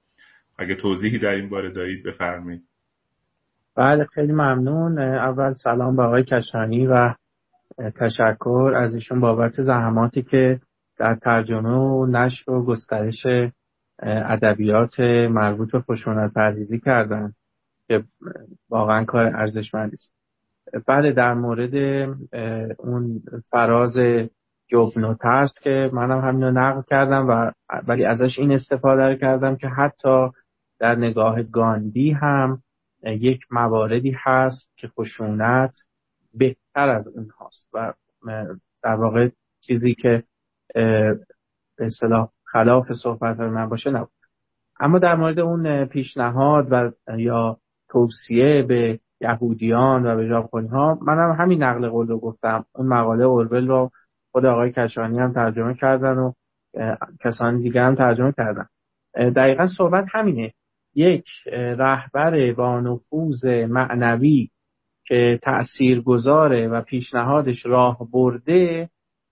[0.58, 2.62] اگه توضیحی در این باره دارید بفرمایید.
[3.76, 4.98] بله خیلی ممنون.
[4.98, 7.14] اول سلام به آقای کشانی و
[7.78, 10.60] تشکر از ایشون بابت زحماتی که
[10.98, 13.26] در ترجمه و نشر و گسترش
[14.02, 17.32] ادبیات مربوط به خشونت پرهیزی کردن
[17.88, 18.04] که
[18.70, 20.12] واقعا کار ارزشمندی است.
[20.86, 21.74] بله در مورد
[22.78, 23.96] اون فراز
[24.68, 27.52] جبن و ترس که منم همین رو نقل کردم و
[27.86, 30.28] ولی ازش این استفاده کردم که حتی
[30.78, 32.62] در نگاه گاندی هم
[33.02, 35.72] یک مواردی هست که خشونت
[36.34, 37.92] بهتر از اون هاست و
[38.82, 39.28] در واقع
[39.60, 40.22] چیزی که
[41.76, 44.10] به اصطلاح خلاف صحبت من باشه نبود.
[44.80, 50.98] اما در مورد اون پیشنهاد و یا توصیه به یهودیان و به ژاپنی ها.
[51.02, 52.64] منم همین نقل قول رو گفتم.
[52.74, 53.90] اون مقاله اورول رو
[54.32, 56.32] خود آقای کشانی هم ترجمه کردن و
[57.24, 58.66] کسانی دیگه هم ترجمه کردن.
[59.14, 60.52] دقیقا صحبت همینه.
[60.94, 61.24] یک
[61.78, 64.48] رهبر با نفوذ معنوی
[65.06, 68.88] که تأثیر گذاره و پیشنهادش راه برده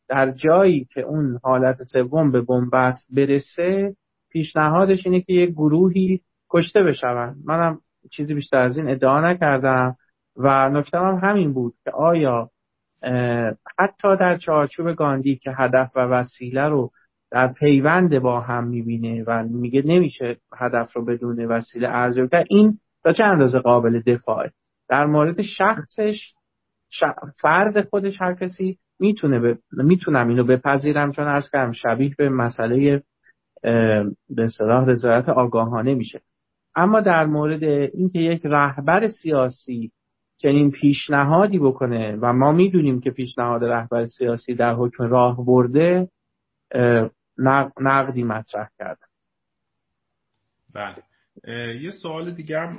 [0.09, 3.97] در جایی که اون حالت سوم به بنبست برسه
[4.31, 7.79] پیشنهادش اینه که یک گروهی کشته بشون منم
[8.10, 9.97] چیزی بیشتر از این ادعا نکردم.
[10.36, 12.50] و نکته هم همین بود که آیا
[13.78, 16.91] حتی در چارچوب گاندی که هدف و وسیله رو
[17.31, 22.78] در پیوند با هم می‌بینه و میگه نمیشه هدف رو بدون وسیله ارزیابی کرد این
[23.02, 24.50] تا چه اندازه قابل دفاعه؟
[24.89, 26.34] در مورد شخصش
[27.41, 29.58] فرد خودش هر کسی می‌تونه ب...
[29.73, 33.02] می‌تونم اینو بپذیرم چون ارز کردم شبیه به مسئله
[34.31, 36.20] به صلاح رضایت آگاهانه میشه.
[36.77, 39.93] اما در مورد اینکه یک رهبر سیاسی
[40.36, 46.09] چنین پیشنهادی بکنه و ما می‌دونیم که پیشنهاد رهبر سیاسی در حکم راه برده
[47.81, 49.07] نقدی مطرح کردن
[50.75, 51.03] بله.
[51.81, 52.78] یه سوال دیگه هم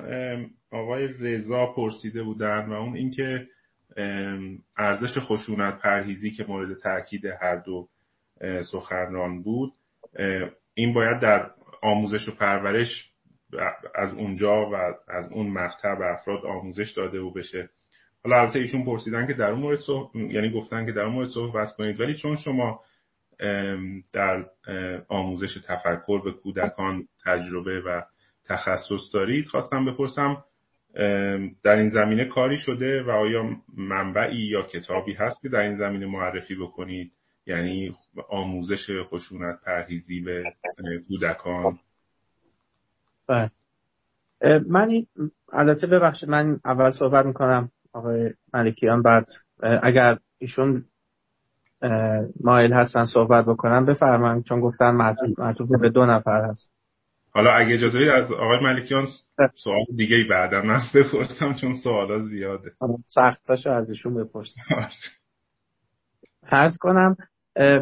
[0.72, 3.48] آقای رضا پرسیده بودن و اون اینکه
[4.78, 7.88] ارزش خشونت پرهیزی که مورد تاکید هر دو
[8.72, 9.74] سخنران بود
[10.74, 11.52] این باید در
[11.82, 13.15] آموزش و پرورش
[13.96, 14.76] از اونجا و
[15.08, 17.70] از اون مقطع به افراد آموزش داده و بشه.
[18.24, 19.80] حالا البته ایشون پرسیدن که در اون مورد
[20.14, 22.82] یعنی گفتن که در اون مورد صحبت کنید ولی چون شما
[24.14, 24.46] در
[25.08, 28.02] آموزش تفکر به کودکان تجربه و
[28.46, 30.44] تخصص دارید خواستم بپرسم
[31.64, 36.06] در این زمینه کاری شده و آیا منبعی یا کتابی هست که در این زمینه
[36.06, 37.12] معرفی بکنید؟
[37.48, 37.96] یعنی
[38.30, 40.44] آموزش خشونت پرهیزی به
[41.08, 41.80] کودکان.
[43.28, 43.52] بله.
[44.68, 45.08] من این
[45.54, 49.26] البته ببخشید من اول صحبت می‌کنم آقای ملکیان بعد
[49.84, 50.86] اگر ایشون
[52.44, 54.92] مایل هستن صحبت بکنم بفرمایید چون گفتن
[55.38, 56.72] معطوف به دو نفر هست.
[57.32, 59.08] حالا اگه اجازه از آقای ملکیان
[59.56, 62.72] سوال دیگه بعدا من بپرسم چون سوالا زیاده.
[63.08, 64.62] سختاشو از ایشون بپرسم.
[66.52, 67.18] عرض کنم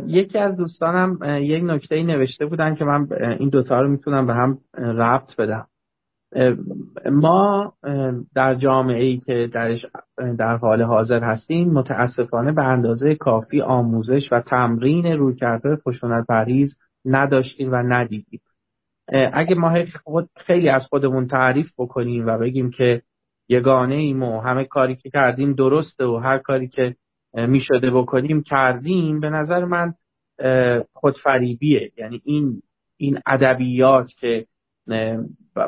[0.07, 3.07] یکی از دوستانم یک نکته ای نوشته بودن که من
[3.39, 5.67] این دوتا رو می‌تونم به هم ربط بدم.
[7.11, 7.73] ما
[8.35, 9.85] در جامعه ای که درش
[10.37, 17.71] در حال حاضر هستیم متاسفانه به اندازه کافی آموزش و تمرین رویکردهای خشونت پرهیز نداشتیم
[17.71, 18.41] و ندیدیم.
[19.33, 23.01] اگه ما خود خیلی از خودمون تعریف بکنیم و بگیم که
[23.49, 26.95] یگانه ایم و همه کاری که کردیم درسته و هر کاری که
[27.33, 29.93] می شده بکنیم کردیم به نظر من
[30.93, 31.91] خودفریبیه.
[31.97, 32.61] یعنی این
[32.97, 34.45] این ادبیات که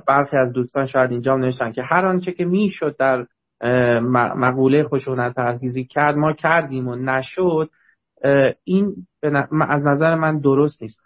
[0.08, 3.26] برخی از دوستان شاید اینجا نوشتن که هر آنچه که می‌شد در
[4.36, 7.70] مقوله خشونت پرهیزی کرد ما کردیم و نشد
[8.64, 8.96] این
[9.70, 11.00] از نظر من درست نیست.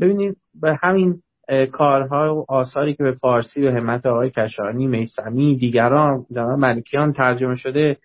[0.00, 1.22] ببینید به همین
[1.72, 6.26] کارها و آثاری که به فارسی به همت آقای کشانی میسمی دیگران
[6.58, 7.96] ملکیان ترجمه شده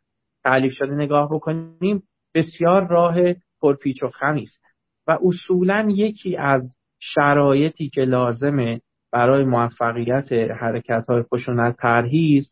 [0.47, 2.03] تعلیف شده نگاه بکنیم
[2.35, 3.15] بسیار راه
[3.61, 4.59] پرپیچ و خمی است.
[5.07, 6.61] و اصولا یکی از
[6.99, 12.51] شرایطی که لازمه برای موفقیت حرکت های خشونت پرهیز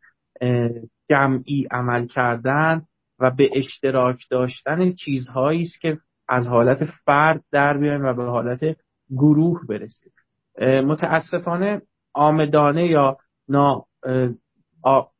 [1.10, 2.82] جمعی عمل کردن
[3.20, 5.98] و به اشتراک داشتن چیزهایی است که
[6.30, 8.78] از حالت فرد در بیایم و به حالت
[9.10, 10.12] گروه برسیم.
[10.62, 11.82] متاسفانه
[12.14, 13.18] آمدانه یا
[13.50, 13.86] نا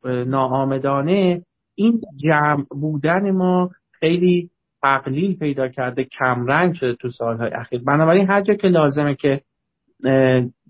[0.06, 1.42] ناآمدانه
[1.76, 4.50] این جمع بودن ما خیلی
[4.82, 7.82] تقلیل پیدا کرده کمرنگ شده تو سالهای اخیر.
[7.86, 9.40] بنابراین هر جا که لازمه که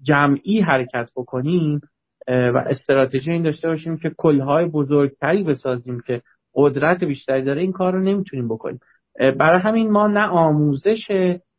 [0.02, 1.81] جمعی حرکت بکنیم
[2.28, 6.23] و استراتژی این داشته باشیم که کلهای بزرگتری بسازیم که
[6.55, 8.81] قدرت بیشتری داره این کار رو نمی‌تونیم بکنیم.
[9.18, 11.07] برای همین ما نه آموزش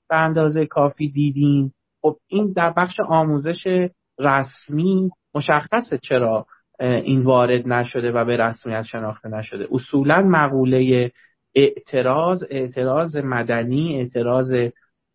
[0.10, 1.74] به اندازه کافی دیدیم.
[2.02, 6.46] خب این در بخش آموزش رسمی مشخصه چرا؟
[6.80, 9.68] این وارد نشده و به رسمیت شناخته نشده.
[9.72, 11.12] اصولا مقوله
[11.56, 14.54] اعتراض اعتراض مدنی اعتراض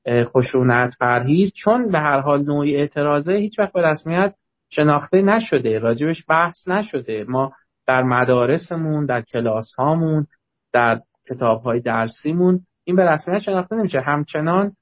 [0.09, 4.35] خشونت پرهیز چون به هر حال نوعی اعتراضه هیچ وقت به رسمیت
[4.71, 5.79] شناخته نشده.
[5.79, 7.25] راجبش بحث نشده.
[7.29, 7.53] ما
[7.87, 10.27] در مدارسمون در کلاس هامون
[10.73, 11.01] در
[11.31, 14.01] کتاب های درسیمون این به رسمیت شناخته نمیشه.
[14.01, 14.73] همچنان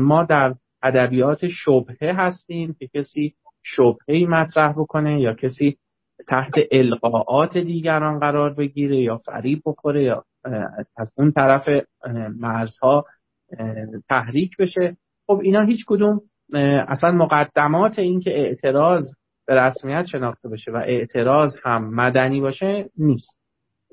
[0.00, 5.76] ما در ادبیات شبهه هستیم که کسی شبهه مطرح بکنه یا کسی
[6.28, 10.24] تحت القاعات دیگران قرار بگیره یا فریب بخوره یا
[10.96, 11.68] از اون طرف
[12.38, 13.04] مرزها
[14.08, 14.96] تحریک بشه.
[15.26, 16.20] خب اینا هیچ کدوم
[16.88, 19.04] اصلا مقدمات این که اعتراض
[19.46, 23.40] به رسمیت شناخته بشه و اعتراض هم مدنی باشه نیست.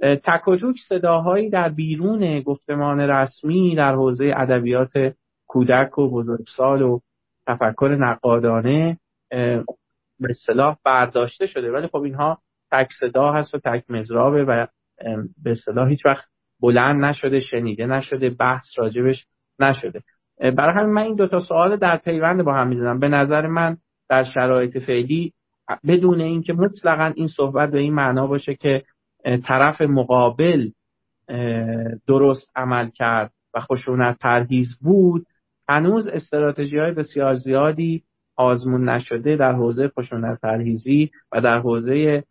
[0.02, 4.92] تک و صداهایی در بیرون گفتمان رسمی در حوزه ادبیات
[5.48, 7.00] کودک و بزرگسال و
[7.48, 8.98] تفکر نقادانه
[10.20, 11.72] به اصطلاح برداشته شده.
[11.72, 14.68] ولی خب اینها تک صدا هست و تک مزرابه و
[15.44, 16.26] به اصطلاح هیچ وقت
[16.62, 19.26] بلند نشده شنیده نشده بحث راجبش
[19.60, 20.02] نشده.
[20.40, 23.78] برای همین من این دوتا سوال در پیوند با هم می‌دونم به نظر من
[24.10, 25.34] در شرایط فعلی
[25.88, 28.84] بدون اینکه مطلقا این صحبت به این معنا باشه که
[29.46, 30.70] طرف مقابل
[32.08, 35.26] درست عمل کرد و خشونت پرهیز بود
[35.70, 38.04] هنوز استراتژی های بسیار زیادی
[38.38, 42.24] آزمون نشده در حوزه خشونت پرهیزی و در حوزه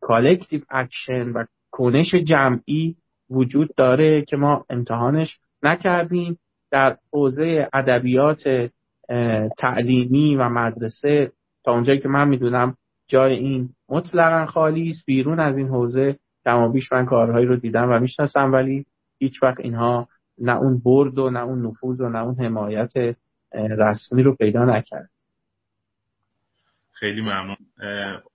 [0.00, 2.96] collective action و کنش جمعی
[3.30, 6.38] وجود داره که ما امتحانش نکردیم.
[6.70, 8.70] در حوزه ادبیات
[9.58, 11.32] تعلیمی و مدرسه
[11.64, 12.76] تا اونجایی که من می‌دونم
[13.08, 15.06] جای این مطلقا خالی است.
[15.06, 16.16] بیرون از این حوزه
[16.72, 18.86] بیش من کارهایی رو دیدم و می‌شناسم ولی
[19.18, 20.08] هیچ وقت اینها
[20.38, 22.92] نه اون برد و نه اون نفوذ و نه اون حمایت
[23.54, 25.10] رسمی رو پیدا نکرد
[27.02, 27.56] خیلی ممنون.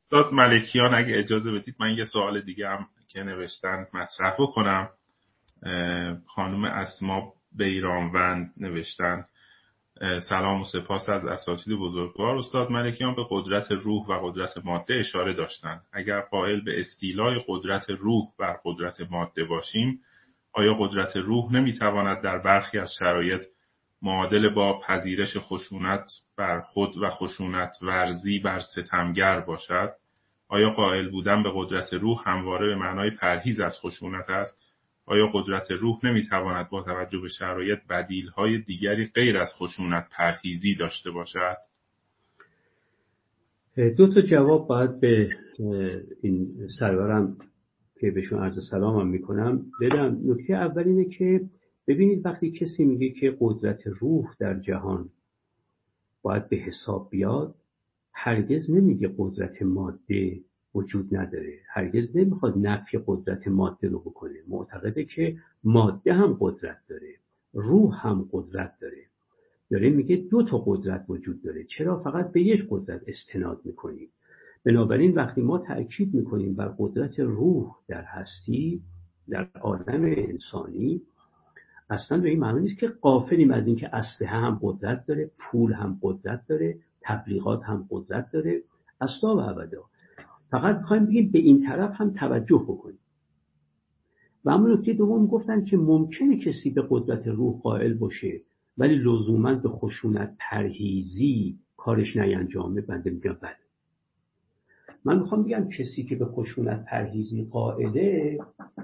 [0.02, 4.90] استاد ملکیان اگه اجازه بدید من یه سوال دیگه هم که نوشتن مطرح بکنم.
[6.26, 9.26] خانم اسما بیرانوند نوشتن.
[10.30, 12.38] سلام و سپاس از اساتید بزرگوار.
[12.38, 17.90] استاد ملکیان به قدرت روح و قدرت ماده اشاره داشتند اگر قائل به استیلای قدرت
[17.90, 20.00] روح بر قدرت ماده باشیم
[20.54, 23.42] آیا قدرت روح نمی‌تواند در برخی از شرایط
[24.02, 26.06] معادل با پذیرش خشونت
[26.38, 29.94] بر خود و خشونت ورزی بر ستمگر باشد
[30.50, 34.68] آیا قائل بودن به قدرت روح همواره به معنای پرهیز از خشونت است؟
[35.06, 37.80] آیا قدرت روح نمی‌تواند با توجه به شرایط
[38.36, 41.58] های دیگری غیر از خشونت پرهیزی داشته باشد؟
[43.98, 45.30] دو تا جواب باید به
[46.22, 47.38] این سرورم
[48.00, 50.18] که بهشون عرض سلامم می‌کنم بدم.
[50.26, 51.42] نکته اول اینه که
[51.88, 55.10] ببینید وقتی کسی میگه که قدرت روح در جهان
[56.22, 57.56] باید به حساب بیاد
[58.14, 60.42] هرگز نمیگه قدرت ماده
[60.76, 61.60] وجود نداره.
[61.70, 64.36] هرگز نمی‌خواد نفی قدرت ماده رو بکنه.
[64.48, 67.16] معتقده که ماده هم قدرت داره
[67.54, 69.04] روح هم قدرت داره.
[69.72, 71.64] داره میگه دو تا قدرت وجود داره.
[71.64, 74.10] چرا؟ فقط به یک قدرت استناد می‌کنیم.
[74.64, 78.82] بنابراین وقتی ما تأکید می‌کنیم بر قدرت روح در هستی
[79.30, 81.02] در عالم انسانی
[81.90, 86.00] اصلا به این معنی نیست که قافلیم از اینکه اسلحه هم قدرت داره پول هم
[86.02, 88.64] قدرت داره تبلیغات هم قدرت داره.
[89.02, 89.84] اصلا و ابدا.
[90.52, 93.00] فقط می‌خوایم بگیم به این طرف هم توجه بکنیم.
[94.46, 98.42] و اما نکته دوم گفتن که ممکنه کسی به قدرت روح قائل باشه
[98.78, 103.56] ولی لزوما به خشونت پرهیزی کارش نینجامه بنده میگم بله.
[105.06, 108.38] من می‌خوام بگم کسی که به خشونت پرهیزی قائله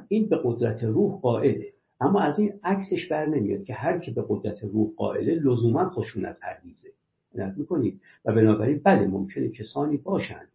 [0.08, 1.74] این به قدرت روح قائله.
[2.04, 6.40] اما از این عکسش بر نمیاد که هر که به قدرت روح قائله لزوما خشونت
[6.40, 6.94] پرهیزه
[7.58, 10.48] می‌کنید؟ و بنابراین بله ممکنه کسانی باشند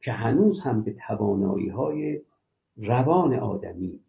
[0.00, 2.20] که هنوز هم به توانایی های
[2.76, 4.00] روان آدمی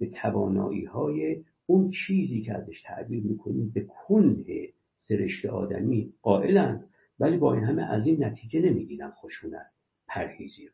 [0.00, 4.68] به توانایی های اون چیزی که ازش تعبیر می‌کنیم به کنه
[5.08, 6.84] سرشت آدمی قائلند
[7.20, 9.66] ولی با این همه از این نتیجه نمی‌گیرن خشونت
[10.08, 10.72] پرهیزی رو.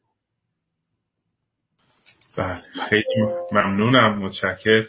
[2.36, 4.86] بله خیلی ممنونم متشکر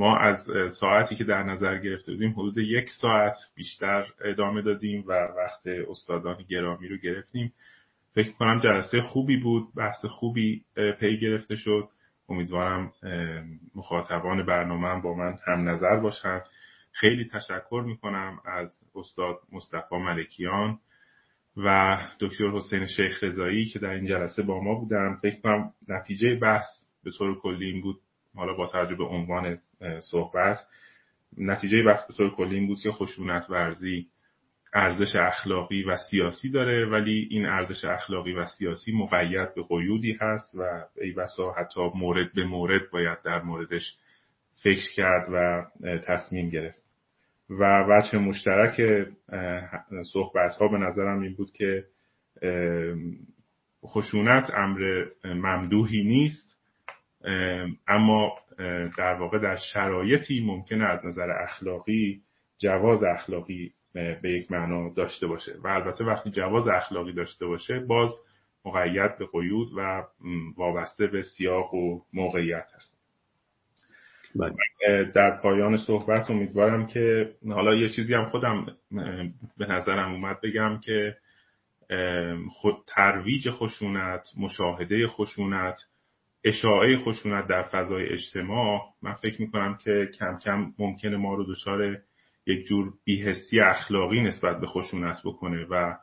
[0.00, 0.36] ما از
[0.80, 6.36] ساعتی که در نظر گرفته بودیم حدود یک ساعت بیشتر ادامه دادیم و وقت استادان
[6.48, 7.52] گرامی رو گرفتیم.
[8.14, 10.64] فکر کنم جلسه خوبی بود بحث خوبی
[11.00, 11.88] پی گرفته شد.
[12.28, 12.92] امیدوارم
[13.74, 16.40] مخاطبان برنامه با من هم نظر باشن.
[16.92, 20.78] خیلی تشکر می‌کنم از استاد مصطفی ملکیان
[21.56, 25.18] و دکتر حسین شیخ رضایی که در این جلسه با ما بودن.
[25.22, 26.66] فکر کنم نتیجه بحث
[27.04, 28.00] به طور کلی این بود.
[28.34, 29.58] حالا با توجه به عنوان
[30.00, 30.58] صحبت
[31.38, 34.06] نتیجه بحث به طور کلی این بود که خشونت ورزی
[34.74, 40.54] ارزش اخلاقی و سیاسی داره ولی این ارزش اخلاقی و سیاسی مقید به قیودی هست
[40.54, 43.96] و ای بسا حتی مورد به مورد باید در موردش
[44.62, 45.66] فکر کرد و
[45.98, 46.80] تصمیم گرفت.
[47.50, 48.80] و وجه مشترک
[50.12, 51.84] صحبت ها به نظرم این بود که
[53.86, 56.49] خشونت امر ممدوحی نیست.
[57.88, 58.32] اما
[58.98, 62.22] در واقع در شرایطی ممکنه از نظر اخلاقی
[62.58, 68.10] جواز اخلاقی به یک معنا داشته باشه و البته وقتی جواز اخلاقی داشته باشه باز
[68.64, 70.02] مقید به قیود و
[70.56, 73.00] وابسته به سیاق و موقعیت هست
[74.34, 75.04] بله.
[75.04, 78.66] در پایان صحبت امیدوارم که حالا یه چیزی هم خودم
[79.58, 81.16] به نظرم اومد بگم که
[82.50, 85.76] خود ترویج خشونت مشاهده خشونت
[86.44, 91.98] اشاعه خشونت در فضای اجتماع من فکر می‌کنم که کم کم ممکنه ما رو دچار
[92.46, 95.96] یک جور بیهستی اخلاقی نسبت به خشونت بکنه و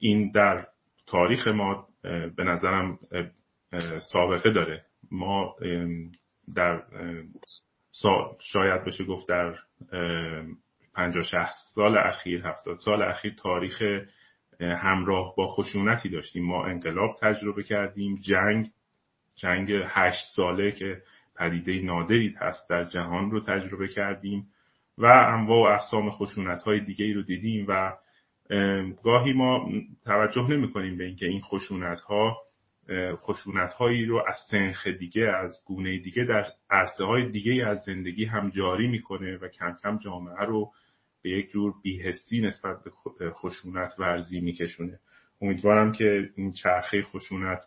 [0.00, 0.66] این در
[1.06, 1.86] تاریخ ما
[2.36, 2.98] به نظرم
[4.12, 4.84] سابقه داره.
[5.10, 5.56] ما
[6.54, 6.82] در
[8.40, 9.54] شاید بشه گفت در
[10.94, 13.82] پنجاه شهست سال اخیر هفتاد سال اخیر تاریخ
[14.60, 16.44] همراه با خشونتی داشتیم.
[16.44, 18.66] ما انقلاب تجربه کردیم جنگ
[19.38, 21.02] جنگ هشت ساله که
[21.36, 24.46] پدیده نادری هست در جهان رو تجربه کردیم
[24.98, 27.92] و انواع و اقسام خشونت های دیگه ای رو دیدیم و
[29.02, 29.70] گاهی ما
[30.04, 32.36] توجه نمی کنیم به اینکه این خشونت ها
[33.14, 38.24] خشونت هایی رو از سنخ دیگه از گونه دیگه در عرصه های دیگه از زندگی
[38.24, 40.72] هم جاری می‌کنه و کم کم جامعه رو
[41.22, 42.76] به یک جور بیهستی نسبت
[43.18, 44.98] به خشونت ورزی میکشونه.
[45.42, 47.60] امیدوارم که این چرخه خشونت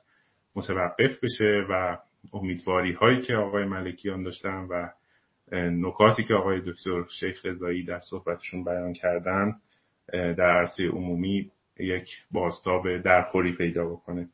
[0.55, 1.97] متوقف بشه و
[2.33, 4.89] امیدواری هایی که آقای ملکیان داشتن و
[5.57, 9.55] نکاتی که آقای دکتر شیخ رضایی در صحبتشون بیان کردن
[10.13, 14.29] در عرصه عمومی یک بازتاب درخوری پیدا بکنه.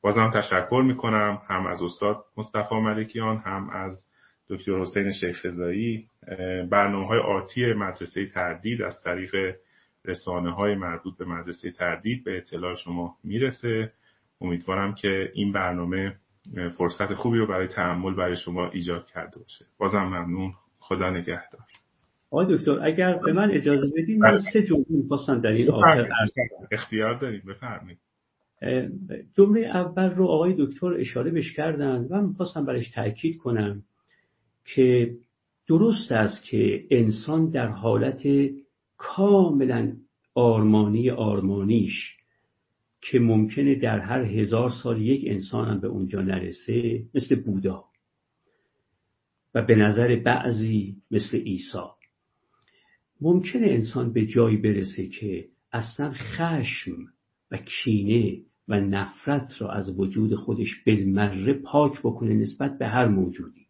[0.00, 4.06] بازم تشکر می‌کنم هم از استاد مصطفی ملکیان هم از
[4.48, 6.08] دکتر حسین شیخ رضایی.
[6.70, 9.56] برنامه های آتی مدرسه تردید از طریق
[10.04, 13.92] رسانه های مربوط به مدرسه تردید به اطلاع شما می‌رسه.
[14.40, 16.16] امیدوارم که این برنامه
[16.78, 19.64] فرصت خوبی رو برای تحمل برای شما ایجاد کرده باشه.
[19.78, 20.52] بازم ممنون.
[20.78, 21.60] خدا نگهدار.
[22.30, 26.08] آقای دکتر اگر به من اجازه بدید من سه جمله می‌خواستم در این آخر
[26.72, 27.98] اختیار دارید بفرمایید.
[29.36, 33.82] جمله اول رو آقای دکتر اشاره بش کردن و می‌خواستم برش تاکید کنم
[34.64, 35.14] که
[35.68, 38.22] درست است که انسان در حالت
[38.96, 39.92] کاملا
[40.34, 42.15] آرمانی آرمانیش
[43.10, 47.84] که ممکنه در هر هزار سال یک انسان هم به اونجا نرسه مثل بودا.
[49.54, 51.78] و به نظر بعضی مثل عیسی.
[53.20, 56.96] ممکنه انسان به جایی برسه که اصلا خشم
[57.50, 63.66] و کینه و نفرت را از وجود خودش بالمره پاک بکنه نسبت به هر موجودی.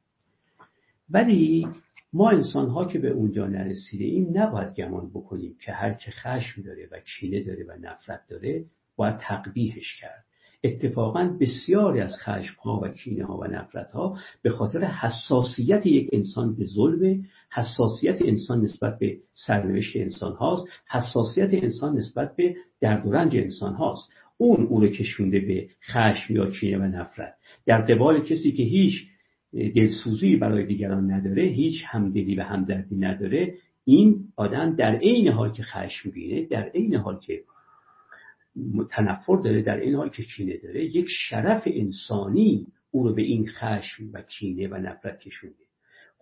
[1.10, 1.66] ولی
[2.12, 6.62] ما انسان ها که به اونجا نرسیده این نباید گمان بکنیم که هر که خشم
[6.62, 8.64] داره و کینه داره و نفرت داره
[8.96, 10.24] باید تقبیهش کرد.
[10.64, 16.10] اتفاقا بسیاری از خشم ها و کینه ها و نفرت ها به خاطر حساسیت یک
[16.12, 19.16] انسان به ظلم حساسیت انسان نسبت به
[19.46, 24.10] سرنوشت انسان هاست حساسیت انسان نسبت به درد و رنج انسان هاست.
[24.38, 27.34] اون او رو کشونده به خشم یا کینه و نفرت.
[27.66, 29.08] در قبال کسی که هیچ
[29.52, 35.62] دلسوزی برای دیگران نداره هیچ همدلی و همدردی نداره این آدم در عین حال که
[35.62, 37.42] خشمگینه در عین حال که
[38.90, 43.48] تنفر داره در این حال که کینه داره یک شرف انسانی او رو به این
[43.48, 45.66] خشم و کینه و نفرت کشونده.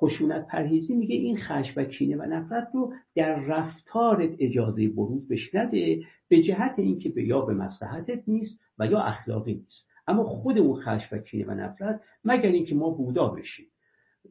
[0.01, 5.55] خشونت پرهیزی میگه این خشم و کینه و نفرت رو در رفتارت اجازه بروز بش
[5.55, 9.87] نده به جهت اینکه به یا به مصلحتت نیست و یا اخلاقی نیست.
[10.07, 13.67] اما خود اون خشم و کینه و نفرت مگر اینکه ما بودا بشیم.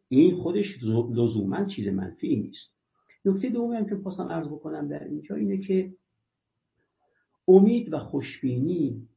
[0.09, 2.73] این خودش لزوما چیز منفی نیست.
[3.25, 5.91] نکته دومی هم که خواستم عرض بکنم در اینجا اینه که
[7.47, 9.07] امید و خوشبینی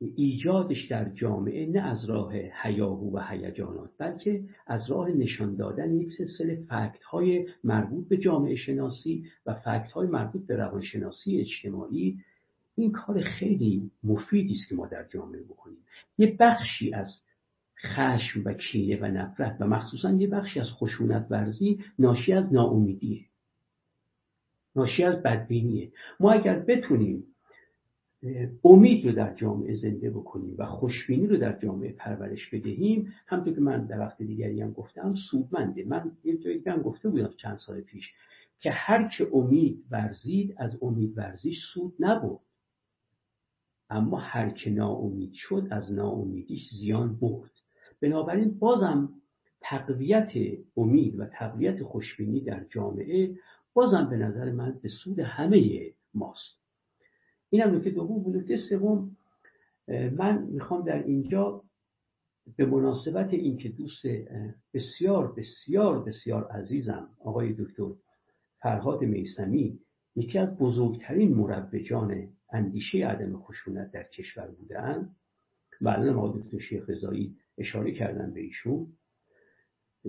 [0.00, 6.12] ایجادش در جامعه نه از راه هیاهو و هیجانات بلکه از راه نشان دادن یک
[6.12, 12.18] سلسله فکت های مربوط به جامعه شناسی و فکت های مربوط به روانشناسی اجتماعی.
[12.74, 15.78] این کار خیلی مفیدی است که ما در جامعه بکنیم.
[16.18, 17.08] یه بخشی از
[17.82, 23.27] خشم و کینه و نفرت و مخصوصا یه بخشی از خشونت ورزی ناشی از ناامیدیه.
[24.76, 25.92] ناشی از بدبینیه.
[26.20, 27.24] ما اگر بتونیم
[28.64, 33.60] امید رو در جامعه زنده بکنیم و خوشبینی رو در جامعه پرورش بدهیم همطور که
[33.60, 35.84] من در وقت دیگری هم گفتم سودمنده.
[35.84, 38.12] من یه جایی هم گفته بودم چند سال پیش
[38.60, 42.40] که هر که امید ورزید از امید ورزیش سود نبود
[43.90, 47.50] اما هر که ناامید شد از ناامیدیش زیان برد.
[48.00, 49.08] بنابراین بازم
[49.60, 50.32] تقویت
[50.76, 53.34] امید و تقویت خوشبینی در جامعه
[53.74, 56.58] بازم به نظر من به سود همه ماست.
[57.50, 59.16] این هم نکته دوم و نکته سوم
[59.88, 61.64] من می‌خوام در اینجا
[62.56, 64.02] به مناسبت اینکه دوست
[64.74, 67.90] بسیار بسیار بسیار عزیزم آقای دکتر
[68.60, 69.80] فرهاد میسمی
[70.16, 75.14] یکی از بزرگترین مربجان اندیشه عدم خشونت در کشور بودن
[75.80, 78.92] و الان آقای دکتر شیخ رضایی اشاره کردن به ایشون.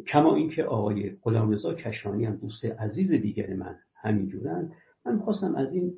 [0.08, 4.72] کما اینکه آقای غلامرضا کشانی هم دوست عزیز دیگر من همینجورن
[5.06, 5.94] من خواستم از این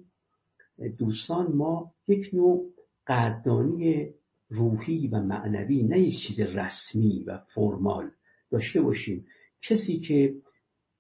[0.97, 2.69] دوستان ما یک نوع
[3.07, 4.09] قدردانی
[4.49, 8.11] روحی و معنوی نه یک چیز رسمی و فرمال
[8.51, 9.25] داشته باشیم.
[9.69, 10.35] کسی که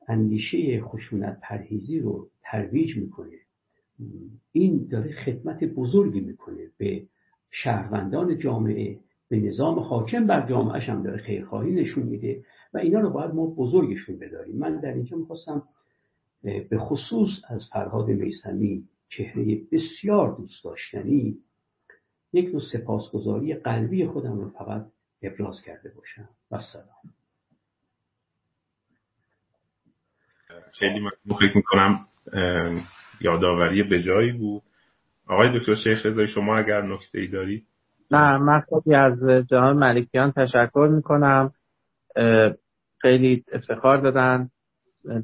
[0.07, 3.37] اندیشه خشونت پرهیزی رو ترویج می‌کنه
[4.51, 6.71] این داره خدمت بزرگی می‌کنه.
[6.77, 7.03] به
[7.51, 12.43] شهروندان جامعه به نظام حاکم بر جامعهش هم داره خیرخواهی نشون میده.
[12.73, 14.57] و اینا رو باید ما بزرگشون بداریم.
[14.57, 15.63] من در اینجا می‌خواستم
[16.43, 21.37] به خصوص از فرهاد میسمی چهره بسیار دوست داشتنی
[22.33, 24.85] یک نوع سپاسگزاری قلبی خودم رو فقط
[25.21, 26.29] ابراز کرده باشم.
[26.51, 27.13] و سلام.
[30.71, 32.05] خیلی من فکر می‌کنم
[33.21, 34.61] یادآوری به جایی بود.
[35.27, 37.65] آقای دکتر شیخ رضایی شما اگر نکته ای دارید.
[38.11, 41.51] نه من خیلی از جهان ملکیان تشکر می‌کنم.
[43.01, 44.49] خیلی افتخار دادن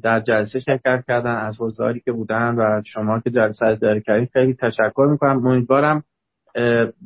[0.02, 4.54] در جلسه شرکت کردن از حضاری که بودن و شما که جلسه داره کردید خیلی
[4.54, 5.46] تشکر می‌کنم.
[5.46, 6.04] امیدوارم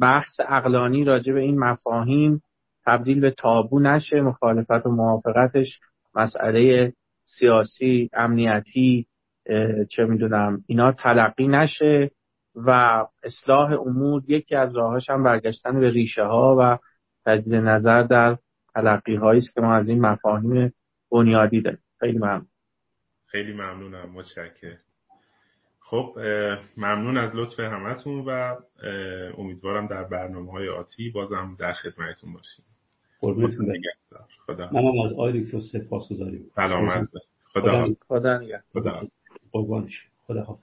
[0.01, 2.43] بحث اقلانی راجع به این مفاهیم
[2.87, 5.81] تبدیل به تابو نشه مخالفت و موافقتش.
[6.15, 6.93] مسئله
[7.25, 9.07] سیاسی امنیتی
[9.91, 12.11] چه می‌دونم اینا تلقی نشه
[12.55, 12.71] و
[13.25, 16.79] اصلاح امور یکی از راهاش هم برگشتن به ریشه ها و
[17.27, 18.37] تجدید نظر در
[18.75, 20.75] تلقی هایی است که ما از این مفاهیم
[21.11, 21.83] بنیادی داریم.
[22.01, 22.47] خیلی ممنون.
[23.27, 24.11] خیلی ممنونم.
[24.11, 24.79] متشکرم.
[25.81, 26.19] خب
[26.77, 28.57] ممنون از لطف همتون و
[29.39, 32.65] امیدوارم در برنامه های آتی بازم در خدمتتون باشیم.
[34.47, 37.09] خدا منم از آقای دکتر سپاس گذاریم سلامت
[37.53, 38.41] خدا خدا
[38.73, 39.09] خدا,
[39.53, 39.83] خدا.
[40.27, 40.45] خدا.
[40.45, 40.59] خدا.